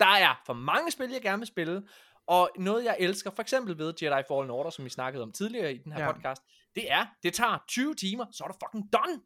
[0.00, 1.82] Der er for mange spil, jeg gerne vil spille,
[2.26, 5.74] og noget, jeg elsker, for eksempel ved Jedi Fallen Order, som vi snakkede om tidligere
[5.74, 6.12] i den her Ja.
[6.12, 6.42] podcast,
[6.74, 9.20] det er, det tager 20 timer, så er du fucking done.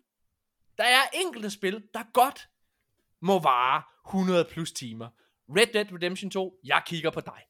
[0.78, 2.49] Der er enkelte spil, der godt
[3.20, 5.09] må vare 100 plus timer.
[5.57, 7.43] Red Dead Redemption 2, jeg kigger på dig.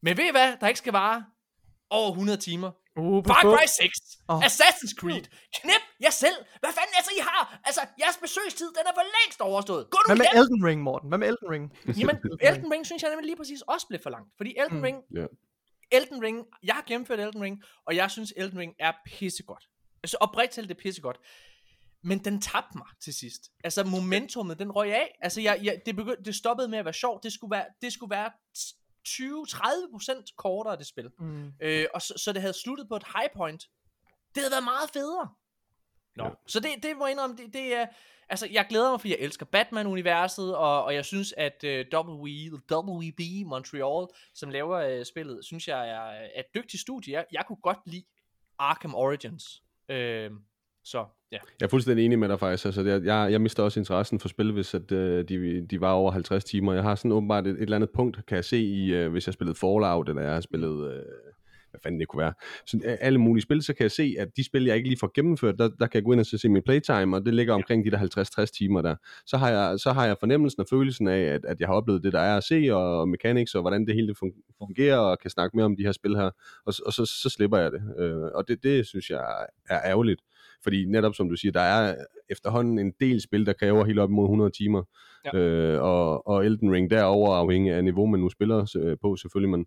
[0.00, 1.24] Men ved I hvad, der ikke skal vare
[1.90, 2.70] over 100 timer?
[2.96, 3.40] Uh, Far.
[3.42, 3.90] Cry 6,
[4.28, 4.36] Åh.
[4.36, 4.42] oh.
[4.46, 5.24] Assassin's Creed,
[5.60, 6.36] knip jer selv.
[6.60, 7.60] Hvad fanden altså I har?
[7.64, 9.90] Altså, jeres besøgstid, den er for længst overstået.
[9.90, 10.40] Gå nu Hvad med hjem.
[10.42, 11.08] Elden Ring, Morten?
[11.08, 11.64] Hvad med Elden Ring?
[12.00, 14.28] Jamen, Elden Ring synes jeg nemlig lige præcis også blev for langt.
[14.36, 14.82] Fordi Elden Mm.
[14.82, 15.26] Ring, Ja.
[15.92, 19.64] Elden Ring, jeg har gennemført Elden Ring, og jeg synes Elden Ring er pissegodt.
[20.02, 21.18] Altså oprigtigt talt, det er pissegodt.
[22.04, 23.42] Men den tabte mig til sidst.
[23.64, 25.18] Altså momentummet, den røg af.
[25.22, 27.22] Altså jeg, jeg, det, begyndte, det stoppede med at være sjovt.
[27.22, 28.30] Det skulle være, det skulle være
[29.08, 31.10] 20-30% kortere, det spil.
[31.18, 31.52] Mm.
[31.60, 33.62] Øh, og så, så det havde sluttet på et high point.
[34.34, 35.28] Det havde været meget federe.
[36.16, 36.24] Nå.
[36.24, 36.28] Ja.
[36.28, 36.34] Ja.
[36.46, 37.86] Så det, det må jeg indrømme, det, det er...
[38.28, 42.52] Altså, jeg glæder mig, fordi jeg elsker Batman-universet, og, og jeg synes, at uh, WB,
[42.72, 47.12] WB Montreal, som laver uh, spillet, synes jeg er, er et dygtigt studie.
[47.12, 48.04] Jeg, jeg kunne godt lide
[48.58, 49.62] Arkham Origins.
[49.88, 50.30] Øh,
[50.84, 51.38] så, ja.
[51.60, 52.64] Jeg er fuldstændig enig med dig faktisk.
[52.64, 55.92] Altså, jeg, jeg, jeg mister også interessen for spil, hvis at, øh, de, de var
[55.92, 56.72] over 50 timer.
[56.72, 59.26] Jeg har sådan åbenbart et, et eller andet punkt, kan jeg se i, øh, hvis
[59.26, 60.92] jeg spillede Fallout, eller jeg har spillet...
[60.92, 61.02] Øh,
[61.70, 62.32] hvad fanden det kunne være.
[62.66, 64.98] Så øh, alle mulige spil, så kan jeg se, at de spil, jeg ikke lige
[64.98, 67.34] får gennemført, der, der kan jeg gå ind og så se min playtime, og det
[67.34, 67.98] ligger omkring de der
[68.40, 68.96] 50-60 timer der.
[69.26, 72.02] Så har, jeg, så har jeg fornemmelsen og følelsen af, at, at jeg har oplevet
[72.02, 75.30] det, der er at se, og mechanics, og hvordan det hele fun- fungerer, og kan
[75.30, 76.30] snakke mere om de her spil her,
[76.66, 77.82] og, og så, så slipper jeg det.
[77.98, 80.20] Øh, og det, det synes jeg er ærgerligt.
[80.62, 81.94] Fordi netop som du siger, der er
[82.30, 84.82] efterhånden en del spil, der kræver helt op mod 100 timer.
[85.34, 85.38] Ja.
[85.38, 89.50] Øh, og, og Elden Ring derover afhængig af niveau, man nu spiller øh, på selvfølgelig.
[89.50, 89.66] Men,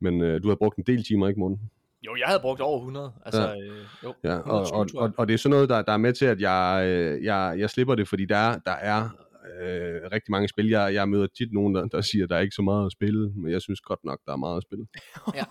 [0.00, 1.60] men øh, du har brugt en del timer, ikke Morten?
[2.06, 3.12] Jo, jeg havde brugt over 100.
[3.26, 3.54] Altså, Ja.
[3.54, 4.14] øh, jo.
[4.24, 6.24] Ja, og, 120, og, og, og det er sådan noget, der, der er med til,
[6.24, 9.08] at jeg, øh, jeg, jeg slipper det, fordi der er, der er
[9.60, 10.68] øh, rigtig mange spil.
[10.68, 12.92] Jeg, jeg møder tit nogen, der, der siger, at der er ikke så meget at
[12.92, 14.86] spille, men jeg synes godt nok, der er meget at spille.
[15.34, 15.44] Ja.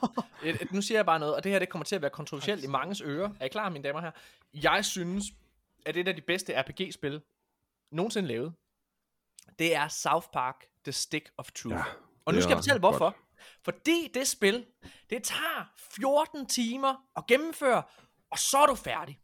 [0.71, 2.67] Nu siger jeg bare noget, og det her det kommer til at være kontroversielt i
[2.67, 3.29] manges ører.
[3.39, 4.11] Er I klar, mine damer her?
[4.53, 5.25] Jeg synes,
[5.85, 7.21] at det er et af de bedste RPG-spil
[7.91, 8.53] nogensinde lavet.
[9.59, 11.75] Det er South Park The Stick of Truth.
[11.75, 11.83] Ja,
[12.25, 13.15] og nu skal jeg fortælle, hvorfor.
[13.63, 14.65] Fordi det spil,
[15.09, 17.83] det tager 14 timer at gennemføre,
[18.31, 19.19] og så er du færdig.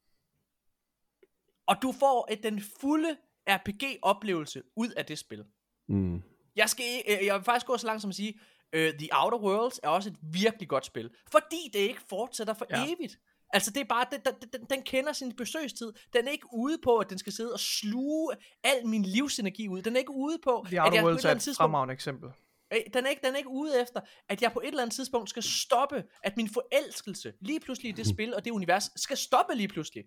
[1.67, 3.17] Og du får et, den fulde
[3.49, 5.43] RPG-oplevelse ud af det spil.
[5.89, 6.21] Mm.
[6.55, 8.39] Jeg, skal, øh, jeg vil faktisk gå så langt som at sige,
[8.75, 11.09] uh, The Outer Worlds er også et virkelig godt spil.
[11.31, 12.85] Fordi det ikke fortsætter for Ja.
[12.85, 13.19] evigt.
[13.49, 14.19] Altså det er bare, den,
[14.53, 15.93] den, den, kender sin besøgstid.
[16.13, 18.33] Den er ikke ude på, at den skal sidde og sluge
[18.63, 19.81] al min livsenergi ud.
[19.81, 21.57] Den er ikke ude på, The at jeg på et eller er andet et tidspunkt...
[21.57, 22.29] fremragende eksempel.
[22.73, 24.95] Øh, Den er, ikke, den er ikke ude efter, at jeg på et eller andet
[24.95, 29.17] tidspunkt skal stoppe, at min forelskelse lige pludselig i det spil og det univers skal
[29.17, 30.03] stoppe lige pludselig.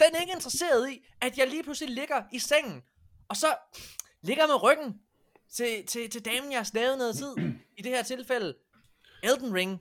[0.00, 2.82] Den er ikke interesseret i, at jeg lige pludselig ligger i sengen,
[3.28, 3.46] og så
[4.22, 4.94] ligger med ryggen
[5.52, 7.36] til, til, til damen, jeg har snavet noget tid.
[7.78, 8.54] I det her tilfælde,
[9.22, 9.72] Elden Ring.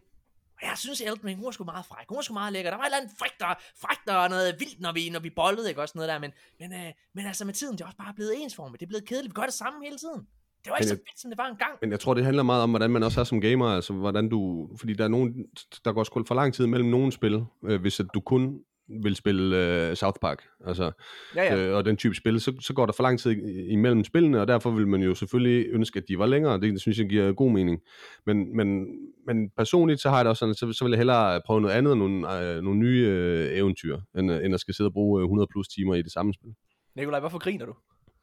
[0.61, 2.05] Og jeg synes, Elden Ring, hun var sgu meget fræk.
[2.09, 2.71] Hun var sgu meget lækker.
[2.71, 5.29] Der var et eller andet frækt og, frækt og noget vildt, når vi, når vi
[5.29, 6.19] bollede, ikke også noget der.
[6.19, 8.79] Men, men, øh, men altså med tiden, det er også bare blevet ensformigt.
[8.79, 9.31] Det er blevet kedeligt.
[9.31, 10.27] Vi gør det samme hele tiden.
[10.63, 11.71] Det var ikke Men så jeg- fedt, som det var engang.
[11.81, 14.29] Men jeg tror, det handler meget om, hvordan man også er som gamer, altså hvordan
[14.29, 15.45] du, fordi der er nogen,
[15.85, 18.59] der går sgu for lang tid mellem nogle spil, øh, hvis at du kun
[19.03, 20.91] vil spille øh, South Park, altså,
[21.35, 21.67] Ja, ja.
[21.67, 23.31] øh, og den type spil, så, så går der for lang tid
[23.69, 26.99] imellem spillene, og derfor vil man jo selvfølgelig ønske, at de var længere, det synes
[26.99, 27.79] jeg giver god mening.
[28.25, 28.85] Men, men,
[29.27, 31.75] men personligt, så har jeg det også sådan, så, så vil jeg hellere prøve noget
[31.75, 35.21] andet, nogle, øh, nogle nye øh, eventyr, end, øh, end at skal sidde og bruge
[35.21, 36.49] øh, 100 plus timer i det samme spil.
[36.95, 37.73] Nikolaj, hvorfor griner du?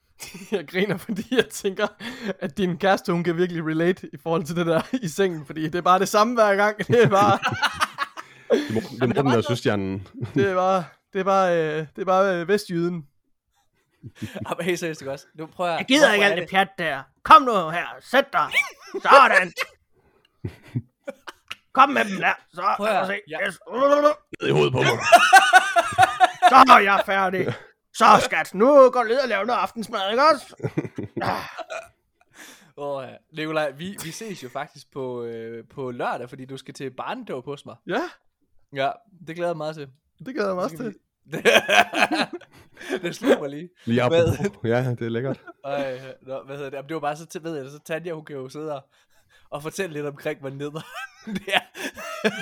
[0.52, 1.86] Jeg griner, fordi jeg tænker,
[2.40, 5.62] at din kæreste, hun kan virkelig relate i forhold til det der i sengen, fordi
[5.62, 6.78] det er bare det samme hver gang.
[6.78, 7.38] Det er bare,
[8.50, 10.08] Det må, det må den der søstjernen.
[10.34, 13.06] det er bare, det er bare, øh, det er bare øh, vestjyden.
[14.46, 15.26] Og helt seriøst, ikke også?
[15.34, 15.78] Nu prøver jeg...
[15.78, 17.02] Jeg gider ikke alt det pjat der.
[17.22, 18.50] Kom nu her, sæt dig.
[19.02, 19.52] Sådan.
[21.72, 22.32] Kom med dem der.
[22.54, 23.20] Så, Prøv at- se.
[23.28, 23.46] ja.
[23.46, 23.58] Yes.
[24.40, 24.88] Ned i hovedet på mig.
[26.48, 27.54] Så er jeg færdig.
[27.94, 30.56] Så skat, nu går ned og laver noget aftensmad, ikke også?
[32.76, 33.16] Åh, ja.
[33.32, 37.44] Nikolaj, vi, vi ses jo faktisk på, øh, på lørdag, fordi du skal til barndåb
[37.44, 37.76] hos mig.
[37.86, 38.02] Ja,
[38.74, 38.90] Ja,
[39.26, 39.88] det glæder jeg mig til.
[40.18, 40.94] det glæder jeg mig også til.
[43.02, 43.70] det slog mig lige.
[43.84, 44.12] Lige op.
[44.64, 45.40] Ja, det er lækkert.
[45.64, 46.76] Ej, nå, hvad hedder det?
[46.76, 48.82] Jamen, det var bare så, ved jeg, så Tanja, hun kan jo sidde og,
[49.50, 50.70] og fortælle lidt omkring, hvad neder
[51.26, 51.60] det er.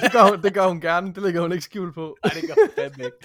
[0.03, 2.17] Det gør, hun, det gør hun gerne, det lægger hun ikke skjul på.
[2.25, 3.17] Ej, det gør hun fandme ikke.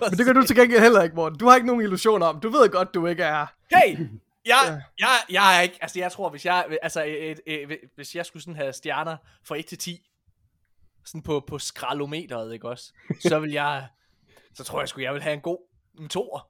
[0.00, 1.38] Men det gør du til gengæld heller ikke, Morten.
[1.38, 2.40] Du har ikke nogen illusioner om.
[2.40, 3.46] Du ved godt, du ikke er...
[3.70, 4.08] Hey!
[4.46, 8.14] jeg, jeg, jeg er ikke, altså jeg tror, hvis jeg, altså et, et, et, hvis
[8.14, 10.08] jeg skulle sådan have stjerner fra 1 til 10,
[11.06, 13.86] sådan på, på skralometeret, ikke også, så vil jeg,
[14.54, 15.58] så tror jeg sgu, jeg vil have en god
[16.00, 16.48] en toer.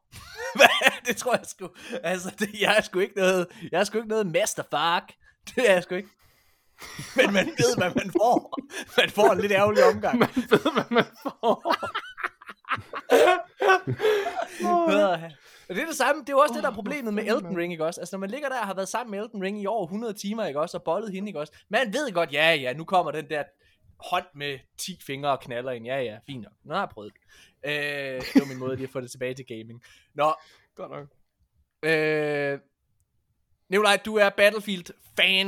[1.07, 1.69] Det tror jeg sgu,
[2.03, 5.17] altså det, jeg er sgu ikke noget, jeg er sgu ikke noget masterfuck.
[5.47, 6.09] Det er jeg sgu ikke.
[7.17, 8.59] Men man ved, hvad man får.
[9.01, 10.19] Man får en lidt ærgerlig omgang.
[10.19, 11.77] Man ved, hvad man får.
[15.69, 17.59] Og det er det samme, det er jo også det, der er problemet med Elden
[17.59, 18.01] Ring, ikke også?
[18.01, 20.15] Altså, når man ligger der og har været sammen med Elden Ring i over 100
[20.15, 20.77] timer, ikke også?
[20.77, 21.53] Og bollet hende, ikke også?
[21.69, 23.43] Man ved godt, ja, ja, nu kommer den der
[23.99, 25.87] hånd med 10 fingre og knaller ind.
[25.87, 26.53] Ja, ja, fint nok.
[26.65, 27.21] Nu har jeg prøvet det.
[27.71, 29.83] Øh, det var min måde lige at få det tilbage til gaming.
[30.15, 30.33] Nå,
[30.75, 31.09] Godt nok.
[31.83, 32.59] øh,
[33.71, 35.47] Nikolaj, du er Battlefield-fan.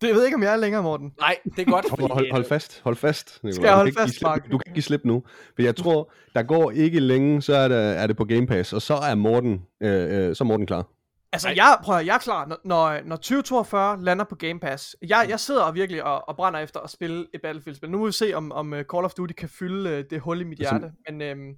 [0.00, 1.14] Det jeg ved ikke, om jeg er længere, Morten.
[1.18, 2.00] Nej, det er godt, fordi...
[2.02, 3.40] Hold, hold, hold fast, hold fast.
[3.42, 3.52] Nicolaj.
[3.52, 4.44] Skal jeg Du holde kan ikke fast, Mark?
[4.44, 5.22] Du kan ikke give slip nu.
[5.54, 8.72] For jeg tror, der går ikke længe, så er det, er det på Game Pass,
[8.72, 10.88] og så er Morten, øh, øh, så er Morten klar.
[11.32, 14.96] Altså, jeg, prøv at, jeg er klar, når, når, når 2042 lander på Game Pass.
[15.02, 17.90] Jeg, jeg sidder virkelig og, og brænder efter at spille et Battlefield-spil.
[17.90, 20.40] Nu må vi se, om, om uh, Call of Duty kan fylde uh, det hul
[20.40, 20.92] i mit Altså- hjerte.
[21.08, 21.56] Men, øhm,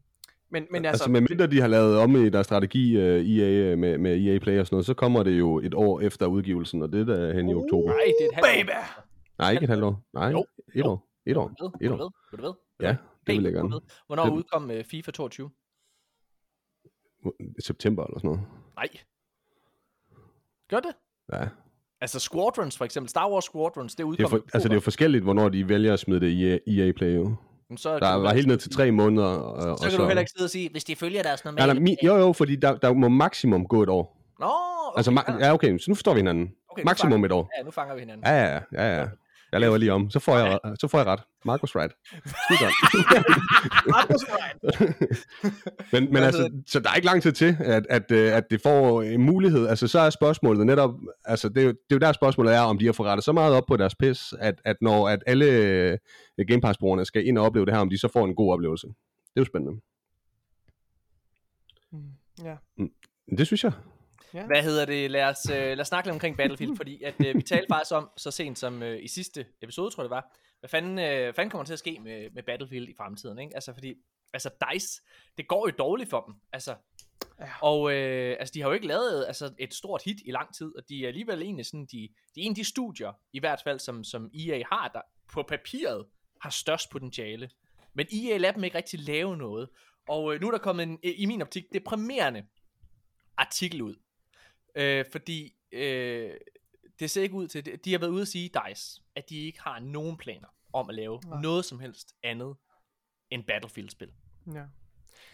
[0.50, 3.48] men, men Altså, altså, med mindre de har lavet om i deres strategi uh, EA,
[3.72, 6.26] øh, med, med EA Play og sådan noget, så kommer det jo et år efter
[6.26, 7.88] udgivelsen, og det er da hen i oktober.
[7.88, 9.02] Nej, det er et halvt år.
[9.38, 10.02] Nej, ikke et halvt år.
[10.12, 10.46] Nej, Jo.
[10.74, 10.86] et Jo.
[10.90, 11.08] år.
[11.26, 11.48] Et år.
[11.62, 11.96] Ved, Et år.
[11.96, 12.54] ved, ved du ved?
[12.80, 12.96] Ja,
[13.26, 13.74] det vil jeg Hey, gerne.
[13.74, 13.80] ved.
[14.06, 15.50] Hvornår Det- udkom uh, FIFA 22?
[17.64, 18.42] September eller sådan noget.
[18.76, 18.88] Nej.
[20.72, 20.92] Gør det?
[21.32, 21.44] Ja.
[22.00, 24.76] Altså Squadrons for eksempel, Star Wars Squadrons, det udkom Det er, for, altså, det er
[24.76, 27.14] jo forskelligt, hvornår de vælger at smide det i EA, EA Play.
[27.16, 27.34] Jo.
[27.68, 29.26] Men så, Der var helt ned til tre måneder.
[29.26, 31.74] Og, Så kan du heller ikke sidde og sige, hvis de følger deres normale...
[31.74, 34.18] nej, mi, jo, jo, fordi der, der må maksimum gå et år.
[34.40, 36.52] Nå, okay, Altså, ja, okay, så nu forstår vi hinanden.
[36.70, 37.50] Okay, Maksimum fanger- et år.
[37.58, 38.26] Ja, nu fanger vi hinanden.
[38.26, 39.06] Ja, ja, ja, ja.
[39.52, 40.10] Jeg laver lige om.
[40.10, 41.20] Så får jeg, så får jeg ret.
[41.44, 41.92] Marcus right.
[42.24, 42.74] Skide godt.
[45.92, 48.62] men men altså, så der er ikke lang tid til, at, at, øh, at det
[48.62, 49.66] får en mulighed.
[49.66, 50.90] Altså, så er spørgsmålet netop,
[51.24, 53.24] altså, det er, jo, det er jo der spørgsmålet er, om de har fået rettet
[53.24, 55.98] så meget op på deres pis, at, at når at alle øh,
[56.48, 58.86] Game Pass-brugerne skal ind og opleve det her, om de så får en god oplevelse.
[58.86, 59.80] Det er jo spændende.
[62.44, 62.56] Ja.
[63.36, 63.72] Det synes jeg.
[64.32, 65.10] Hvad hedder det?
[65.10, 67.92] Lad os, øh, lad os snakke lidt omkring Battlefield, fordi at, øh, vi talte faktisk
[67.92, 71.34] om, så sent som øh, i sidste episode, tror jeg det var, hvad fanden, øh,
[71.34, 73.54] fanden kommer til at ske med, med Battlefield i fremtiden, ikke?
[73.54, 73.94] Altså fordi,
[74.32, 75.02] altså DICE,
[75.38, 76.74] det går jo dårligt for dem, altså.
[77.40, 77.48] Ja.
[77.62, 80.76] Og øh, altså, de har jo ikke lavet altså, et stort hit i lang tid,
[80.76, 83.60] og de er alligevel egentlig sådan, de, de er en af de studier, i hvert
[83.64, 85.00] fald, som, som EA har, der
[85.32, 86.06] på papiret
[86.40, 87.50] har størst potentiale.
[87.94, 89.68] Men EA lader dem ikke rigtig lave noget.
[90.08, 92.44] Og øh, nu er der kommet en, i min optik, deprimerende
[93.36, 93.94] artikel ud.
[94.74, 96.34] Øh, fordi øh,
[96.98, 99.60] det ser ikke ud til, de har været ude at sige, DICE, at de ikke
[99.62, 101.40] har nogen planer om at lave Nej.
[101.40, 102.56] noget som helst andet
[103.30, 104.12] end Battlefield-spil.
[104.54, 104.64] Ja.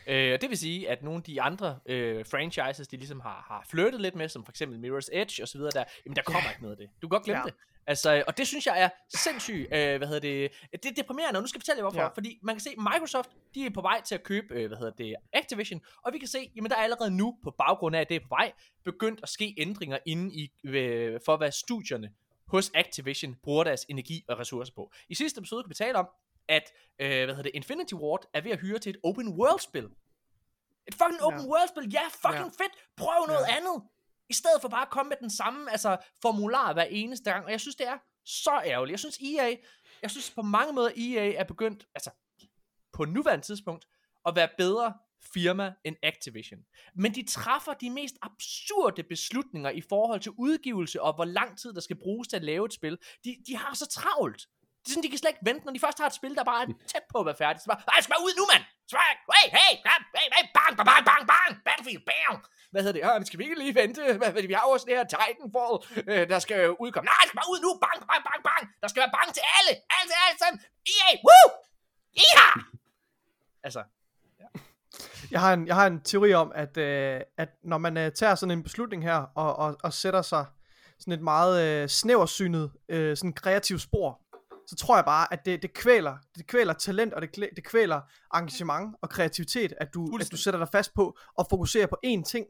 [0.09, 3.45] Øh, og det vil sige, at nogle af de andre øh, franchises, de ligesom har,
[3.49, 6.23] har flyttet lidt med, som for eksempel Mirror's Edge og så videre, der, jamen der
[6.23, 6.91] kommer ikke noget af det.
[7.03, 7.47] Du kan godt glemme Ja.
[7.47, 7.55] det.
[7.87, 11.43] Altså, og det synes jeg er sindssygt, øh, hvad hedder det, det er deprimerende, og
[11.43, 12.01] nu skal jeg fortælle jer hvorfor.
[12.01, 12.09] Ja.
[12.09, 14.93] Fordi man kan se, Microsoft, de er på vej til at købe, øh, hvad hedder
[14.93, 18.09] det, Activision, og vi kan se, jamen der er allerede nu, på baggrund af, at
[18.09, 18.53] det er på vej,
[18.85, 22.11] begyndt at ske ændringer inde i, øh, for hvad studierne
[22.47, 24.93] hos Activision bruger deres energi og ressourcer på.
[25.09, 26.09] I sidste episode kan vi tale om,
[26.49, 29.61] at øh, hvad hedder det, Infinity Ward er ved at hyre til et open world
[29.61, 29.89] spil.
[30.89, 31.47] Et fucking open Ja.
[31.47, 33.83] world spil, ja, fucking fedt, prøv noget andet.
[34.29, 37.45] I stedet for bare at komme med den samme altså, formular hver eneste gang.
[37.45, 38.93] Og jeg synes, det er så ærgerligt.
[38.93, 39.55] Jeg synes, EA,
[40.03, 42.11] jeg synes på mange måder, EA er begyndt, altså
[42.93, 43.85] på nuværende tidspunkt,
[44.27, 44.95] at være bedre
[45.35, 46.61] firma end Activision.
[46.95, 51.73] Men de træffer de mest absurde beslutninger i forhold til udgivelse og hvor lang tid
[51.73, 52.99] der skal bruges til at lave et spil.
[53.25, 54.49] De, de har så travlt.
[54.89, 56.45] Det er sådan, de kan slet ikke vente, når de først har et spil, der
[56.53, 57.61] bare er tæt på at være færdigt.
[57.65, 58.65] Så bare, ej, skal bare ud nu, mand!
[58.91, 59.15] Svag!
[59.35, 59.73] Hey, hey,
[60.17, 62.35] hey, hey, bang, bang, bang, bang, bang, Battlefield, bam!
[62.73, 63.03] Hvad hedder det?
[63.07, 64.01] Ja, skal vi ikke lige vente?
[64.21, 65.75] Hvad, vi har jo også det her Titanfall,
[66.13, 67.07] øh, der skal udkomme.
[67.13, 67.71] Nej, det skal bare ud nu!
[67.85, 68.63] Bang, bang, bang, bang!
[68.83, 69.73] Der skal være bang til alle!
[69.97, 70.59] Alle til alle sammen!
[70.93, 71.11] EA!
[71.27, 71.47] Woo!
[72.25, 72.49] Iha!
[73.67, 73.83] Altså,
[75.31, 78.35] Jeg har en, jeg har en teori om, at, øh, at når man øh, tager
[78.35, 80.45] sådan en beslutning her, og, og, og sætter sig
[80.99, 84.21] sådan et meget øh, snæversynet, øh, sådan kreativt spor,
[84.69, 88.01] så tror jeg bare, at det, det kvæler, det kvæler talent, og det, det kvæler
[88.35, 92.23] engagement og kreativitet, at du, at du sætter dig fast på og fokuserer på én
[92.23, 92.47] ting.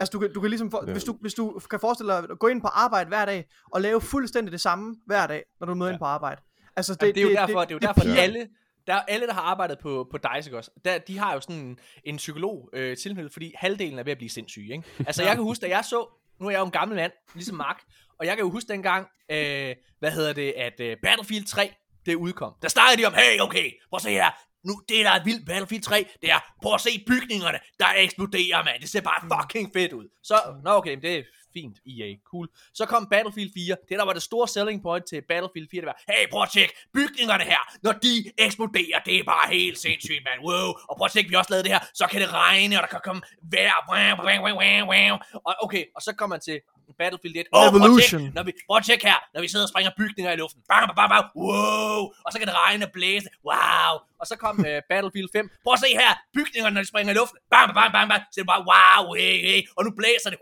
[0.00, 0.92] Altså du kan, du kan ligesom, for, Ja.
[0.92, 3.80] hvis, du, hvis du kan forestille dig at gå ind på arbejde hver dag, og
[3.80, 5.94] lave fuldstændig det samme hver dag, når du møder Ja.
[5.94, 6.42] ind på arbejde.
[6.76, 8.48] Altså det, det, det er jo derfor, det, det er jo derfor bliver- alle,
[8.86, 10.70] der er alle, der har arbejdet på, på DICE, også?
[10.84, 14.18] Der, de har jo sådan en, en psykolog øh, tilknyttet, fordi halvdelen er ved at
[14.18, 14.84] blive sindssyge, ikke?
[15.06, 16.06] Altså, jeg kan huske, da jeg så,
[16.40, 17.82] nu er jeg jo en gammel mand, ligesom Mark,
[18.18, 21.74] og jeg kan jo huske dengang, øh, hvad hedder det, at øh, Battlefield 3,
[22.06, 22.52] det udkom.
[22.62, 24.30] Der snakkede de om, hey, okay, prøv at se her,
[24.64, 28.64] nu, det der er vildt Battlefield 3, det er, prøv at se bygningerne, der eksploderer,
[28.64, 28.80] mand.
[28.80, 30.06] Det ser bare fucking fedt ud.
[30.22, 30.34] Så,
[30.64, 31.22] nå okay, men det er
[31.54, 32.48] fint, EA, cool.
[32.74, 33.76] Så kom Battlefield 4.
[33.88, 36.50] Det der var det store selling point til Battlefield 4, det var, hey, prøv at
[36.52, 37.62] tjekke bygningerne her.
[37.82, 40.38] Når de eksploderer, det er bare helt sindssygt, man.
[40.46, 40.68] Wow.
[40.88, 41.82] Og prøv at tjekke, vi også lavet det her.
[41.94, 43.22] Så kan det regne, og der kan komme
[43.52, 43.78] vejr.
[43.90, 45.14] Wow, wow, wow, wow, wow.
[45.46, 46.58] Og okay, og så kommer man til
[47.00, 47.46] Battlefield 1.
[47.52, 48.20] Åh, oh, prøv at Evolution.
[48.20, 50.60] tjekke, når vi, prøv at tjekke her, når vi sidder og springer bygninger i luften.
[50.70, 51.24] Bang, bang, bang, bang.
[51.46, 52.00] Wow.
[52.24, 53.28] Og så kan det regne og blæse.
[53.48, 53.92] Wow.
[54.20, 55.50] Og så kom uh, Battlefield 5.
[55.64, 57.38] Prøv at se her, bygningerne, når de springer i luften.
[57.54, 58.22] Bang, bang, bang, bang.
[58.32, 59.60] Så er det bare, wow, hey, hey.
[59.76, 60.38] Og nu blæser det.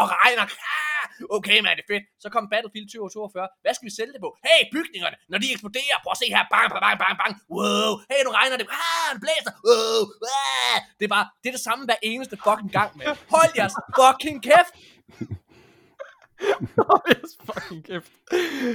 [0.00, 0.42] Og regner.
[0.42, 0.86] Ah,
[1.38, 2.04] Okay, man, det er fedt.
[2.22, 3.48] Så kom Battlefield 2042.
[3.64, 4.30] Hvad skal vi sælge det på?
[4.46, 5.96] Hey, bygningerne, når de eksploderer.
[6.04, 6.44] Prøv at se her.
[6.54, 7.32] Bang, bang, bang, bang, bang.
[7.56, 7.90] Wow.
[8.10, 8.66] Hey, nu regner det.
[8.82, 9.52] Ah, det blæser.
[9.68, 10.00] Wow.
[10.40, 10.76] Ah.
[10.98, 13.06] Det er bare, det er det samme hver eneste fucking gang, med.
[13.34, 14.72] Hold jeres fucking kæft.
[17.08, 18.12] Jeres fucking kæft.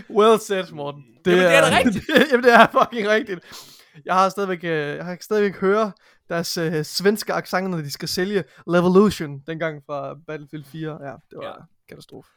[0.10, 1.06] Well said, Morten.
[1.26, 2.10] Jamen, det er da rigtigt.
[2.32, 3.40] jamen, det er fucking rigtigt.
[4.06, 5.92] Jeg har stadigvæk, øh, jeg har stadigvæk høre
[6.30, 10.90] deres øh, svenske accenter, når de skal sælge Levolution, dengang fra Battlefield 4.
[10.92, 11.54] Ja, det var ja.
[11.90, 12.30] katastrofe.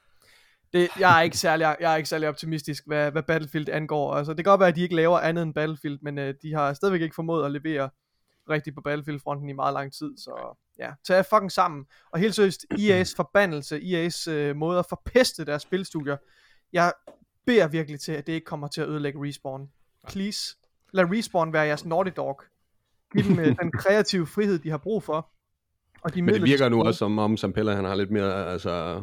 [0.72, 4.14] Det, jeg, er ikke særlig, jeg er ikke særlig optimistisk, hvad, hvad Battlefield angår.
[4.14, 6.54] Altså, det kan godt være, at de ikke laver andet end Battlefield, men øh, de
[6.54, 7.90] har stadigvæk ikke formået at levere
[8.50, 11.86] rigtigt på Battlefield-fronten i meget lang tid, så ja, tag fucking sammen.
[12.12, 16.16] Og helt seriøst, EA's forbandelse, EA's øh, måde at forpeste deres spilstudier,
[16.72, 16.92] jeg
[17.46, 19.70] beder virkelig til, at det ikke kommer til at ødelægge Respawn.
[20.08, 20.56] Please,
[20.92, 22.42] lad Respawn være jeres Naughty Dog.
[23.12, 25.30] Giv dem øh, den kreative frihed, de har brug for.
[26.02, 29.02] Og de Men det virker nu også som om Sampella, han har lidt mere, altså...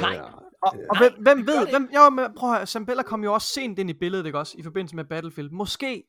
[0.00, 0.20] Nej.
[0.62, 3.48] Og, og hvem, hvem ved, hvem, jo, men prøv at høre, Zambella kom jo også
[3.48, 5.50] sent ind i billedet, ikke også, i forbindelse med Battlefield.
[5.50, 6.04] Måske,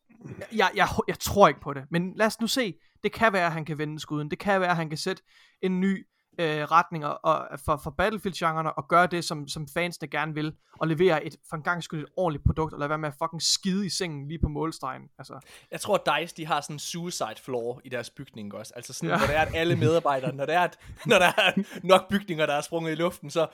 [0.56, 2.74] jeg, jeg, jeg tror ikke på det, men lad os nu se.
[3.04, 4.32] Det kan være, at han kan vende skuden.
[4.32, 5.24] Det kan være, at han kan sætte
[5.62, 6.08] en ny
[6.40, 10.88] øh, retning og, for, for Battlefield-genrerne og gøre det, som, som fansene gerne vil, og
[10.88, 13.42] levere et, for en gang skyld et ordentligt produkt, og lade være med at fucking
[13.42, 15.02] skide i sengen lige på målstregen.
[15.18, 15.40] Altså,
[15.72, 18.74] Jeg tror, at DICE, de har sådan en suicide floor i deres bygning også.
[18.76, 19.18] Altså sådan, ja.
[19.18, 21.52] Hvor det er, at alle medarbejdere, når, det er, at, når der er
[21.84, 23.48] nok bygninger, der er sprunget i luften, så...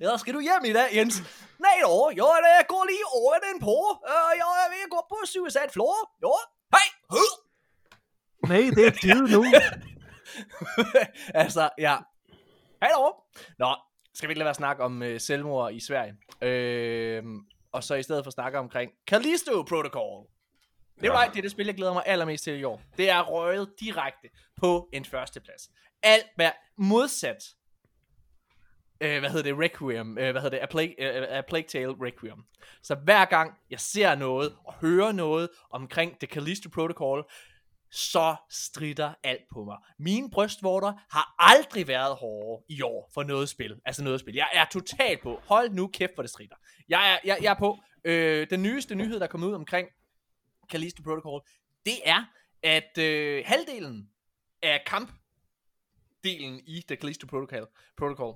[0.00, 1.22] Ja, skal du hjem i dag, Jens?
[1.58, 3.76] Nej, jo, jo, det går lige over den på.
[4.12, 5.96] Uh, jeg er ved at gå på suicide floor.
[6.22, 6.32] Jo,
[6.74, 6.86] hej.
[8.48, 9.44] nej, det er givet nu.
[11.34, 11.96] altså, ja.
[12.82, 13.12] Hallo.
[13.58, 13.76] Nå,
[14.14, 16.16] skal vi ikke lade være at snakke om øh, selvmord i Sverige?
[16.42, 17.22] Øh,
[17.72, 20.26] og så i stedet for snakke omkring Callisto Protocol.
[21.00, 22.82] Det er right, det er det spil, jeg glæder mig allermest til i år.
[22.96, 25.70] Det er røget direkte på en førsteplads.
[26.02, 27.44] Alt hvad modsat,
[29.00, 31.94] øh, hvad hedder det, Requiem, øh, hvad hedder det, A Plague, øh, A Plague Tale
[32.02, 32.44] Requiem.
[32.82, 37.24] Så hver gang jeg ser noget og hører noget omkring The Callisto Protocol,
[37.94, 39.76] så strider alt på mig.
[39.98, 43.80] Mine brystvorter har aldrig været hårde i år for noget spil.
[43.84, 44.34] Altså noget spil.
[44.34, 45.40] Jeg er totalt på.
[45.44, 46.56] Hold nu kæft, hvor det strider.
[46.88, 47.78] Jeg er, jeg, jeg er på.
[48.04, 49.88] Øh, den nyeste nyhed, der er kommet ud omkring
[50.70, 51.40] Callisto Protocol,
[51.86, 52.24] det er,
[52.62, 54.10] at øh, halvdelen
[54.62, 57.66] af kampdelen i The Callisto Protocol,
[57.96, 58.34] Protocol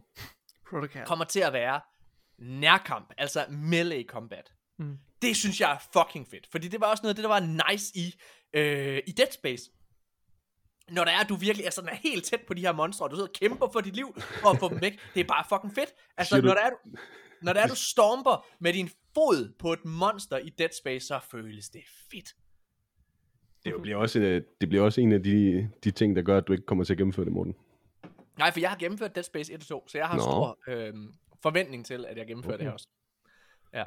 [0.70, 1.04] Protocol.
[1.04, 1.80] kommer til at være
[2.38, 4.52] nærkamp, altså melee combat.
[4.78, 4.98] Mm.
[5.22, 7.70] Det synes jeg er fucking fedt, fordi det var også noget af det, der var
[7.70, 8.14] nice i,
[8.52, 9.70] øh, i Dead Space.
[10.90, 13.06] Når der er, at du virkelig er sådan er helt tæt på de her monstre,
[13.06, 14.92] og du sidder og kæmper for dit liv for at få dem væk.
[15.14, 15.94] Det er bare fucking fedt.
[16.16, 16.76] Altså, du- når der, er, du,
[17.42, 21.20] når der er, du stomper med din fod på et monster i Dead Space, så
[21.30, 22.28] føles det fedt.
[23.64, 26.48] Det bliver også, øh, det bliver også en af de, de ting, der gør, at
[26.48, 27.54] du ikke kommer til at gennemføre det, Morten.
[28.38, 30.22] Nej, for jeg har gennemført Dead Space 1 og 2, så jeg har Nå.
[30.22, 30.94] stor øh,
[31.42, 32.58] forventning til, at jeg gennemfører okay.
[32.64, 32.88] det her også.
[33.74, 33.84] Ja.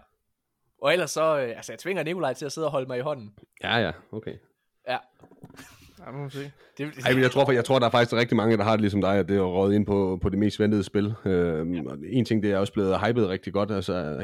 [0.82, 3.02] Og ellers så, øh, altså jeg tvinger Nikolaj til at sidde og holde mig i
[3.02, 3.36] hånden.
[3.64, 4.38] Ja, ja, okay.
[4.88, 4.98] Ja.
[6.06, 6.52] Ja, må se.
[6.78, 8.82] Det, Ej, men jeg tror, jeg tror, der er faktisk rigtig mange, der har det
[8.82, 11.14] ligesom dig, at det er røget ind på, på det mest ventede spil.
[11.26, 11.82] Øhm, ja.
[12.12, 13.72] En ting, det er også blevet hypet rigtig godt.
[13.72, 14.18] Altså,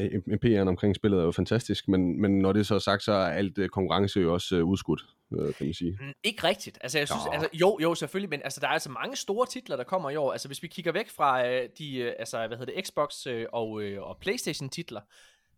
[0.46, 3.28] PR'en omkring spillet er jo fantastisk, men, men når det så er sagt, så er
[3.28, 5.02] alt øh, konkurrence jo også øh, udskudt,
[5.40, 5.98] øh, kan man sige.
[6.02, 6.78] Mm, Ikke rigtigt.
[6.82, 7.32] Altså, jeg synes, Nå.
[7.32, 10.16] altså, jo, jo, selvfølgelig, men altså, der er altså mange store titler, der kommer i
[10.16, 10.32] år.
[10.32, 13.46] Altså, hvis vi kigger væk fra øh, de, øh, altså, hvad hedder det, Xbox øh,
[13.54, 15.02] og, øh, og Playstation titler,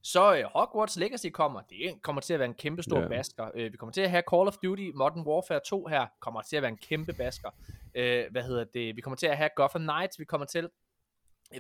[0.03, 1.61] så øh, Hogwarts Legacy kommer.
[1.61, 3.09] Det kommer til at være en kæmpe stor yeah.
[3.09, 3.51] basker.
[3.55, 6.05] Øh, vi kommer til at have Call of Duty Modern Warfare 2 her.
[6.19, 7.49] Kommer til at være en kæmpe basker.
[7.95, 8.95] Øh, hvad hedder det?
[8.95, 10.19] Vi kommer til at have Gotham Knights.
[10.19, 10.69] Vi kommer til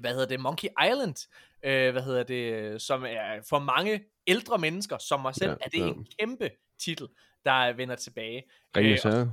[0.01, 1.15] hvad hedder det, Monkey Island,
[1.63, 5.69] øh, hvad hedder det, som er for mange ældre mennesker, som mig selv, Ja, er
[5.69, 5.85] det ja.
[5.87, 6.49] en kæmpe
[6.79, 7.07] titel,
[7.45, 8.43] der vender tilbage.
[8.77, 9.31] Ringens Øh, Herre.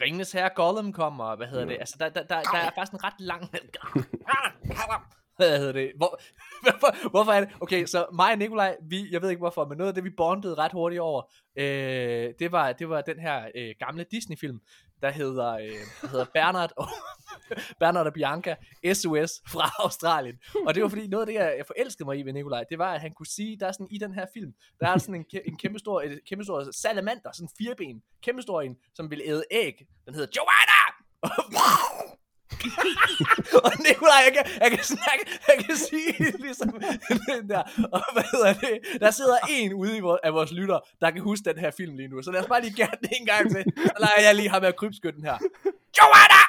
[0.00, 1.70] Ringenes Herre Gollum kommer, hvad hedder Ja.
[1.72, 3.50] det, altså der, der, der, der er faktisk en ret lang,
[5.36, 6.20] hvad hedder det, Hvor,
[6.62, 9.78] hvorfor, hvorfor er det, okay, så mig og Nikolaj, vi, jeg ved ikke hvorfor, men
[9.78, 11.22] noget af det, vi bondede ret hurtigt over,
[11.56, 14.60] øh, det, var, det var den her øh, gamle Disney-film,
[15.02, 16.88] der hedder, øh, der hedder Bernard og,
[17.80, 18.56] Bernard og Bianca,
[18.92, 20.38] SOS fra Australien.
[20.66, 22.78] Og det var fordi, noget af det, jeg jeg forelskede mig i ved Nikolaj, det
[22.78, 25.14] var, at han kunne sige, der er sådan i den her film, der er sådan
[25.14, 29.10] en, en kæmpe stor, et kæmpe stor salamander, sådan en fireben, kæmpe stor en, som
[29.10, 29.86] vil æde æg.
[30.06, 32.18] Den hedder Joanna!
[33.64, 36.68] og Nikolaj, jeg kan, jeg, kan snakke, jeg kan sige ligesom
[37.28, 37.62] den der,
[37.92, 41.22] og hvad hedder det, der sidder en ude i vores, af vores lytter, der kan
[41.22, 43.50] huske den her film lige nu, så lad os bare lige gøre det en gang
[43.50, 45.38] til, så lader jeg lige ham med krybskytten her.
[45.98, 46.42] Joanna!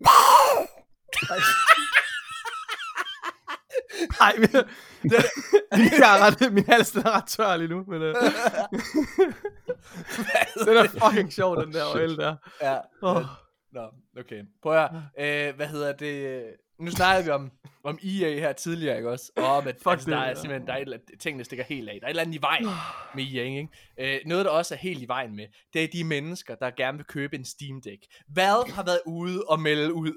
[4.20, 4.48] Nej, min,
[6.00, 8.14] jeg er ret, min hals den er ret tør lige nu, men øh,
[10.66, 12.36] den er fucking sjov, den der øl der.
[12.62, 12.76] Ja.
[13.02, 13.22] Åh.
[13.72, 13.90] Nå,
[14.20, 14.42] okay.
[14.62, 15.48] Prøv at høre.
[15.48, 16.44] øh, hvad hedder det?
[16.80, 17.50] Nu snakkede vi om,
[17.84, 19.32] om EA her tidligere, ikke også?
[19.36, 21.44] Og om, at Fuck altså, det, der er simpelthen, der er et, eller andet- tingene
[21.44, 21.98] stikker helt af.
[22.00, 22.66] Der er et eller andet i vejen
[23.14, 23.68] med EA, ikke?
[23.98, 26.98] Øh, noget, der også er helt i vejen med, det er de mennesker, der gerne
[26.98, 28.02] vil købe en Steam Deck.
[28.34, 30.12] Valve har været ude og melde ud,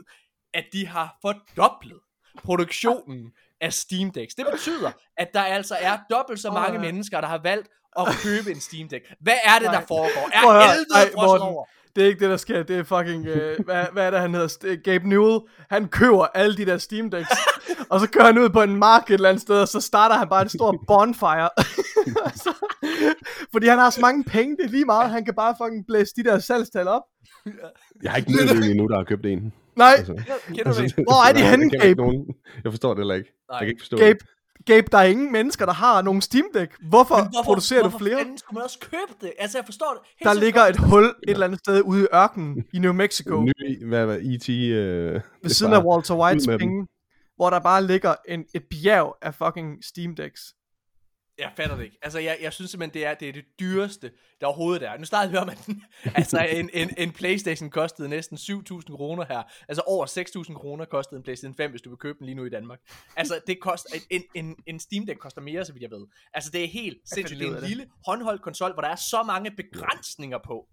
[0.53, 1.99] at de har fordoblet
[2.43, 4.35] produktionen af Steam Decks.
[4.35, 7.67] Det betyder, at der altså er dobbelt så mange mennesker, der har valgt
[7.99, 9.13] at købe en Steam Deck.
[9.19, 10.29] Hvad er det, der foregår?
[10.33, 10.39] Er
[10.71, 11.65] helvede frosset over?
[11.95, 12.63] Det er ikke det, der sker.
[12.63, 13.27] Det er fucking...
[13.27, 14.47] Øh, hvad, hvad er det, han hedder?
[14.47, 15.39] St- Gabe Newell.
[15.69, 17.30] Han køber alle de der Steam Decks.
[17.89, 20.15] og så kører han ud på en mark et eller andet sted, og så starter
[20.15, 21.49] han bare en stor bonfire.
[22.43, 22.49] så,
[23.51, 25.09] fordi han har så mange penge, det er lige meget.
[25.11, 27.01] Han kan bare fucking blæse de der salgstal op.
[28.03, 29.53] Jeg har ikke mødt en endnu, der har købt en.
[29.76, 30.13] Nej, Altså,
[30.47, 30.93] Kender det?
[31.09, 32.01] Hvor er de henne, Gabe?
[32.01, 32.26] nogen.
[32.63, 33.30] Jeg forstår det heller ikke.
[33.49, 33.57] Nej.
[33.57, 34.27] Jeg kan ikke forstå Gabe, det.
[34.65, 36.75] Gabe, der er ingen mennesker, der har nogen Steam Deck.
[36.89, 38.17] Hvorfor, Men hvorfor producerer hvorfor du flere?
[38.17, 39.33] fanden skulle man også købe det?
[39.39, 40.09] Altså, jeg forstår det.
[40.19, 43.41] Helt Der ligger et hul et eller andet sted ude i ørkenen i New Mexico.
[43.41, 44.49] Ny, hvad var E.T.
[44.49, 46.88] Øh, ved siden af Walter Whites penge,
[47.35, 50.41] hvor der bare ligger en, et bjerg af fucking Steam Decks.
[51.41, 51.97] Jeg fatter det ikke.
[52.01, 54.11] Altså, jeg, jeg synes simpelthen, det er, det er det dyreste,
[54.41, 54.97] der overhovedet er.
[54.97, 55.84] Nu startede vi om, at den,
[56.15, 59.43] altså, en, en, en Playstation kostede næsten 7.000 kroner her.
[59.68, 60.05] Altså, over
[60.49, 62.80] 6.000 kroner kostede en Playstation 5, hvis du vil købe den lige nu i Danmark.
[63.15, 66.07] Altså, det koster, en, en, en Steam Deck koster mere, så vidt jeg ved.
[66.34, 67.39] Altså, det er helt sindssygt.
[67.39, 70.68] Det er en lille håndholdt konsol, hvor der er så mange begrænsninger på.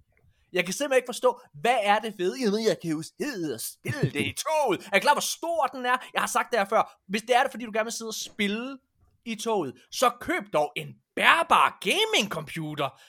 [0.52, 2.34] Jeg kan simpelthen ikke forstå, hvad er det fede?
[2.42, 4.88] Jamen, jeg kan jo sidde og spille det i toget.
[4.92, 5.96] Er klar, hvor stor den er?
[6.14, 7.02] Jeg har sagt det her før.
[7.08, 8.78] Hvis det er det, fordi du gerne vil sidde og spille
[9.32, 13.00] i toget, så køb dog en bærbar gaming computer.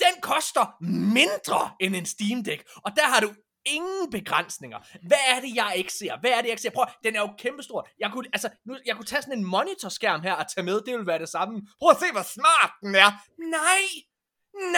[0.00, 0.76] Den koster
[1.12, 3.30] mindre end en Steam Deck, og der har du
[3.64, 4.78] ingen begrænsninger.
[5.08, 6.20] Hvad er det, jeg ikke ser?
[6.20, 6.70] Hvad er det, jeg ikke ser?
[6.70, 7.88] Prøv, den er jo kæmpestor.
[7.98, 10.74] Jeg kunne, altså, nu, jeg kunne tage sådan en monitorskærm her og tage med.
[10.74, 11.62] Det ville være det samme.
[11.80, 13.10] Prøv at se, hvor smart den er.
[13.38, 13.84] Nej!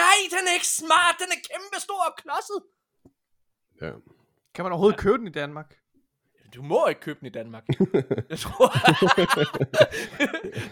[0.01, 1.15] Nej, den er ikke smart.
[1.19, 2.59] Den er kæmpestor og klodset.
[3.81, 3.91] Ja.
[4.53, 5.80] Kan man overhovedet købe den i Danmark?
[6.55, 7.63] Du må ikke købe den i Danmark.
[8.29, 8.67] jeg tror...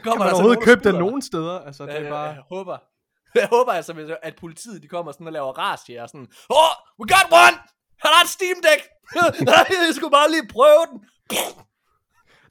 [0.04, 1.60] Kan man overhovedet købe den nogen steder?
[1.60, 2.30] Altså, det er Jeg, bare...
[2.30, 2.78] jeg håber.
[3.36, 7.08] Jeg håber altså, at politiet de kommer sådan og laver razzia og sådan, Oh, we
[7.14, 7.58] got one!
[8.04, 8.82] Han har et Steam Deck!
[9.88, 11.00] jeg skulle bare lige prøve den.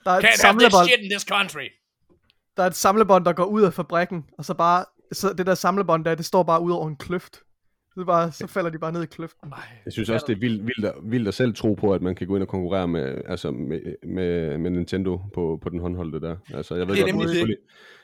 [0.04, 1.68] Der er, et Can't have this samlebånd, shit in this country.
[2.56, 4.84] der er et samlebånd, der går ud af fabrikken, og så bare...
[5.12, 7.40] Så det der samlebånd der, det står bare ud over en kløft.
[7.98, 9.52] Det er bare, så falder de bare ned i kløften.
[9.84, 12.26] Jeg synes også, det er vildt, vildt, vildt at selv tro på, at man kan
[12.26, 16.36] gå ind og konkurrere med, altså med, med, med Nintendo på, på den håndholdte der.
[16.54, 17.42] Altså, jeg ved, Det er godt, du nemlig kan det.
[17.42, 17.56] spille,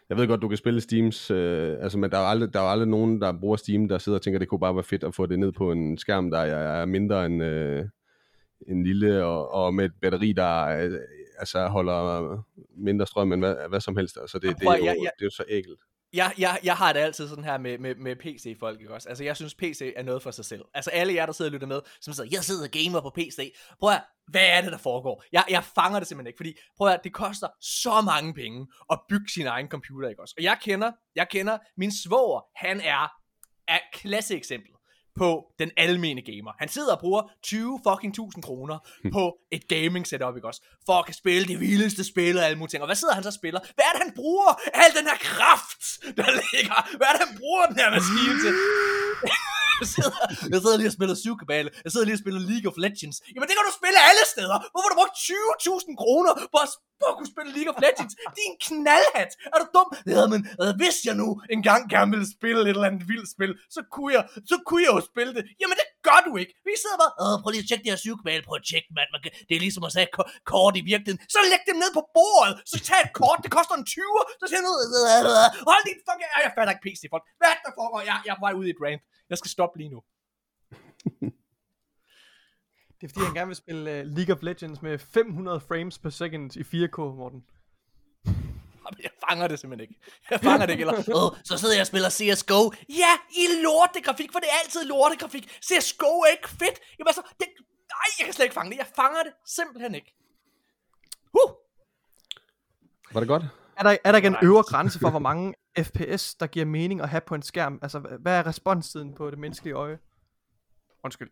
[0.08, 2.60] jeg ved godt, du kan spille Steams, øh, altså, men der er, jo aldrig, der
[2.60, 4.84] er jo aldrig nogen, der bruger Steam, der sidder og tænker, det kunne bare være
[4.84, 7.84] fedt at få det ned på en skærm, der er, mindre end øh,
[8.68, 10.98] en lille, og, og med et batteri, der øh,
[11.38, 12.38] altså, holder
[12.76, 14.18] mindre strøm end hvad, hvad som helst.
[14.20, 15.80] Altså, det, det, er jo, jeg- jeg- det er jo så ægelt.
[16.14, 19.08] Jeg, jeg, jeg har det altid sådan her med, med, med PC-folk, ikke også?
[19.08, 20.62] Altså, jeg synes, PC er noget for sig selv.
[20.74, 23.10] Altså, alle jer, der sidder og lytter med, som sidder, jeg sidder og gamer på
[23.10, 23.54] PC.
[23.80, 25.24] Prøv at, hvad er det, der foregår?
[25.32, 29.00] Jeg, jeg fanger det simpelthen ikke, fordi, prøv at, det koster så mange penge at
[29.08, 30.34] bygge sin egen computer, ikke også?
[30.38, 33.12] Og jeg kender, jeg kender, min svoger, han er,
[33.68, 34.74] er klasseeksemplet
[35.16, 36.52] på den almene gamer.
[36.58, 38.78] Han sidder og bruger 20 fucking tusind kroner
[39.12, 40.62] på et gaming setup, ikke også?
[40.86, 42.82] For at kan spille det vildeste spil og alle mulige ting.
[42.82, 43.60] Og hvad sidder han så og spiller?
[43.74, 44.52] Hvad er det, han bruger?
[44.82, 45.73] Al den her kraft,
[46.20, 46.78] der ligger.
[46.98, 48.52] Hvad er det, han bruger den her maskine til?
[49.82, 50.14] Jeg sidder,
[50.52, 51.68] jeg sidder lige og spiller Syvkabale.
[51.84, 53.16] Jeg sidder lige og spiller League of Legends.
[53.34, 54.56] Jamen det kan du spille alle steder.
[54.72, 56.70] Hvorfor har du brugt 20.000 kroner på at,
[57.00, 58.14] på at kunne spille League of Legends?
[58.40, 59.30] Din knaldhat.
[59.52, 59.88] Er du dum?
[60.14, 60.40] Ja, men
[60.80, 64.22] hvis jeg nu engang gerne ville spille et eller andet vildt spil, så kunne jeg,
[64.50, 65.44] så kunne jeg jo spille det.
[65.60, 66.52] Jamen det gør du ikke.
[66.68, 68.42] Vi sidder bare, Åh, prøv lige at tjekke det her Syvkabale.
[68.48, 69.08] Prøv at tjekke, mand.
[69.14, 71.20] Man kan, det er ligesom at tage k- kort i virkeligheden.
[71.34, 72.52] Så læg dem ned på bordet.
[72.72, 73.38] Så tag et kort.
[73.44, 74.74] Det koster en 20, Så siger ned.
[75.70, 76.28] hold din fucking...
[76.36, 77.24] Ej, Jeg fatter ikke pisse, folk.
[77.40, 78.00] Hvad er der foregår?
[78.10, 79.02] Jeg, jeg er på vej ud i et rant.
[79.30, 80.00] Jeg skal stoppe lige nu.
[83.00, 86.10] Det er fordi, han gerne vil spille uh, League of Legends med 500 frames per
[86.10, 87.40] second i 4K, Morten.
[89.02, 90.00] Jeg fanger det simpelthen ikke.
[90.30, 91.14] Jeg fanger det ikke, eller...
[91.14, 92.72] Åh, så sidder jeg og spiller CSGO.
[92.88, 95.44] Ja, i lortegrafik, for det er altid lortegrafik.
[95.66, 96.78] CSGO er ikke fedt.
[96.98, 97.46] Jamen altså, det...
[97.94, 98.78] Nej, jeg kan slet ikke fange det.
[98.78, 100.14] Jeg fanger det simpelthen ikke.
[101.32, 101.50] Uh!
[103.12, 103.42] Var det godt?
[103.76, 104.40] Er der, er der ikke en Nej.
[104.44, 105.54] øvre grænse for, hvor mange
[105.86, 107.78] FPS, der giver mening at have på en skærm?
[107.82, 109.98] Altså, hva- hvad er responstiden på det menneskelige øje?
[111.04, 111.30] Undskyld.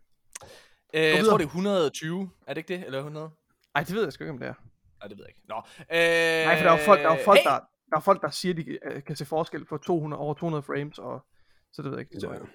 [0.94, 2.30] Øh, jeg tror, det er 120.
[2.46, 2.86] Er det ikke det?
[2.86, 3.30] Eller 100?
[3.74, 4.54] Ej, det ved jeg sgu ikke, om det er.
[5.02, 5.40] Nej, det ved jeg ikke.
[5.48, 5.56] Nå.
[5.56, 7.44] Øh, Nej, for der er folk, der, er folk, hey!
[7.44, 7.58] der,
[7.90, 10.98] der, er folk, der siger, de øh, kan se forskel på 200, over 200 frames,
[10.98, 11.26] og
[11.72, 12.12] så det ved jeg ikke.
[12.14, 12.38] Det, tror Ja.
[12.38, 12.48] jeg.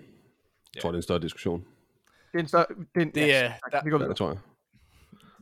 [0.75, 1.59] Jeg tror, det er en større diskussion.
[2.31, 2.65] det er en større...
[2.69, 4.09] Det er en, Det ja, er, der, vi går Ja, videre.
[4.09, 4.37] det tror jeg.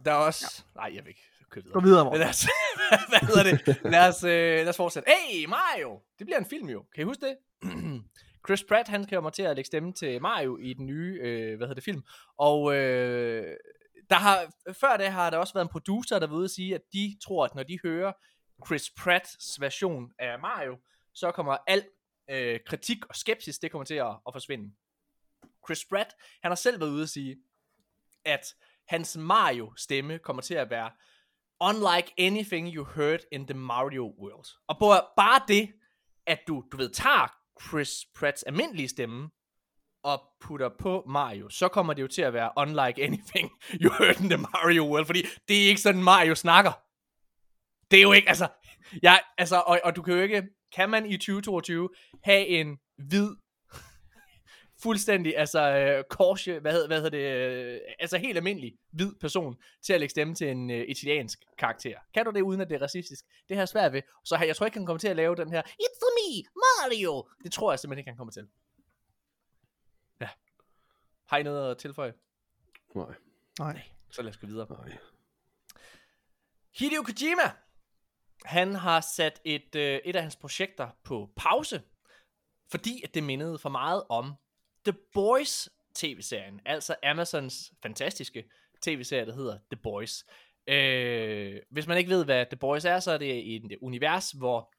[0.05, 0.63] der er også...
[0.75, 0.79] Ja.
[0.79, 1.73] Nej, jeg vil ikke køre videre.
[1.73, 2.19] Gå videre, Men Morten.
[2.19, 2.47] lad os,
[3.09, 3.91] hvad hedder det?
[3.91, 4.29] Lad os, øh,
[4.65, 5.09] lad os fortsætte.
[5.11, 5.99] Hey, Mario!
[6.19, 6.85] Det bliver en film jo.
[6.95, 7.37] Kan I huske det?
[8.47, 11.67] Chris Pratt, han kommer til at lægge stemme til Mario i den nye, øh, hvad
[11.67, 12.03] hedder det, film.
[12.37, 13.55] Og øh,
[14.09, 16.81] der har, før det har der også været en producer, der ved at sige, at
[16.93, 18.13] de tror, at når de hører
[18.67, 20.77] Chris Pratts version af Mario,
[21.13, 21.85] så kommer al
[22.29, 24.73] øh, kritik og skepsis, det kommer til at, at forsvinde.
[25.65, 26.09] Chris Pratt,
[26.41, 27.37] han har selv været ude at sige,
[28.25, 28.45] at
[28.87, 30.91] hans Mario-stemme kommer til at være
[31.61, 34.47] unlike anything you heard in the Mario world.
[34.67, 34.85] Og på
[35.17, 35.73] bare det,
[36.25, 37.27] at du, du ved, tager
[37.67, 39.29] Chris Pratts almindelige stemme,
[40.05, 43.51] og putter på Mario, så kommer det jo til at være unlike anything
[43.83, 46.71] you heard in the Mario world, fordi det er ikke sådan Mario snakker.
[47.91, 48.47] Det er jo ikke, altså,
[49.01, 50.43] jeg, altså og, og du kan jo ikke,
[50.75, 51.89] kan man i 2022
[52.23, 53.29] have en hvid,
[54.83, 59.55] fuldstændig, altså, øh, korse, hvad hed, hvad hedder det, øh, altså helt almindelig hvid person,
[59.85, 61.97] til at lægge stemme til en øh, italiensk karakter.
[62.13, 63.25] Kan du det, uden at det er racistisk?
[63.49, 64.01] Det har jeg svært ved.
[64.25, 67.27] Så jeg tror ikke, han kommer til at lave den her, It's me, Mario!
[67.43, 68.47] Det tror jeg simpelthen ikke, han kommer til.
[71.27, 72.13] Har I noget at tilføje?
[72.95, 73.15] Nej.
[73.59, 73.81] Nej.
[74.11, 74.67] Så lad os gå videre.
[74.69, 74.97] Nej.
[76.79, 77.51] Hideo Kojima,
[78.45, 81.81] han har sat et, øh, et af hans projekter på pause,
[82.71, 84.33] fordi at det mindede for meget om
[84.85, 88.49] The Boys tv-serien, altså Amazons fantastiske
[88.81, 90.25] tv-serie, der hedder The Boys.
[90.67, 94.73] Øh, hvis man ikke ved, hvad The Boys er, så er det et univers, hvor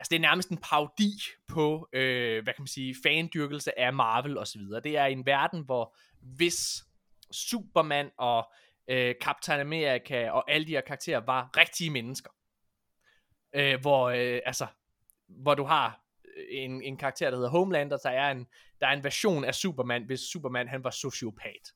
[0.00, 1.12] altså det er nærmest en parodi
[1.48, 4.80] på, øh, hvad kan man sige, fandyrkelse af Marvel og så videre.
[4.80, 6.84] Det er en verden, hvor hvis
[7.32, 8.52] Superman og
[8.88, 12.30] øh, Captain America og alle de her karakterer var rigtige mennesker.
[13.54, 14.66] Øh, hvor, øh, altså,
[15.28, 18.46] hvor du har øh, en, en karakter, der hedder Homelander, der er en,
[18.80, 21.72] der er en version af Superman, hvis Superman han var sociopat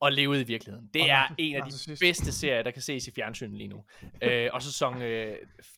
[0.00, 0.90] og levede i virkeligheden.
[0.94, 3.84] Det Og er en af de bedste serier, der kan ses i fjernsynet lige nu.
[4.22, 5.36] øh, og sæson øh,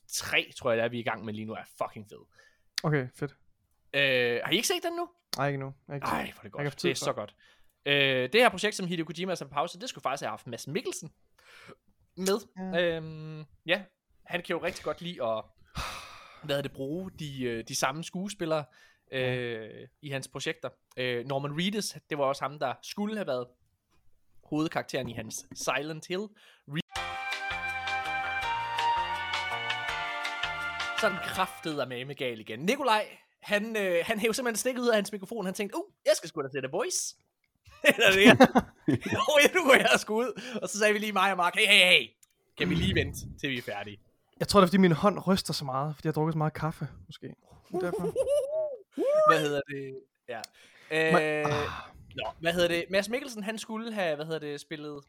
[0.09, 2.19] 3, tror jeg, der er vi i gang med lige nu, er fucking fed.
[2.83, 3.37] Okay, fedt.
[3.95, 5.09] Øh, har I ikke set den nu?
[5.37, 5.75] Nej, ikke nu.
[5.89, 6.83] Nej, hvor er det godt.
[6.83, 7.35] Det er så godt.
[7.87, 7.95] Øh,
[8.33, 10.67] det her projekt, som Hideo Kojima har på pause, det skulle faktisk have haft Mads
[10.67, 11.11] Mikkelsen
[12.17, 12.39] med.
[12.75, 12.97] Ja.
[12.97, 13.83] Øhm, ja,
[14.27, 15.45] han kan jo rigtig godt lide at
[16.43, 18.65] hvad hedder det, bruge de, øh, de samme skuespillere
[19.13, 20.69] øh, i hans projekter.
[20.97, 23.47] Øh, Norman Reedus, det var også ham, der skulle have været
[24.51, 26.23] hovedkarakteren i hans Silent Hill.
[26.69, 26.91] Re-
[31.01, 32.59] så den kraftede med med gal igen.
[32.59, 33.07] Nikolaj,
[33.43, 35.45] han, øh, han hævde simpelthen stikket ud af hans mikrofon.
[35.45, 37.17] Han tænkte, uh, jeg skal sgu da til The Voice.
[37.95, 38.37] Eller det her.
[39.17, 40.59] Nå, ja, nu går jeg sgu ud.
[40.63, 42.09] Og så sagde vi lige mig og Mark, hey, hey, hey.
[42.59, 43.99] Kan vi lige vente, til vi er færdige?
[44.41, 46.39] Jeg tror, det er, fordi min hånd ryster så meget, fordi jeg har drukket så
[46.39, 47.27] meget kaffe, måske.
[47.27, 47.35] Det
[47.75, 48.15] er Derfor.
[49.31, 49.99] Hvad hedder det?
[50.29, 50.41] Ja.
[50.91, 51.71] Øh,
[52.17, 52.85] nå, hvad hedder det?
[52.91, 55.05] Mads Mikkelsen, han skulle have, hvad hedder det, spillet,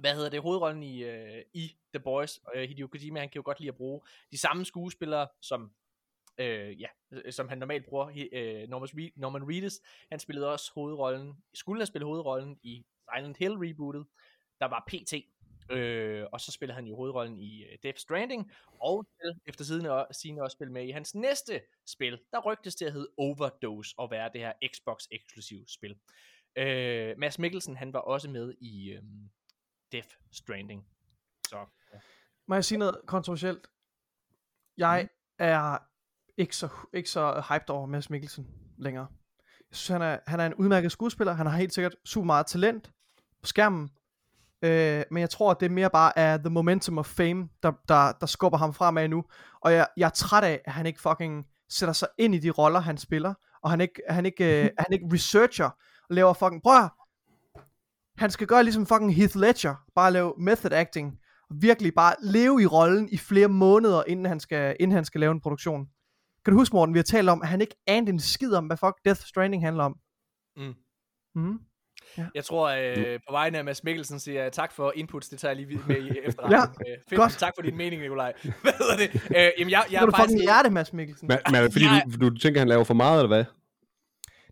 [0.00, 3.38] hvad hedder det, hovedrollen i, øh, i The Boys, og øh, Hideo Kojima, han kan
[3.38, 4.00] jo godt lide at bruge
[4.30, 5.72] de samme skuespillere, som,
[6.38, 10.52] øh, ja, øh, som han normalt bruger, He- øh, Norman, Reed, Norman Reedus, han spillede
[10.52, 14.06] også hovedrollen, skulle have spillet hovedrollen i Silent Hill rebootet,
[14.60, 15.14] der var PT,
[15.70, 19.06] øh, og så spiller han jo hovedrollen i øh, Death Stranding, og
[19.46, 22.92] efter siden og sine også spille med i hans næste spil, der rygtes til at
[22.92, 25.98] hedde Overdose, og være det her Xbox eksklusiv spil.
[26.56, 29.02] Øh, Mads Mikkelsen, han var også med i øh,
[29.92, 30.86] Death Stranding.
[31.48, 31.58] Så,
[31.92, 31.98] ja.
[32.46, 33.66] Må jeg sige noget kontroversielt?
[34.76, 35.78] Jeg er
[36.36, 38.46] ikke så, ikke så hyped over Mads Mikkelsen
[38.78, 39.06] længere.
[39.70, 41.32] Jeg synes, han er, han er en udmærket skuespiller.
[41.32, 42.92] Han har helt sikkert super meget talent
[43.42, 43.90] på skærmen.
[44.62, 47.72] Øh, men jeg tror, at det er mere bare af the momentum of fame, der,
[47.88, 49.24] der, der skubber ham fremad nu.
[49.60, 52.50] Og jeg, jeg er træt af, at han ikke fucking sætter sig ind i de
[52.50, 53.34] roller, han spiller.
[53.62, 55.70] Og han ikke, han ikke, øh, han ikke researcher
[56.08, 56.62] og laver fucking...
[56.62, 56.88] Prøv
[58.20, 59.74] han skal gøre ligesom fucking Heath Ledger.
[59.94, 61.18] Bare lave method acting.
[61.50, 65.20] Og virkelig bare leve i rollen i flere måneder, inden han skal, inden han skal
[65.20, 65.88] lave en produktion.
[66.44, 68.66] Kan du huske, Morten, vi har talt om, at han ikke anede en skid om,
[68.66, 69.96] hvad fuck Death Stranding handler om?
[70.56, 70.74] Mm.
[71.34, 71.58] Mm.
[72.34, 75.50] Jeg tror, øh, på vegne af Mads Mikkelsen siger jeg tak for inputs, det tager
[75.54, 76.86] jeg lige med i efterretning.
[76.86, 77.32] Ja, øh, fedt, godt.
[77.38, 78.32] tak for din mening, Nikolaj.
[78.62, 79.14] Hvad hedder det?
[79.14, 80.26] Øh, jamen, jeg, jeg Jeg er du faktisk...
[80.28, 81.28] fucking hjerte, Mads Mikkelsen.
[81.28, 83.44] Men, men er det fordi, Jeg- du, du tænker, han laver for meget, eller hvad?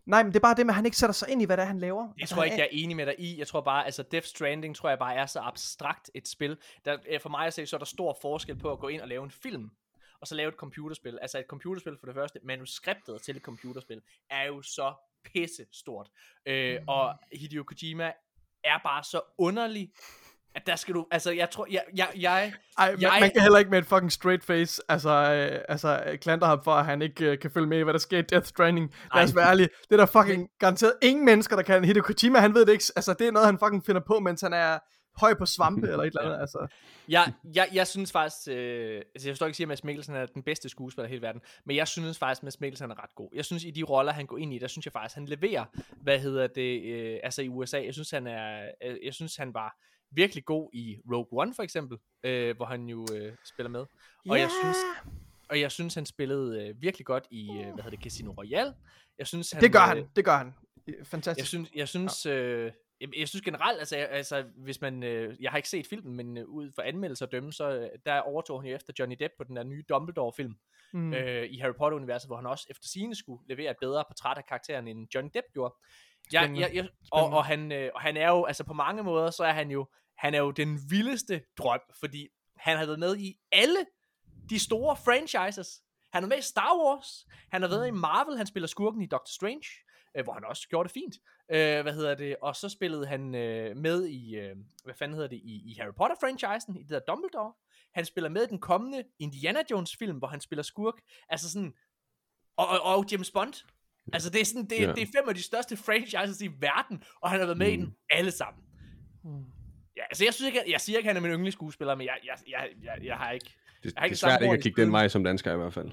[0.05, 1.57] Nej, men det er bare det med, at han ikke sætter sig ind i, hvad
[1.57, 2.03] det er, han laver.
[2.03, 3.39] Jeg Altså, tror han ikke, jeg er enig med dig i.
[3.39, 6.57] Jeg tror bare, altså Death Stranding, tror jeg bare er så abstrakt et spil.
[6.85, 9.01] Der, øh, for mig at se, så er der stor forskel på at gå ind
[9.01, 9.69] og lave en film,
[10.21, 11.17] og så lave et computerspil.
[11.21, 14.93] Altså et computerspil for det første, manuskriptet til et computerspil, er jo så
[15.25, 16.07] pisse stort.
[16.45, 16.87] Øh, Mm.
[16.87, 18.11] og Hideo Kojima
[18.63, 19.89] er bare så underlig.
[20.55, 23.41] at der skal du, altså jeg tror, jeg, jeg, jeg, Ej, man, Jeg- man kan
[23.41, 26.85] heller ikke med et fucking straight face, altså, øh, altså øh, klandre ham for, at
[26.85, 28.93] han ikke øh, kan følge med i, hvad der sker i Death Stranding.
[29.15, 29.69] Lad os være ærlige.
[29.89, 31.83] Det er der fucking garanteret ingen mennesker, der kan.
[31.85, 32.83] Hideo Kojima, han ved det ikke.
[32.95, 34.79] Altså, det er noget, han fucking finder på, mens han er
[35.19, 36.39] høj på svampe eller et eller andet.
[36.39, 36.67] Altså.
[37.07, 40.25] jeg, jeg, jeg synes faktisk, øh, altså jeg forstår ikke sige, at Mads Mikkelsen er
[40.25, 43.15] den bedste skuespiller i hele verden, men jeg synes faktisk, at Mads Mikkelsen er ret
[43.15, 43.29] god.
[43.33, 45.65] Jeg synes, i de roller, han går ind i, der synes jeg faktisk, han leverer,
[46.01, 47.83] hvad hedder det, øh, altså i USA.
[47.83, 49.77] Jeg synes, han er, øh, jeg synes, han var
[50.11, 53.85] virkelig god i Rogue One, for eksempel, øh, hvor han jo øh, spiller med.
[54.29, 54.77] Og jeg synes,
[55.49, 58.73] og jeg synes, han spillede øh, virkelig godt i, øh, hvad hedder det, Casino Royale.
[59.17, 60.53] Jeg synes, han, Det gør øh, han, det gør han.
[60.87, 61.47] Jeg Fantastisk.
[61.47, 62.31] synes, jeg synes, ja.
[62.31, 62.71] øh,
[63.01, 66.37] jeg, jeg synes generelt, altså, altså hvis man, øh, jeg har ikke set filmen, men
[66.37, 69.33] øh, ud fra anmeldelser at dømme, så øh, der overtog han jo efter Johnny Depp
[69.37, 70.55] på den der nye Dumbledore-film
[70.93, 70.99] Mm.
[70.99, 71.13] mm.
[71.13, 74.45] øh, i Harry Potter-universet, hvor han også efter sine skulle levere et bedre portræt af
[74.45, 75.75] karakteren, end Johnny Depp gjorde.
[76.31, 79.31] Jeg, jeg, jeg, og, og, han, øh, og han er jo, altså på mange måder,
[79.31, 82.27] så er han jo, han er jo den vildeste drøm, fordi
[82.57, 83.85] han har været med i alle
[84.49, 85.81] de store franchises.
[86.13, 89.05] Han er med i Star Wars, han har været i Marvel, han spiller skurken i
[89.05, 89.67] Doctor Strange,
[90.17, 91.15] øh, hvor han også gjorde det fint.
[91.51, 92.35] Øh, hvad hedder det?
[92.41, 95.93] Og så spillede han øh, med i, øh, hvad fanden hedder det, i, i Harry
[95.93, 97.53] Potter-franchisen, i det der Dumbledore.
[97.93, 100.93] Han spiller med i den kommende Indiana Jones-film, hvor han spiller skurk.
[101.29, 101.73] Altså sådan,
[102.57, 103.53] og, og, og James Bond.
[104.13, 104.93] Altså det er sådan, det, ja.
[104.93, 107.73] det er fem af de største franchises i verden, og han har været med mm.
[107.73, 108.63] i dem alle sammen.
[109.23, 109.45] Mm.
[109.97, 112.07] Ja, altså jeg synes ikke, jeg, jeg siger ikke, at han er min yndlingsskuespiller, men
[112.07, 114.41] jeg, jeg, jeg, jeg, jeg har ikke, Det, Jeg har det ikke er samme svært
[114.41, 115.91] ikke at kigge den vej som dansker i hvert fald.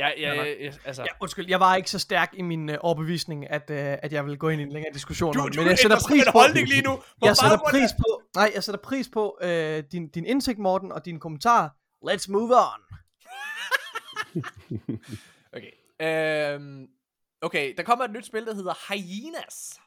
[0.00, 0.14] Nej.
[0.18, 3.70] jeg, jeg altså, Ja, undskyld, jeg var ikke så stærk i min øh, overbevisning, at,
[3.70, 5.78] øh, at jeg ville gå ind i en længere diskussion du, om, du men jeg
[5.78, 6.96] sætter pris på, holdning lige nu.
[6.96, 10.92] på jeg sætter pris på, nej, jeg sætter pris på øh, din, din indsigt, Morten,
[10.92, 11.68] og dine kommentarer.
[12.10, 12.80] Let's move on.
[15.52, 15.70] Okay.
[16.02, 16.86] Øhm,
[17.42, 19.80] okay, der kommer et nyt spil, der hedder Hyenas.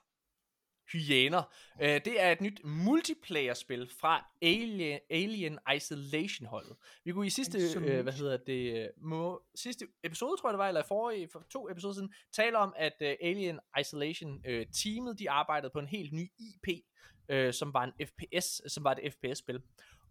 [0.94, 1.44] Hyæner.
[1.82, 6.76] Øh, det er et nyt multiplayer-spil fra Alien, Alien Isolation-holdet.
[7.06, 8.04] Vi kunne i sidste, øh, Isolation.
[8.04, 11.44] hvad hedder det, øh, må, sidste episode, tror jeg det var, eller i forrige, for
[11.50, 16.32] to episoder siden, tale om, at øh, Alien Isolation-teamet, de arbejdede på en helt ny
[16.40, 16.84] IP,
[17.30, 19.62] øh, som var en FPS, som var et FPS-spil.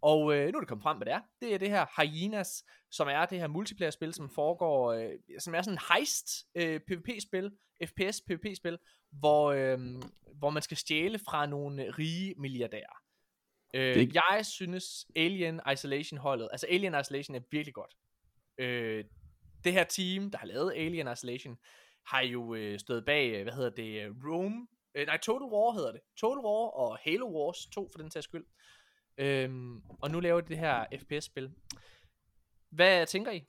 [0.03, 1.21] Og øh, nu er det kommet frem, hvad det er.
[1.41, 5.09] Det er det her Hyenas, som er det her multiplayer-spil, som foregår, øh,
[5.39, 7.51] som er sådan en heist øh, PvP-spil,
[7.85, 8.77] FPS PvP-spil,
[9.11, 9.79] hvor, øh,
[10.39, 12.97] hvor man skal stjæle fra nogle rige milliardærer.
[13.73, 17.93] Øh, ikke- Jeg synes Alien Isolation holdet, altså Alien Isolation er virkelig godt.
[18.57, 19.05] Øh,
[19.63, 21.57] det her team, der har lavet Alien Isolation,
[22.07, 25.91] har jo øh, stået bag, øh, hvad hedder det, Rome, øh, nej Total War hedder
[25.91, 28.45] det, Total War og Halo Wars 2 for den sags skyld.
[29.17, 31.51] Øhm, og nu laver de det her FPS-spil.
[32.69, 33.43] Hvad tænker I?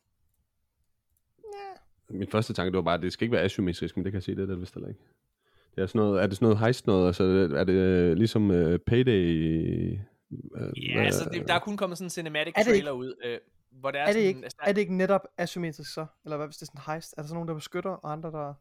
[2.08, 4.16] Min første tanke, det var bare, at det skal ikke være asymmetrisk, men det kan
[4.16, 5.00] jeg se, det er det vist heller ikke.
[5.74, 7.06] Det er, sådan noget, er det sådan noget heist noget?
[7.06, 7.24] Altså,
[7.56, 9.98] er det øh, ligesom uh, Payday?
[10.30, 13.14] Uh, Ja, altså, det, der er kun kommet sådan en cinematic Er det trailer ud,
[13.24, 13.38] øh,
[13.70, 16.06] hvor det er, Er det, sådan, ikke, altså, er det ikke netop asymmetrisk så?
[16.24, 17.14] Eller hvad hvis det er sådan en heist?
[17.16, 18.54] Er der så nogen, der beskytter, og andre, der...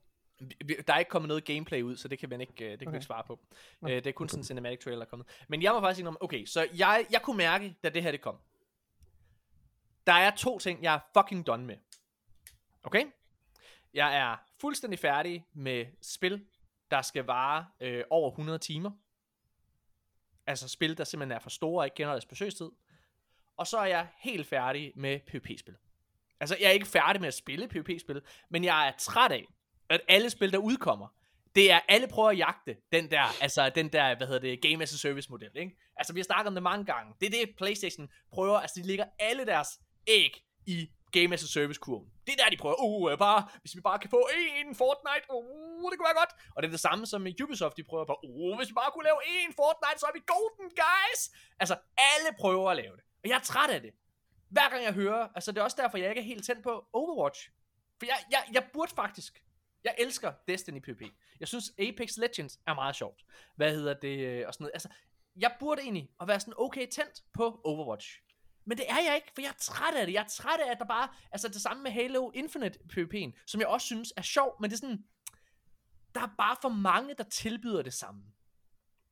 [0.87, 2.87] der er ikke kommet noget gameplay ud, så det kan man ikke, øh, det kan
[2.87, 2.87] okay.
[2.87, 2.97] Okay.
[2.97, 3.39] ikke svare på.
[3.81, 5.27] Nå, Øh, det er kun sådan en cinematic trailer, der er kommet.
[5.47, 8.21] Men jeg må faktisk sige, okay, så jeg, jeg kunne mærke, da det her det
[8.21, 8.37] kom.
[10.07, 11.75] Der er to ting, jeg er fucking done med.
[12.83, 13.05] Okay?
[13.93, 16.45] Jeg er fuldstændig færdig med spil,
[16.91, 18.91] der skal vare øh, over 100 timer.
[20.47, 22.69] Altså spil, der simpelthen er for store og ikke kender deres besøgstid.
[23.57, 25.75] Og så er jeg helt færdig med PvP-spil.
[26.39, 29.45] Altså, jeg er ikke færdig med at spille PvP-spil, men jeg er træt af,
[29.89, 31.07] at alle spil, der udkommer,
[31.55, 34.83] det er, alle prøver at jagte den der, altså den der, hvad hedder det, Game
[34.83, 35.77] as a Service model, ikke?
[35.97, 37.13] Altså, vi har snakket om det mange gange.
[37.19, 39.69] Det er det, PlayStation prøver, altså de ligger alle deres
[40.07, 40.31] æg
[40.65, 42.09] i Game as a Service kurven.
[42.25, 44.29] Det er der, de prøver, uh, bare, hvis vi bare kan få
[44.59, 46.33] en Fortnite, uh, det kunne være godt.
[46.55, 49.07] Og det er det samme som Ubisoft, de prøver på, uh, hvis vi bare kunne
[49.09, 51.21] lave en Fortnite, så er vi golden, guys.
[51.61, 51.75] Altså,
[52.11, 53.03] alle prøver at lave det.
[53.23, 53.91] Og jeg er træt af det.
[54.55, 56.73] Hver gang jeg hører, altså det er også derfor, jeg ikke er helt tændt på
[56.93, 57.41] Overwatch.
[57.99, 59.33] For jeg, jeg, jeg burde faktisk,
[59.83, 61.01] jeg elsker Destiny PvP.
[61.39, 63.25] Jeg synes Apex Legends er meget sjovt.
[63.55, 64.73] Hvad hedder det, øh, og sådan noget.
[64.73, 64.89] Altså,
[65.35, 68.19] jeg burde egentlig at være sådan okay tændt på Overwatch.
[68.65, 70.13] Men det er jeg ikke, for jeg er træt af det.
[70.13, 73.61] Jeg er træt af, at der bare, altså det samme med Halo Infinite PvP'en, som
[73.61, 75.03] jeg også synes er sjov, men det er sådan,
[76.15, 78.21] der er bare for mange, der tilbyder det samme.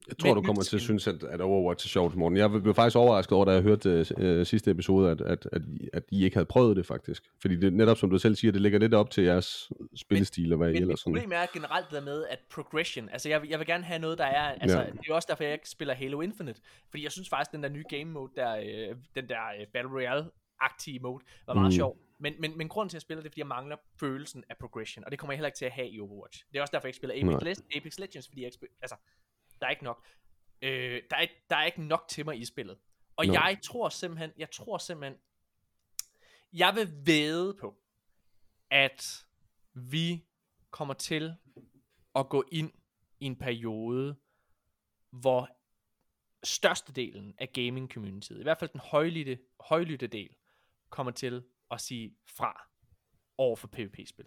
[0.07, 2.37] Jeg tror, med du kommer til at synes, at, at Overwatch er sjovt, Morten.
[2.37, 5.61] Jeg blev faktisk overrasket over, da jeg hørte øh, sidste episode, at, at, at,
[5.93, 7.23] at I ikke havde prøvet det faktisk.
[7.41, 10.57] Fordi det netop, som du selv siger, det ligger lidt op til jeres spillestil og
[10.57, 11.13] hvad I Men ellers mit sådan.
[11.13, 13.99] problem er generelt det der med, at progression, altså jeg, vil- jeg vil gerne have
[13.99, 14.85] noget, der er, altså Ja.
[14.85, 17.69] det er også derfor, jeg ikke spiller Halo Infinite, fordi jeg synes faktisk, den der
[17.69, 21.71] nye game mode, der, øh, den der øh, Battle Royale-agtige mode, var meget Mm.
[21.75, 21.97] sjov.
[22.23, 24.55] Men, men, men grunden til, at jeg spiller det, er, fordi jeg mangler følelsen af
[24.57, 26.45] progression, og det kommer jeg heller ikke til at have i Overwatch.
[26.51, 27.53] Det er også derfor, jeg ikke spiller Apex, Nej.
[27.53, 28.95] Le- Apex Legends, fordi jeg ikke spiller, altså,
[29.61, 30.07] der er ikke nok.
[30.61, 32.79] Øh, der, er, ikke- der er ikke nok til mig i spillet.
[33.15, 33.33] Og Nå.
[33.33, 35.19] jeg tror simpelthen, jeg tror simpelthen,
[36.53, 37.77] jeg vil væde på,
[38.69, 39.25] at
[39.73, 40.25] vi
[40.69, 41.35] kommer til
[42.15, 42.71] at gå ind
[43.19, 44.15] i en periode,
[45.09, 45.49] hvor
[46.43, 50.35] størstedelen af gaming communityet, i hvert fald den højlytte, højlytte del,
[50.89, 52.67] kommer til at sige fra
[53.37, 54.25] over for PvP-spil.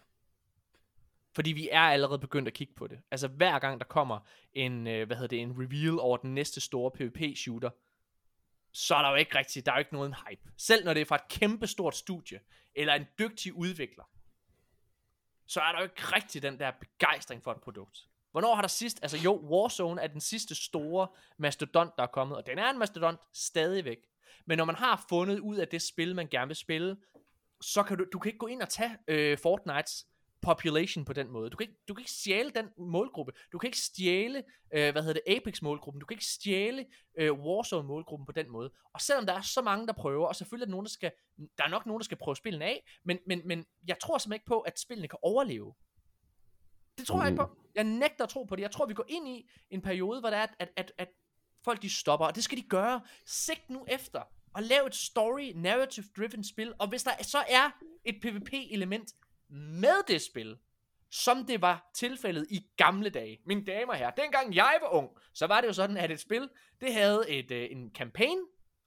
[1.35, 2.99] Fordi vi er allerede begyndt at kigge på det.
[3.11, 4.19] Altså hver gang der kommer
[4.53, 7.69] en, øh, hvad hedder det, en reveal over den næste store PvP-shooter,
[8.71, 10.41] så er der jo ikke rigtig, der er jo ikke nogen hype.
[10.57, 12.39] Selv når det er fra et kæmpe stort studie,
[12.75, 14.03] eller en dygtig udvikler,
[15.47, 18.07] så er der jo ikke rigtig den der begejstring for et produkt.
[18.31, 21.07] Hvornår har der sidst, altså jo, Warzone er den sidste store
[21.37, 23.97] mastodont, der er kommet, og den er en mastodont stadigvæk.
[24.45, 26.97] Men når man har fundet ud af det spil, man gerne vil spille,
[27.61, 30.07] så kan du, du kan ikke gå ind og tage øh, Fortnites
[30.45, 31.49] population på den måde.
[31.49, 33.31] Du kan, ikke, du kan ikke stjæle den målgruppe.
[33.51, 34.43] Du kan ikke stjæle,
[34.73, 35.99] øh, hvad hedder det, Apex målgruppen.
[35.99, 36.85] Du kan ikke stjæle
[37.19, 38.71] øh, Warzone målgruppen på den måde.
[38.93, 41.11] Og selvom der er så mange, der prøver, og selvfølgelig er der nogen, der skal,
[41.57, 44.35] der er nok nogen, der skal prøve spillene af, men, men, men jeg tror simpelthen
[44.35, 45.73] ikke på, at spillene kan overleve.
[46.97, 47.57] Det tror jeg ikke på.
[47.75, 48.61] Jeg nægter at tro på det.
[48.61, 51.07] Jeg tror, vi går ind i en periode, hvor der er, at, at, at,
[51.63, 53.01] folk de stopper, og det skal de gøre.
[53.25, 54.21] Sigt nu efter
[54.55, 57.71] og lav et story, narrative driven spil, og hvis der så er
[58.05, 59.13] et PvP element
[59.49, 60.57] med det spil,
[61.09, 63.39] som det var tilfældet i gamle dage.
[63.45, 66.19] Mine damer og herrer, dengang jeg var ung, så var det jo sådan, at et
[66.19, 66.49] spil,
[66.81, 68.39] det havde et, øh, en campaign,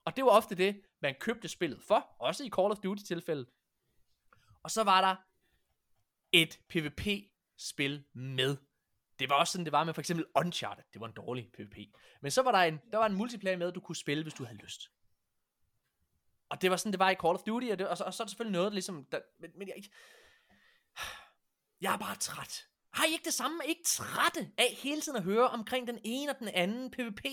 [0.04, 3.46] og det var ofte det, man købte spillet for, også i Call of Duty tilfældet.
[4.62, 5.16] Og så var der
[6.32, 8.56] et PvP-spil med.
[9.18, 10.84] Det var også sådan, det var med for eksempel Uncharted.
[10.92, 11.76] Det var en dårlig PvP.
[12.22, 14.44] Men så var der en, der var en multiplayer med, du kunne spille, hvis du
[14.44, 14.90] havde lyst.
[16.48, 18.14] Og det var sådan, det var i Call of Duty, og, det, og, så, og
[18.14, 19.04] så er der selvfølgelig noget, der ligesom...
[19.04, 19.76] Der, men, men jeg,
[21.80, 22.64] jeg er bare træt.
[22.92, 23.58] Har I ikke det samme?
[23.62, 26.90] Er I ikke trætte af hele tiden at høre omkring den ene og den anden
[26.90, 27.24] PvP?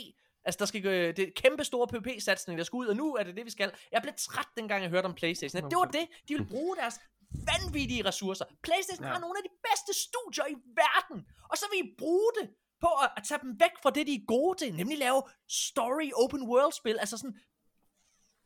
[0.45, 3.35] Altså, der skal gå, det kæmpe store PvP-satsning, der skal ud, og nu er det
[3.35, 3.73] det, vi skal.
[3.91, 5.65] Jeg blev træt, dengang jeg hørte om Playstation.
[5.65, 6.99] At det var det, de ville bruge deres
[7.31, 8.45] vanvittige ressourcer.
[8.63, 9.11] Playstation ja.
[9.13, 12.49] har nogle af de bedste studier i verden, og så vil I bruge det
[12.81, 16.09] på at, at tage dem væk fra det, de er gode til, nemlig lave story
[16.23, 17.37] open world spil, altså sådan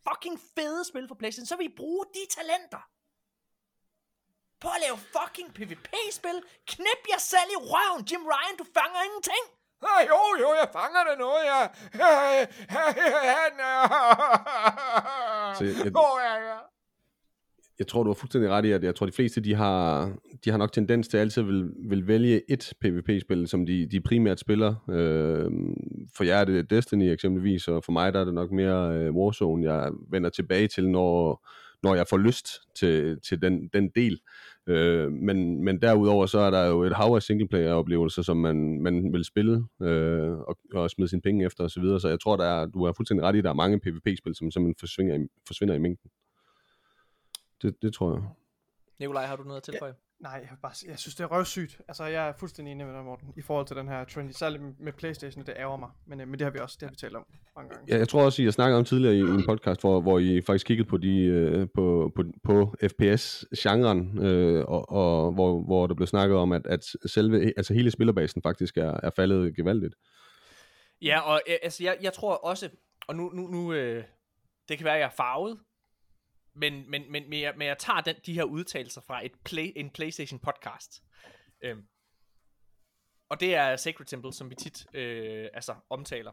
[0.08, 2.84] fucking fede spil for Playstation, så vil I bruge de talenter
[4.64, 6.38] på at lave fucking PvP-spil.
[6.74, 9.44] Knip jer selv i røven, Jim Ryan, du fanger ingenting.
[9.90, 11.62] Ah, jo, jo, jeg fanger det nu, ja.
[15.58, 16.60] Så jeg- Hvor er jeg?
[17.80, 20.12] jeg tror, du har fuldstændig ret i, at jeg tror, de fleste, de har,
[20.46, 24.40] de har nok tendens til altid vil, vil vælge et PvP-spil, som de, de primært
[24.40, 24.76] spiller.
[24.90, 25.52] Øh,
[26.16, 29.16] for jer er det Destiny eksempelvis, og for mig der er det nok mere øh,
[29.16, 31.48] Warzone, jeg vender tilbage til, når,
[31.84, 32.48] når jeg får lyst
[32.80, 34.14] til, til den, den del.
[34.14, 34.20] Øh,
[34.70, 39.14] Øh, men, men derudover så er der jo et hav af singleplayer-oplevelser, som man, man
[39.14, 42.00] vil spille øh, og, og smide sine penge efter osv., så, videre.
[42.00, 44.36] så jeg tror, der er, du har fuldstændig ret i, at der er mange PvP-spil,
[44.36, 46.12] som simpelthen forsvinder i, forsvinder i mængden.
[47.62, 48.24] Det, det tror jeg.
[49.00, 49.94] Nikolaj, har du noget at tilføje?
[50.20, 51.82] Nej, jeg, bare, jeg synes, det er røvsygt.
[51.88, 54.34] Altså, jeg er fuldstændig enig med dig, Morten, i forhold til den her trend.
[54.34, 55.90] Særligt med- med Playstation, det ærger mig.
[56.08, 57.26] Men, øh, men det har vi også det har vi talt om
[57.56, 57.94] mange gange.
[57.94, 60.42] Ja, jeg tror også, I har snakket om tidligere i en podcast, hvor, hvor I
[60.42, 65.96] faktisk kiggede på, de, øh, på, på, på FPS-genren, øh, og, og hvor, hvor der
[65.96, 69.96] blev snakket om, at, at selve, altså hele spillerbasen faktisk er, er faldet gevaldigt.
[71.02, 72.70] Ja, og øh, altså, jeg, jeg tror også,
[73.08, 74.04] og nu, nu, nu øh,
[74.70, 75.60] det kan være, at jeg er farvet,
[76.60, 79.72] men, men, men, men, jeg, men jeg tager den, de her udtalelser fra et play,
[79.76, 81.04] en PlayStation podcast.
[81.62, 81.88] Øhm,
[83.30, 86.32] og det er Sacred Temple, som vi tit øh, altså, omtaler.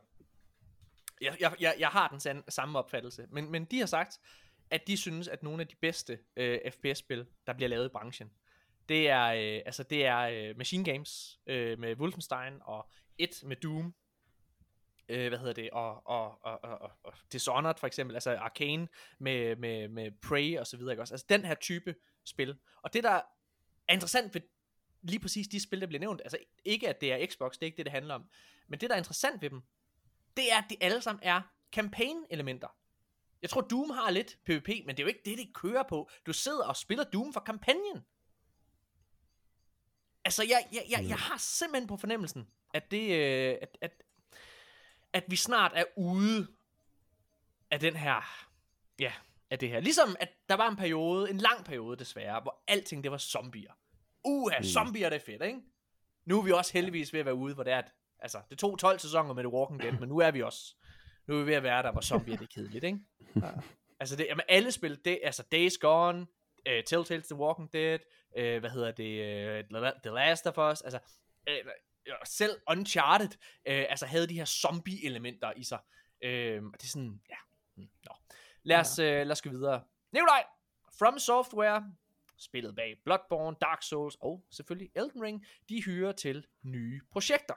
[1.20, 4.18] Jeg, jeg, jeg, jeg har den sand, samme opfattelse, men, men de har sagt,
[4.70, 8.30] at de synes, at nogle af de bedste øh, FPS-spil, der bliver lavet i branchen,
[8.88, 13.56] det er, øh, altså, det er øh, Machine Games øh, med Wolfenstein og et med
[13.56, 13.94] Doom,
[15.08, 18.88] øh, hvad hedder det, og, og, og, og, og, Dishonored for eksempel, altså Arcane
[19.18, 21.14] med, med, med Prey og så videre, ikke også?
[21.14, 22.58] Altså den her type spil.
[22.82, 23.20] Og det, der
[23.88, 24.40] er interessant ved
[25.02, 27.66] lige præcis de spil, der bliver nævnt, altså ikke at det er Xbox, det er
[27.66, 28.24] ikke det, det handler om,
[28.68, 29.62] men det, der er interessant ved dem,
[30.36, 31.40] det er, at de alle sammen er
[31.72, 32.68] campaign-elementer.
[33.42, 36.10] Jeg tror, Doom har lidt PvP, men det er jo ikke det, det kører på.
[36.26, 38.04] Du sidder og spiller Doom for kampagnen.
[40.24, 44.02] Altså, jeg, jeg, jeg, jeg har simpelthen på fornemmelsen, at det, øh, at, at,
[45.16, 46.46] at vi snart er ude
[47.70, 48.46] af den her,
[48.98, 49.12] ja,
[49.50, 49.80] af det her.
[49.80, 53.72] Ligesom at der var en periode, en lang periode desværre, hvor alting det var zombier.
[54.24, 55.60] Uha, zombier det er fedt, ikke?
[56.26, 58.58] Nu er vi også heldigvis ved at være ude, hvor det er, at, altså, det
[58.58, 60.74] tog 12 sæsoner med The Walking Dead, men nu er vi også,
[61.26, 62.98] nu er vi ved at være der, hvor zombier det er kedeligt, ikke?
[64.00, 66.26] Altså, det, jamen, alle spil, det, altså Days Gone,
[66.68, 67.98] uh, Telltale's The Walking Dead,
[68.30, 70.98] uh, hvad hedder det, uh, The Last of Us, altså,
[71.50, 71.70] uh,
[72.24, 75.78] selv Uncharted, øh, altså havde de her zombie-elementer i sig.
[76.22, 77.36] Øh, og det er sådan, ja,
[77.76, 78.14] mm, nå.
[78.62, 79.82] Lad os, øh, lad os gå videre.
[80.12, 80.44] Nikolaj,
[80.98, 81.94] From Software,
[82.38, 87.54] spillet bag Bloodborne, Dark Souls og selvfølgelig Elden Ring, de hyrer til nye projekter.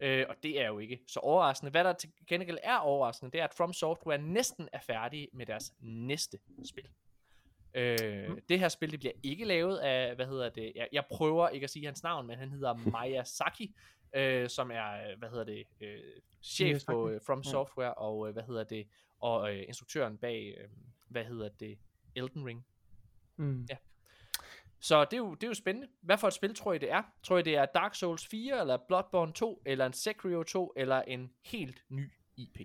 [0.00, 1.70] Øh, og det er jo ikke så overraskende.
[1.70, 5.46] Hvad der til gengæld er overraskende, det er, at From Software næsten er færdige med
[5.46, 6.88] deres næste spil.
[7.74, 8.38] Øh, mm.
[8.48, 11.64] Det her spil, det bliver ikke lavet af, hvad hedder det, jeg, jeg prøver ikke
[11.64, 12.74] at sige hans navn, men han hedder
[13.04, 13.74] Miyazaki,
[14.16, 15.98] øh, som er, hvad hedder det, øh,
[16.42, 16.86] chef Miyazaki.
[16.86, 17.50] på øh, From Ja.
[17.50, 18.86] Software, og øh, hvad hedder det,
[19.20, 20.68] og øh, instruktøren bag, øh,
[21.08, 21.78] hvad hedder det,
[22.14, 22.64] Elden Ring.
[23.36, 23.66] Mm.
[23.70, 23.76] Ja.
[24.80, 25.88] Så det er, jo, det er jo spændende.
[26.00, 27.02] Hvad for et spil tror I det er?
[27.22, 31.02] Tror I det er Dark Souls 4, eller Bloodborne 2, eller en Sekiro 2, eller
[31.02, 32.60] en helt ny IP?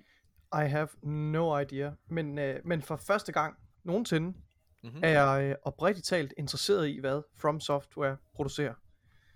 [0.53, 1.91] I have no idea.
[2.07, 4.37] Men, øh, men for første gang nogensinde
[4.83, 4.99] Mm-hmm.
[5.03, 8.73] er jeg øh, oprigtigt talt interesseret i, hvad From Software producerer.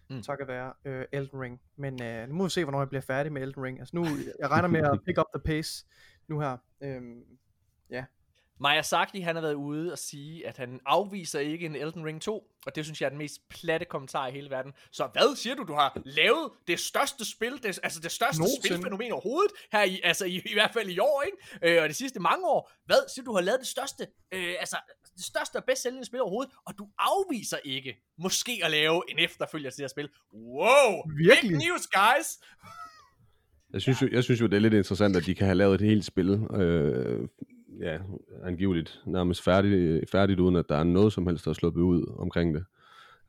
[0.09, 0.21] Mm.
[0.21, 1.61] Takket være øh, Elden Ring.
[1.75, 3.79] Men øh, nu må vi se, hvornår jeg bliver færdig med Elden Ring.
[3.79, 4.05] Altså nu,
[4.39, 5.85] jeg regner med at pick up the pace
[6.27, 6.57] nu her.
[6.81, 7.23] Øhm,
[8.61, 12.43] Miyazaki, han har været ude og sige, at han afviser ikke en Elden Ring 2,
[12.65, 14.73] og det synes jeg er den mest platte kommentar i hele verden.
[14.91, 18.67] Så hvad siger du, du har lavet det største spil, det, altså det største Nogensinde.
[18.67, 21.77] spilfænomen overhovedet, her i, altså i, i hvert fald i år, ikke?
[21.77, 22.71] Øh, og de sidste mange år.
[22.85, 24.77] Hvad siger du, du har lavet det største, øh, altså
[25.17, 29.19] det største og bedst sælgende spil overhovedet, og du afviser ikke måske at lave en
[29.19, 30.09] efterfølger til det her spil.
[30.33, 30.91] Wow!
[31.17, 31.57] Virkelig?
[31.57, 32.27] Big news, guys!
[33.73, 35.81] Jeg synes, jo, jeg synes jo, det er lidt interessant, at de kan have lavet
[35.81, 37.27] et helt spil, øh,
[37.81, 37.97] ja,
[38.43, 42.15] angiveligt nærmest færdigt, færdigt, uden at der er noget som helst, der er sluppet ud
[42.19, 42.63] omkring det.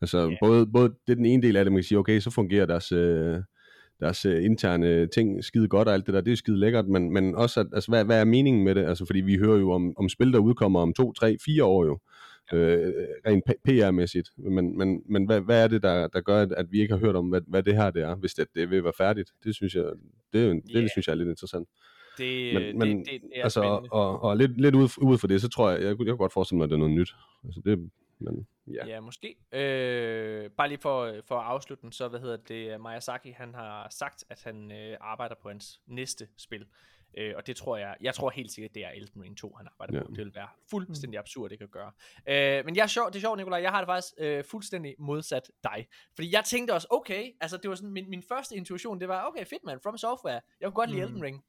[0.00, 0.36] Altså, yeah.
[0.42, 2.66] både, både det er den ene del af det, man kan sige, okay, så fungerer
[2.66, 3.36] deres, øh,
[4.00, 7.12] deres øh, interne ting skide godt, og alt det der, det er skide lækkert, men,
[7.12, 8.84] men også, at, altså, hvad, hvad er meningen med det?
[8.84, 11.84] Altså, fordi vi hører jo om, om spil, der udkommer om to, tre, fire år
[11.86, 11.98] jo,
[12.52, 12.92] øh,
[13.26, 14.30] rent PR-mæssigt.
[14.36, 17.00] Men, men, men hvad, hvad er det, der, der gør, at, at vi ikke har
[17.00, 19.30] hørt om, hvad, hvad det her det er, hvis det, det vil være færdigt?
[19.44, 19.84] Det synes jeg,
[20.32, 20.80] det, en- Ja.
[20.80, 21.68] det synes jeg er lidt interessant.
[22.18, 23.88] Det, Men, det, men det, det er altså, spændende.
[23.92, 26.18] og, og lidt, lidt ud, ud fra det, så tror jeg, jeg, kunne- jeg kunne
[26.24, 27.14] godt forestille mig, at det er noget nyt.
[27.44, 28.86] Altså det, men ja.
[28.86, 29.36] Ja, måske.
[29.52, 33.86] Øh, bare lige for, for at afslutte den, så hvad hedder det, Miyazaki, han har
[33.90, 36.66] sagt, at han øh, arbejder på hans næste spil.
[37.18, 39.66] Øh, og det tror jeg, jeg tror helt sikkert, det er Elden Ring 2, han
[39.72, 40.04] arbejder Ja.
[40.04, 40.10] på.
[40.10, 41.92] Det vil være fuldstændig absurd ikke at gøre.
[42.28, 44.94] Øh, men jeg er sjov, det er sjovt, Nikolaj, jeg har det faktisk øh, fuldstændig
[44.98, 45.86] modsat dig.
[46.14, 49.26] Fordi jeg tænkte også, okay, altså det var sådan, min, min første intuition, det var,
[49.28, 51.06] okay, fedt man, From Software, jeg kunne godt lide Mm.
[51.08, 51.44] Elden Ring.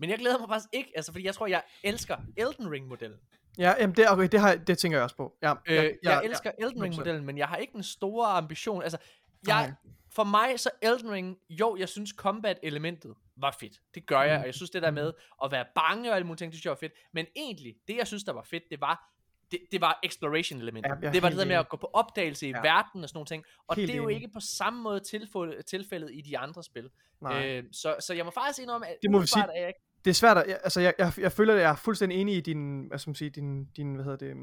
[0.00, 3.18] Men jeg glæder mig faktisk ikke, altså fordi jeg tror, jeg elsker Elden Ring-modellen.
[3.58, 5.36] ja, jamen det, okay, det, har, det tænker jeg også på.
[5.42, 6.82] Ja, Øh, jeg, jeg elsker Elden Modtaget.
[6.84, 8.82] Ring-modellen, men jeg har ikke den store ambition.
[8.82, 8.98] Altså,
[9.46, 9.74] jeg,
[10.14, 13.80] for mig så Elden Ring, jo, jeg synes combat-elementet var fedt.
[13.94, 14.40] Det gør jeg, Mm.
[14.40, 15.12] og jeg synes det der med
[15.44, 16.92] at være bange og alle mulige ting, det synes jeg var fedt.
[17.12, 19.06] Men egentlig, det jeg synes der var fedt, det var
[19.50, 20.90] det, det var exploration-elementet.
[20.90, 22.60] Ja, jeg er det var det der med at gå på opdagelse i Ja.
[22.60, 23.44] verden og sådan nogle ting.
[23.68, 26.90] Og Helt det er jo ikke på samme måde tilfældet, tilfældet i de andre spil.
[27.20, 27.46] Nej.
[27.48, 29.42] Øh, så, så jeg må faktisk indrømme, at Det må vi sige.
[29.54, 31.70] er jeg ikke det er svært at, jeg- altså jeg, jeg, jeg føler, at jeg
[31.70, 34.36] er fuldstændig enig i din, skal man sige, din, din hvad hedder det,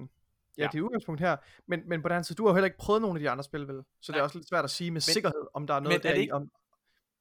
[0.58, 0.70] ja, Ja.
[0.74, 3.02] dit udgangspunkt her, men, men på den anden side, du har jo heller ikke prøvet
[3.02, 3.76] nogen af de andre spil, vel?
[3.78, 4.20] Så det Nej.
[4.20, 6.14] er også lidt svært at sige med Men- sikkerhed, om der er noget men er
[6.16, 6.52] det ikke- om,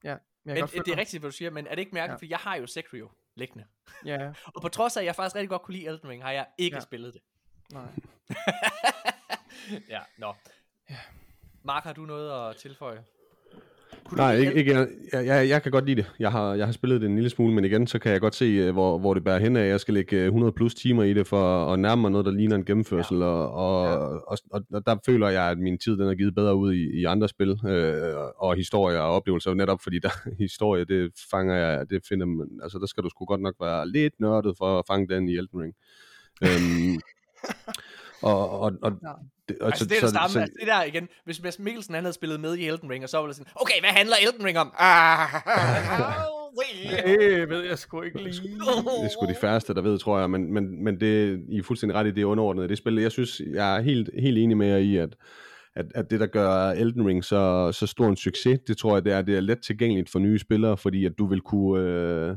[0.04, 2.12] ja, men jeg men det er rigtigt, hvad du siger, men er det ikke mærkeligt,
[2.12, 2.16] Ja.
[2.16, 3.64] fordi jeg har jo Sekiro liggende.
[3.86, 4.06] dig.
[4.06, 6.30] Ja, Og på trods af, at jeg faktisk rigtig godt kunne lide Elden Ring, har
[6.32, 6.76] jeg ikke Ja.
[6.76, 6.80] ja.
[6.80, 7.22] spillet det.
[7.72, 7.84] nej.
[9.94, 10.34] ja, nå.
[11.62, 13.04] Mark, har du noget at tilføje?
[14.08, 16.12] Kunne Nej, ikke, ikke jeg, jeg, jeg, jeg kan godt lide det.
[16.18, 18.34] Jeg har, jeg har spillet det en lille smule, men igen, så kan jeg godt
[18.34, 19.68] se, øh, hvor, hvor det bærer hen af.
[19.68, 22.32] Jeg skal lægge øh, 100 plus timer i det, for at nærme mig noget, der
[22.32, 23.24] ligner en gennemførsel, ja.
[23.24, 23.96] og, og, ja.
[23.96, 27.00] og, og, og der føler jeg, at min tid den er givet bedre ud i,
[27.00, 30.10] i andre spil, øh, og historier og oplevelser, netop fordi der
[30.44, 33.88] historie, det fanger jeg, det finder man, altså der skal du sgu godt nok være
[33.88, 35.74] lidt nørdet for at fange den i Elden Ring.
[36.42, 37.00] øhm,
[38.22, 39.08] og, og, og, Ja.
[39.48, 40.40] det, og Altså, det er det samme.
[40.42, 43.10] Altså, det der igen, hvis Mads Mikkelsen han havde spillet med i Elden Ring, og
[43.10, 44.72] så var det sådan, okay, hvad handler Elden Ring om?
[44.78, 45.28] Ah,
[47.06, 48.32] Det ved jeg sgu ikke lige.
[48.32, 51.62] Det er sgu de færreste, der ved, tror jeg, men, men, men det, I er
[51.62, 52.94] fuldstændig ret i, det er underordnet i det spil.
[52.94, 55.16] Jeg synes, jeg er helt, helt enig med jer i, at,
[55.76, 59.04] at, at det, der gør Elden Ring så, så stor en succes, det tror jeg,
[59.04, 61.82] det er, det er let tilgængeligt for nye spillere, fordi at du vil kunne...
[61.82, 62.36] Øh,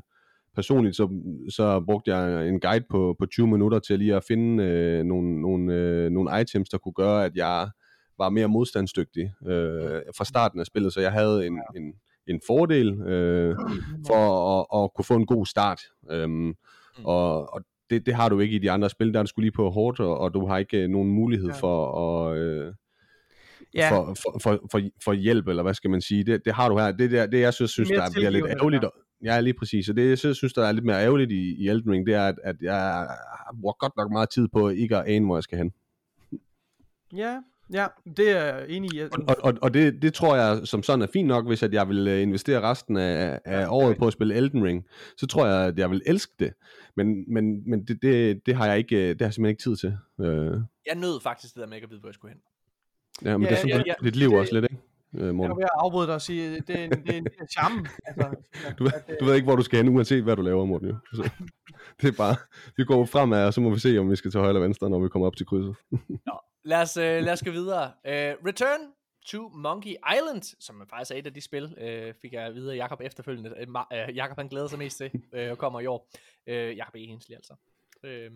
[0.59, 1.05] personligt, så,
[1.49, 5.41] så brugte jeg en guide på, på 20 minutter til lige at finde øh, nogle,
[5.41, 7.69] nogle, øh, nogle items, der kunne gøre, at jeg
[8.17, 11.93] var mere modstandsdygtig øh, fra starten af spillet, så jeg havde en, en,
[12.27, 13.55] en fordel øh,
[14.07, 14.23] for
[14.59, 15.81] at, at kunne få en god start.
[16.11, 16.53] Øhm,
[17.03, 19.45] og og det, det har du ikke i de andre spil, der er du skulle
[19.45, 22.37] lige på hårdt, og, og du har ikke øh, nogen mulighed for at...
[22.37, 22.73] Øh,
[23.73, 26.23] Ja, for, for, for, for, for hjælp, eller hvad skal man sige.
[26.23, 26.91] Det, det har du her.
[26.91, 28.85] Det, der, det jeg synes, synes Mere der bliver lidt ærgerligt.
[29.23, 29.89] Ja, lige præcis.
[29.89, 32.27] Og det, jeg synes, der er lidt mere ærgerligt i, i Elden Ring, det er,
[32.27, 33.07] at, at jeg
[33.61, 35.71] bruger godt nok meget tid på ikke at ane, hvor jeg skal hen.
[37.15, 37.41] ja,
[37.73, 37.87] Ja,
[38.17, 39.01] det er jeg enig i.
[39.01, 39.09] Og,
[39.43, 42.07] og, og, det, det tror jeg som sådan er fint nok, hvis at jeg vil
[42.07, 44.85] øh, investere resten af, af året på at spille Elden Ring.
[45.17, 46.53] Så tror jeg, at jeg vil elske det.
[46.95, 49.75] Men, men, men det, det, det har jeg ikke, det har jeg simpelthen ikke tid
[49.75, 49.97] til.
[50.25, 52.41] Øh, Jeg nød faktisk det der med ikke at vide, hvor jeg skulle hen.
[53.29, 54.83] ja, men Ja, det er sådan ja, ja, dit liv Det- også lidt, ikke?
[55.15, 55.57] Øh, Jeg er Morten?
[55.57, 57.47] ved at afbryde dig og sige, det er en, det er en, det er en
[57.47, 57.85] charme.
[58.05, 58.35] Altså,
[58.79, 60.87] Du, ved, du ved ikke, hvor du skal hen, uanset hvad du laver, Morten.
[60.89, 60.95] Jo.
[61.13, 61.29] Så,
[62.01, 62.35] det er bare,
[62.77, 64.89] vi går fremad, og så må vi se, om vi skal til højre eller venstre,
[64.89, 65.75] når vi kommer op til krydset.
[66.63, 67.83] Lad os, øh, lad os gå videre.
[67.85, 68.79] Uh, Return
[69.25, 72.55] to Monkey Island, som er faktisk er et af de spil, øh, fik jeg at
[72.55, 73.49] vide af Jacob efterfølgende.
[73.59, 73.67] Øh,
[74.09, 76.09] øh, Jacob han glæder sig mest til, øh, og kommer i år.
[76.47, 76.99] Øh, Jacob E.
[77.07, 77.53] Hensley altså.
[78.03, 78.31] Øh,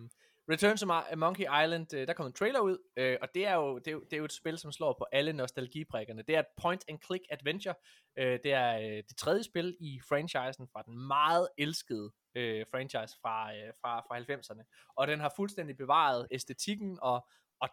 [0.50, 3.78] Return to Monkey Island, øh, der kom en trailer ud, øh, og det er, jo,
[3.78, 6.22] det, er jo, det er jo et spil, som slår på alle nostalgibrikkerne.
[6.22, 7.74] Det er et point-and-click adventure.
[8.18, 13.16] Øh, det er øh, det tredje spil i franchisen fra den meget elskede øh, franchise
[13.22, 14.92] fra, øh, fra, fra 90'erne.
[14.96, 17.26] Og den har fuldstændig bevaret æstetikken og,
[17.60, 17.68] og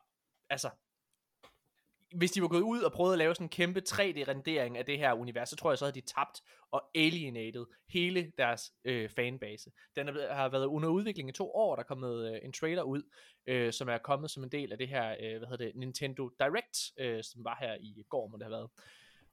[0.49, 0.69] altså
[2.13, 4.97] hvis de var gået ud og prøvet at lave sådan en kæmpe 3D-rendering af det
[4.97, 9.71] her univers, så tror jeg så at de tabt og alienated hele deres øh, fanbase.
[9.95, 12.83] Den er, har været under udvikling i to år, der er kommet øh, en trailer
[12.83, 13.03] ud,
[13.47, 16.29] øh, som er kommet som en del af det her, øh, hvad hedder det, Nintendo
[16.39, 18.69] Direct, øh, som var her i går, må det have været.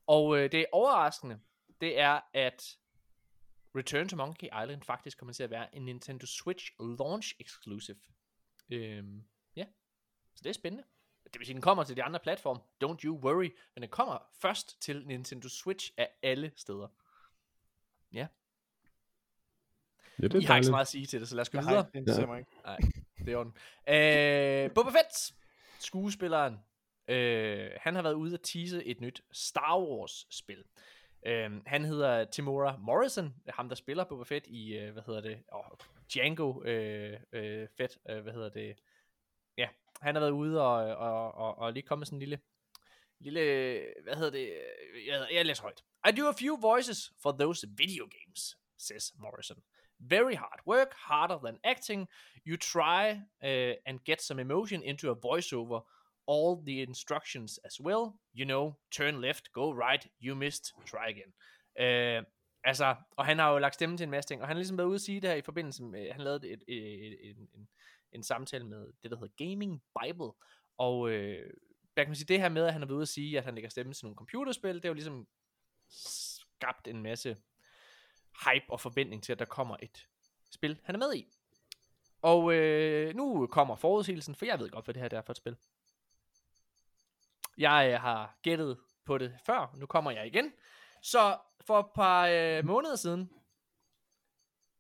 [0.07, 1.41] Og øh, det overraskende,
[1.81, 2.63] det er, at
[3.77, 7.99] Return to Monkey Island faktisk kommer til at være en Nintendo Switch launch exclusive.
[8.71, 9.25] Øhm,
[9.57, 9.65] ja,
[10.35, 10.85] så det er spændende.
[11.33, 12.61] Det vil sige, den kommer til de andre platforme.
[12.85, 13.51] Don't you worry.
[13.75, 16.89] Men den kommer først til Nintendo Switch af alle steder.
[18.13, 18.27] Ja,
[20.23, 21.51] Ja, det I er har ikke så meget at sige til det, så lad os
[21.51, 21.83] gå jeg videre.
[21.95, 23.05] har, det mig ikke.
[23.25, 23.53] Det er orden.
[24.67, 25.35] Øh, Boba Fett,
[25.79, 26.59] skuespilleren,
[27.09, 30.65] øh, han har været ude at tease et nyt Star Wars spil.
[31.27, 35.43] Øh, han hedder Timora Morrison, ham der spiller Boba Fett i, øh, hvad hedder det,
[35.53, 35.65] oh,
[36.15, 38.73] Django øh, øh, Fett, øh, hvad hedder det, ja,
[40.03, 42.39] han har været ude og, og, og, og lige kommet sådan en lille,
[43.21, 43.41] lille,
[44.03, 44.53] hvad hedder det,
[45.07, 45.83] jeg, jeg læser højt.
[46.09, 49.57] I do a few voices for those video games, says Morrison.
[50.01, 52.09] Very hard work, harder than acting.
[52.47, 53.11] You try
[53.43, 55.81] uh, and get some emotion into a voiceover.
[56.27, 58.05] All the instructions as well.
[58.35, 61.33] You know, turn left, go right, you missed, try again.
[61.81, 62.25] Uh,
[62.65, 64.79] altså, og han har jo lagt stemme til en masse ting, og han har ligesom
[64.79, 67.49] været ude at sige det her i forbindelse med, han lavede et, et, et, en,
[67.55, 67.69] en,
[68.13, 70.31] en samtale med det, der hedder Gaming Bible,
[70.79, 71.51] og øh,
[71.95, 73.55] hvad kan man sige, det her med, at han er ved at sige, at han
[73.55, 75.27] lægger stemme til nogle computerspil, det er jo ligesom
[75.89, 77.37] skabt en masse
[78.45, 80.07] hype og forventning til, at der kommer et
[80.51, 81.33] spil, han er med i.
[82.23, 85.37] Og øh, nu kommer forudsigelsen, for jeg ved godt, hvad det her er for et
[85.37, 85.57] spil.
[87.59, 90.53] Jeg øh, har gættet på det før, nu kommer jeg igen.
[91.03, 93.31] Så for et par øh, måneder siden,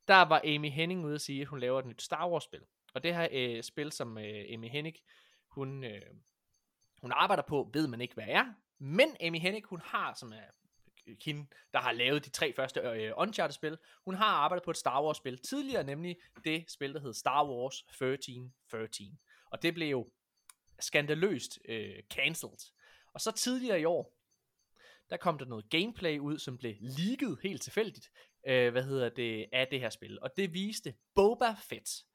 [0.08, 2.64] der var Amy Henning ude at sige, at hun laver et nyt Star Wars spil.
[2.98, 4.94] Og det her øh, spil, som øh, Amy Hennig,
[5.48, 6.02] hun, øh,
[7.00, 8.44] hun arbejder på, ved man ikke, hvad er.
[8.78, 10.50] Men Amy Hennig, hun har, som er
[11.24, 15.04] hende, der har lavet de tre første øh, Uncharted-spil, hun har arbejdet på et Star
[15.04, 19.18] Wars-spil tidligere, nemlig det spil, der hed Star Wars 1313.
[19.50, 20.08] Og det blev jo
[20.80, 22.72] skandaløst øh, cancelled.
[23.12, 24.14] Og så tidligere i år,
[25.10, 28.10] der kom der noget gameplay ud, som blev leaget helt tilfældigt,
[28.46, 30.18] øh, hvad hedder det, af det her spil.
[30.22, 32.07] Og det viste Boba Fett,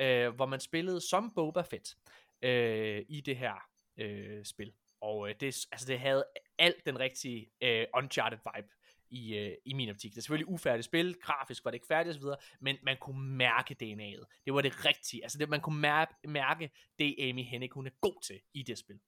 [0.00, 1.96] øh, hvor man spillede som Boba Fett
[2.42, 3.54] øh, i det her
[3.96, 4.72] øh, spil.
[5.00, 6.24] Og øh, det, altså, det havde
[6.58, 8.68] alt den rigtige øh, Uncharted vibe
[9.10, 10.10] i, øh, i min optik.
[10.10, 12.28] Det er selvfølgelig ufærdigt spil, grafisk var det ikke færdigt osv.,
[12.60, 14.42] men man kunne mærke DNA'et.
[14.44, 15.22] Det var det rigtige.
[15.22, 18.78] Altså det, man kunne mærke, mærke det, Amy Hennig hun er god til i det
[18.78, 19.00] spil.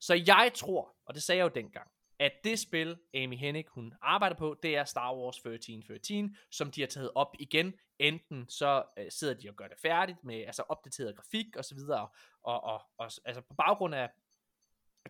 [0.00, 1.90] Så jeg tror, og det sagde jeg jo dengang,
[2.20, 6.80] at det spil, Amy Hennig hun arbejder på, det er Star Wars 1313, som de
[6.80, 7.74] har taget op igen.
[7.98, 11.74] Enten så øh, sidder de og gør det færdigt med altså opdateret grafik og så
[11.74, 12.08] videre,
[12.42, 14.10] og, og, og altså på baggrund af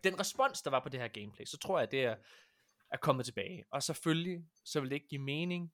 [0.05, 2.17] den respons, der var på det her gameplay, så tror jeg, at det er,
[2.91, 3.65] er kommet tilbage.
[3.71, 5.73] Og selvfølgelig, så vil det ikke give mening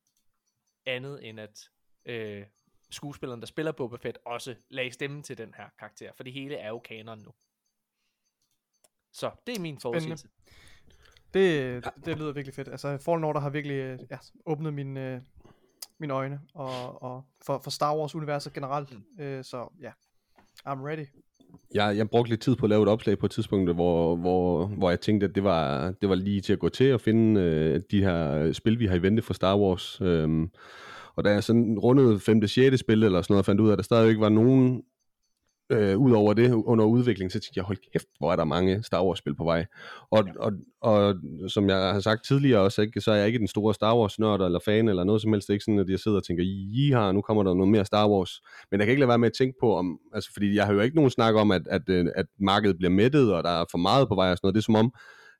[0.85, 1.69] andet end at
[2.05, 2.45] øh,
[2.91, 6.55] skuespilleren, der spiller Boba Fett, også lagde stemmen til den her karakter, for det hele
[6.55, 7.33] er jo kanon nu.
[9.11, 10.29] Så det er min forudsigelse.
[11.33, 12.67] Det, det lyder virkelig fedt.
[12.67, 15.21] Altså, Fallen Order har virkelig øh, ja, åbnet mine, øh,
[15.99, 18.93] mine øjne og, og for, for Star Wars-universet generelt.
[18.93, 19.23] Mm.
[19.23, 19.91] Øh, så ja,
[20.67, 21.05] I'm ready.
[21.73, 24.65] Jeg, jeg brugte lidt tid på at lave et opslag på et tidspunkt, hvor, hvor,
[24.65, 27.41] hvor jeg tænkte, at det var, det var lige til at gå til at finde
[27.41, 30.01] øh, de her spil, vi har i vente for Star Wars.
[30.01, 30.51] Øhm,
[31.15, 32.47] og da jeg sådan rundede 5.
[32.47, 32.79] 6.
[32.79, 34.83] spil eller sådan noget, fandt ud af, at der stadig ikke var nogen
[35.69, 38.83] øh, ud over det, under udvikling, så tænkte jeg, hold kæft, hvor er der mange
[38.83, 39.65] Star Wars-spil på vej.
[40.11, 41.15] Og, og, og
[41.47, 44.41] som jeg har sagt tidligere også, ikke, så er jeg ikke den store Star Wars-nørd
[44.41, 45.47] eller fan eller noget som helst.
[45.47, 47.85] Det er ikke sådan, at jeg sidder og tænker, har nu kommer der noget mere
[47.85, 48.41] Star Wars.
[48.71, 50.73] Men jeg kan ikke lade være med at tænke på, om, altså, fordi jeg har
[50.73, 53.65] jo ikke nogen snak om, at, at, øh, at markedet bliver mættet, og der er
[53.71, 54.55] for meget på vej og sådan noget.
[54.55, 54.93] Det er som om,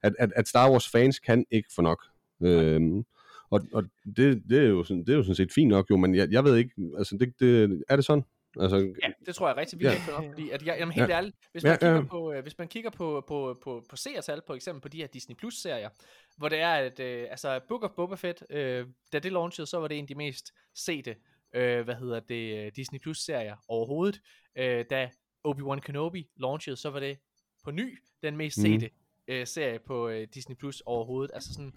[0.03, 2.03] at, at, at Star Wars-fans kan ikke få nok.
[2.43, 3.03] Øhm,
[3.51, 3.83] og, og
[4.17, 6.27] det, det, er jo sådan, det er jo sådan set fint nok jo, men jeg,
[6.31, 8.23] jeg ved ikke, altså det, det, er det sådan?
[8.61, 10.29] Altså, Ja, det tror jeg er rigtig vildt, ja.
[10.29, 11.15] fordi at jeg, jamen helt ja.
[11.15, 12.03] ærligt, hvis man Ja, kigger ja.
[12.03, 15.07] på, øh, hvis man kigger på, på, på, på seertal, på eksempel på de her
[15.07, 15.89] Disney Plus serier,
[16.37, 19.77] hvor det er, at øh, altså Book of Boba Fett, øh, da det launchede, så
[19.79, 21.15] var det en af de mest sete,
[21.55, 24.21] øh, hvad hedder det, øh, Disney Plus serier overhovedet.
[24.55, 25.09] Øh, da
[25.47, 27.17] Obi-Wan Kenobi launchede, så var det
[27.63, 28.79] på ny den mest Mhm.
[28.79, 28.89] sete
[29.27, 31.31] øh, serie på øh, Disney Plus overhovedet.
[31.33, 31.73] Altså sådan,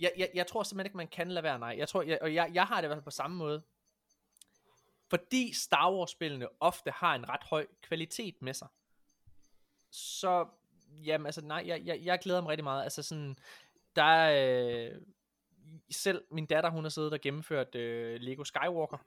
[0.00, 1.74] jeg, jeg, jeg tror simpelthen ikke, man kan lade være, nej.
[1.78, 3.62] Jeg tror, jeg, og jeg, jeg har det i hvert fald på samme måde.
[5.10, 8.68] Fordi Star Wars-spillene ofte har en ret høj kvalitet med sig,
[9.90, 10.48] så,
[10.90, 12.82] jamen altså, nej, jeg, jeg, jeg glæder mig rigtig meget.
[12.84, 13.36] Altså sådan,
[13.96, 15.00] der er, øh,
[15.90, 18.98] selv min datter, hun har siddet og gennemført øh, Lego Skywalker,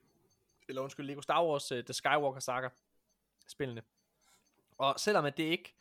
[0.70, 2.70] eller undskyld, Lego Star Wars, øh, The Skywalker Saga,
[3.48, 3.84] spillene.
[4.78, 5.74] Og selvom at det ikke,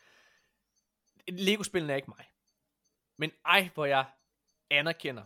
[1.28, 2.32] Lego-spillene er ikke mig,
[3.16, 4.07] men ej, hvor jeg
[4.70, 5.24] anerkender,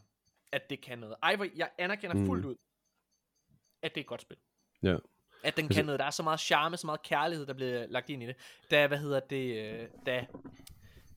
[0.52, 1.16] at det kan noget.
[1.22, 2.26] Ej, hvor jeg anerkender Mm.
[2.26, 2.56] fuldt ud,
[3.82, 4.36] at det er et godt spil.
[4.82, 4.96] Ja.
[5.44, 5.98] At den Altså- kan noget.
[6.00, 8.36] Der er så meget charme, så meget kærlighed, der bliver lagt ind i det.
[8.70, 10.26] Da, hvad hedder det, øh, da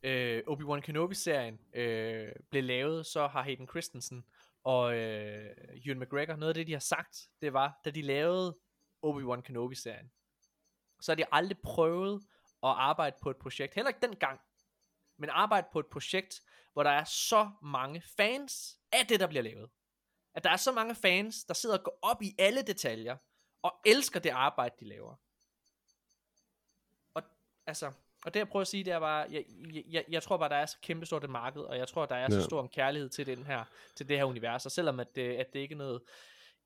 [0.04, 4.26] øh, Obi-Wan Kenobi-serien øh, blev lavet, så har Hayden Christensen
[4.64, 5.56] og øh,
[5.86, 8.58] Ewan McGregor, noget af det, de har sagt, det var, da de lavede
[9.06, 10.12] Obi-Wan Kenobi-serien,
[11.02, 12.22] så har de aldrig prøvet
[12.64, 14.40] at arbejde på et projekt, heller ikke dengang,
[15.18, 16.42] men arbejde på et projekt,
[16.74, 19.70] hvor der er så mange fans af det, der bliver lavet.
[20.36, 23.18] At der er så mange fans, der sidder og går op i alle detaljer,
[23.66, 25.16] og elsker det arbejde, de laver.
[27.14, 27.24] Og
[27.68, 27.92] altså,
[28.26, 29.46] og det jeg prøver at sige, det er bare, jeg,
[29.92, 32.16] jeg, jeg, tror bare, der er så kæmpe stort et marked, og jeg tror, der
[32.16, 33.64] er så stor en kærlighed til, den her,
[33.96, 36.02] til det her univers, og selvom at det, at det ikke er noget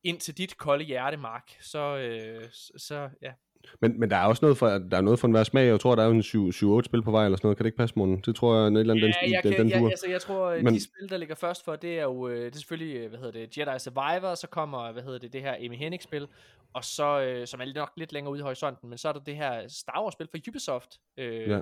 [0.03, 3.34] ind til dit kolde hjerte, Mark, så, øh, så, så ja.
[3.81, 5.68] Men, men der er også noget for, der er noget for enhver smag.
[5.68, 7.57] Jeg tror, der er en 7-8 spil på vej eller sådan noget.
[7.57, 8.22] Kan det ikke passe, Morten?
[8.26, 9.90] Det tror jeg, en eller anden, Ja, den, jeg, den, kan, den duer.
[9.90, 10.73] altså, jeg tror, Men...
[10.73, 13.19] De spil, der ligger først for, det er jo, øh, det er selvfølgelig, øh, hvad
[13.19, 16.27] hedder det, Jedi Survivor, så kommer, hvad hedder det, det her Amy Hennig-spil,
[16.73, 19.19] og så, øh, som er nok lidt længere ude i horisonten, men så er der
[19.19, 21.60] det her Star Wars-spil for Ubisoft, øh, Ja.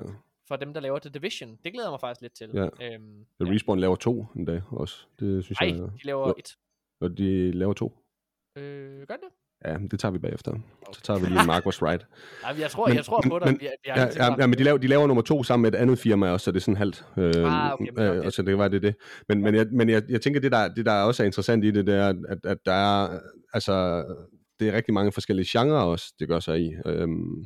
[0.48, 1.57] for dem, der laver The Division.
[1.64, 2.49] Det glæder jeg mig faktisk lidt til.
[2.53, 2.64] Ja.
[2.94, 3.45] Øhm, Ja.
[3.53, 5.06] Respawn laver to en dag også.
[5.19, 5.78] Det synes Ej, jeg.
[5.78, 6.34] de laver Jo.
[6.38, 6.57] et.
[7.02, 7.98] Og de laver to.
[8.57, 9.30] Øh, gør det?
[9.65, 10.53] Ja, det tager vi bagefter.
[10.93, 12.05] Så tager vi lige Mark was right.
[12.43, 13.47] Nej, men jeg tror, Men- jeg tror på dig.
[13.47, 15.71] men- vi har Ja, ja, ja, men de laver, de laver nummer to sammen med
[15.73, 17.05] et andet firma også, så det er sådan halvt.
[17.17, 18.95] Øh, Ah, okay, men øh, det- og så det var det det.
[19.29, 21.71] Men, men, jeg, men jeg, jeg tænker, det der, det der også er interessant i
[21.71, 23.19] det, det er, at, at der er,
[23.53, 24.03] altså,
[24.59, 26.72] det er rigtig mange forskellige genrer også, det gør sig i.
[26.85, 27.45] Øhm,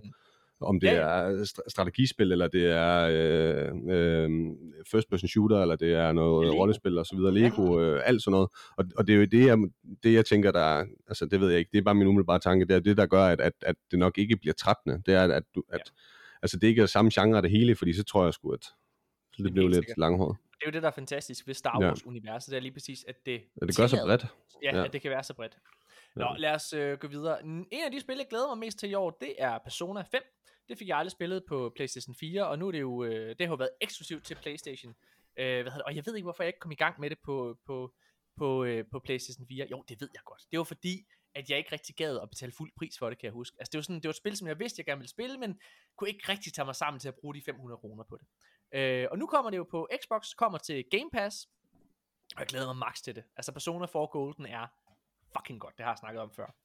[0.61, 1.31] om det Ja, ja, ja.
[1.31, 4.29] er st- strategispil, eller det er øh, øh,
[4.91, 6.57] first person shooter, eller det er noget Lego.
[6.59, 8.49] rollespil og så videre, Lego, øh, alt sådan noget.
[8.77, 9.57] Og, og det er jo det jeg,
[10.03, 12.39] det, jeg tænker, der er, altså det ved jeg ikke, det er bare min umiddelbare
[12.39, 15.01] tanke, det er det, der gør, at, at, at det nok ikke bliver trættende.
[15.05, 15.91] Det er, at, du, at
[16.41, 19.43] altså det ikke er samme genre det hele, fordi så tror jeg sgu, at så
[19.43, 19.97] det blev helt lidt sikkert.
[19.97, 20.37] langhåret.
[20.51, 21.87] Det er jo det, der er fantastisk ved Star Ja.
[21.87, 23.31] Wars-universet, det er lige præcis, at det,
[23.61, 24.25] Ja, det gør tillader- bredt.
[24.63, 24.85] Ja, Ja.
[24.85, 25.57] at det kan være så bredt.
[26.15, 27.43] Nå, lad os øh, gå videre.
[27.43, 30.21] En af de spil, jeg glæder mig mest til i år, det er Persona 5.
[30.69, 33.47] Det fik jeg aldrig spillet på PlayStation 4, og nu er det jo, øh, det
[33.47, 34.95] har jo været eksklusivt til PlayStation.
[35.37, 35.81] Øh, hvad hedder det?
[35.81, 37.93] Og jeg ved ikke, hvorfor jeg ikke kom i gang med det på, på,
[38.37, 39.67] på, øh, på PlayStation 4.
[39.71, 40.41] Jo, det ved jeg godt.
[40.51, 43.25] Det var fordi, at jeg ikke rigtig gad at betale fuld pris for det, kan
[43.25, 43.55] jeg huske.
[43.59, 45.37] Altså, det var, sådan, det var et spil, som jeg vidste, jeg gerne ville spille,
[45.37, 45.59] men
[45.97, 48.27] kunne ikke rigtig tage mig sammen til at bruge de 500 kroner på det.
[48.79, 51.47] Øh, og nu kommer det jo på Xbox, kommer til Game Pass,
[52.35, 53.23] og jeg glæder mig max til det.
[53.35, 54.67] Altså, Persona 4 Golden er
[55.37, 56.55] fucking godt, det har jeg snakket om før.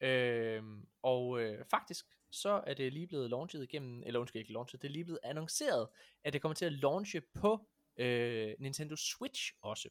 [0.00, 4.82] Øhm, og øh, faktisk, så er det lige blevet launchet igennem, eller undskyld ikke launchet,
[4.82, 5.88] det er lige blevet annonceret,
[6.24, 9.88] at det kommer til at launche på øh, Nintendo Switch også.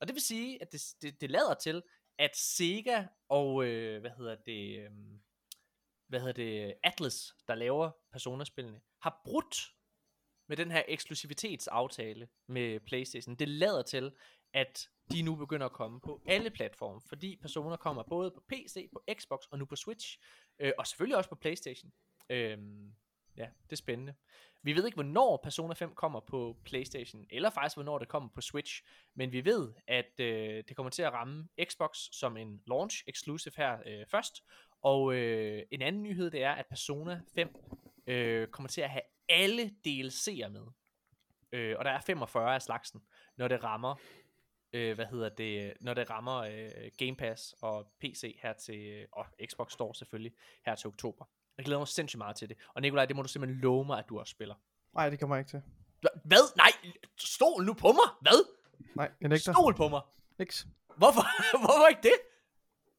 [0.00, 1.82] Og det vil sige, at det, det, det lader til,
[2.18, 4.90] at Sega og, øh, hvad hedder det, øh,
[6.08, 9.56] hvad hedder det, Atlas, der laver Persona-spillene, har brudt
[10.48, 13.34] med den her eksklusivitetsaftale med PlayStation.
[13.34, 14.12] Det lader til,
[14.52, 18.90] at de nu begynder at komme på alle platforme, fordi personer kommer både på PC,
[18.92, 20.18] på Xbox og nu på Switch,
[20.58, 21.92] øh, og selvfølgelig også på PlayStation.
[22.30, 22.58] Øh,
[23.36, 24.14] ja, det er spændende.
[24.64, 28.40] Vi ved ikke, hvornår Persona 5 kommer på PlayStation, eller faktisk, hvornår det kommer på
[28.40, 28.82] Switch,
[29.14, 33.54] men vi ved, at øh, det kommer til at ramme Xbox som en launch exclusive
[33.56, 34.44] her øh, først,
[34.82, 37.56] og øh, en anden nyhed, det er, at Persona 5
[38.06, 40.66] øh, kommer til at have alle DLC'er med.
[41.52, 43.02] Øh, og der er 45 af slagsen,
[43.36, 43.94] når det rammer
[44.72, 49.26] øh, hvad hedder det, når det rammer øh, Game Pass og PC her til, og
[49.50, 50.32] Xbox Store selvfølgelig,
[50.66, 51.24] her til oktober.
[51.56, 52.56] Jeg glæder mig sindssygt meget til det.
[52.74, 54.54] Og Nikolaj, det må du simpelthen love mig, at du også spiller.
[54.94, 55.62] Nej, det kommer jeg ikke til.
[56.06, 56.56] Hva- Hvad?
[56.56, 56.70] Nej,
[57.18, 58.08] stol nu på mig.
[58.20, 58.44] Hvad?
[58.94, 59.52] Nej, jeg nægter.
[59.52, 60.00] Stol på mig.
[60.38, 60.66] Niks.
[60.96, 61.22] Hvorfor?
[61.58, 62.14] Hvorfor ikke det?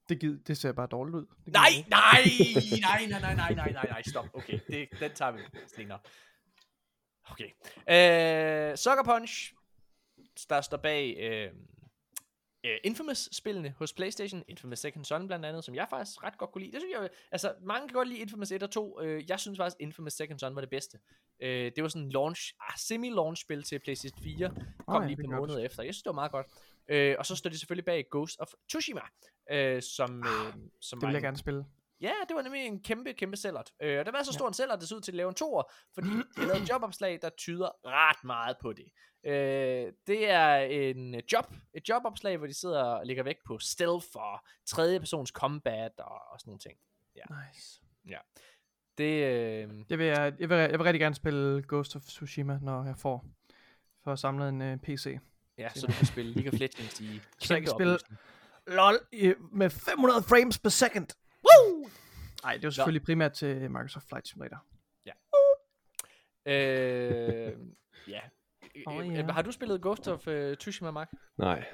[0.10, 1.26] Det, gid, det ser bare dårligt ud.
[1.46, 2.24] Det Nej, nej,
[2.82, 4.26] nej, nej, nej, nej, nej, nej, nej, stop.
[4.34, 5.40] Okay, det, den tager vi
[5.76, 6.00] senere.
[7.32, 7.50] Okay.
[7.90, 9.54] Øh, Sucker Punch,
[10.50, 11.52] der står bag øh,
[12.66, 14.44] øh, Infamous-spillene hos Playstation.
[14.48, 16.72] Infamous Second Son blandt andet, som jeg faktisk ret godt kunne lide.
[16.72, 19.02] Det synes jeg, altså mange kan godt lide Infamous 1 og 2.
[19.02, 21.00] Øh, jeg synes faktisk, Infamous Second Son var det bedste.
[21.40, 24.54] Øh, det var sådan en launch, ah, semi-launch-spil til Playstation 4.
[24.88, 25.84] Kom ja, lige på måneder efter.
[25.84, 26.48] Jeg synes, det var meget godt.
[26.88, 29.02] Øh, og så står de selvfølgelig bag Ghost of Tsushima,
[29.52, 31.66] øh, som, øh, som Det vil jeg en- gerne spille.
[32.04, 33.72] Ja, det var nemlig en kæmpe, kæmpe sælgert.
[33.82, 35.36] Øh, og det var så stor en sælgert, det så ud til at lave en
[35.36, 38.86] toer, fordi de har lavet et jobopslag, der tyder ret meget på det.
[39.26, 44.08] Øh, det er en job, et jobopslag, hvor de sidder og lægger vægt på stealth
[44.14, 46.78] og tredje persons combat og, og sådan nogle ting.
[47.30, 47.82] Nice.
[48.98, 52.86] Det, øh, Jeg vil, jeg, vil, jeg vil rigtig gerne spille Ghost of Tsushima, når
[52.86, 53.26] jeg får,
[54.04, 55.20] får samlet en uh, PC.
[55.58, 57.98] ja, så du kan spille League of Legends i Så jeg kan spille-.
[58.68, 61.08] LOL i, med 500 frames per second.
[61.60, 61.88] Woo!
[62.44, 64.64] Nej, det er jo selvfølgelig primært til Microsoft Flight Simulator.
[66.46, 67.52] Øh, ja.
[67.52, 69.32] Øh, ja.
[69.32, 71.12] Har du spillet Ghost of uh, Tsushima, Mark?
[71.38, 71.66] Nej,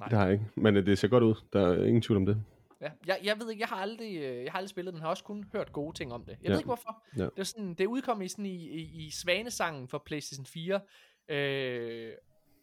[0.00, 0.08] Nej.
[0.08, 0.44] det har jeg ikke.
[0.56, 1.34] Men øh, det ser godt ud.
[1.52, 2.44] Der er ingen tvivl om det.
[2.80, 5.24] Ja, jeg, jeg ved ikke, jeg har aldrig, jeg har aldrig spillet den, har også
[5.24, 6.30] kun hørt gode ting om det.
[6.32, 6.50] Jeg Ja.
[6.50, 7.02] ved ikke hvorfor.
[7.16, 7.24] Ja.
[7.24, 10.80] Det er sådan, det udkom i sådan i, i, i Svanesangen for PlayStation 4.
[11.28, 12.12] Øh,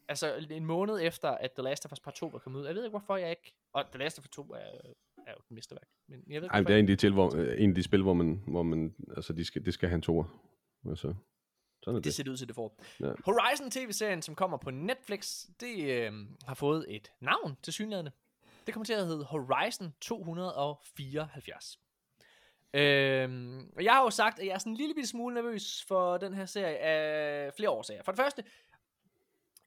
[0.08, 2.66] altså en måned efter, at The Last of Us Part 2 var kommet ud.
[2.66, 3.54] Jeg ved ikke, hvorfor jeg ikke...
[3.72, 4.58] Og The Last of Us 2 er,
[5.26, 5.88] er jo et mesterværk.
[6.08, 7.74] Men jeg ved Ej, hvorfor det er en af de, til, hvor, øh, en af
[7.74, 10.24] de spil, hvor man, hvor man altså, de skal, det skal have en toer.
[10.88, 11.14] Altså,
[11.82, 12.14] sådan er Det det.
[12.14, 12.80] ser det ud til, det får.
[13.00, 13.06] Ja.
[13.24, 16.12] Horizon TV-serien, som kommer på Netflix, det øh,
[16.46, 18.08] har fået et navn til synligheden.
[18.66, 21.78] Det kommer til at hedde Horizon 274.
[22.74, 26.16] Øhm, og jeg har jo sagt, at jeg er sådan en lille smule nervøs for
[26.18, 28.02] den her serie af flere årsager.
[28.02, 28.44] For det første,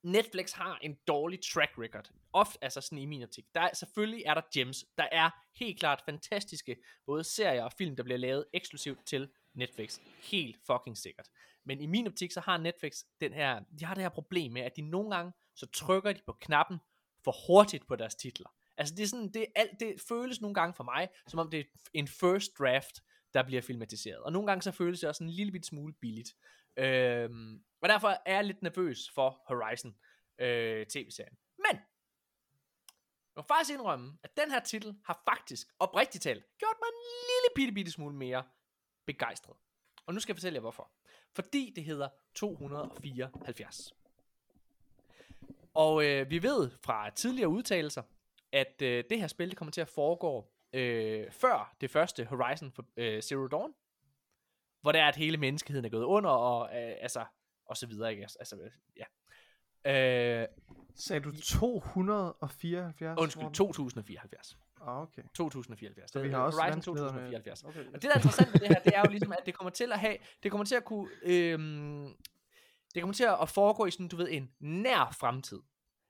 [0.05, 2.11] Netflix har en dårlig track record.
[2.33, 3.45] Ofte, altså sådan i min optik.
[3.55, 4.85] Der er, selvfølgelig er der gems.
[4.97, 6.75] Der er helt klart fantastiske
[7.05, 9.99] både serier og film, der bliver lavet eksklusivt til Netflix.
[10.31, 11.27] Helt fucking sikkert.
[11.63, 14.61] Men i min optik, så har Netflix den her, de har det her problem med,
[14.61, 16.77] at de nogle gange, så trykker de på knappen
[17.23, 18.49] for hurtigt på deres titler.
[18.77, 21.59] Altså det er sådan, det, alt, det føles nogle gange for mig, som om det
[21.59, 23.01] er en first draft,
[23.33, 24.19] der bliver filmatiseret.
[24.19, 26.35] Og nogle gange så føles det også en lille bit smule billigt.
[26.77, 29.95] Øhm, og derfor er jeg lidt nervøs for Horizon
[30.39, 31.37] øh, tv-serien.
[31.57, 36.87] Men, jeg må faktisk indrømme, at den her titel har faktisk, oprigtigt talt, gjort mig
[36.87, 38.43] en lille bitte, bitte smule mere
[39.05, 39.55] begejstret.
[40.05, 40.91] Og nu skal jeg fortælle jer hvorfor.
[41.35, 43.93] Fordi det hedder 274.
[45.73, 48.03] Og øh, vi ved fra tidligere udtalelser,
[48.51, 52.71] at øh, det her spil det kommer til at foregå øh, før det første Horizon
[52.71, 53.73] for, øh, Zero Dawn,
[54.81, 57.25] hvor det er, at hele menneskeheden er gået under, og øh, altså,
[57.65, 58.27] og så videre, ikke?
[58.39, 60.41] Altså, øh, ja.
[60.41, 60.47] Øh,
[60.95, 63.19] Sagde du 274?
[63.19, 63.53] undskyld, Morten?
[63.55, 64.57] 2074.
[64.81, 65.21] Ah, okay.
[65.35, 66.11] 2074.
[66.11, 67.63] Så vi Det har er også Horizon vanskeligheder med- 2074.
[67.63, 67.85] Okay.
[67.85, 69.71] Og det, der er interessant ved det her, det er jo ligesom, at det kommer
[69.71, 72.15] til at have, det kommer til at kunne, øhm,
[72.93, 75.59] det kommer til at foregå i sådan, du ved, en nær fremtid.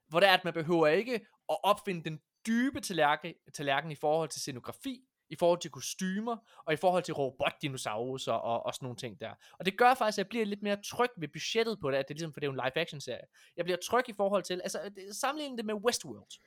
[0.08, 1.14] Hvor det er, at man behøver ikke
[1.50, 6.74] at opfinde den dybe tallerken, tallerken i forhold til scenografi, i forhold til kostymer, og
[6.74, 9.34] i forhold til robotdinosaurer og, og sådan nogle ting der.
[9.60, 12.08] Og det gør faktisk, at jeg bliver lidt mere tryg ved budgettet på det, at
[12.08, 13.26] det er ligesom, for det er en live-action serie.
[13.58, 16.40] Jeg bliver tryg i forhold til, altså sammenlignet det med Westworld,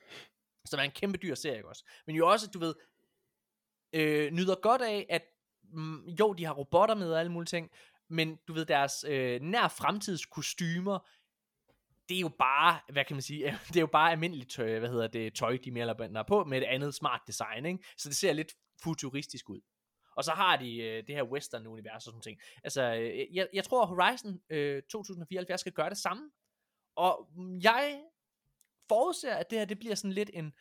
[0.64, 1.84] som er en kæmpe dyr serie, ikke også?
[2.06, 2.74] Men jo også, du ved,
[3.92, 5.22] øh, nyder godt af, at
[5.72, 7.70] mm, jo, de har robotter med og alle mulige ting,
[8.08, 10.98] men du ved, deres øh, nær fremtids kostymer,
[12.08, 14.88] det er jo bare, hvad kan man sige, det er jo bare almindeligt tøj, hvad
[14.88, 17.84] hedder det, tøj, de mere eller mindre på, med et andet smart design, ikke?
[17.96, 19.60] Så det ser lidt futuristisk ud.
[20.16, 22.40] Og så har de øh, det her western-univers og sådan ting.
[22.64, 26.30] Altså, øh, jeg, jeg tror, Horizon øh, 2074 skal gøre det samme.
[26.96, 27.28] Og
[27.62, 28.04] jeg
[28.88, 30.54] forudser, at det her, det bliver sådan lidt en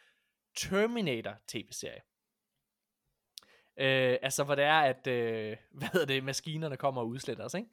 [0.55, 2.01] Terminator-tv-serie.
[3.79, 7.53] Øh, altså, hvor det er, at, øh, hvad hedder det, maskinerne kommer og udsletter os,
[7.53, 7.69] ikke?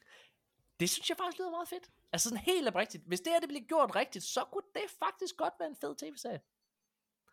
[0.81, 1.91] Det synes jeg faktisk lyder meget fedt.
[2.13, 3.05] Altså sådan helt oprigtigt.
[3.07, 5.97] Hvis det her det bliver gjort rigtigt, så kunne det faktisk godt være en fed
[5.97, 6.41] tv-serie.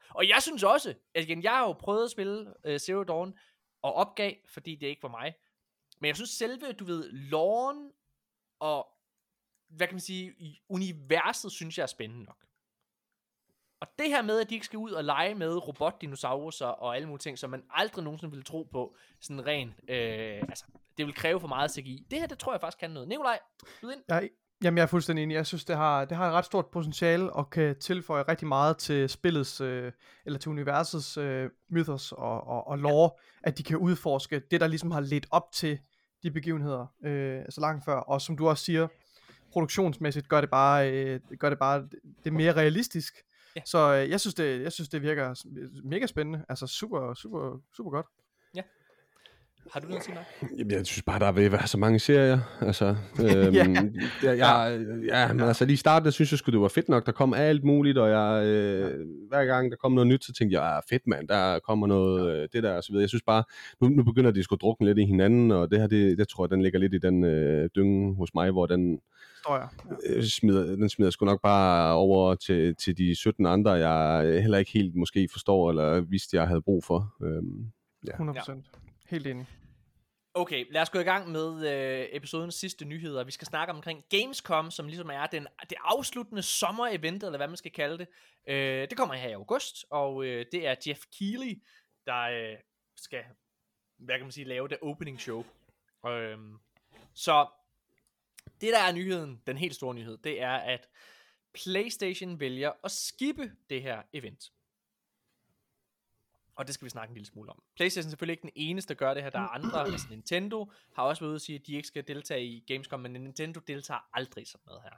[0.09, 3.33] Og jeg synes også, at igen, jeg har jo prøvet at spille øh, Zero Dawn,
[3.81, 5.33] og opgav, fordi det ikke var mig.
[5.99, 7.91] Men jeg synes selve, du ved, loven
[8.59, 8.88] og,
[9.69, 10.35] hvad kan man sige,
[10.69, 12.45] universet, synes jeg er spændende nok.
[13.80, 17.07] Og det her med, at de ikke skal ud og lege med robotdinosaurer og alle
[17.07, 20.65] mulige ting, som man aldrig nogensinde ville tro på, sådan ren, øh, altså,
[20.97, 22.07] det vil kræve for meget CGI.
[22.11, 23.07] Det her, det tror jeg faktisk kan noget.
[23.07, 23.39] Nikolaj,
[23.81, 24.03] byd ind.
[24.07, 24.30] Jeg,
[24.64, 25.35] Jamen, jeg er fuldstændig enig.
[25.35, 28.77] Jeg synes, det har, det har et ret stort potentiale og kan tilføje rigtig meget
[28.77, 29.91] til spillets, øh,
[30.25, 33.09] eller til universets øh, mythos og, og, og lore,
[33.43, 35.80] at de kan udforske det, der ligesom har ledt op til
[36.23, 37.95] de begivenheder øh, så langt før.
[37.95, 38.88] Og som du også siger,
[39.51, 41.88] produktionsmæssigt gør det bare, øh, gør det, bare
[42.23, 43.14] det mere realistisk.
[43.56, 43.61] Ja.
[43.65, 45.48] Så øh, jeg, synes, det, jeg synes, det virker
[45.83, 46.45] mega spændende.
[46.49, 48.06] Altså super, super, super godt.
[49.72, 50.51] Har du noget at sige, Mark?
[50.57, 52.40] Jamen, jeg synes bare, der vil være så mange serier.
[52.61, 52.85] Altså,
[53.19, 53.65] øhm, Ja.
[54.23, 56.90] jeg, jeg, ja, men altså lige i starten, der synes jeg sgu, det var fedt
[56.90, 57.06] nok.
[57.06, 60.59] Der kom alt muligt, og jeg, øh, hver gang der kom noget nyt, så tænkte
[60.61, 63.01] jeg, ah, fedt mand, der kommer noget, øh, det der og så videre.
[63.01, 63.43] Jeg synes bare,
[63.81, 66.27] nu, nu begynder de sgu at drukne lidt i hinanden, og det her, det, det
[66.27, 68.99] tror jeg, den ligger lidt i den øh, dynge hos mig, hvor den,
[69.43, 69.67] Står jeg.
[70.09, 74.57] øh, smider, den smider sgu nok bare over til, til de 17 andre, jeg heller
[74.57, 77.14] ikke helt måske forstår, eller vidste, jeg havde brug for.
[77.23, 77.65] Øhm,
[78.09, 78.81] 100%.
[79.11, 79.48] Helt enig.
[80.33, 83.23] Okay, lad os gå i gang med øh, episodens sidste nyheder.
[83.23, 87.57] Vi skal snakke omkring Gamescom, som ligesom er den, det afsluttende sommer-event, eller hvad man
[87.57, 88.07] skal kalde det.
[88.48, 91.64] Øh, det kommer her i august, og øh, det er Jeff Keighley,
[92.06, 92.57] der øh,
[92.98, 93.23] skal,
[93.98, 95.45] hvad kan man sige, lave det opening show.
[96.07, 96.38] Øh,
[97.14, 97.48] så
[98.61, 100.88] det der er nyheden, den helt store nyhed, det er, at
[101.53, 104.51] PlayStation vælger at skippe det her event.
[106.61, 107.64] Og det skal vi snakke en lille smule om.
[107.75, 109.30] PlayStation er selvfølgelig ikke den eneste, der gør det her.
[109.30, 109.81] Der er andre.
[109.91, 112.99] Altså Nintendo har også været ude at sige, at de ikke skal deltage i Gamescom,
[112.99, 114.95] men Nintendo deltager aldrig sådan noget her.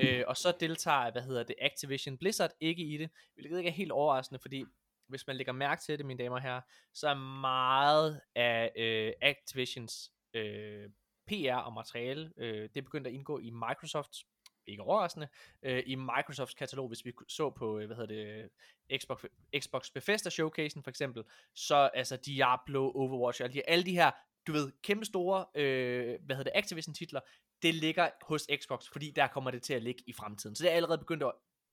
[0.20, 3.74] øh, og så deltager, hvad hedder det, Activision Blizzard ikke i det, hvilket ikke er
[3.74, 4.64] helt overraskende, fordi
[5.08, 6.60] hvis man lægger mærke til det, mine damer og herrer,
[6.94, 10.88] så er meget af øh, Activisions øh,
[11.26, 14.26] PR og materiale, øh, det er begyndt at indgå i Microsofts
[14.66, 15.28] ikke overraskende,
[15.62, 18.50] øh, i Microsofts katalog, hvis vi så på, øh, hvad hedder det,
[19.00, 19.24] Xbox,
[19.58, 24.10] Xbox Bethesda showcasen for eksempel, så altså Diablo, Overwatch, alle de, alle de her,
[24.46, 27.20] du ved, kæmpe store, øh, hvad hedder det, Activision titler,
[27.62, 30.56] det ligger hos Xbox, fordi der kommer det til at ligge i fremtiden.
[30.56, 31.32] Så det er allerede begyndt at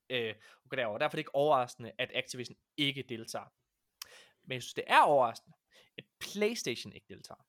[0.10, 0.36] øh,
[0.70, 0.98] gå derover.
[0.98, 3.46] Derfor er det ikke overraskende, at Activision ikke deltager.
[4.44, 5.58] Men jeg synes, det er overraskende,
[5.98, 7.46] at PlayStation ikke deltager.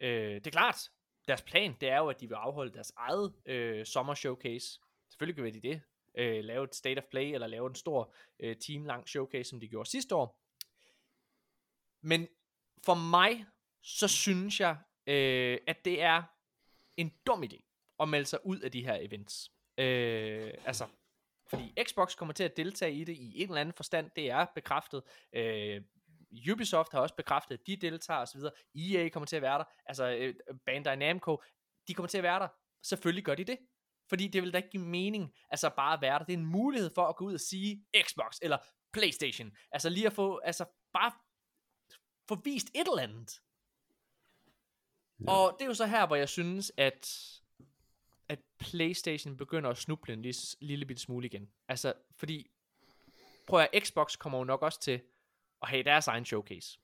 [0.00, 0.90] Øh, det er klart,
[1.28, 4.80] deres plan, det er jo, at de vil afholde deres eget øh, sommer showcase.
[5.08, 5.82] Selvfølgelig vil de det.
[6.14, 9.68] Øh, lave et state of play, eller lave en stor øh, teamlang showcase, som de
[9.68, 10.40] gjorde sidste år.
[12.02, 12.28] Men
[12.84, 13.46] for mig,
[13.82, 14.76] så synes jeg,
[15.06, 16.22] øh, at det er
[16.96, 17.60] en dum idé
[18.00, 19.52] at melde sig ud af de her events.
[19.78, 20.86] Øh, altså,
[21.46, 24.46] fordi Xbox kommer til at deltage i det i en eller anden forstand, det er
[24.54, 25.02] bekræftet.
[25.32, 25.82] Øh,
[26.52, 28.40] Ubisoft har også bekræftet, at de deltager osv.
[28.74, 29.64] EA kommer til at være der.
[29.86, 30.34] Altså øh,
[30.66, 31.42] Bandai Namco,
[31.88, 32.48] de kommer til at være der.
[32.82, 33.58] Selvfølgelig gør de det.
[34.08, 36.24] Fordi det vil da ikke give mening, altså bare at være der.
[36.24, 38.58] Det er en mulighed for at gå ud og sige Xbox eller
[38.92, 39.52] Playstation.
[39.72, 41.12] Altså lige at få, altså bare
[42.28, 43.40] få vist et eller andet.
[45.20, 45.32] Ja.
[45.32, 47.26] Og det er jo så her, hvor jeg synes, at
[48.30, 51.50] at Playstation begynder at snuble en lille, lille bitte smule igen.
[51.68, 52.50] Altså, fordi,
[53.46, 55.00] prøv at Xbox kommer jo nok også til
[55.62, 56.78] at have deres egen showcase.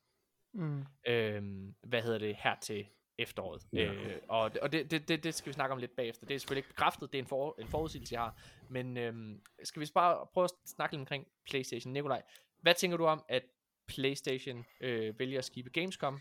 [0.55, 0.85] Mm.
[1.07, 2.87] Øhm, hvad hedder det, her til
[3.19, 3.63] efteråret.
[3.73, 3.93] Ja.
[3.93, 6.27] Øh, og og det, det, det, det skal vi snakke om lidt bagefter.
[6.27, 8.41] Det er selvfølgelig ikke bekræftet, det er en, for, en forudsigelse, jeg har.
[8.69, 11.93] Men øhm, skal vi bare prøve at snakke lidt omkring Playstation.
[11.93, 12.23] Nikolaj,
[12.61, 13.43] hvad tænker du om, at
[13.89, 16.21] Playstation øh, vælger at skibe Gamescom?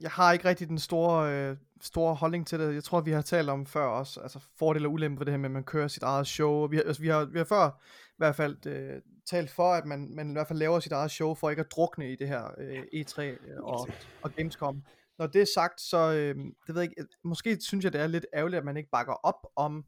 [0.00, 2.74] Jeg har ikke rigtig den store, øh, store holdning til det.
[2.74, 5.38] Jeg tror, vi har talt om før også, altså fordele og ulemper ved det her
[5.38, 6.66] med, at man kører sit eget show.
[6.66, 7.68] Vi har, altså, vi har, vi har før
[8.08, 11.10] i hvert fald øh, talt for, at man, man i hvert fald laver sit eget
[11.10, 13.88] show, for ikke at drukne i det her øh, E3 øh, og,
[14.22, 14.82] og Gamescom.
[15.18, 16.34] Når det er sagt, så øh,
[16.66, 19.12] det ved jeg ikke, måske synes jeg, det er lidt ærgerligt, at man ikke bakker
[19.12, 19.84] op om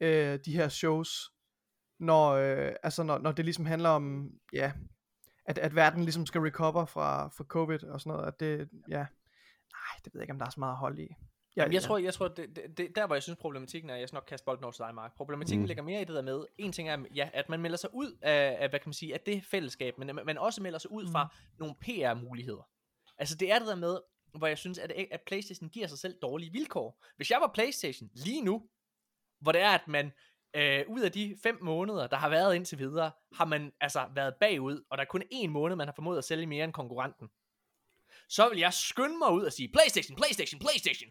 [0.00, 1.30] øh, de her shows,
[2.00, 4.72] når, øh, altså når, når det ligesom handler om, ja,
[5.44, 9.06] at, at verden ligesom skal recover fra, fra covid og sådan noget, at det, ja,
[9.72, 11.08] nej, det ved jeg ikke, om der er så meget hold i.
[11.56, 14.08] Ja, Jeg tror, jeg tror det, det, det, der hvor jeg synes problematikken er, jeg
[14.08, 15.16] skal nok kaste bolden over til dig, Mark.
[15.16, 15.66] Problematikken mm.
[15.66, 18.18] ligger mere i det der med, en ting er, ja, at man melder sig ud
[18.22, 21.06] af, af hvad kan man sige, af det fællesskab, men man også melder sig ud
[21.12, 21.30] fra mm.
[21.58, 22.68] nogle PR-muligheder.
[23.18, 23.98] Altså det er det der med,
[24.38, 27.04] hvor jeg synes, at, at Playstation giver sig selv dårlige vilkår.
[27.16, 28.62] Hvis jeg var Playstation lige nu,
[29.40, 30.12] hvor det er, at man
[30.56, 34.34] øh, ud af de fem måneder, der har været indtil videre, har man altså været
[34.40, 37.28] bagud, og der er kun en måned, man har formået at sælge mere end konkurrenten.
[38.36, 41.10] Så vil jeg skynde mig ud og sige, Playstation, Playstation, Playstation,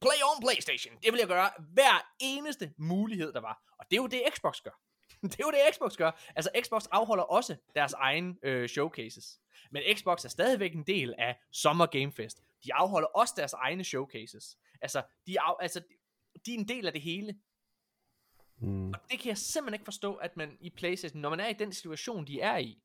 [0.00, 0.94] Play on Playstation.
[1.02, 3.74] Det vil jeg gøre hver eneste mulighed, der var.
[3.78, 4.80] Og det er jo det, Xbox gør.
[5.30, 6.10] det er jo det, Xbox gør.
[6.36, 9.40] Altså, Xbox afholder også deres egen øh, showcases.
[9.70, 12.42] Men Xbox er stadigvæk en del af Summer Game Fest.
[12.64, 14.58] De afholder også deres egne showcases.
[14.80, 15.80] Altså, de, af, altså,
[16.46, 17.40] de er en del af det hele.
[18.60, 18.88] Mm.
[18.88, 21.52] Og det kan jeg simpelthen ikke forstå, at man i PlayStation, når man er i
[21.52, 22.82] den situation, de er i,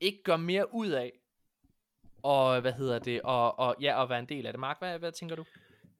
[0.00, 1.12] ikke gør mere ud af,
[2.22, 4.60] og hvad hedder det, og, og ja, at være en del af det.
[4.60, 5.44] Mark, hvad, hvad tænker du?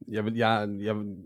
[0.08, 1.16] Jeg vil, jeg, jeg, vil,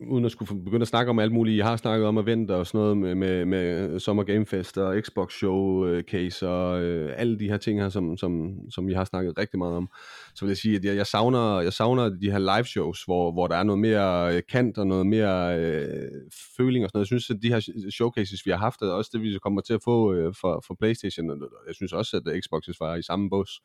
[0.00, 2.66] uden at skulle begynde at snakke om alt muligt, jeg har snakket om event og
[2.66, 7.38] sådan noget med, med, med Summer Game Fest og Xbox Showcase øh, og øh, alle
[7.38, 9.88] de her ting her, som, som, som jeg har snakket rigtig meget om,
[10.34, 13.32] så vil jeg sige, at jeg, jeg, savner, jeg savner de her live shows, hvor,
[13.32, 16.10] hvor der er noget mere øh, kant og noget mere øh,
[16.56, 17.04] føling og sådan noget.
[17.04, 19.74] Jeg synes, at de her showcases, vi har haft, og også det, vi kommer til
[19.74, 21.30] at få øh, for, for Playstation.
[21.30, 23.60] Og Jeg synes også, at Xboxes var i samme bås.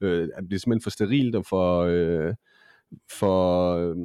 [0.00, 1.80] Øh, at det er simpelthen for sterilt og for...
[1.80, 2.34] Øh,
[3.10, 3.96] for øh,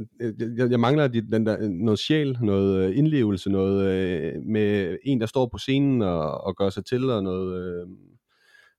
[0.00, 4.42] Øh, øh, jeg, jeg mangler de, den der, øh, noget sjæl, noget indlevelse, noget øh,
[4.42, 7.64] med en, der står på scenen og, og gør sig til, og noget...
[7.64, 7.86] Øh,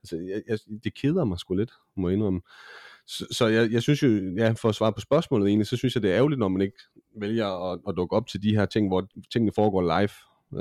[0.03, 2.41] altså, jeg, jeg, det keder mig sgu lidt, må jeg indrømme.
[3.07, 5.95] Så, så jeg, jeg synes jo, ja, for at svare på spørgsmålet egentlig, så synes
[5.95, 6.77] jeg, det er ærgerligt, når man ikke
[7.15, 10.09] vælger at, at dukke op til de her ting, hvor tingene foregår live.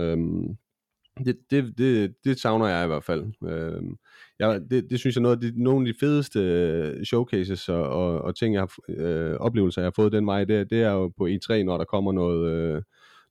[0.02, 0.56] Øhm,
[1.24, 3.24] det, det, det, det savner jeg i hvert fald.
[3.44, 3.82] Øh,
[4.38, 7.68] jeg, det, det synes jeg er noget af de, nogle af de fedeste øh, showcases
[7.68, 10.82] og, og, og ting, jeg har, øh, oplevelser, jeg har fået den vej, det, det
[10.82, 12.82] er jo på E3, når der kommer noget, øh,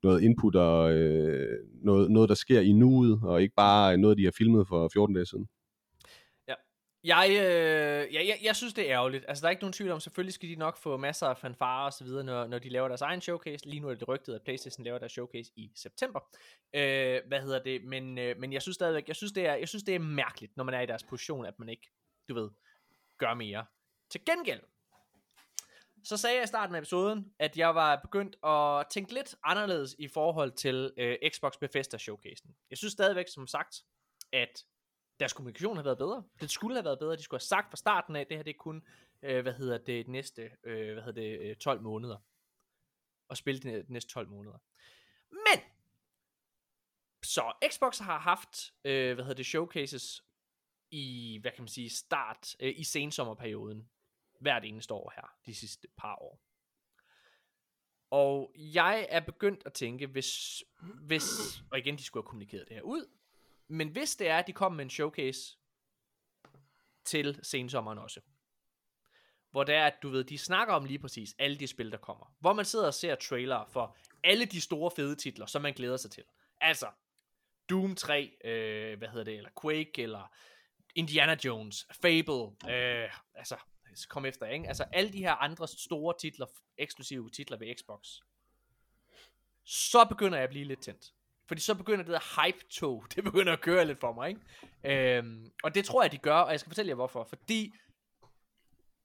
[0.04, 4.24] noget input og øh, noget, noget, der sker i nuet, og ikke bare noget, de
[4.24, 5.48] har filmet for 14 dage siden.
[7.06, 9.26] Jeg, øh, ja, jeg, jeg synes, det er ærgerligt.
[9.28, 11.86] Altså, der er ikke nogen tvivl om, selvfølgelig skal de nok få masser af fanfare
[11.86, 13.70] og så videre, når, når de laver deres egen showcase.
[13.70, 16.20] Lige nu er det rygtet, at PlayStation laver deres showcase i september.
[16.74, 17.84] Øh, hvad hedder det?
[17.84, 20.58] Men, øh, men jeg synes stadigvæk, jeg synes, det er, jeg synes, det er mærkeligt,
[20.58, 21.92] når man er i deres position, at man ikke,
[22.30, 22.50] du ved,
[23.18, 23.66] gør mere.
[24.10, 24.62] Til gengæld,
[26.04, 29.96] så sagde jeg i starten af episoden, at jeg var begyndt at tænke lidt anderledes
[30.00, 32.56] i forhold til øh, Xbox Bethesda showcasen.
[32.70, 33.76] Jeg synes stadigvæk, som sagt,
[34.34, 34.64] at
[35.20, 36.24] deres kommunikation har været bedre.
[36.42, 37.16] Det skulle have været bedre.
[37.16, 38.84] De skulle have sagt fra starten af, at det her det er kun,
[39.22, 42.18] øh, hvad hedder det, næste, øh, hvad hedder det, øh, 12 måneder.
[43.28, 44.58] Og spille de næste 12 måneder.
[45.32, 45.64] Men,
[47.24, 50.24] så Xbox har haft, øh, hvad hedder det, showcases
[50.92, 53.90] i, hvad kan man sige, start, øh, i sensommerperioden,
[54.40, 56.42] hvert eneste år her, de sidste par år.
[58.10, 60.64] Og jeg er begyndt at tænke, hvis,
[61.02, 61.24] hvis,
[61.72, 63.10] og igen, de skulle have kommunikeret det her ud,
[63.68, 65.58] men hvis det er, at de kommer med en showcase
[67.06, 68.22] til sensommeren også,
[69.52, 71.98] hvor det er, at du ved, de snakker om lige præcis alle de spil, der
[71.98, 72.36] kommer.
[72.40, 75.98] Hvor man sidder og ser trailer for alle de store fede titler, som man glæder
[75.98, 76.24] sig til.
[76.62, 76.88] Altså,
[77.70, 80.32] Doom 3, øh, hvad hedder det, eller Quake, eller
[80.96, 83.58] Indiana Jones, Fable, øh, altså,
[84.10, 84.68] kom efter, ikke?
[84.68, 86.46] Altså, alle de her andre store titler,
[86.78, 88.08] eksklusive titler ved Xbox.
[89.64, 91.14] Så begynder jeg at blive lidt tændt.
[91.48, 95.18] Fordi så begynder det der hype-tog, det begynder at køre lidt for mig, ikke?
[95.18, 97.24] Øhm, og det tror jeg, de gør, og jeg skal fortælle jer hvorfor.
[97.24, 97.74] Fordi,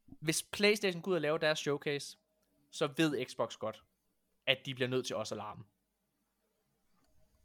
[0.06, 2.18] hvis Playstation går ud og laver deres showcase,
[2.70, 3.84] så ved Xbox godt,
[4.46, 5.64] at de bliver nødt til også at larme.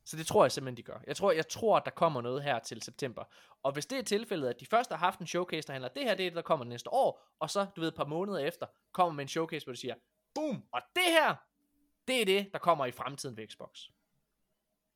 [0.06, 1.00] Så det tror jeg simpelthen, de gør.
[1.08, 3.24] Jeg tror, jeg tror, at der kommer noget her til september.
[3.64, 6.04] Og hvis det er tilfældet, at de først har haft en showcase, der handler, det
[6.04, 8.40] her det er det, der kommer næste år, og så, du ved, et par måneder
[8.40, 9.96] efter, kommer med en showcase, hvor de siger,
[10.36, 11.36] boom, og det her,
[12.08, 13.80] det er det, der kommer i fremtiden ved Xbox.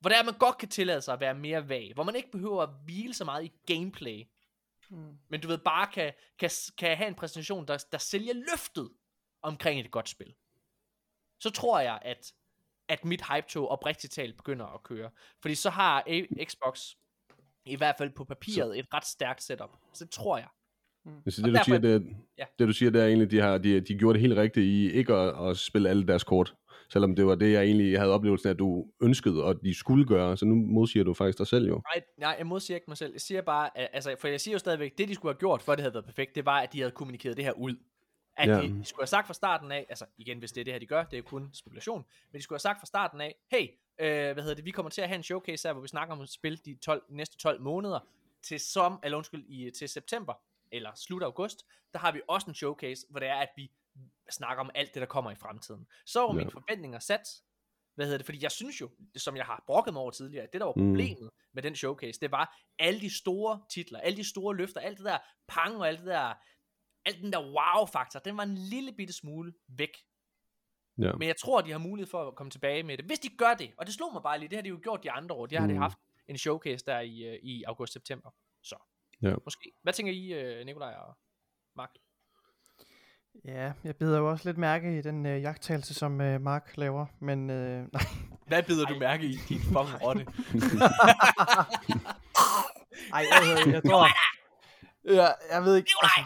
[0.00, 1.92] Hvor det er, at man godt kan tillade sig at være mere vag.
[1.94, 4.24] Hvor man ikke behøver at hvile så meget i gameplay.
[4.90, 5.18] Mm.
[5.28, 8.90] Men du ved, bare kan, kan, kan have en præsentation, der, der sælger løftet
[9.42, 10.34] omkring et godt spil.
[11.40, 12.32] Så tror jeg, at,
[12.88, 15.10] at mit hype-tog oprigtigt talt begynder at køre.
[15.42, 16.94] Fordi så har A- Xbox,
[17.64, 18.78] i hvert fald på papiret, så.
[18.78, 19.70] et ret stærkt setup.
[19.92, 20.48] Så det tror jeg.
[21.04, 21.30] Mm.
[21.30, 22.44] Så det, du siger, det, ja.
[22.58, 24.90] det, du siger, det er egentlig, de har de, de gjorde det helt rigtigt i
[24.92, 26.54] ikke at, at spille alle deres kort
[26.92, 30.06] selvom det var det, jeg egentlig havde oplevelsen af, at du ønskede, og de skulle
[30.06, 31.82] gøre, så nu modsiger du faktisk dig selv jo.
[31.94, 33.12] Nej, nej, jeg modsiger ikke mig selv.
[33.12, 35.62] Jeg siger bare, at, altså, for jeg siger jo stadigvæk, det de skulle have gjort,
[35.62, 37.76] for det havde været perfekt, det var, at de havde kommunikeret det her ud.
[38.36, 38.62] At ja.
[38.62, 40.78] de, de skulle have sagt fra starten af, altså igen, hvis det er det her,
[40.80, 43.66] de gør, det er kun spekulation, men de skulle have sagt fra starten af, hey,
[44.00, 46.14] øh, hvad hedder det, vi kommer til at have en showcase her, hvor vi snakker
[46.14, 47.98] om at spille de 12, næste 12 måneder,
[48.42, 50.34] til som, eller undskyld, i, til september,
[50.72, 53.70] eller slut august, der har vi også en showcase, hvor det er, at vi
[54.32, 55.86] snakker om alt det, der kommer i fremtiden.
[56.06, 56.32] Så var ja.
[56.32, 57.22] mine forventninger sat,
[57.94, 60.52] hvad hedder det, fordi jeg synes jo, som jeg har brokket mig over tidligere, at
[60.52, 60.88] det der var mm.
[60.88, 61.30] problemet mm.
[61.52, 65.04] med den showcase, det var alle de store titler, alle de store løfter, alt det
[65.04, 65.18] der
[65.48, 66.34] pang og alt det der,
[67.04, 69.92] alt den der wow-faktor, den var en lille bitte smule væk.
[70.98, 71.12] Ja.
[71.12, 73.04] Men jeg tror, de har mulighed for at komme tilbage med det.
[73.04, 75.02] Hvis de gør det, og det slog mig bare lige, det har de jo gjort
[75.02, 75.72] de andre år, de har mm.
[75.72, 78.30] de haft en showcase der i, øh, i august-september.
[78.62, 78.76] Så,
[79.22, 79.34] ja.
[79.44, 79.72] måske.
[79.82, 81.18] Hvad tænker I, øh, Nikolaj og
[81.76, 81.90] Mark?
[83.44, 87.06] Ja, jeg bider jo også lidt mærke i den øh, jagttagelse, som øh, Mark laver,
[87.20, 88.02] men øh, nej.
[88.46, 90.26] Hvad bider du mærke i, din fucking rotte?
[93.14, 94.08] Ej, jeg, jeg, jeg tror...
[95.14, 96.20] Ja, jeg ved ikke, altså,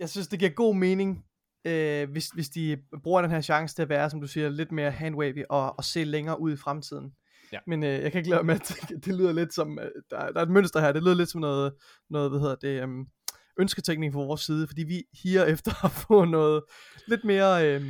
[0.00, 1.24] jeg synes, det giver god mening,
[1.64, 4.72] øh, hvis, hvis de bruger den her chance til at være, som du siger, lidt
[4.72, 7.12] mere handwavy og, og se længere ud i fremtiden.
[7.52, 7.58] Ja.
[7.66, 10.32] Men øh, jeg kan ikke lade med, at det, det lyder lidt som, øh, der,
[10.32, 11.74] der er et mønster her, det lyder lidt som noget,
[12.10, 13.06] noget hvad hedder det, um,
[13.58, 16.64] ønsketænkning fra vores side, fordi vi higer efter at få noget
[17.06, 17.82] lidt mere, øh,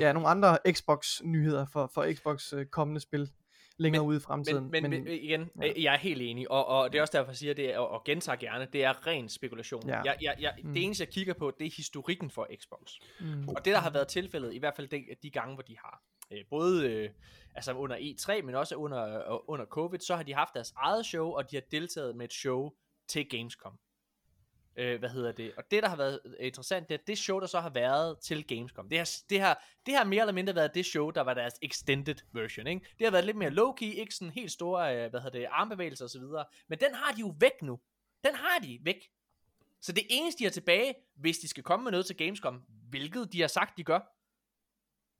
[0.00, 3.30] ja, nogle andre Xbox-nyheder for, for Xbox øh, kommende spil
[3.76, 4.70] længere ude i fremtiden.
[4.70, 5.72] Men, men, men igen, ja.
[5.76, 8.04] jeg er helt enig, og, og det er også derfor, jeg siger det, og, og
[8.04, 9.88] gentager gerne, det er ren spekulation.
[9.88, 10.00] Ja.
[10.02, 10.74] Jeg, jeg, jeg, Mm.
[10.74, 12.92] Det eneste, jeg kigger på, det er historikken for Xbox.
[13.20, 15.76] mm, Og det, der har været tilfældet, i hvert fald de, de gange, hvor de
[15.78, 17.10] har, øh, både øh,
[17.54, 21.06] altså under E3, men også under, øh, under covid, så har de haft deres eget
[21.06, 22.70] show, og de har deltaget med et show
[23.08, 23.78] til Gamescom.
[24.76, 25.52] Øh, hvad hedder det?
[25.56, 28.46] Og det, der har været interessant, det er, det show, der så har været til
[28.46, 31.34] Gamescom, det har, det har, det har mere eller mindre været det show, der var
[31.34, 32.86] deres extended version, ikke?
[32.98, 36.04] Det har været lidt mere low-key, ikke sådan helt store, øh, hvad hedder det, armbevægelser
[36.04, 36.22] osv.,
[36.68, 37.80] men den har de jo væk nu.
[38.24, 39.10] Den har de væk.
[39.80, 43.32] Så det eneste, de har tilbage, hvis de skal komme med noget til Gamescom, hvilket
[43.32, 44.00] de har sagt, de gør,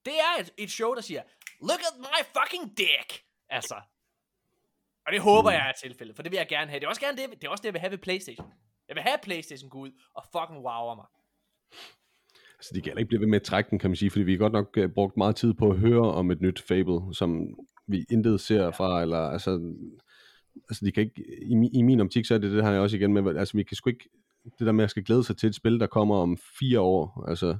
[0.05, 1.23] det er et, et show, der siger,
[1.61, 3.25] look at my fucking dick.
[3.49, 3.75] Altså.
[5.07, 5.55] Og det håber Mm.
[5.55, 6.81] jeg er tilfældet, for det vil jeg gerne have.
[6.81, 8.53] Det er også, gerne det, det er også det, jeg vil have ved Playstation.
[8.93, 11.05] Jeg vil have, at Playstation gå ud og fucking wower mig.
[12.59, 14.25] Altså, de kan heller ikke blive ved med at trække den, kan man sige, fordi
[14.25, 17.15] vi har godt nok uh, brugt meget tid på at høre om et nyt Fable,
[17.15, 19.75] som vi intet ser fra, eller altså,
[20.69, 23.13] altså de kan ikke, i, i min optik, så er det det her også igen
[23.13, 24.09] med, altså vi kan sgu ikke,
[24.59, 27.25] det der med at skal glæde sig til et spil, der kommer om fire år,
[27.29, 27.57] altså,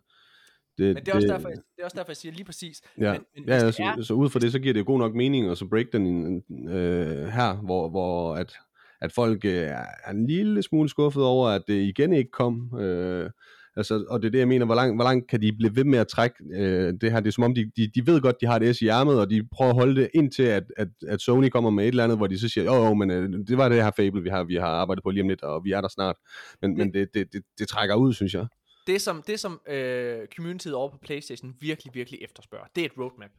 [0.79, 2.83] det, Men det er, også derfor, jeg, det er også derfor, jeg siger lige præcis.
[2.99, 4.73] Ja, men, men ja, hvis ja det så, er, så ud fra det, så giver
[4.73, 6.37] det jo god nok mening at så break den
[6.69, 8.57] øh, her, hvor, hvor at,
[9.03, 12.81] at folk øh, er en lille smule skuffet over, at det igen ikke kom.
[12.81, 13.31] Øh,
[13.77, 15.85] altså, og det er det, jeg mener, hvor langt, hvor langt kan de blive ved
[15.85, 17.21] med at trække øh, det her?
[17.21, 19.21] Det er som om, de, de, de ved godt, de har det S i ærmet,
[19.21, 22.05] og de prøver at holde det indtil, at, at, at Sony kommer med et eller
[22.05, 24.29] andet, hvor de så siger, jo, jo, men øh, det var det her Fable, vi
[24.29, 26.17] har, vi har arbejdet på lige om lidt, og vi er der snart.
[26.63, 28.47] Men, men det, det, det, det trækker ud, synes jeg.
[28.87, 32.99] det som, det som øh, communityet over på Playstation virkelig, virkelig efterspørger, det er et
[32.99, 33.31] roadmap.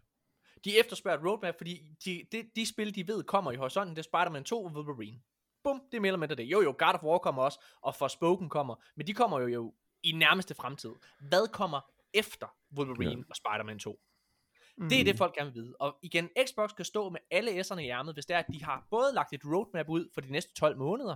[0.66, 4.00] De efterspørger et roadmap, fordi de, de, de spil, de ved kommer i horisonten, det
[4.00, 5.20] er Spider-Man 2 og Wolverine.
[5.64, 6.44] Bum, det er mere eller mindre det.
[6.44, 9.74] Jo jo, God of War kommer også, og Forspoken kommer, men de kommer jo, jo
[10.04, 10.92] i nærmeste fremtid.
[11.20, 11.82] Hvad kommer
[12.14, 13.30] efter Wolverine ja.
[13.30, 14.00] og Spider-Man 2?
[14.78, 15.76] mm, Det er det, folk gerne vil vide.
[15.80, 18.64] Og igen, Xbox kan stå med alle S'erne i ærmet, hvis det er, at de
[18.64, 21.16] har både lagt et roadmap ud for de næste 12 måneder,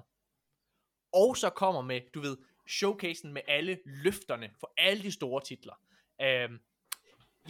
[1.13, 5.73] og så kommer med, du ved, showcasen med alle løfterne for alle de store titler.
[6.21, 6.59] Øhm,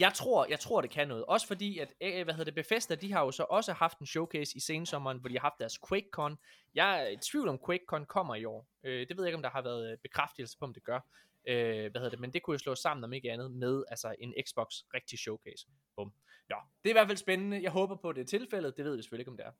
[0.00, 1.24] jeg tror, jeg tror, det kan noget.
[1.24, 4.06] Også fordi, at, øh, hvad hedder det, Bethesda, de har jo så også haft en
[4.06, 6.38] showcase i sensommeren, hvor de har haft deres QuakeCon.
[6.74, 8.66] Jeg er i tvivl om, QuakeCon kommer i år.
[8.82, 11.00] Øh, det ved jeg ikke, om der har været øh, bekræftelse på, om det gør.
[11.48, 14.14] Øh, hvad hedder det, men det kunne jo slå sammen, om ikke andet, med altså
[14.18, 15.66] en Xbox rigtig showcase.
[15.96, 16.12] Bum.
[16.48, 17.62] Nå, det er i hvert fald spændende.
[17.62, 18.76] Jeg håber på, at det er tilfældet.
[18.76, 19.52] Det ved vi selvfølgelig ikke, om det er.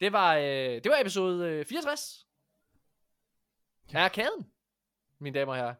[0.00, 0.44] Det var, øh,
[0.84, 2.26] det var episode øh, 64.
[3.92, 4.04] Ja.
[4.04, 4.50] Arkaden,
[5.18, 5.74] mine damer og herrer.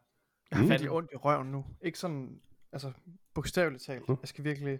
[0.50, 0.94] Jeg har Mm.
[0.94, 1.64] ondt i røven nu.
[1.82, 2.42] Ikke sådan,
[2.72, 2.92] altså
[3.34, 4.08] bogstaveligt talt.
[4.08, 4.16] Mm.
[4.22, 4.78] Jeg skal virkelig, jeg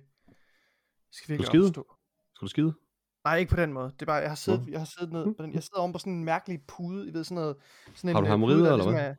[1.12, 1.66] skal virkelig skide?
[1.68, 1.86] opstå.
[2.34, 2.74] Skal du skide?
[3.24, 3.91] Nej, ikke på den måde.
[3.92, 4.70] Det er bare, jeg har siddet, Nå.
[4.70, 7.12] jeg har siddet ned på den, jeg sidder oven på sådan en mærkelig pude, I
[7.15, 7.57] ved sådan noget.
[7.94, 9.10] Sådan Har du øh, hæmorroider, pude, der eller ligesom hvad?
[9.10, 9.15] er-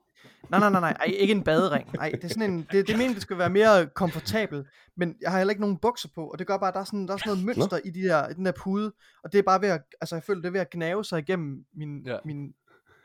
[0.50, 1.94] Nej, nej, nej, nej, Ej, ikke en badering.
[1.94, 4.66] Nej, det er sådan en, det, det er meningen, det skal være mere komfortabel.
[4.98, 6.84] Men jeg har heller ikke nogen bukser på, og det gør bare, at der er
[6.84, 8.94] sådan, der er sådan noget mønster i, de der, i den der pude.
[9.24, 11.20] Og det er bare ved at, altså jeg føler, det er ved at gnave sig
[11.20, 12.18] igennem min, ja.
[12.26, 12.54] min,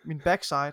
[0.05, 0.73] min backside.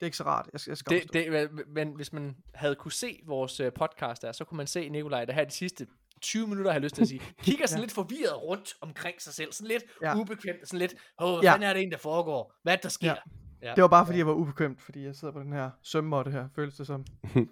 [0.00, 0.48] Det er ikke så rart.
[0.52, 4.22] Jeg skal, jeg skal Det, det, men- hvis man havde kunne se vores øh, podcast
[4.22, 5.86] der, så kunne man se Nikolaj, der her de sidste
[6.22, 7.82] 20 minutter, har jeg lyst til at sige, kigger sådan Ja.
[7.84, 10.16] lidt forvirret rundt omkring sig selv, sådan lidt ja.
[10.16, 11.52] Ubekvemt, sådan lidt, åh, hvad Ja.
[11.54, 12.54] er det egentlig, der foregår?
[12.62, 13.08] Hvad er det, der sker?
[13.08, 13.68] Ja.
[13.68, 13.74] Ja.
[13.74, 16.48] Det var bare fordi, jeg var ubekvemt, fordi jeg sidder på den her sømmåtte her,
[16.54, 17.04] føles det som.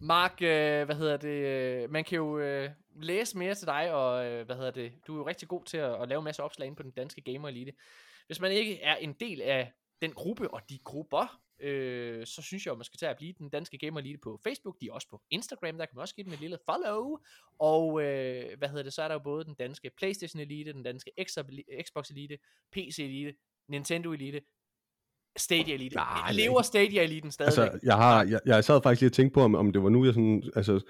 [0.00, 2.70] Mark, øh, hvad hedder det, øh, man kan jo øh,
[3.00, 5.76] læse mere til dig, og øh, hvad hedder det, du er jo rigtig god til
[5.76, 7.72] at, at lave en masse opslag inde på den danske Gamer Elite.
[8.26, 12.66] Hvis man ikke er en del af den gruppe og de grupper, øh, så synes
[12.66, 14.76] jeg jo, man skal tage at blive den danske Gamer Elite på Facebook.
[14.80, 17.18] De er også på Instagram, der kan man også give dem et lille follow.
[17.58, 20.82] Og øh, hvad hedder det, så er der jo både den danske Playstation Elite, den
[20.82, 21.10] danske
[21.86, 22.38] Xbox Elite,
[22.72, 23.34] PC Elite,
[23.68, 24.40] Nintendo Elite,
[25.36, 25.94] Stadia Elite.
[25.96, 27.72] Nej, lever Stadia Eliten stadigvæk?
[27.72, 29.88] Altså, jeg, har, jeg, jeg sad faktisk lige og tænkte på, om, om det var
[29.88, 30.80] nu, jeg sådan, altså,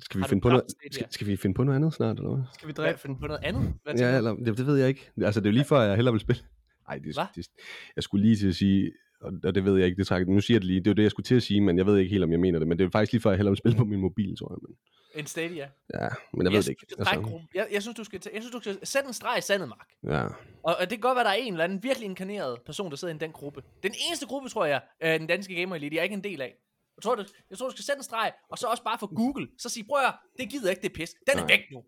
[0.00, 2.44] skal vi, finde på noget, skal, skal vi finde på noget andet snart, eller hvad?
[2.54, 2.98] Skal vi dræbe?
[2.98, 3.74] finde på noget andet?
[3.82, 5.10] Hvad tænker Ja, eller, det, det ved jeg ikke.
[5.22, 6.42] Altså, det er jo lige før, jeg hellere vil spille.
[6.88, 7.48] Nej, det, det,
[7.96, 10.40] jeg skulle lige til at sige, og, og det ved jeg ikke, det trækker, nu
[10.40, 11.86] siger jeg det lige, det er jo det, jeg skulle til at sige, men jeg
[11.86, 13.50] ved ikke helt, om jeg mener det, men det er faktisk lige før, jeg hellere
[13.50, 14.58] vil spille på min mobil, tror jeg.
[14.62, 14.76] Men,
[15.20, 15.68] En Stadia.
[15.94, 16.86] ja, men jeg ved det ikke.
[17.22, 17.48] Gruppen.
[17.54, 19.88] jeg, jeg, synes, du skal, jeg synes, du skal sætte en streg i sandet, Mark.
[20.04, 20.22] ja.
[20.62, 22.96] Og, og det kan godt være, der er en eller anden virkelig inkarneret person, der
[22.96, 23.62] sidder i den gruppe.
[23.82, 26.40] Den eneste gruppe, tror jeg, øh, den danske Gamer Elite, jeg er ikke en del
[26.40, 26.54] af.
[26.96, 29.06] Jeg tror, du, jeg tror, du skal sætte en streg, og så også bare få
[29.06, 29.48] Google.
[29.58, 31.10] Så sig, prøv at det gider jeg ikke, det er pis.
[31.10, 31.46] Den er Nej.
[31.48, 31.82] væk nu.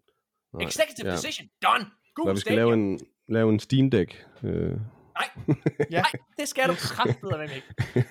[0.54, 1.12] Nej, Executive ja.
[1.16, 1.84] decision, done.
[2.14, 2.64] Google Hvad, vi skal Stadia.
[2.64, 4.26] lave en, lave en Steam Deck.
[4.44, 4.76] Øh,
[5.18, 5.56] Nej,
[5.90, 6.00] Ja.
[6.00, 8.08] nej, det skal du kraftedeme ikke.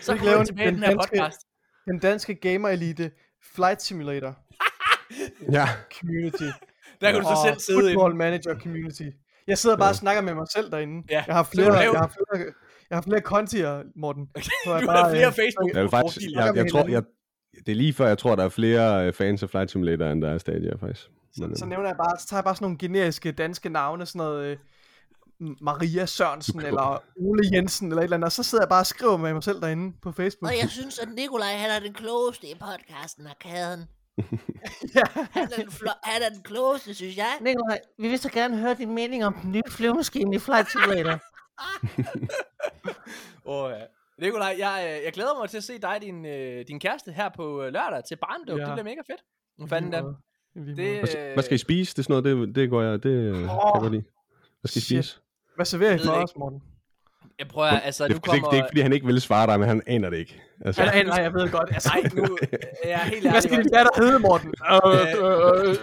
[0.00, 1.40] Så kommer vi en- tilbage i den den her danske- podcast.
[1.86, 3.10] Den danske Gamer Elite
[3.54, 4.36] Flight Simulator
[5.56, 5.66] ja,
[6.00, 6.42] Community.
[7.00, 7.94] Der kan du så og selv sidde i.
[7.94, 9.02] Football Manager Community.
[9.46, 11.06] Jeg sidder bare og snakker med mig selv derinde.
[11.10, 12.52] Ja, Jeg har flere, jeg har flere,
[12.90, 14.28] jeg har flere kontier, Morten.
[14.42, 15.70] Så jeg Du bare, har flere øh, Facebook.
[15.74, 16.44] jeg faktisk, profiler.
[16.46, 17.02] jeg, jeg, tror, jeg,
[17.66, 20.22] Det er lige før, jeg tror, der er flere øh, fans af Flight Simulator, end
[20.22, 21.00] der er Stadia, faktisk.
[21.34, 23.68] Så, Men, så øh, nævner jeg bare, så tager jeg bare sådan nogle generiske danske
[23.68, 24.58] navne, sådan noget
[25.60, 28.86] Maria Sørensen, eller Ole Jensen, eller et eller andet, og så sidder jeg bare og
[28.86, 30.50] skriver med mig selv derinde på Facebook.
[30.52, 33.84] Og jeg synes, at Nikolaj, han er den klogeste i podcasten, Arkaden.
[34.96, 35.02] ja.
[35.30, 37.32] Han er den, flo- han er den klogeste, synes jeg.
[37.40, 41.18] Nikolaj, vi vil så gerne høre din mening om den nye flyvemaskine i Flight Simulator.
[43.46, 43.84] Åh, ja.
[44.18, 47.28] Nikolaj, jeg, øh, jeg glæder mig til at se dig din, øh, din kæreste her
[47.36, 48.58] på øh, lørdag til barndåb.
[48.58, 48.64] Ja.
[48.64, 49.22] Det bliver mega fedt.
[49.58, 50.02] Hvad fanden der?
[50.02, 51.94] Det, Det, hvad, øh, hvad skal I spise?
[51.94, 54.04] Det er sådan noget, det, det går jeg, det øh, kan jeg godt lide.
[54.60, 55.18] Hvad skal I spise?
[55.56, 56.62] Hvad serverer I for det os, Morten?
[57.38, 58.48] Jeg prøver, altså, det, nu det, kommer...
[58.48, 60.42] det, er ikke, fordi han ikke vil svare dig, men han aner det ikke.
[60.64, 61.70] Altså, Ja, nej, jeg ved godt.
[61.72, 62.38] Altså, Nej, nu
[62.84, 63.42] jeg er helt hvad ærlig.
[63.42, 64.54] skal din datter hedde, Morten?
[64.72, 65.74] Øh, øh, øh.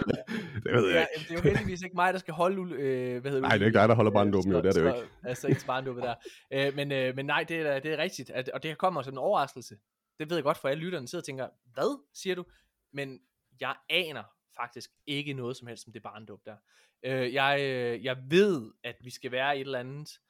[0.64, 1.28] det ved jeg Ja, ikke.
[1.28, 3.66] det er jo heldigvis ikke mig, der skal holde, øh, hvad hedder Nej, det er
[3.66, 4.58] ikke dig, der holder barndåben, jo.
[4.58, 5.08] Det er det jo ikke.
[5.24, 6.14] Altså ikke barndåbet der.
[6.52, 9.14] Øh, men, øh, men nej, det er, det er rigtigt, at, og det kommer som
[9.14, 9.74] en overraskelse.
[10.18, 12.44] Det ved jeg godt, for alle lytterne sidder og tænker, hvad siger du?
[12.92, 13.18] Men
[13.60, 14.22] jeg aner
[14.56, 16.56] faktisk ikke noget som helst om det barndåb der.
[17.02, 20.20] Øh, jeg, øh, jeg ved, at vi skal være i et eller andet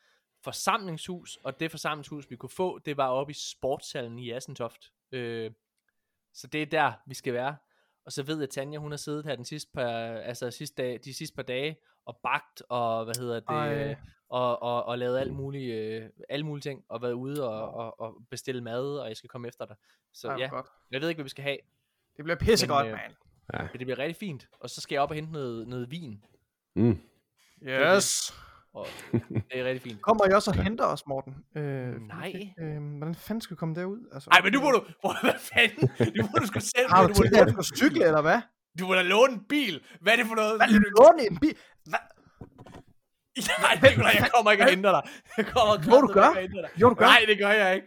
[0.44, 4.92] forsamlingshus, og det forsamlingshus, vi kunne få, det var oppe i sportshallen i Assentoft.
[5.12, 5.50] Øh,
[6.34, 7.57] så det er der, vi skal være.
[8.05, 10.82] Og så ved jeg, at Tanja, hun har siddet her den sidste par, altså sidste
[10.82, 13.90] dag, de sidste par dage, og bagt, og hvad hedder det, Ej.
[13.90, 13.97] øh,
[14.28, 18.00] og, og, og lavet alle mulige, øh, alle mulige ting, og været ude og, og,
[18.00, 19.76] og bestille mad, og jeg skal komme efter dig.
[20.12, 20.66] Så Ej, ja, godt.
[20.90, 21.58] jeg ved ikke, hvad vi skal have,
[22.16, 22.99] Det bliver pissegodt, øh,
[23.59, 24.49] men det bliver rigtig fint.
[24.61, 26.25] Og så skal jeg op og hente noget, noget vin,
[26.77, 26.99] Mm.
[27.62, 28.35] Yes.
[28.75, 28.87] og
[29.23, 30.03] det er rigtig fint.
[30.09, 31.35] Kommer I også og henter os, Morten?
[31.57, 32.33] Øh, Nej.
[32.61, 34.09] Øh, hvordan fanden skal vi komme derud?
[34.12, 37.03] Altså, Ej, men nu må du, hvor- hvad fanden, nu må du sgu selv, Har
[37.03, 38.41] du, du tænkt, at jeg skal cykle, eller hvad?
[38.79, 39.83] du må da låne en bil.
[40.01, 40.57] Hvad er det for noget?
[40.57, 41.57] Hvad låne en bil?
[41.85, 41.99] Hvad?
[43.65, 45.11] Nej, Nicolaj, jeg kommer ikke og henter dig.
[45.37, 46.29] Jeg kommer Jo, du gør.
[46.29, 46.81] og dig.
[46.81, 47.07] Jo, du gør.
[47.07, 47.87] Nej, det gør jeg ikke.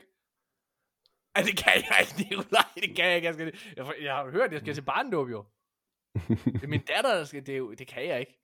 [1.36, 2.66] Ej, det kan jeg ikke, Nicolaj.
[2.76, 3.26] Det kan jeg ikke.
[3.26, 5.46] Jeg, skal, jeg, jeg har hørt, at jeg skal til barndåb, jo.
[6.14, 7.46] Det er min datter, der skal.
[7.46, 8.40] Det, er jo, det kan jeg ikke.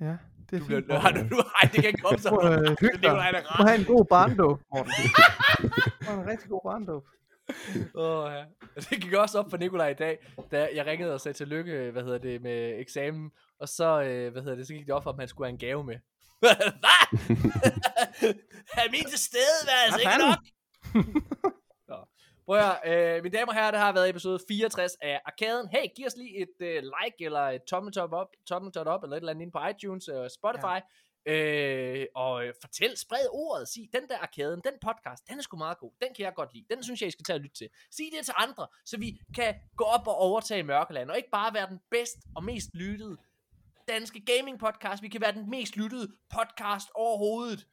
[0.00, 0.06] Ja,
[0.50, 0.84] det er Du fint.
[0.84, 2.28] bliver, har du, nu, ej, det kan ikke komme så.
[2.28, 4.92] Du må øh, er Du må have en god barndåb, Morten.
[6.06, 7.04] Du en rigtig god barndåb.
[7.94, 8.44] Åh, ja.
[8.80, 10.18] Det gik også op for Nikolaj i dag,
[10.50, 13.30] da jeg ringede og sagde tillykke, hvad hedder det, med eksamen.
[13.60, 15.52] Og så, øh, hvad hedder det, så gik det op for, at han skulle have
[15.52, 15.94] en gave med.
[16.40, 16.50] Hvad?
[18.76, 20.38] er min tilstedeværelse ikke nok?
[22.46, 25.68] Prøv at høre, øh, mine damer og herrer, det har været episode 64 af Arkaden.
[25.68, 29.20] Hey, giv os lige et øh, like eller et tommeltop op, tommeltop op eller et
[29.20, 30.64] eller andet ind på iTunes og Spotify.
[30.64, 30.80] Ja.
[31.26, 35.56] Øh, og øh, fortæl, spred ordet, sig, den der Arkaden, den podcast, den er sgu
[35.56, 35.92] meget god.
[36.00, 36.66] Den kan jeg godt lide.
[36.70, 37.68] Den synes jeg, I skal tage og lytte til.
[37.90, 41.54] Sig det til andre, så vi kan gå op og overtage Mørkeland, og ikke bare
[41.54, 43.16] være den bedst og mest lyttede
[43.88, 45.02] danske gaming podcast.
[45.02, 47.66] Vi kan være den mest lyttede podcast overhovedet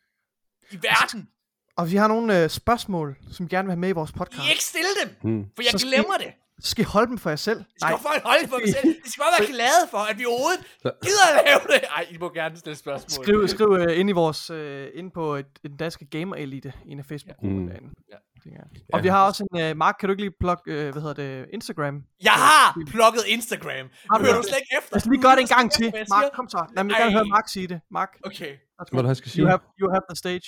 [0.71, 1.29] i verden.
[1.77, 4.13] Og vi har nogle øh, spørgsmål, som vi gerne vil have med i vores I
[4.13, 4.49] podcast.
[4.49, 5.45] ikke stille dem, Mm.
[5.55, 6.27] for jeg Så skal I- glemmer det.
[6.63, 7.59] Så skal I holde dem for jer selv.
[7.61, 8.95] I skal bare holde for mig selv.
[9.05, 10.63] I skal bare være glade for, at vi overhovedet
[11.05, 11.87] gider at lave det.
[11.95, 13.25] Ej, I må gerne stille spørgsmål.
[13.25, 16.99] Skriv, skriv uh, ind i vores, uh, ind på et, en danske gamer elite, en
[16.99, 17.67] af Facebook-gruppen Mm.
[17.67, 17.89] derinde.
[18.11, 18.15] Ja.
[18.45, 18.63] jeg.
[18.93, 21.13] Og vi har også en, uh, Mark, kan du ikke lige plukke, uh, hvad hedder
[21.13, 22.03] det, Instagram?
[22.23, 23.85] Jeg har plukket Instagram.
[24.11, 24.43] Har du hører det?
[24.43, 24.89] du slet ikke efter.
[24.95, 25.93] Lad os lige gøre det en gang til.
[26.09, 26.65] Mark, kom så.
[26.75, 27.79] Lad mig gerne høre Mark sige det.
[27.91, 28.11] Mark.
[28.25, 28.51] Okay.
[28.91, 29.47] Hvad det, han skal you sige?
[29.47, 30.47] have, you have the stage.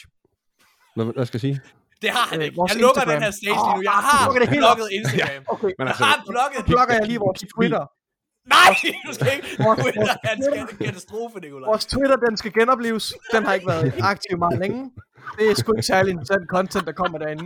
[0.96, 1.58] Hvad, hvad skal jeg sige?
[2.04, 2.56] Det har han Øh, ikke.
[2.60, 3.14] vores Jeg lukker Instagram.
[3.16, 3.82] den her stage lige nu.
[3.90, 5.42] Jeg Åh, har du lukker det plukket Instagram.
[5.56, 6.60] Okay, Men Jeg altså, har plukket.
[6.62, 7.84] så plukker jeg lige vores Twitter.
[8.56, 8.70] Nej,
[9.08, 9.48] du skal ikke.
[9.66, 11.68] Vores- Twitter er en katastrofe, Nicolaj.
[11.72, 13.06] Vores Twitter, den skal genopleves.
[13.34, 14.80] Den har ikke været aktiv meget længe.
[15.38, 17.46] Det er sgu ikke særlig interessant content, der kommer derinde.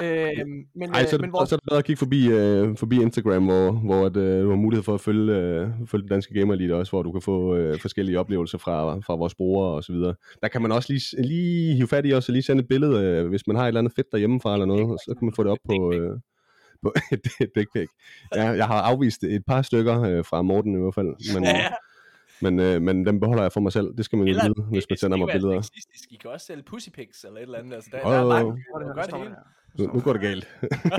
[0.00, 2.28] Øh, men, Ej, øh, så er men vores, så er det bedre at kigge forbi,
[2.28, 6.02] øh, forbi Instagram, hvor, hvor at, øh, du har mulighed for at følge, øh, følge
[6.02, 9.34] den danske gamer Elite også, hvor du kan få øh, forskellige oplevelser fra, fra vores
[9.34, 10.14] brugere og så videre.
[10.42, 13.04] Der kan man også lige, lige hive fat i os og lige sende et billede,
[13.04, 15.34] øh, hvis man har et eller andet fedt derhjemmefra eller noget, og så kan man
[15.34, 15.92] få det op på...
[15.92, 16.18] Øh,
[16.82, 17.88] på et dick pic.
[18.34, 21.68] Ja, jeg har afvist et par stykker øh, fra Morten i hvert fald, men, Ja,
[22.40, 23.86] men, øh, men dem beholder jeg for mig selv.
[23.96, 25.70] Det skal man jo vide, hvis man sender mig billeder.
[26.10, 27.74] I kan også sælge pussy pics eller et eller andet.
[27.74, 29.34] Altså, der, Åh, der er mange kan gøre det hele.
[29.78, 30.44] Nu, nu går det galt.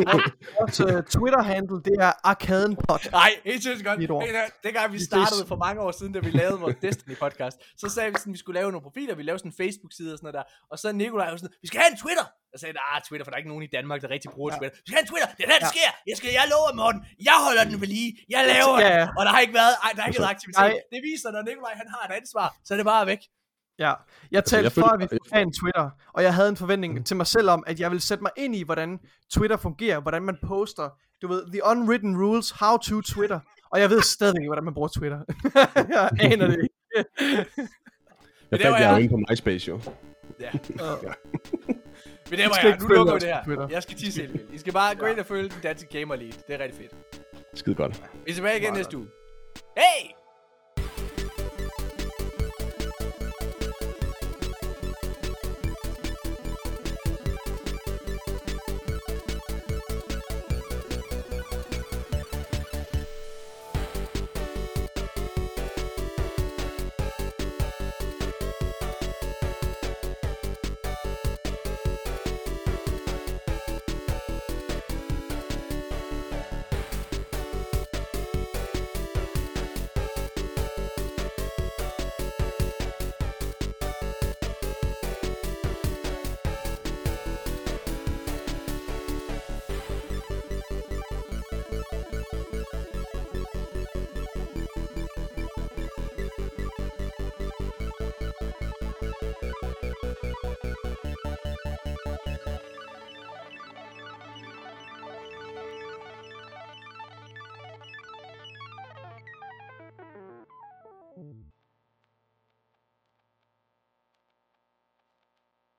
[0.60, 3.12] vores uh, Twitter-handle, det er Arkadenpod.
[3.12, 3.98] Nej, helt seriøst godt.
[4.00, 4.24] Lige et ord.
[4.26, 7.16] Hey, der- Dengang vi Vi startede for mange år siden, da vi lavede vores Destiny
[7.24, 9.58] podcast, så sagde vi sådan, at vi skulle lave nogle profiler, vi lavede sådan en
[9.64, 10.46] Facebook-side og sådan noget der.
[10.72, 12.26] Og så Nikolaj var sådan, vi skal have en Twitter.
[12.54, 14.76] Jeg sagde, ah, Twitter, for der er ikke nogen i Danmark, der rigtig bruger Twitter.
[14.78, 15.76] Vi skal have en Twitter, det er der, det Ja.
[15.76, 15.90] sker.
[16.10, 18.10] Jeg skal, jeg lover, Morten, jeg holder den ved lige.
[18.36, 18.94] Jeg laver Ja, den.
[19.00, 19.04] ja.
[19.18, 20.68] Og der har ikke været, ej, der har ikke været aktivitet.
[20.72, 20.76] Nej.
[20.94, 23.22] Det viser, når Nikolaj han har et ansvar, så er det bare væk.
[23.80, 23.94] Ja,
[24.32, 27.06] jeg talte jeg for, at vi skulle have en Twitter, og jeg havde en forventning
[27.06, 29.00] til mig selv om, at jeg ville sætte mig ind i, hvordan
[29.34, 30.90] Twitter fungerer, hvordan man poster,
[31.22, 33.40] du ved, the unwritten rules, how to Twitter,
[33.72, 35.20] og jeg ved stadigvæk ikke, hvordan man bruger Twitter.
[35.90, 36.76] jeg aner det ikke.
[38.52, 39.80] Jeg der fandt jeg- jo inde på MySpace, jo.
[40.40, 40.50] Ja.
[42.30, 42.78] Men det var skal jeg.
[42.82, 43.44] Nu lukker vi det her.
[43.44, 43.68] Twitter.
[43.72, 44.54] Jeg skal tisse helt.
[44.54, 46.40] I skal bare gå ind og følge den danske Gamer League.
[46.48, 47.22] Det er rigtig fedt.
[47.54, 48.04] Skide godt.
[48.26, 49.08] Vi er tilbage igen næste uge.
[49.78, 50.12] Hey!